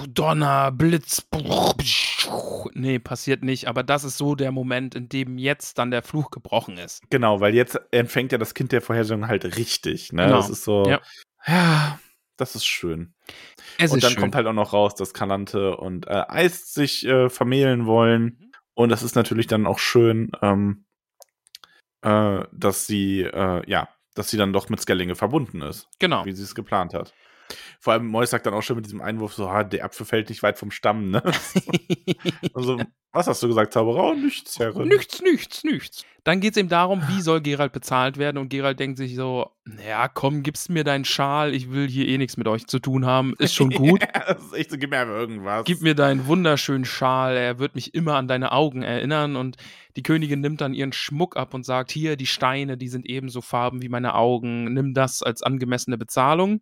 Donner, 0.07 0.71
Blitz. 0.71 1.27
Nee, 2.73 2.99
passiert 2.99 3.43
nicht. 3.43 3.67
Aber 3.67 3.83
das 3.83 4.05
ist 4.05 4.17
so 4.17 4.35
der 4.35 4.53
Moment, 4.53 4.95
in 4.95 5.09
dem 5.09 5.37
jetzt 5.37 5.77
dann 5.77 5.91
der 5.91 6.03
Fluch 6.03 6.31
gebrochen 6.31 6.77
ist. 6.77 7.01
Genau, 7.09 7.41
weil 7.41 7.53
jetzt 7.53 7.77
empfängt 7.91 8.31
ja 8.31 8.37
das 8.37 8.53
Kind 8.53 8.71
der 8.71 8.81
Vorhersehung 8.81 9.27
halt 9.27 9.57
richtig. 9.57 10.13
Ne? 10.13 10.23
Genau. 10.23 10.37
Das 10.37 10.49
ist 10.49 10.63
so. 10.63 10.85
Ja. 10.87 11.01
ja 11.45 11.99
das 12.37 12.55
ist 12.55 12.65
schön. 12.65 13.13
Es 13.77 13.91
und 13.91 13.97
ist 13.97 14.03
dann 14.03 14.11
schön. 14.13 14.21
kommt 14.21 14.35
halt 14.35 14.47
auch 14.47 14.53
noch 14.53 14.73
raus, 14.73 14.95
dass 14.95 15.13
Kalante 15.13 15.75
und 15.77 16.07
äh, 16.07 16.23
Eist 16.27 16.73
sich 16.73 17.05
äh, 17.05 17.29
vermählen 17.29 17.85
wollen. 17.85 18.23
Mhm. 18.23 18.51
Und 18.75 18.89
das 18.89 19.03
ist 19.03 19.15
natürlich 19.15 19.47
dann 19.47 19.65
auch 19.65 19.79
schön, 19.79 20.31
ähm, 20.41 20.85
äh, 22.01 22.43
dass 22.51 22.85
sie, 22.87 23.21
äh, 23.21 23.69
ja, 23.69 23.89
dass 24.15 24.29
sie 24.29 24.37
dann 24.37 24.53
doch 24.53 24.69
mit 24.69 24.79
Skellinge 24.79 25.15
verbunden 25.15 25.61
ist, 25.61 25.87
Genau. 25.99 26.25
wie 26.25 26.31
sie 26.33 26.43
es 26.43 26.55
geplant 26.55 26.93
hat. 26.93 27.13
Vor 27.79 27.93
allem 27.93 28.07
Mois 28.07 28.29
sagt 28.29 28.45
dann 28.45 28.53
auch 28.53 28.61
schon 28.61 28.75
mit 28.75 28.85
diesem 28.85 29.01
Einwurf 29.01 29.33
so, 29.33 29.49
ha, 29.49 29.63
der 29.63 29.85
Apfel 29.85 30.05
fällt 30.05 30.29
nicht 30.29 30.43
weit 30.43 30.57
vom 30.57 30.69
Stamm, 30.69 31.11
ne? 31.11 31.23
also, 32.53 32.77
was 33.13 33.27
hast 33.27 33.41
du 33.41 33.47
gesagt, 33.47 33.73
Zauberer? 33.73 34.11
Oh, 34.11 34.13
nichts, 34.13 34.59
Herrin. 34.59 34.89
Nichts, 34.89 35.21
nichts, 35.21 35.63
nichts. 35.63 36.05
Dann 36.27 36.41
geht 36.41 36.51
es 36.51 36.57
eben 36.57 36.67
darum, 36.67 37.01
wie 37.07 37.21
soll 37.21 37.39
Gerald 37.39 37.71
bezahlt 37.71 38.17
werden 38.17 38.37
und 38.37 38.49
Gerald 38.49 38.81
denkt 38.81 38.97
sich 38.97 39.15
so, 39.15 39.49
ja, 39.87 40.09
komm, 40.09 40.43
gibst 40.43 40.69
mir 40.69 40.83
deinen 40.83 41.05
Schal, 41.05 41.55
ich 41.55 41.71
will 41.71 41.87
hier 41.87 42.05
eh 42.05 42.17
nichts 42.17 42.35
mit 42.35 42.49
euch 42.49 42.67
zu 42.67 42.79
tun 42.79 43.05
haben, 43.05 43.33
ist 43.39 43.55
schon 43.55 43.69
gut. 43.71 44.01
das 44.13 44.43
ist 44.43 44.53
echt 44.53 44.71
so, 44.71 44.77
gib 44.77 44.89
mir 44.89 44.99
einfach 44.99 45.13
irgendwas. 45.13 45.63
Gib 45.63 45.81
mir 45.81 45.95
deinen 45.95 46.27
wunderschönen 46.27 46.83
Schal, 46.83 47.37
er 47.37 47.59
wird 47.59 47.75
mich 47.75 47.93
immer 47.93 48.15
an 48.15 48.27
deine 48.27 48.51
Augen 48.51 48.81
erinnern 48.83 49.37
und 49.37 49.55
die 49.95 50.03
Königin 50.03 50.41
nimmt 50.41 50.59
dann 50.59 50.73
ihren 50.73 50.91
Schmuck 50.91 51.37
ab 51.37 51.53
und 51.53 51.65
sagt, 51.65 51.91
hier, 51.93 52.17
die 52.17 52.25
Steine, 52.25 52.75
die 52.75 52.89
sind 52.89 53.05
ebenso 53.05 53.39
Farben 53.39 53.81
wie 53.81 53.87
meine 53.87 54.13
Augen, 54.13 54.73
nimm 54.73 54.93
das 54.93 55.23
als 55.23 55.43
angemessene 55.43 55.97
Bezahlung. 55.97 56.59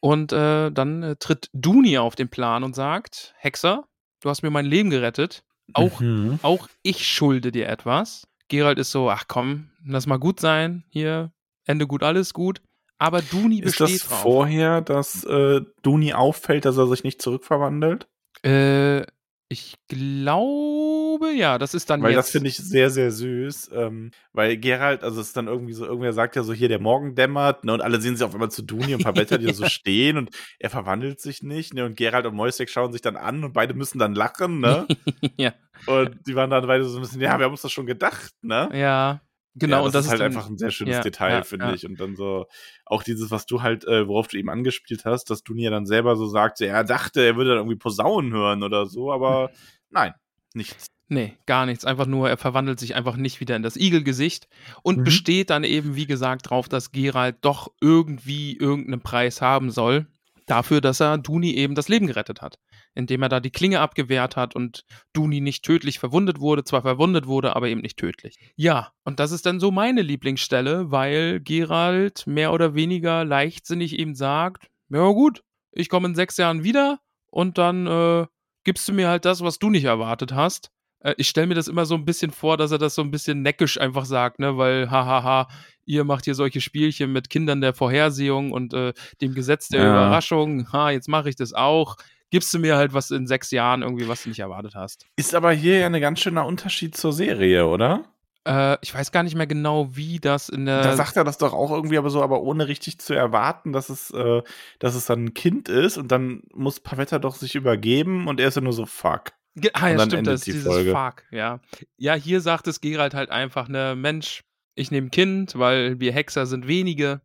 Und 0.00 0.32
äh, 0.32 0.72
dann 0.72 1.02
äh, 1.04 1.14
tritt 1.16 1.48
Duni 1.52 1.96
auf 1.98 2.16
den 2.16 2.28
Plan 2.28 2.64
und 2.64 2.74
sagt, 2.74 3.34
Hexer, 3.38 3.84
du 4.20 4.28
hast 4.30 4.42
mir 4.42 4.50
mein 4.50 4.66
Leben 4.66 4.90
gerettet, 4.90 5.44
auch, 5.74 6.00
Mhm. 6.00 6.40
auch 6.42 6.66
ich 6.82 7.06
schulde 7.06 7.52
dir 7.52 7.68
etwas. 7.68 8.26
Gerald 8.48 8.78
ist 8.78 8.90
so, 8.90 9.10
ach 9.10 9.24
komm, 9.28 9.70
lass 9.84 10.06
mal 10.06 10.18
gut 10.18 10.40
sein, 10.40 10.84
hier, 10.88 11.32
Ende 11.64 11.86
gut, 11.86 12.02
alles 12.02 12.34
gut. 12.34 12.60
Aber 12.98 13.22
Duni 13.22 13.58
Ist 13.60 13.78
besteht 13.78 14.02
das 14.02 14.08
drauf. 14.08 14.20
vorher, 14.22 14.80
dass 14.80 15.24
äh, 15.24 15.60
Duni 15.82 16.12
auffällt, 16.14 16.64
dass 16.64 16.76
er 16.76 16.86
sich 16.86 17.02
nicht 17.04 17.20
zurückverwandelt? 17.20 18.06
Äh, 18.42 19.02
ich 19.48 19.74
glaube, 19.88 21.32
ja, 21.32 21.58
das 21.58 21.74
ist 21.74 21.90
dann 21.90 22.02
Weil 22.02 22.12
jetzt. 22.12 22.18
das 22.18 22.30
finde 22.30 22.48
ich 22.48 22.56
sehr, 22.56 22.90
sehr 22.90 23.10
süß. 23.10 23.70
Ähm, 23.74 24.10
weil 24.32 24.56
Gerald, 24.56 25.02
also 25.02 25.20
es 25.20 25.28
ist 25.28 25.36
dann 25.36 25.48
irgendwie 25.48 25.74
so, 25.74 25.84
irgendwer 25.84 26.12
sagt 26.12 26.34
ja 26.34 26.42
so, 26.42 26.52
hier 26.52 26.68
der 26.68 26.80
Morgen 26.80 27.14
dämmert, 27.14 27.64
ne, 27.64 27.74
und 27.74 27.80
alle 27.80 28.00
sehen 28.00 28.16
sich 28.16 28.24
auf 28.24 28.32
einmal 28.34 28.50
zu 28.50 28.62
Duni 28.62 28.94
und 28.94 29.04
Pavetta, 29.04 29.38
die 29.38 29.52
so 29.52 29.66
stehen 29.68 30.16
und 30.16 30.30
er 30.58 30.70
verwandelt 30.70 31.20
sich 31.20 31.42
nicht, 31.42 31.74
ne, 31.74 31.84
und 31.84 31.96
Gerald 31.96 32.26
und 32.26 32.34
Moisek 32.34 32.70
schauen 32.70 32.92
sich 32.92 33.02
dann 33.02 33.16
an 33.16 33.44
und 33.44 33.52
beide 33.52 33.74
müssen 33.74 33.98
dann 33.98 34.14
lachen, 34.14 34.60
ne? 34.60 34.86
ja, 35.36 35.52
und 35.86 36.26
die 36.26 36.34
waren 36.34 36.50
dann 36.50 36.66
beide 36.66 36.84
so 36.84 36.98
ein 36.98 37.02
bisschen, 37.02 37.20
ja, 37.20 37.38
wir 37.38 37.44
haben 37.44 37.52
uns 37.52 37.62
das 37.62 37.72
schon 37.72 37.86
gedacht, 37.86 38.32
ne? 38.42 38.70
ja, 38.72 39.20
genau. 39.54 39.76
ja, 39.76 39.82
das 39.82 39.86
und 39.86 39.94
das 39.94 40.04
ist 40.04 40.10
halt 40.10 40.20
dann, 40.20 40.32
einfach 40.32 40.48
ein 40.48 40.58
sehr 40.58 40.70
schönes 40.70 40.96
ja, 40.96 41.02
Detail, 41.02 41.30
ja, 41.32 41.42
finde 41.42 41.74
ich. 41.74 41.86
Und 41.86 42.00
dann 42.00 42.16
so, 42.16 42.46
auch 42.86 43.02
dieses, 43.02 43.30
was 43.30 43.46
du 43.46 43.62
halt, 43.62 43.84
äh, 43.84 44.06
worauf 44.08 44.28
du 44.28 44.38
eben 44.38 44.50
angespielt 44.50 45.04
hast, 45.04 45.30
dass 45.30 45.42
Duni 45.42 45.62
ja 45.64 45.70
dann 45.70 45.86
selber 45.86 46.16
so 46.16 46.26
sagt, 46.26 46.60
er 46.60 46.84
dachte, 46.84 47.22
er 47.22 47.36
würde 47.36 47.50
dann 47.50 47.58
irgendwie 47.58 47.76
Posaunen 47.78 48.32
hören 48.32 48.62
oder 48.62 48.86
so, 48.86 49.12
aber 49.12 49.50
nein, 49.90 50.14
nichts. 50.54 50.86
Nee, 51.08 51.36
gar 51.46 51.66
nichts. 51.66 51.84
Einfach 51.84 52.06
nur, 52.06 52.30
er 52.30 52.38
verwandelt 52.38 52.80
sich 52.80 52.94
einfach 52.94 53.16
nicht 53.16 53.38
wieder 53.40 53.56
in 53.56 53.62
das 53.62 53.76
Igelgesicht 53.76 54.48
und 54.82 54.98
Mhm. 54.98 55.04
besteht 55.04 55.50
dann 55.50 55.62
eben, 55.62 55.96
wie 55.96 56.06
gesagt, 56.06 56.48
drauf, 56.48 56.68
dass 56.68 56.92
Gerald 56.92 57.36
doch 57.42 57.72
irgendwie 57.80 58.56
irgendeinen 58.56 59.02
Preis 59.02 59.42
haben 59.42 59.70
soll. 59.70 60.06
Dafür, 60.46 60.80
dass 60.80 61.00
er 61.00 61.18
Duni 61.18 61.52
eben 61.52 61.74
das 61.74 61.88
Leben 61.88 62.06
gerettet 62.06 62.42
hat. 62.42 62.58
Indem 62.94 63.22
er 63.22 63.28
da 63.28 63.40
die 63.40 63.50
Klinge 63.50 63.80
abgewehrt 63.80 64.36
hat 64.36 64.54
und 64.54 64.84
Duni 65.12 65.40
nicht 65.40 65.64
tödlich 65.64 65.98
verwundet 65.98 66.40
wurde, 66.40 66.62
zwar 66.64 66.82
verwundet 66.82 67.26
wurde, 67.26 67.56
aber 67.56 67.68
eben 67.68 67.80
nicht 67.80 67.98
tödlich. 67.98 68.36
Ja, 68.56 68.92
und 69.04 69.18
das 69.20 69.32
ist 69.32 69.46
dann 69.46 69.58
so 69.60 69.70
meine 69.70 70.02
Lieblingsstelle, 70.02 70.90
weil 70.90 71.40
Gerald 71.40 72.26
mehr 72.26 72.52
oder 72.52 72.74
weniger 72.74 73.24
leichtsinnig 73.24 73.98
eben 73.98 74.14
sagt, 74.14 74.68
ja 74.90 75.06
gut, 75.08 75.42
ich 75.72 75.88
komme 75.88 76.08
in 76.08 76.14
sechs 76.14 76.36
Jahren 76.36 76.62
wieder 76.62 77.00
und 77.30 77.58
dann 77.58 77.86
äh, 77.86 78.26
gibst 78.62 78.86
du 78.88 78.92
mir 78.92 79.08
halt 79.08 79.24
das, 79.24 79.40
was 79.42 79.58
du 79.58 79.70
nicht 79.70 79.84
erwartet 79.84 80.32
hast. 80.32 80.70
Äh, 81.00 81.14
ich 81.18 81.28
stelle 81.28 81.48
mir 81.48 81.54
das 81.54 81.66
immer 81.68 81.86
so 81.86 81.96
ein 81.96 82.04
bisschen 82.04 82.30
vor, 82.30 82.56
dass 82.56 82.70
er 82.70 82.78
das 82.78 82.94
so 82.94 83.02
ein 83.02 83.10
bisschen 83.10 83.42
neckisch 83.42 83.80
einfach 83.80 84.04
sagt, 84.04 84.38
ne, 84.38 84.56
weil 84.56 84.90
hahaha, 84.90 85.48
ihr 85.84 86.04
macht 86.04 86.24
hier 86.26 86.34
solche 86.34 86.60
Spielchen 86.60 87.12
mit 87.12 87.28
Kindern 87.28 87.60
der 87.60 87.74
Vorhersehung 87.74 88.52
und 88.52 88.72
äh, 88.72 88.92
dem 89.20 89.34
Gesetz 89.34 89.68
der 89.68 89.82
Ja. 89.82 89.90
Überraschung. 89.90 90.72
Ha, 90.72 90.90
jetzt 90.90 91.08
mache 91.08 91.28
ich 91.28 91.36
das 91.36 91.52
auch. 91.52 91.96
Gibst 92.34 92.52
du 92.52 92.58
mir 92.58 92.76
halt 92.76 92.92
was 92.92 93.12
in 93.12 93.28
sechs 93.28 93.52
Jahren 93.52 93.82
irgendwie, 93.82 94.08
was 94.08 94.24
du 94.24 94.28
nicht 94.28 94.40
erwartet 94.40 94.74
hast. 94.74 95.06
Ist 95.14 95.36
aber 95.36 95.52
hier 95.52 95.78
ja 95.78 95.86
ein 95.86 96.00
ganz 96.00 96.18
schöner 96.18 96.44
Unterschied 96.44 96.96
zur 96.96 97.12
Serie, 97.12 97.64
oder? 97.64 98.06
Äh, 98.44 98.76
ich 98.82 98.92
weiß 98.92 99.12
gar 99.12 99.22
nicht 99.22 99.36
mehr 99.36 99.46
genau, 99.46 99.94
wie 99.94 100.18
das 100.18 100.48
in 100.48 100.66
der. 100.66 100.82
da 100.82 100.96
sagt 100.96 101.16
er 101.16 101.22
das 101.22 101.38
doch 101.38 101.52
auch 101.52 101.70
irgendwie, 101.70 101.96
aber 101.96 102.10
so, 102.10 102.24
aber 102.24 102.42
ohne 102.42 102.66
richtig 102.66 102.98
zu 102.98 103.14
erwarten, 103.14 103.72
dass 103.72 103.88
es, 103.88 104.10
äh, 104.10 104.42
dass 104.80 104.96
es 104.96 105.06
dann 105.06 105.26
ein 105.26 105.34
Kind 105.34 105.68
ist 105.68 105.96
und 105.96 106.10
dann 106.10 106.42
muss 106.52 106.80
Pavetta 106.80 107.20
doch 107.20 107.36
sich 107.36 107.54
übergeben 107.54 108.26
und 108.26 108.40
er 108.40 108.48
ist 108.48 108.56
ja 108.56 108.62
nur 108.62 108.72
so, 108.72 108.84
fuck. 108.84 109.30
Ge 109.54 109.70
ah, 109.74 109.90
ja, 109.90 109.98
stimmt, 110.00 110.14
endet 110.14 110.34
das 110.34 110.40
ist 110.40 110.46
die 110.48 110.52
dieses 110.54 110.66
Folge. 110.66 110.90
Fuck, 110.90 111.22
ja. 111.30 111.60
Ja, 111.98 112.14
hier 112.14 112.40
sagt 112.40 112.66
es 112.66 112.80
Gerald 112.80 113.14
halt 113.14 113.30
einfach, 113.30 113.68
ne, 113.68 113.94
Mensch, 113.96 114.42
ich 114.74 114.90
nehme 114.90 115.10
Kind, 115.10 115.56
weil 115.56 116.00
wir 116.00 116.12
Hexer 116.12 116.46
sind 116.46 116.66
wenige. 116.66 117.20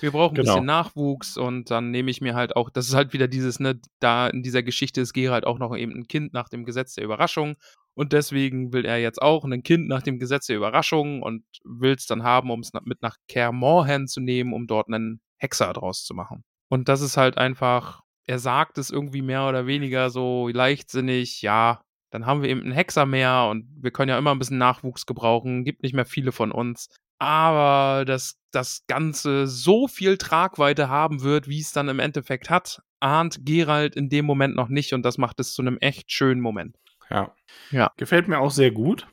Wir 0.00 0.10
brauchen 0.10 0.34
ein 0.34 0.42
Genau. 0.42 0.54
bisschen 0.54 0.66
Nachwuchs 0.66 1.36
und 1.36 1.70
dann 1.70 1.90
nehme 1.90 2.10
ich 2.10 2.20
mir 2.20 2.34
halt 2.34 2.56
auch, 2.56 2.70
das 2.70 2.88
ist 2.88 2.94
halt 2.94 3.12
wieder 3.12 3.28
dieses, 3.28 3.60
ne, 3.60 3.80
da 4.00 4.26
in 4.26 4.42
dieser 4.42 4.62
Geschichte 4.62 5.00
ist 5.00 5.12
Gerald 5.12 5.46
auch 5.46 5.58
noch 5.58 5.76
eben 5.76 5.92
ein 5.92 6.08
Kind 6.08 6.32
nach 6.32 6.48
dem 6.48 6.64
Gesetz 6.64 6.94
der 6.94 7.04
Überraschung 7.04 7.56
und 7.94 8.12
deswegen 8.12 8.72
will 8.72 8.84
er 8.84 8.98
jetzt 8.98 9.22
auch 9.22 9.44
ein 9.44 9.62
Kind 9.62 9.88
nach 9.88 10.02
dem 10.02 10.18
Gesetz 10.18 10.46
der 10.46 10.56
Überraschung 10.56 11.22
und 11.22 11.44
will 11.64 11.92
es 11.94 12.06
dann 12.06 12.24
haben, 12.24 12.50
um 12.50 12.60
es 12.60 12.72
mit 12.84 13.02
nach 13.02 13.16
Kaer 13.28 13.52
Morhen 13.52 14.08
zu 14.08 14.20
nehmen, 14.20 14.52
um 14.52 14.66
dort 14.66 14.88
einen 14.88 15.20
Hexer 15.38 15.72
draus 15.72 16.04
zu 16.04 16.14
machen. 16.14 16.42
Und 16.68 16.88
das 16.88 17.00
ist 17.00 17.16
halt 17.16 17.38
einfach, 17.38 18.02
er 18.26 18.38
sagt 18.38 18.78
es 18.78 18.90
irgendwie 18.90 19.22
mehr 19.22 19.48
oder 19.48 19.66
weniger 19.66 20.10
so 20.10 20.48
leichtsinnig, 20.48 21.42
ja, 21.42 21.80
dann 22.10 22.26
haben 22.26 22.42
wir 22.42 22.48
eben 22.48 22.62
einen 22.62 22.72
Hexer 22.72 23.06
mehr 23.06 23.48
und 23.50 23.68
wir 23.80 23.90
können 23.90 24.08
ja 24.08 24.18
immer 24.18 24.32
ein 24.32 24.38
bisschen 24.38 24.58
Nachwuchs 24.58 25.06
gebrauchen, 25.06 25.64
gibt 25.64 25.82
nicht 25.82 25.94
mehr 25.94 26.04
viele 26.04 26.32
von 26.32 26.52
uns. 26.52 26.88
Aber 27.24 28.04
dass 28.04 28.38
das 28.50 28.84
Ganze 28.86 29.46
so 29.46 29.88
viel 29.88 30.18
Tragweite 30.18 30.90
haben 30.90 31.22
wird, 31.22 31.48
wie 31.48 31.58
es 31.58 31.72
dann 31.72 31.88
im 31.88 31.98
Endeffekt 31.98 32.50
hat, 32.50 32.82
ahnt 33.00 33.46
Gerald 33.46 33.96
in 33.96 34.10
dem 34.10 34.26
Moment 34.26 34.54
noch 34.54 34.68
nicht 34.68 34.92
und 34.92 35.02
das 35.04 35.16
macht 35.16 35.40
es 35.40 35.54
zu 35.54 35.62
einem 35.62 35.78
echt 35.78 36.12
schönen 36.12 36.42
Moment. 36.42 36.76
Ja. 37.08 37.34
Ja. 37.70 37.92
Gefällt 37.96 38.28
mir 38.28 38.40
auch 38.40 38.50
sehr 38.50 38.72
gut. 38.72 39.06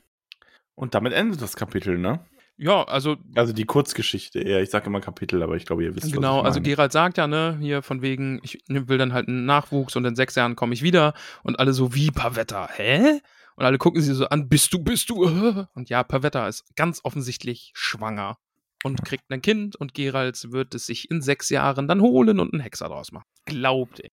Und 0.74 0.94
damit 0.94 1.14
endet 1.14 1.40
das 1.40 1.56
Kapitel, 1.56 1.96
ne? 1.96 2.20
Ja, 2.58 2.84
also 2.84 3.16
Also 3.34 3.54
die 3.54 3.64
Kurzgeschichte 3.64 4.40
eher. 4.40 4.60
Ich 4.60 4.68
sage 4.68 4.86
immer 4.86 5.00
Kapitel, 5.00 5.42
aber 5.42 5.56
ich 5.56 5.64
glaube, 5.64 5.82
ihr 5.82 5.96
wisst 5.96 6.12
Genau, 6.12 6.42
also. 6.42 6.60
Gerald 6.60 6.92
sagt 6.92 7.16
ja, 7.16 7.26
ne, 7.26 7.56
hier 7.60 7.80
von 7.80 8.02
wegen, 8.02 8.40
ich 8.42 8.58
will 8.68 8.98
dann 8.98 9.14
halt 9.14 9.26
einen 9.26 9.46
Nachwuchs 9.46 9.96
und 9.96 10.04
in 10.04 10.16
sechs 10.16 10.34
Jahren 10.34 10.54
komme 10.54 10.74
ich 10.74 10.82
wieder 10.82 11.14
und 11.42 11.58
alle 11.58 11.72
so, 11.72 11.94
wie 11.94 12.10
Pavetta, 12.10 12.68
hä? 12.74 13.20
Und 13.62 13.66
alle 13.66 13.78
gucken 13.78 14.02
sie 14.02 14.12
so 14.12 14.26
an, 14.26 14.48
bist 14.48 14.72
du, 14.74 14.80
bist 14.80 15.08
du? 15.08 15.22
Und 15.74 15.88
ja, 15.88 16.02
Pavetta 16.02 16.48
ist 16.48 16.64
ganz 16.74 17.00
offensichtlich 17.04 17.70
schwanger 17.74 18.36
und 18.82 19.04
kriegt 19.04 19.30
ein 19.30 19.40
Kind 19.40 19.76
und 19.76 19.94
Gerald 19.94 20.50
wird 20.50 20.74
es 20.74 20.86
sich 20.86 21.08
in 21.12 21.22
sechs 21.22 21.48
Jahren 21.48 21.86
dann 21.86 22.00
holen 22.00 22.40
und 22.40 22.52
einen 22.52 22.60
Hexer 22.60 22.88
draus 22.88 23.12
machen. 23.12 23.28
Glaubt 23.44 24.00
er. 24.00 24.10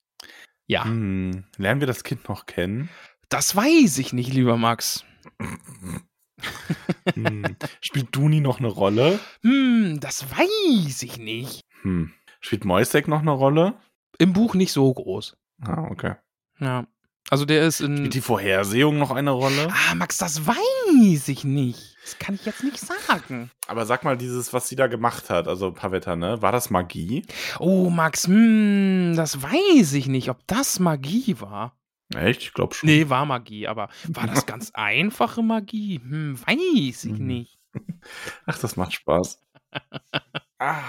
Ja, 0.68 0.84
Hm, 0.84 1.46
lernen 1.58 1.80
wir 1.82 1.88
das 1.88 2.04
Kind 2.04 2.30
noch 2.30 2.46
kennen? 2.46 2.90
das 3.30 3.56
weiß 3.56 3.98
ich 3.98 4.14
nicht, 4.14 4.32
lieber 4.32 4.56
Max. 4.56 5.04
Hm. 7.16 7.56
Spielt 7.82 8.16
Duni 8.16 8.42
noch 8.42 8.60
eine 8.60 8.68
Rolle? 8.68 9.20
Hm, 9.42 10.00
das 10.00 10.30
weiß 10.30 11.02
ich 11.02 11.18
nicht. 11.18 11.62
Hm. 11.82 12.14
Spielt 12.40 12.66
Moisek 12.66 13.08
noch 13.08 13.22
eine 13.22 13.32
Rolle? 13.32 13.80
Im 14.20 14.34
Buch 14.34 14.54
nicht 14.54 14.72
so 14.74 14.94
groß. 14.94 15.36
Ah, 15.64 15.86
okay. 15.90 16.18
Ja. 16.60 16.86
Also 17.30 17.46
der 17.46 17.66
ist 17.68 17.80
in. 17.82 17.98
Spielt 17.98 18.14
die 18.16 18.22
Vorhersehung 18.22 18.98
noch 18.98 19.12
eine 19.12 19.32
Rolle? 19.32 19.68
Ah, 19.72 19.96
Max, 19.96 20.18
das 20.18 20.48
weiß 20.48 21.28
ich 21.28 21.44
nicht. 21.44 21.96
Das 22.04 22.18
kann 22.18 22.36
ich 22.36 22.46
jetzt 22.46 22.64
nicht 22.64 22.80
sagen. 22.80 23.52
Aber 23.68 23.86
sag 23.86 24.04
mal, 24.04 24.18
dieses, 24.18 24.52
was 24.52 24.68
sie 24.68 24.76
da 24.76 24.88
gemacht 24.88 25.30
hat, 25.30 25.48
also 25.48 25.72
Pavetta, 25.72 26.16
ne? 26.16 26.42
War 26.42 26.52
das 26.52 26.72
Magie? 26.72 27.24
Oh, 27.60 27.90
Max, 27.92 28.26
hm, 28.28 29.14
das 29.16 29.44
weiß 29.44 29.94
ich 29.94 30.08
nicht, 30.08 30.30
ob 30.30 30.40
das 30.48 30.80
Magie 30.80 31.36
war. 31.40 31.78
Echt? 32.16 32.42
Ich 32.42 32.54
glaube 32.54 32.74
schon. 32.74 32.90
Nee, 32.90 33.10
war 33.10 33.26
Magie, 33.26 33.68
aber 33.68 33.90
war 34.08 34.26
das 34.26 34.46
ganz 34.48 34.72
einfache 34.74 35.44
Magie? 35.44 36.00
Hm, 36.00 36.40
weiß 36.48 37.06
ich 37.06 37.20
Mhm. 37.20 37.28
nicht. 37.28 37.60
Ach, 38.48 38.58
das 38.58 38.76
macht 38.76 38.94
Spaß. 38.94 39.40
ah. 40.60 40.84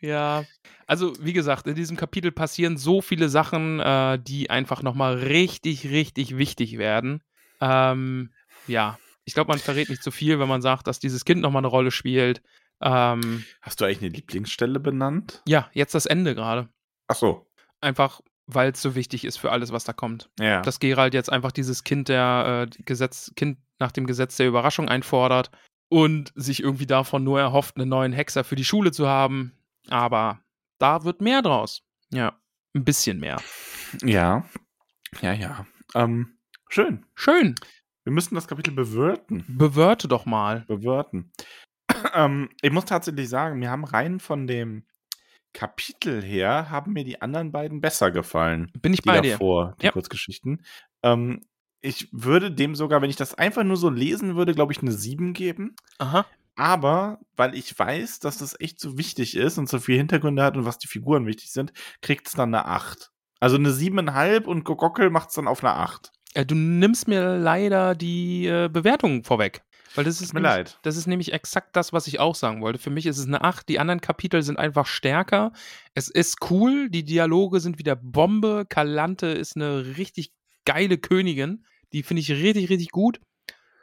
Ja, 0.00 0.44
also 0.86 1.12
wie 1.20 1.32
gesagt, 1.32 1.66
in 1.66 1.74
diesem 1.74 1.96
Kapitel 1.96 2.32
passieren 2.32 2.76
so 2.76 3.00
viele 3.00 3.28
Sachen, 3.28 3.78
äh, 3.80 4.18
die 4.18 4.50
einfach 4.50 4.82
nochmal 4.82 5.14
richtig, 5.14 5.88
richtig 5.88 6.36
wichtig 6.36 6.78
werden. 6.78 7.22
Ähm, 7.60 8.32
ja, 8.66 8.98
ich 9.24 9.34
glaube, 9.34 9.48
man 9.48 9.58
verrät 9.58 9.88
nicht 9.88 10.02
zu 10.02 10.10
viel, 10.10 10.40
wenn 10.40 10.48
man 10.48 10.62
sagt, 10.62 10.86
dass 10.86 10.98
dieses 10.98 11.24
Kind 11.24 11.42
nochmal 11.42 11.60
eine 11.60 11.68
Rolle 11.68 11.90
spielt. 11.90 12.42
Ähm, 12.80 13.44
Hast 13.62 13.80
du 13.80 13.84
eigentlich 13.84 14.00
eine 14.00 14.08
Lieblingsstelle 14.08 14.80
benannt? 14.80 15.42
ja, 15.46 15.70
jetzt 15.72 15.94
das 15.94 16.06
Ende 16.06 16.34
gerade. 16.34 16.68
Ach 17.06 17.14
so. 17.14 17.46
Einfach, 17.80 18.20
weil 18.46 18.72
es 18.72 18.82
so 18.82 18.94
wichtig 18.94 19.24
ist 19.24 19.36
für 19.36 19.52
alles, 19.52 19.72
was 19.72 19.84
da 19.84 19.92
kommt. 19.92 20.30
Ja. 20.40 20.62
Dass 20.62 20.80
Gerald 20.80 21.14
jetzt 21.14 21.30
einfach 21.30 21.52
dieses 21.52 21.84
Kind 21.84 22.08
der 22.08 22.66
äh, 22.68 22.82
Gesetz, 22.82 23.32
Kind 23.36 23.58
nach 23.78 23.92
dem 23.92 24.06
Gesetz 24.06 24.36
der 24.36 24.48
Überraschung 24.48 24.88
einfordert 24.88 25.50
und 25.90 26.32
sich 26.34 26.62
irgendwie 26.62 26.86
davon 26.86 27.22
nur 27.24 27.38
erhofft, 27.40 27.76
einen 27.76 27.90
neuen 27.90 28.12
Hexer 28.14 28.44
für 28.44 28.56
die 28.56 28.64
Schule 28.64 28.92
zu 28.92 29.06
haben. 29.08 29.52
Aber 29.90 30.40
da 30.78 31.04
wird 31.04 31.20
mehr 31.20 31.42
draus. 31.42 31.82
Ja, 32.12 32.40
ein 32.74 32.84
bisschen 32.84 33.20
mehr. 33.20 33.40
ja. 34.02 34.44
Ja, 35.20 35.32
ja. 35.32 35.66
Ähm, 35.94 36.38
schön. 36.68 37.04
Schön. 37.16 37.56
Wir 38.04 38.12
müssen 38.12 38.36
das 38.36 38.46
Kapitel 38.46 38.72
bewirten. 38.72 39.44
Bewörte 39.48 40.06
doch 40.06 40.24
mal. 40.24 40.60
Bewirten. 40.68 41.32
ähm, 42.14 42.48
ich 42.62 42.70
muss 42.70 42.84
tatsächlich 42.84 43.28
sagen, 43.28 43.58
mir 43.58 43.70
haben 43.70 43.84
rein 43.84 44.20
von 44.20 44.46
dem 44.46 44.84
Kapitel 45.52 46.22
her, 46.22 46.70
haben 46.70 46.92
mir 46.92 47.02
die 47.02 47.20
anderen 47.20 47.50
beiden 47.50 47.80
besser 47.80 48.12
gefallen. 48.12 48.70
Bin 48.80 48.94
ich 48.94 49.02
bei 49.02 49.20
dir. 49.20 49.32
davor, 49.32 49.74
die 49.80 49.86
Ja. 49.86 49.92
Kurzgeschichten. 49.92 50.64
Ähm, 51.02 51.40
ich 51.80 52.08
würde 52.12 52.50
dem 52.50 52.74
sogar, 52.74 53.02
wenn 53.02 53.10
ich 53.10 53.16
das 53.16 53.34
einfach 53.34 53.64
nur 53.64 53.76
so 53.76 53.88
lesen 53.90 54.36
würde, 54.36 54.54
glaube 54.54 54.72
ich, 54.72 54.80
eine 54.80 54.92
7 54.92 55.32
geben. 55.32 55.76
Aha. 55.98 56.26
Aber 56.56 57.20
weil 57.36 57.54
ich 57.54 57.78
weiß, 57.78 58.18
dass 58.20 58.38
das 58.38 58.58
echt 58.60 58.80
so 58.80 58.98
wichtig 58.98 59.36
ist 59.36 59.56
und 59.56 59.68
so 59.68 59.78
viel 59.78 59.96
Hintergründe 59.96 60.42
hat 60.42 60.56
und 60.56 60.66
was 60.66 60.78
die 60.78 60.88
Figuren 60.88 61.26
wichtig 61.26 61.52
sind, 61.52 61.72
kriegt 62.02 62.26
es 62.26 62.34
dann 62.34 62.54
eine 62.54 62.66
8. 62.66 63.10
Also 63.38 63.56
eine 63.56 63.70
7,5 63.70 64.44
und 64.44 64.64
Gogockel 64.64 65.08
macht 65.10 65.30
es 65.30 65.36
dann 65.36 65.48
auf 65.48 65.64
eine 65.64 65.74
8. 65.74 66.12
Äh, 66.34 66.44
du 66.44 66.54
nimmst 66.54 67.08
mir 67.08 67.38
leider 67.38 67.94
die 67.94 68.46
äh, 68.46 68.68
Bewertung 68.68 69.24
vorweg. 69.24 69.62
Weil 69.94 70.04
das 70.04 70.20
ist, 70.20 70.28
Tut 70.28 70.34
mir 70.34 70.40
nämlich, 70.42 70.56
leid. 70.56 70.78
das 70.82 70.96
ist 70.96 71.06
nämlich 71.06 71.32
exakt 71.32 71.74
das, 71.74 71.92
was 71.92 72.06
ich 72.06 72.20
auch 72.20 72.34
sagen 72.36 72.60
wollte. 72.60 72.78
Für 72.78 72.90
mich 72.90 73.06
ist 73.06 73.18
es 73.18 73.26
eine 73.26 73.42
8. 73.42 73.68
Die 73.68 73.80
anderen 73.80 74.00
Kapitel 74.00 74.42
sind 74.42 74.58
einfach 74.58 74.86
stärker. 74.86 75.52
Es 75.94 76.08
ist 76.08 76.50
cool. 76.50 76.90
Die 76.90 77.04
Dialoge 77.04 77.58
sind 77.58 77.78
wieder 77.78 77.96
Bombe. 77.96 78.66
Kalante 78.68 79.26
ist 79.28 79.56
eine 79.56 79.96
richtig 79.96 80.32
geile 80.64 80.98
Königin. 80.98 81.64
Die 81.92 82.02
finde 82.02 82.20
ich 82.20 82.30
richtig, 82.30 82.70
richtig 82.70 82.90
gut. 82.90 83.20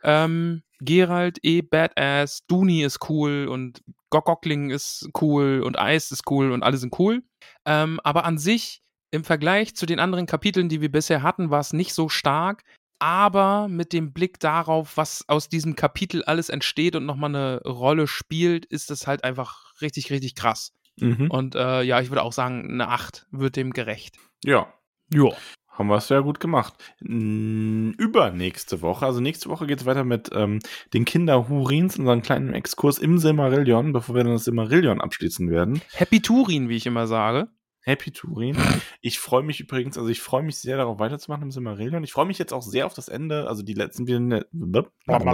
Ähm, 0.03 0.63
Gerald 0.79 1.39
eh 1.43 1.61
badass. 1.61 2.45
Duni 2.47 2.83
ist 2.83 3.09
cool 3.09 3.47
und 3.47 3.83
Gockling 4.09 4.69
ist 4.69 5.09
cool 5.21 5.61
und 5.63 5.77
Eis 5.77 6.11
ist 6.11 6.29
cool 6.29 6.51
und 6.51 6.63
alle 6.63 6.77
sind 6.77 6.97
cool. 6.99 7.23
Ähm, 7.65 7.99
aber 8.03 8.25
an 8.25 8.37
sich, 8.37 8.81
im 9.11 9.23
Vergleich 9.23 9.75
zu 9.75 9.85
den 9.85 9.99
anderen 9.99 10.25
Kapiteln, 10.25 10.69
die 10.69 10.81
wir 10.81 10.91
bisher 10.91 11.23
hatten, 11.23 11.49
war 11.49 11.59
es 11.59 11.73
nicht 11.73 11.93
so 11.93 12.09
stark. 12.09 12.63
Aber 12.99 13.67
mit 13.67 13.93
dem 13.93 14.11
Blick 14.11 14.39
darauf, 14.39 14.97
was 14.97 15.23
aus 15.27 15.49
diesem 15.49 15.75
Kapitel 15.75 16.23
alles 16.23 16.49
entsteht 16.49 16.95
und 16.95 17.05
nochmal 17.05 17.29
eine 17.29 17.61
Rolle 17.63 18.07
spielt, 18.07 18.65
ist 18.65 18.89
es 18.89 19.05
halt 19.05 19.23
einfach 19.23 19.79
richtig, 19.81 20.09
richtig 20.09 20.35
krass. 20.35 20.73
Mhm. 20.99 21.29
Und 21.29 21.55
äh, 21.55 21.83
ja, 21.83 22.01
ich 22.01 22.09
würde 22.09 22.23
auch 22.23 22.33
sagen, 22.33 22.71
eine 22.71 22.87
8 22.87 23.27
wird 23.31 23.55
dem 23.55 23.71
gerecht. 23.71 24.17
Ja, 24.43 24.73
Ja. 25.13 25.29
Haben 25.77 25.87
wir 25.87 25.97
es 25.97 26.07
sehr 26.07 26.23
gut 26.23 26.39
gemacht. 26.39 26.73
Übernächste 26.99 28.81
Woche, 28.81 29.05
also 29.05 29.19
nächste 29.19 29.49
Woche 29.49 29.67
geht 29.67 29.81
es 29.81 29.85
weiter 29.85 30.03
mit 30.03 30.29
ähm, 30.33 30.59
den 30.93 31.05
Kinderhurins, 31.05 31.99
unseren 31.99 32.21
kleinen 32.21 32.53
Exkurs 32.53 32.97
im 32.97 33.19
Silmarillion, 33.19 33.93
bevor 33.93 34.15
wir 34.15 34.23
dann 34.23 34.33
das 34.33 34.45
Silmarillion 34.45 35.01
abschließen 35.01 35.49
werden. 35.49 35.81
Happy 35.93 36.21
Turin, 36.21 36.69
wie 36.69 36.77
ich 36.77 36.85
immer 36.85 37.07
sage. 37.07 37.49
Happy 37.87 38.11
Turin. 38.11 38.57
Ich 38.99 39.17
freue 39.17 39.43
mich 39.43 39.61
übrigens, 39.61 39.97
also 39.97 40.09
ich 40.09 40.19
freue 40.19 40.43
mich 40.43 40.57
sehr 40.57 40.75
darauf 40.75 40.99
weiterzumachen 40.99 41.43
im 41.43 41.51
Silmarillion. 41.51 42.03
Ich 42.03 42.11
freue 42.11 42.25
mich 42.25 42.37
jetzt 42.37 42.51
auch 42.51 42.61
sehr 42.61 42.85
auf 42.85 42.93
das 42.93 43.07
Ende, 43.07 43.47
also 43.47 43.63
die 43.63 43.75
letzten, 43.75 44.05
wir, 44.07 44.45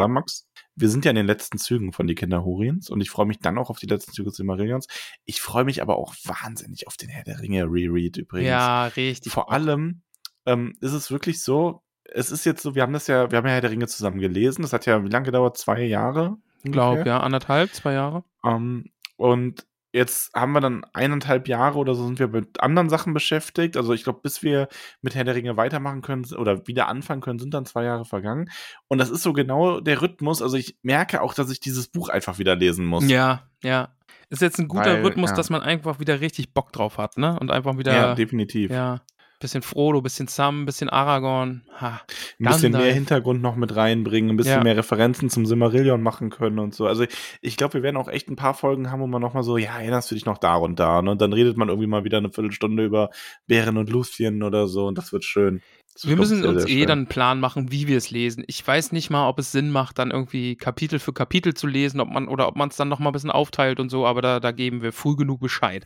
Max. 0.07 0.47
Wir 0.75 0.87
sind 0.89 1.03
ja 1.03 1.09
in 1.09 1.15
den 1.15 1.25
letzten 1.25 1.57
Zügen 1.57 1.93
von 1.93 2.05
die 2.05 2.13
Kinder 2.13 2.45
Hurins 2.45 2.91
und 2.91 3.01
ich 3.01 3.09
freue 3.09 3.25
mich 3.25 3.39
dann 3.39 3.57
auch 3.57 3.71
auf 3.71 3.79
die 3.79 3.87
letzten 3.87 4.11
Züge 4.11 4.29
des 4.29 4.37
Silmarillions. 4.37 4.85
Ich 5.25 5.41
freue 5.41 5.63
mich 5.63 5.81
aber 5.81 5.97
auch 5.97 6.13
wahnsinnig 6.25 6.85
auf 6.85 6.95
den 6.95 7.09
Herr 7.09 7.23
der 7.23 7.39
Ringe 7.39 7.63
Reread 7.63 8.17
übrigens. 8.17 8.49
Ja, 8.49 8.85
richtig. 8.85 9.31
Vor 9.33 9.51
allem 9.51 10.03
ähm, 10.45 10.75
ist 10.81 10.93
es 10.93 11.11
wirklich 11.11 11.43
so, 11.43 11.83
es 12.05 12.31
ist 12.31 12.45
jetzt 12.45 12.61
so, 12.61 12.75
wir 12.75 12.81
haben 12.81 12.93
das 12.93 13.07
ja, 13.07 13.31
wir 13.31 13.37
haben 13.37 13.47
ja 13.47 13.53
Herr 13.53 13.61
der 13.61 13.71
Ringe 13.71 13.87
zusammen 13.87 14.19
gelesen. 14.19 14.61
Das 14.61 14.73
hat 14.73 14.85
ja 14.85 15.03
wie 15.03 15.09
lange 15.09 15.25
gedauert? 15.25 15.57
Zwei 15.57 15.81
Jahre? 15.83 16.37
glaube 16.63 16.91
ungefähr? 16.91 17.13
ja, 17.13 17.19
anderthalb, 17.19 17.73
zwei 17.73 17.93
Jahre. 17.93 18.23
Ähm, 18.45 18.85
und 19.17 19.65
jetzt 19.91 20.33
haben 20.33 20.53
wir 20.53 20.61
dann 20.61 20.85
eineinhalb 20.93 21.47
Jahre 21.47 21.77
oder 21.77 21.93
so 21.93 22.05
sind 22.05 22.19
wir 22.19 22.27
mit 22.27 22.61
anderen 22.61 22.89
Sachen 22.89 23.13
beschäftigt. 23.13 23.77
Also 23.77 23.93
ich 23.93 24.03
glaube, 24.03 24.19
bis 24.23 24.41
wir 24.41 24.67
mit 25.01 25.13
Herr 25.15 25.23
der 25.23 25.35
Ringe 25.35 25.55
weitermachen 25.55 26.01
können 26.01 26.25
oder 26.33 26.67
wieder 26.67 26.87
anfangen 26.87 27.21
können, 27.21 27.39
sind 27.39 27.53
dann 27.53 27.65
zwei 27.65 27.83
Jahre 27.83 28.05
vergangen. 28.05 28.49
Und 28.87 28.97
das 28.97 29.09
ist 29.09 29.23
so 29.23 29.33
genau 29.33 29.79
der 29.79 30.01
Rhythmus. 30.01 30.41
Also 30.41 30.57
ich 30.57 30.77
merke 30.81 31.21
auch, 31.21 31.33
dass 31.33 31.51
ich 31.51 31.59
dieses 31.59 31.87
Buch 31.87 32.09
einfach 32.09 32.39
wieder 32.39 32.55
lesen 32.55 32.85
muss. 32.85 33.07
Ja, 33.07 33.43
ja. 33.63 33.89
Ist 34.29 34.41
jetzt 34.41 34.57
ein 34.57 34.67
guter 34.67 34.95
Weil, 34.95 35.05
Rhythmus, 35.05 35.29
ja. 35.29 35.35
dass 35.35 35.51
man 35.51 35.61
einfach 35.61 35.99
wieder 35.99 36.21
richtig 36.21 36.53
Bock 36.55 36.71
drauf 36.73 36.97
hat, 36.97 37.17
ne? 37.17 37.37
Und 37.39 37.51
einfach 37.51 37.77
wieder. 37.77 37.93
Ja, 37.93 38.15
definitiv. 38.15 38.71
Ja. 38.71 39.01
Bisschen 39.43 39.61
Frodo, 39.61 40.01
bisschen 40.01 40.29
Sam, 40.29 40.65
bisschen 40.65 40.87
Aragorn. 40.87 41.63
Ha. 41.81 42.01
ein 42.39 42.45
bisschen 42.45 42.71
mehr. 42.71 42.93
Hintergrund 42.93 43.41
noch 43.41 43.57
mit 43.57 43.75
reinbringen, 43.75 44.29
ein 44.31 44.37
bisschen 44.37 44.53
Ja. 44.59 44.63
mehr 44.63 44.77
Referenzen 44.77 45.29
zum 45.29 45.45
Silmarillion 45.45 46.01
machen 46.01 46.29
können 46.29 46.59
und 46.59 46.73
so. 46.73 46.87
Also 46.87 47.03
ich 47.41 47.57
glaube, 47.57 47.73
wir 47.73 47.83
werden 47.83 47.97
auch 47.97 48.07
echt 48.07 48.29
ein 48.29 48.37
paar 48.37 48.53
Folgen 48.53 48.89
haben, 48.89 49.01
wo 49.01 49.07
man 49.07 49.21
noch 49.21 49.33
mal 49.33 49.43
so, 49.43 49.57
ja, 49.57 49.77
erinnerst 49.79 50.09
du 50.09 50.15
dich 50.15 50.25
noch 50.25 50.37
da 50.37 50.55
und 50.55 50.79
da? 50.79 51.01
Ne? 51.01 51.11
Und 51.11 51.19
dann 51.19 51.33
redet 51.33 51.57
man 51.57 51.67
irgendwie 51.67 51.87
mal 51.89 52.05
wieder 52.05 52.19
eine 52.19 52.31
Viertelstunde 52.31 52.85
über 52.85 53.09
Bären 53.45 53.75
und 53.75 53.89
Luthien 53.89 54.43
oder 54.43 54.67
so 54.69 54.87
und 54.87 54.97
das 54.97 55.11
wird 55.11 55.25
schön. 55.25 55.61
Das 55.93 56.07
Wir 56.07 56.15
müssen 56.15 56.45
uns 56.45 56.65
eh 56.65 56.85
dann 56.85 56.99
einen 56.99 57.07
Plan 57.07 57.41
machen, 57.41 57.69
wie 57.69 57.87
wir 57.89 57.97
es 57.97 58.11
lesen. 58.11 58.45
Ich 58.47 58.65
weiß 58.65 58.93
nicht 58.93 59.09
mal, 59.09 59.27
ob 59.27 59.39
es 59.39 59.51
Sinn 59.51 59.71
macht, 59.71 59.99
dann 59.99 60.11
irgendwie 60.11 60.55
Kapitel 60.55 60.99
für 60.99 61.11
Kapitel 61.11 61.53
zu 61.53 61.67
lesen, 61.67 61.99
ob 61.99 62.09
man 62.09 62.29
oder 62.29 62.47
ob 62.47 62.55
man 62.55 62.69
es 62.69 62.77
dann 62.77 62.87
noch 62.87 62.99
mal 62.99 63.09
ein 63.09 63.13
bisschen 63.13 63.29
aufteilt 63.29 63.81
und 63.81 63.89
so, 63.89 64.07
aber 64.07 64.21
da, 64.21 64.39
da 64.39 64.51
geben 64.53 64.81
wir 64.81 64.93
früh 64.93 65.17
genug 65.17 65.41
Bescheid. 65.41 65.85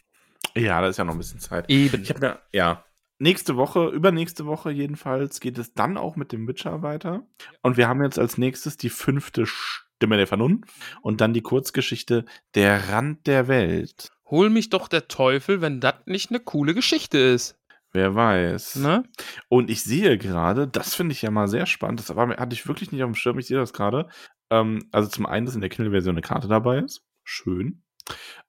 Ja, 0.55 0.79
da 0.79 0.87
ist 0.87 0.97
ja 0.97 1.03
noch 1.03 1.13
ein 1.13 1.17
bisschen 1.17 1.39
Zeit. 1.39 1.65
Eben. 1.69 2.03
Ich 2.03 2.09
habe 2.11 2.19
mir, 2.19 2.39
ja, 2.53 2.83
nächste 3.19 3.55
Woche, 3.55 3.87
übernächste 3.87 4.45
Woche 4.45 4.71
jedenfalls, 4.71 5.39
geht 5.39 5.57
es 5.57 5.73
dann 5.73 5.97
auch 5.97 6.15
mit 6.15 6.31
dem 6.31 6.47
Witcher 6.47 6.81
weiter. 6.81 7.25
Und 7.61 7.77
wir 7.77 7.87
haben 7.87 8.03
jetzt 8.03 8.19
als 8.19 8.37
nächstes 8.37 8.77
die 8.77 8.89
fünfte 8.89 9.45
Stimme 9.45 10.17
der 10.17 10.27
Vernunft 10.27 10.69
und 11.01 11.21
dann 11.21 11.33
die 11.33 11.41
Kurzgeschichte 11.41 12.25
Der 12.55 12.89
Rand 12.89 13.27
der 13.27 13.47
Welt. 13.47 14.11
Hol 14.25 14.49
mich 14.49 14.69
doch 14.69 14.87
der 14.87 15.07
Teufel, 15.07 15.61
wenn 15.61 15.79
das 15.79 15.95
nicht 16.05 16.31
eine 16.31 16.39
coole 16.39 16.73
Geschichte 16.73 17.17
ist. 17.17 17.57
Wer 17.93 18.13
weiß. 18.13 18.75
Ne? 18.77 19.03
Und 19.47 19.69
ich 19.69 19.83
sehe 19.83 20.17
gerade, 20.17 20.67
das 20.67 20.93
finde 20.93 21.13
ich 21.13 21.21
ja 21.21 21.31
mal 21.31 21.47
sehr 21.47 21.65
spannend, 21.65 22.01
das 22.01 22.15
war, 22.15 22.29
hatte 22.35 22.53
ich 22.53 22.67
wirklich 22.67 22.91
nicht 22.91 23.01
auf 23.03 23.09
dem 23.09 23.15
Schirm, 23.15 23.39
ich 23.39 23.47
sehe 23.47 23.57
das 23.57 23.73
gerade. 23.73 24.09
Ähm, 24.49 24.87
also 24.91 25.09
zum 25.09 25.25
einen, 25.25 25.45
dass 25.45 25.55
in 25.55 25.61
der 25.61 25.69
Kindle-Version 25.69 26.15
eine 26.15 26.21
Karte 26.21 26.47
dabei 26.47 26.79
ist. 26.79 27.03
Schön. 27.23 27.83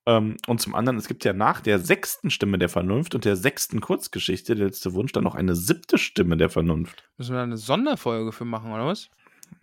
Ähm, 0.08 0.38
und 0.46 0.58
zum 0.58 0.74
anderen, 0.74 0.96
es 0.96 1.06
gibt 1.06 1.22
ja 1.26 1.34
nach 1.34 1.60
der 1.60 1.78
sechsten 1.78 2.30
Stimme 2.30 2.58
der 2.58 2.70
Vernunft 2.70 3.14
und 3.14 3.26
der 3.26 3.36
sechsten 3.36 3.82
Kurzgeschichte, 3.82 4.54
der 4.54 4.66
letzte 4.66 4.94
Wunsch, 4.94 5.12
dann 5.12 5.24
noch 5.24 5.34
eine 5.34 5.54
siebte 5.54 5.98
Stimme 5.98 6.38
der 6.38 6.48
Vernunft. 6.48 7.04
Müssen 7.18 7.32
wir 7.32 7.36
da 7.36 7.42
eine 7.42 7.58
Sonderfolge 7.58 8.32
für 8.32 8.46
machen, 8.46 8.72
oder 8.72 8.86
was? 8.86 9.10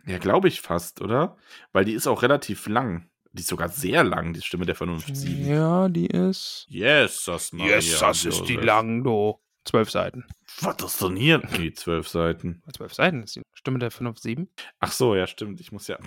Ja, 0.05 0.19
glaube 0.19 0.47
ich 0.47 0.61
fast, 0.61 1.01
oder? 1.01 1.35
Weil 1.71 1.85
die 1.85 1.93
ist 1.93 2.05
auch 2.05 2.21
relativ 2.21 2.67
lang. 2.67 3.09
Die 3.31 3.41
ist 3.41 3.47
sogar 3.47 3.69
sehr 3.69 4.03
lang, 4.03 4.33
die 4.33 4.41
Stimme 4.41 4.67
der 4.67 4.75
Vernunft 4.75 5.15
7. 5.15 5.47
Ja, 5.47 5.89
die 5.89 6.05
ist. 6.05 6.67
Yes, 6.69 7.23
das 7.25 7.51
Yes, 7.51 7.99
das 7.99 8.23
ist 8.23 8.43
die 8.43 8.55
lang, 8.55 9.03
du. 9.03 9.39
Zwölf 9.63 9.89
Seiten. 9.89 10.25
Was 10.61 10.83
ist 10.83 11.01
denn 11.01 11.15
hier? 11.15 11.41
Nee, 11.57 11.73
zwölf 11.73 12.07
Seiten. 12.07 12.63
Zwölf 12.75 12.93
Seiten 12.93 13.23
ist 13.23 13.35
die 13.35 13.41
Stimme 13.53 13.79
der 13.79 13.91
Vernunft 13.91 14.21
7. 14.21 14.49
Ach 14.79 14.91
so, 14.91 15.15
ja, 15.15 15.27
stimmt. 15.27 15.59
Ich 15.59 15.71
muss 15.71 15.87
ja. 15.87 15.97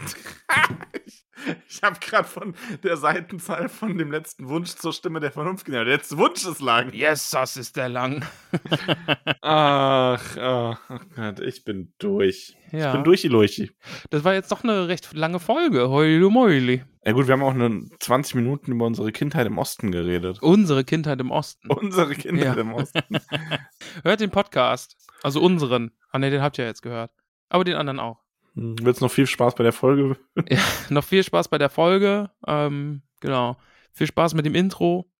ich 1.07 1.25
ich 1.69 1.83
habe 1.83 1.99
gerade 2.01 2.27
von 2.27 2.55
der 2.83 2.97
Seitenzahl 2.97 3.69
von 3.69 3.97
dem 3.97 4.11
letzten 4.11 4.49
Wunsch 4.49 4.75
zur 4.75 4.93
Stimme 4.93 5.21
der 5.21 5.31
Vernunft 5.31 5.65
genommen. 5.65 5.87
Der 5.87 5.97
letzte 5.97 6.19
Wunsch 6.19 6.45
ist 6.45 6.61
lang. 6.61 6.93
Yes, 6.93 7.31
das 7.31 7.57
ist 7.57 7.77
der 7.77 7.89
lang. 7.89 8.25
Ach, 9.43 10.37
oh, 10.37 10.75
oh 10.89 10.99
Gott, 11.15 11.41
ich 11.41 11.65
bin 11.65 11.93
durch. 11.99 12.57
Ja. 12.73 12.89
Ich 12.89 12.93
bin 12.93 13.05
durch 13.05 13.23
die 13.23 13.29
Leuchi. 13.29 13.71
Das 14.11 14.25
war 14.25 14.35
jetzt 14.35 14.51
doch 14.53 14.65
eine 14.65 14.89
recht 14.89 15.13
lange 15.13 15.41
Folge. 15.41 15.89
Heule 15.89 16.29
Meuli. 16.31 16.85
Ja 17.09 17.15
gut, 17.15 17.27
wir 17.27 17.33
haben 17.33 17.43
auch 17.43 17.55
nur 17.55 17.85
20 18.01 18.35
Minuten 18.35 18.71
über 18.73 18.85
unsere 18.85 19.13
Kindheit 19.13 19.47
im 19.47 19.57
Osten 19.57 19.91
geredet. 19.93 20.43
Unsere 20.43 20.85
Kindheit 20.85 21.19
im 21.23 21.31
Osten. 21.31 21.71
Unsere 21.71 22.15
Kindheit 22.15 22.57
Ja. 22.57 22.61
im 22.61 22.75
Osten. 22.75 23.01
Hört 24.05 24.21
den 24.21 24.29
Podcast. 24.31 24.95
Also 25.23 25.41
unseren. 25.41 25.93
Ah 26.11 26.19
ne, 26.19 26.29
den 26.31 26.43
habt 26.43 26.59
ihr 26.59 26.67
jetzt 26.67 26.83
gehört. 26.83 27.11
Aber 27.49 27.65
den 27.65 27.77
anderen 27.77 27.99
auch. 27.99 28.19
Hm, 28.57 28.77
Wird's 28.83 29.01
noch 29.01 29.11
viel 29.11 29.27
Spaß 29.27 29.55
bei 29.55 29.63
der 29.65 29.73
Folge? 29.73 30.19
Noch 30.91 31.03
viel 31.03 31.25
Spaß 31.25 31.49
bei 31.49 31.57
der 31.57 31.71
Folge. 31.71 32.31
Ähm, 32.47 33.01
genau. 33.21 33.57
Viel 33.95 34.07
Spaß 34.07 34.35
mit 34.35 34.45
dem 34.45 34.55
Intro. 34.55 35.11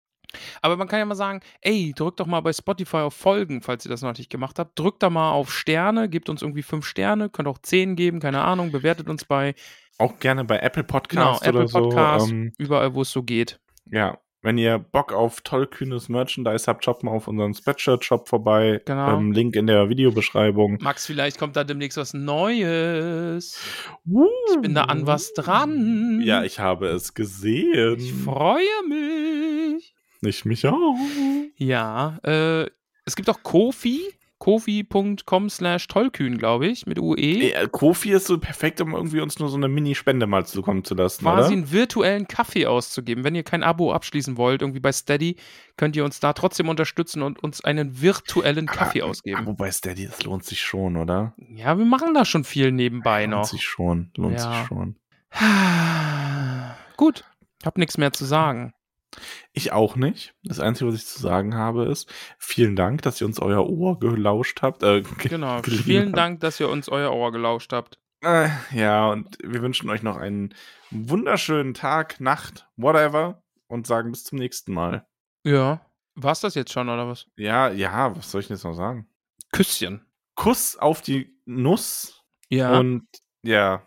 Aber 0.61 0.77
man 0.77 0.89
kann 0.89 0.99
ja 0.99 1.07
mal 1.07 1.15
sagen, 1.15 1.41
ey, 1.63 1.95
drückt 1.97 2.21
doch 2.21 2.27
mal 2.27 2.43
bei 2.43 2.53
Spotify 2.53 2.99
auf 2.99 3.15
Folgen, 3.15 3.63
falls 3.63 3.87
ihr 3.87 3.91
das 3.91 4.03
noch 4.03 4.15
nicht 4.19 4.29
gemacht 4.29 4.59
habt. 4.59 4.79
Drückt 4.79 5.03
da 5.03 5.09
mal 5.09 5.31
auf 5.33 5.51
Sterne, 5.51 6.11
gebt 6.11 6.29
uns 6.29 6.43
irgendwie 6.43 6.63
fünf 6.63 6.85
Sterne, 6.85 7.31
könnt 7.31 7.49
auch 7.49 7.57
zehn 7.57 7.97
geben, 7.97 8.21
keine 8.21 8.43
Ahnung, 8.43 8.71
bewertet 8.71 9.09
uns 9.09 9.25
bei 9.25 9.55
Auch 9.99 10.19
gerne 10.21 10.45
bei 10.45 10.59
Apple 10.61 10.85
genau, 10.85 10.93
Podcasts 10.99 11.43
Apple 11.47 11.61
oder 11.61 11.69
so. 11.69 11.79
Podcasts, 11.81 12.31
Ähm, 12.31 12.53
überall, 12.59 12.95
wo 12.95 13.03
es 13.03 13.11
so 13.11 13.23
geht. 13.23 13.59
ja, 13.91 14.19
wenn 14.41 14.57
ihr 14.57 14.79
Bock 14.79 15.13
auf 15.13 15.41
tollkühnes 15.41 16.09
Merchandise 16.09 16.67
habt, 16.69 16.85
schaut 16.85 17.03
mal 17.03 17.11
auf 17.11 17.27
unseren 17.27 17.55
Spreadshirt-Shop 17.55 18.29
vorbei. 18.29 18.81
Genau. 18.85 19.19
Ähm, 19.19 19.33
Link 19.33 19.57
in 19.57 19.67
der 19.67 19.89
Videobeschreibung. 19.89 20.79
Max, 20.81 21.07
vielleicht 21.07 21.39
kommt 21.41 21.57
da 21.57 21.65
demnächst 21.65 21.99
was 21.99 22.15
Neues. 22.15 23.61
Ich 24.53 24.61
bin 24.61 24.75
da 24.77 24.85
an 24.85 25.09
was 25.09 25.33
dran. 25.35 26.21
Ja, 26.23 26.45
ich 26.45 26.61
habe 26.61 26.87
es 26.87 27.15
gesehen. 27.15 27.99
Ich 27.99 28.13
freue 28.15 28.63
mich. 28.89 29.95
Ich 30.21 30.45
mich 30.45 30.65
auch. 30.69 30.95
Ja, 31.57 32.19
äh, 32.23 32.67
es 33.05 33.17
gibt 33.17 33.29
auch 33.31 33.43
Kofi, 33.43 34.03
kofi.com 34.39 35.51
slash 35.51 35.87
tollkühn, 35.89 36.39
glaube 36.39 36.67
ich, 36.69 36.87
mit 36.87 36.99
UE. 36.99 37.51
Äh, 37.53 37.69
Kofi 37.71 38.13
ist 38.13 38.27
so 38.27 38.39
perfekt, 38.39 38.81
um 38.81 38.95
irgendwie 38.95 39.21
uns 39.21 39.39
nur 39.39 39.49
so 39.49 39.57
eine 39.57 39.69
Mini-Spende 39.69 40.27
mal 40.27 40.47
zukommen 40.47 40.85
zu 40.85 40.95
lassen, 40.95 41.23
quasi 41.25 41.39
oder? 41.41 41.53
einen 41.53 41.73
virtuellen 41.73 42.29
Kaffee 42.29 42.67
auszugeben. 42.67 43.25
Wenn 43.25 43.35
ihr 43.35 43.43
kein 43.43 43.63
Abo 43.63 43.93
abschließen 43.93 44.37
wollt, 44.37 44.63
irgendwie 44.63 44.81
bei 44.81 44.93
Steady, 44.93 45.37
könnt 45.77 45.97
ihr 45.97 46.05
uns 46.05 46.21
da 46.21 46.33
trotzdem 46.33 46.69
unterstützen 46.69 47.23
und 47.23 47.43
uns 47.43 47.63
einen 47.65 48.01
virtuellen 48.01 48.67
Kaffee 48.67 49.03
ausgeben. 49.03 49.47
wobei 49.47 49.71
Steady, 49.71 50.07
das 50.07 50.23
lohnt 50.25 50.45
sich 50.45 50.61
schon, 50.61 50.97
oder? 50.97 51.35
Ja, 51.51 51.77
wir 51.79 51.85
machen 51.85 52.15
da 52.15 52.25
schon 52.25 52.45
viel 52.45 52.73
nebenbei 52.73 53.23
lohnt 53.25 53.33
noch. 53.33 53.45
sich 53.45 53.63
schon, 53.65 54.11
lohnt 54.17 54.39
Ja. 54.39 54.53
sich 54.61 54.67
schon. 54.69 54.97
Gut, 56.97 57.25
hab 57.65 57.79
nichts 57.79 57.99
mehr 57.99 58.13
zu 58.13 58.25
sagen. 58.25 58.73
Ich 59.53 59.73
auch 59.73 59.97
nicht. 59.97 60.35
Das 60.43 60.61
Einzige, 60.61 60.89
was 60.91 60.97
ich 60.97 61.07
zu 61.07 61.21
sagen 61.21 61.55
habe, 61.55 61.87
ist, 61.87 62.13
vielen 62.39 62.77
Dank, 62.77 63.03
dass 63.03 63.21
ihr 63.21 63.27
uns 63.27 63.41
euer 63.41 63.67
Ohr 63.69 63.99
gelauscht 63.99 64.63
habt. 64.63 64.83
Äh, 64.83 65.03
ge- 65.03 65.29
Genau. 65.29 65.63
Vielen 65.63 66.09
habt. 66.09 66.17
Dank, 66.19 66.41
dass 66.41 66.61
ihr 66.61 66.69
uns 66.69 66.89
euer 66.89 67.13
Ohr 67.13 67.33
gelauscht 67.33 67.73
habt. 67.73 67.99
Äh, 68.23 68.49
ja, 68.73 69.09
und 69.11 69.39
wir 69.43 69.63
wünschen 69.63 69.89
euch 69.91 70.03
noch 70.03 70.17
einen 70.17 70.55
wunderschönen 70.91 71.75
Tag, 71.75 72.21
Nacht, 72.21 72.69
whatever 72.77 73.43
und 73.69 73.87
sagen 73.87 74.11
bis 74.11 74.25
zum 74.25 74.39
nächsten 74.39 74.73
Mal. 74.73 75.07
Ja. 75.45 75.81
War's 76.15 76.41
das 76.41 76.55
jetzt 76.57 76.73
schon, 76.73 76.89
oder 76.89 77.07
was? 77.09 77.27
Ja, 77.37 77.69
ja, 77.71 78.17
was 78.17 78.31
soll 78.31 78.41
ich 78.41 78.49
denn 78.49 78.57
jetzt 78.57 78.65
noch 78.65 78.75
sagen? 78.75 79.09
Küsschen. 79.53 80.05
Kuss 80.35 80.77
auf 80.77 81.01
die 81.01 81.39
Nuss 81.47 82.25
Ja. 82.49 82.79
und 82.79 83.07
ja. 83.45 83.87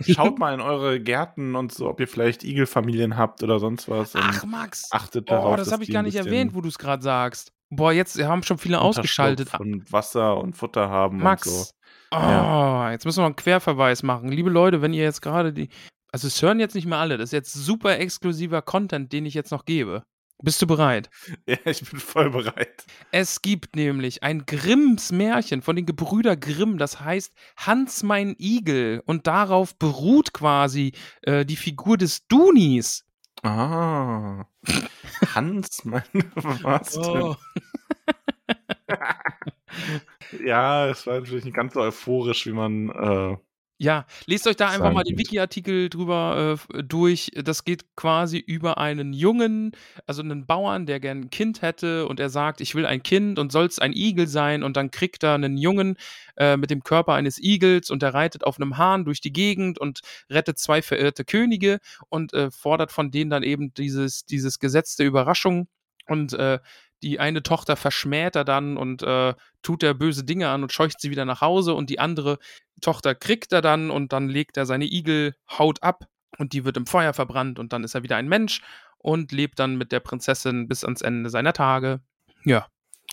Schaut 0.06 0.38
mal 0.38 0.54
in 0.54 0.60
eure 0.60 1.00
Gärten 1.00 1.54
und 1.56 1.72
so, 1.72 1.88
ob 1.88 2.00
ihr 2.00 2.08
vielleicht 2.08 2.44
Igelfamilien 2.44 3.16
habt 3.16 3.42
oder 3.42 3.58
sonst 3.58 3.88
was. 3.88 4.12
Ach, 4.16 4.44
Max. 4.44 4.88
achtet 4.92 5.30
Oh, 5.30 5.34
darauf. 5.34 5.56
das 5.56 5.66
dass 5.66 5.72
habe 5.74 5.84
ich 5.84 5.90
gar 5.90 6.02
nicht 6.02 6.16
erwähnt, 6.16 6.54
wo 6.54 6.60
du 6.60 6.68
es 6.68 6.78
gerade 6.78 7.02
sagst. 7.02 7.52
Boah, 7.70 7.92
jetzt 7.92 8.22
haben 8.22 8.42
schon 8.42 8.58
viele 8.58 8.80
ausgeschaltet. 8.80 9.50
Und 9.58 9.90
Wasser 9.92 10.36
und 10.38 10.54
Futter 10.56 10.88
haben 10.90 11.18
Max. 11.18 11.46
und 11.46 11.52
so. 11.54 11.64
Oh, 12.12 12.16
Ja. 12.16 12.90
jetzt 12.92 13.06
müssen 13.06 13.20
wir 13.22 13.26
einen 13.26 13.36
Querverweis 13.36 14.02
machen. 14.02 14.28
Liebe 14.28 14.50
Leute, 14.50 14.82
wenn 14.82 14.92
ihr 14.92 15.02
jetzt 15.04 15.22
gerade 15.22 15.52
die. 15.52 15.68
Also, 16.12 16.26
es 16.26 16.42
hören 16.42 16.60
jetzt 16.60 16.74
nicht 16.74 16.86
mehr 16.86 16.98
alle. 16.98 17.16
Das 17.16 17.28
ist 17.28 17.32
jetzt 17.32 17.54
super 17.54 17.98
exklusiver 17.98 18.60
Content, 18.60 19.10
den 19.14 19.24
ich 19.24 19.32
jetzt 19.32 19.50
noch 19.50 19.64
gebe. 19.64 20.02
Bist 20.42 20.60
du 20.60 20.66
bereit? 20.66 21.08
Ja, 21.46 21.56
ich 21.64 21.88
bin 21.88 22.00
voll 22.00 22.30
bereit. 22.30 22.84
Es 23.12 23.42
gibt 23.42 23.76
nämlich 23.76 24.22
ein 24.22 24.44
Grimms 24.44 25.12
Märchen 25.12 25.62
von 25.62 25.76
den 25.76 25.86
Gebrüder 25.86 26.36
Grimm, 26.36 26.78
das 26.78 27.00
heißt 27.00 27.32
Hans 27.56 28.02
mein 28.02 28.34
Igel 28.38 29.02
und 29.06 29.26
darauf 29.26 29.76
beruht 29.78 30.32
quasi 30.32 30.92
äh, 31.22 31.44
die 31.44 31.56
Figur 31.56 31.96
des 31.96 32.26
Dunis. 32.26 33.04
Ah. 33.42 34.44
Hans, 35.34 35.84
mein. 35.84 36.02
Was 36.34 36.96
Oh. 36.98 37.36
denn? 37.36 38.56
Ja, 40.44 40.88
es 40.88 41.06
war 41.06 41.20
natürlich 41.20 41.44
nicht 41.44 41.54
ganz 41.56 41.74
so 41.74 41.80
euphorisch, 41.80 42.46
wie 42.46 42.52
man. 42.52 42.88
Äh, 42.90 43.36
Ja, 43.82 44.06
lest 44.26 44.46
euch 44.46 44.54
da 44.54 44.66
einfach 44.66 44.84
Sagen 44.84 44.94
mal 44.94 45.02
den. 45.02 45.18
Wiki-Artikel 45.18 45.88
drüber 45.88 46.56
äh, 46.72 46.82
durch. 46.84 47.32
Das 47.34 47.64
geht 47.64 47.96
quasi 47.96 48.38
über 48.38 48.78
einen 48.78 49.12
Jungen, 49.12 49.72
also 50.06 50.22
einen 50.22 50.46
Bauern, 50.46 50.86
der 50.86 51.00
gern 51.00 51.22
ein 51.22 51.30
Kind 51.30 51.62
hätte 51.62 52.06
und 52.06 52.20
er 52.20 52.28
sagt, 52.28 52.60
ich 52.60 52.76
will 52.76 52.86
ein 52.86 53.02
Kind 53.02 53.40
und 53.40 53.50
soll 53.50 53.66
es 53.66 53.80
ein 53.80 53.92
Igel 53.92 54.28
sein 54.28 54.62
und 54.62 54.76
dann 54.76 54.92
kriegt 54.92 55.24
er 55.24 55.34
einen 55.34 55.56
Jungen 55.56 55.96
äh, 56.36 56.56
mit 56.56 56.70
dem 56.70 56.84
Körper 56.84 57.14
eines 57.14 57.42
Igels 57.42 57.90
und 57.90 58.02
der 58.02 58.14
reitet 58.14 58.44
auf 58.44 58.56
einem 58.56 58.78
Hahn 58.78 59.04
durch 59.04 59.20
die 59.20 59.32
Gegend 59.32 59.80
und 59.80 60.02
rettet 60.30 60.60
zwei 60.60 60.80
verirrte 60.80 61.24
Könige 61.24 61.80
und 62.08 62.32
äh, 62.34 62.52
fordert 62.52 62.92
von 62.92 63.10
denen 63.10 63.30
dann 63.30 63.42
eben 63.42 63.74
dieses, 63.74 64.24
dieses 64.24 64.60
Gesetz 64.60 64.94
der 64.94 65.06
Überraschung 65.06 65.66
und 66.06 66.34
äh, 66.34 66.60
die 67.02 67.18
eine 67.18 67.42
Tochter 67.42 67.76
verschmäht 67.76 68.36
er 68.36 68.44
dann 68.44 68.76
und 68.76 69.02
äh, 69.02 69.34
tut 69.62 69.82
er 69.82 69.94
böse 69.94 70.24
Dinge 70.24 70.48
an 70.48 70.62
und 70.62 70.72
scheucht 70.72 71.00
sie 71.00 71.10
wieder 71.10 71.24
nach 71.24 71.40
Hause 71.40 71.74
und 71.74 71.90
die 71.90 71.98
andere 71.98 72.38
Tochter 72.80 73.14
kriegt 73.14 73.52
er 73.52 73.62
dann 73.62 73.90
und 73.90 74.12
dann 74.12 74.28
legt 74.28 74.56
er 74.56 74.66
seine 74.66 74.86
Igelhaut 74.86 75.82
ab 75.82 76.06
und 76.38 76.52
die 76.52 76.64
wird 76.64 76.76
im 76.76 76.86
Feuer 76.86 77.12
verbrannt 77.12 77.58
und 77.58 77.72
dann 77.72 77.84
ist 77.84 77.94
er 77.94 78.02
wieder 78.02 78.16
ein 78.16 78.28
Mensch 78.28 78.62
und 78.98 79.32
lebt 79.32 79.58
dann 79.58 79.76
mit 79.76 79.92
der 79.92 80.00
Prinzessin 80.00 80.68
bis 80.68 80.84
ans 80.84 81.02
Ende 81.02 81.30
seiner 81.30 81.52
Tage. 81.52 82.00
Ja, 82.44 82.66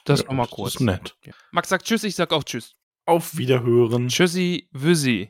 das 0.05 0.21
ja, 0.21 0.27
nochmal 0.27 0.45
das 0.45 0.55
kurz. 0.55 0.75
ist 0.75 0.81
nett. 0.81 1.17
Max 1.51 1.69
sagt 1.69 1.85
Tschüss, 1.85 2.03
ich 2.03 2.15
sag 2.15 2.31
auch 2.31 2.43
Tschüss. 2.43 2.75
Auf 3.05 3.37
Wiederhören. 3.37 4.07
Tschüssi, 4.07 4.69
Wüssi. 4.71 5.29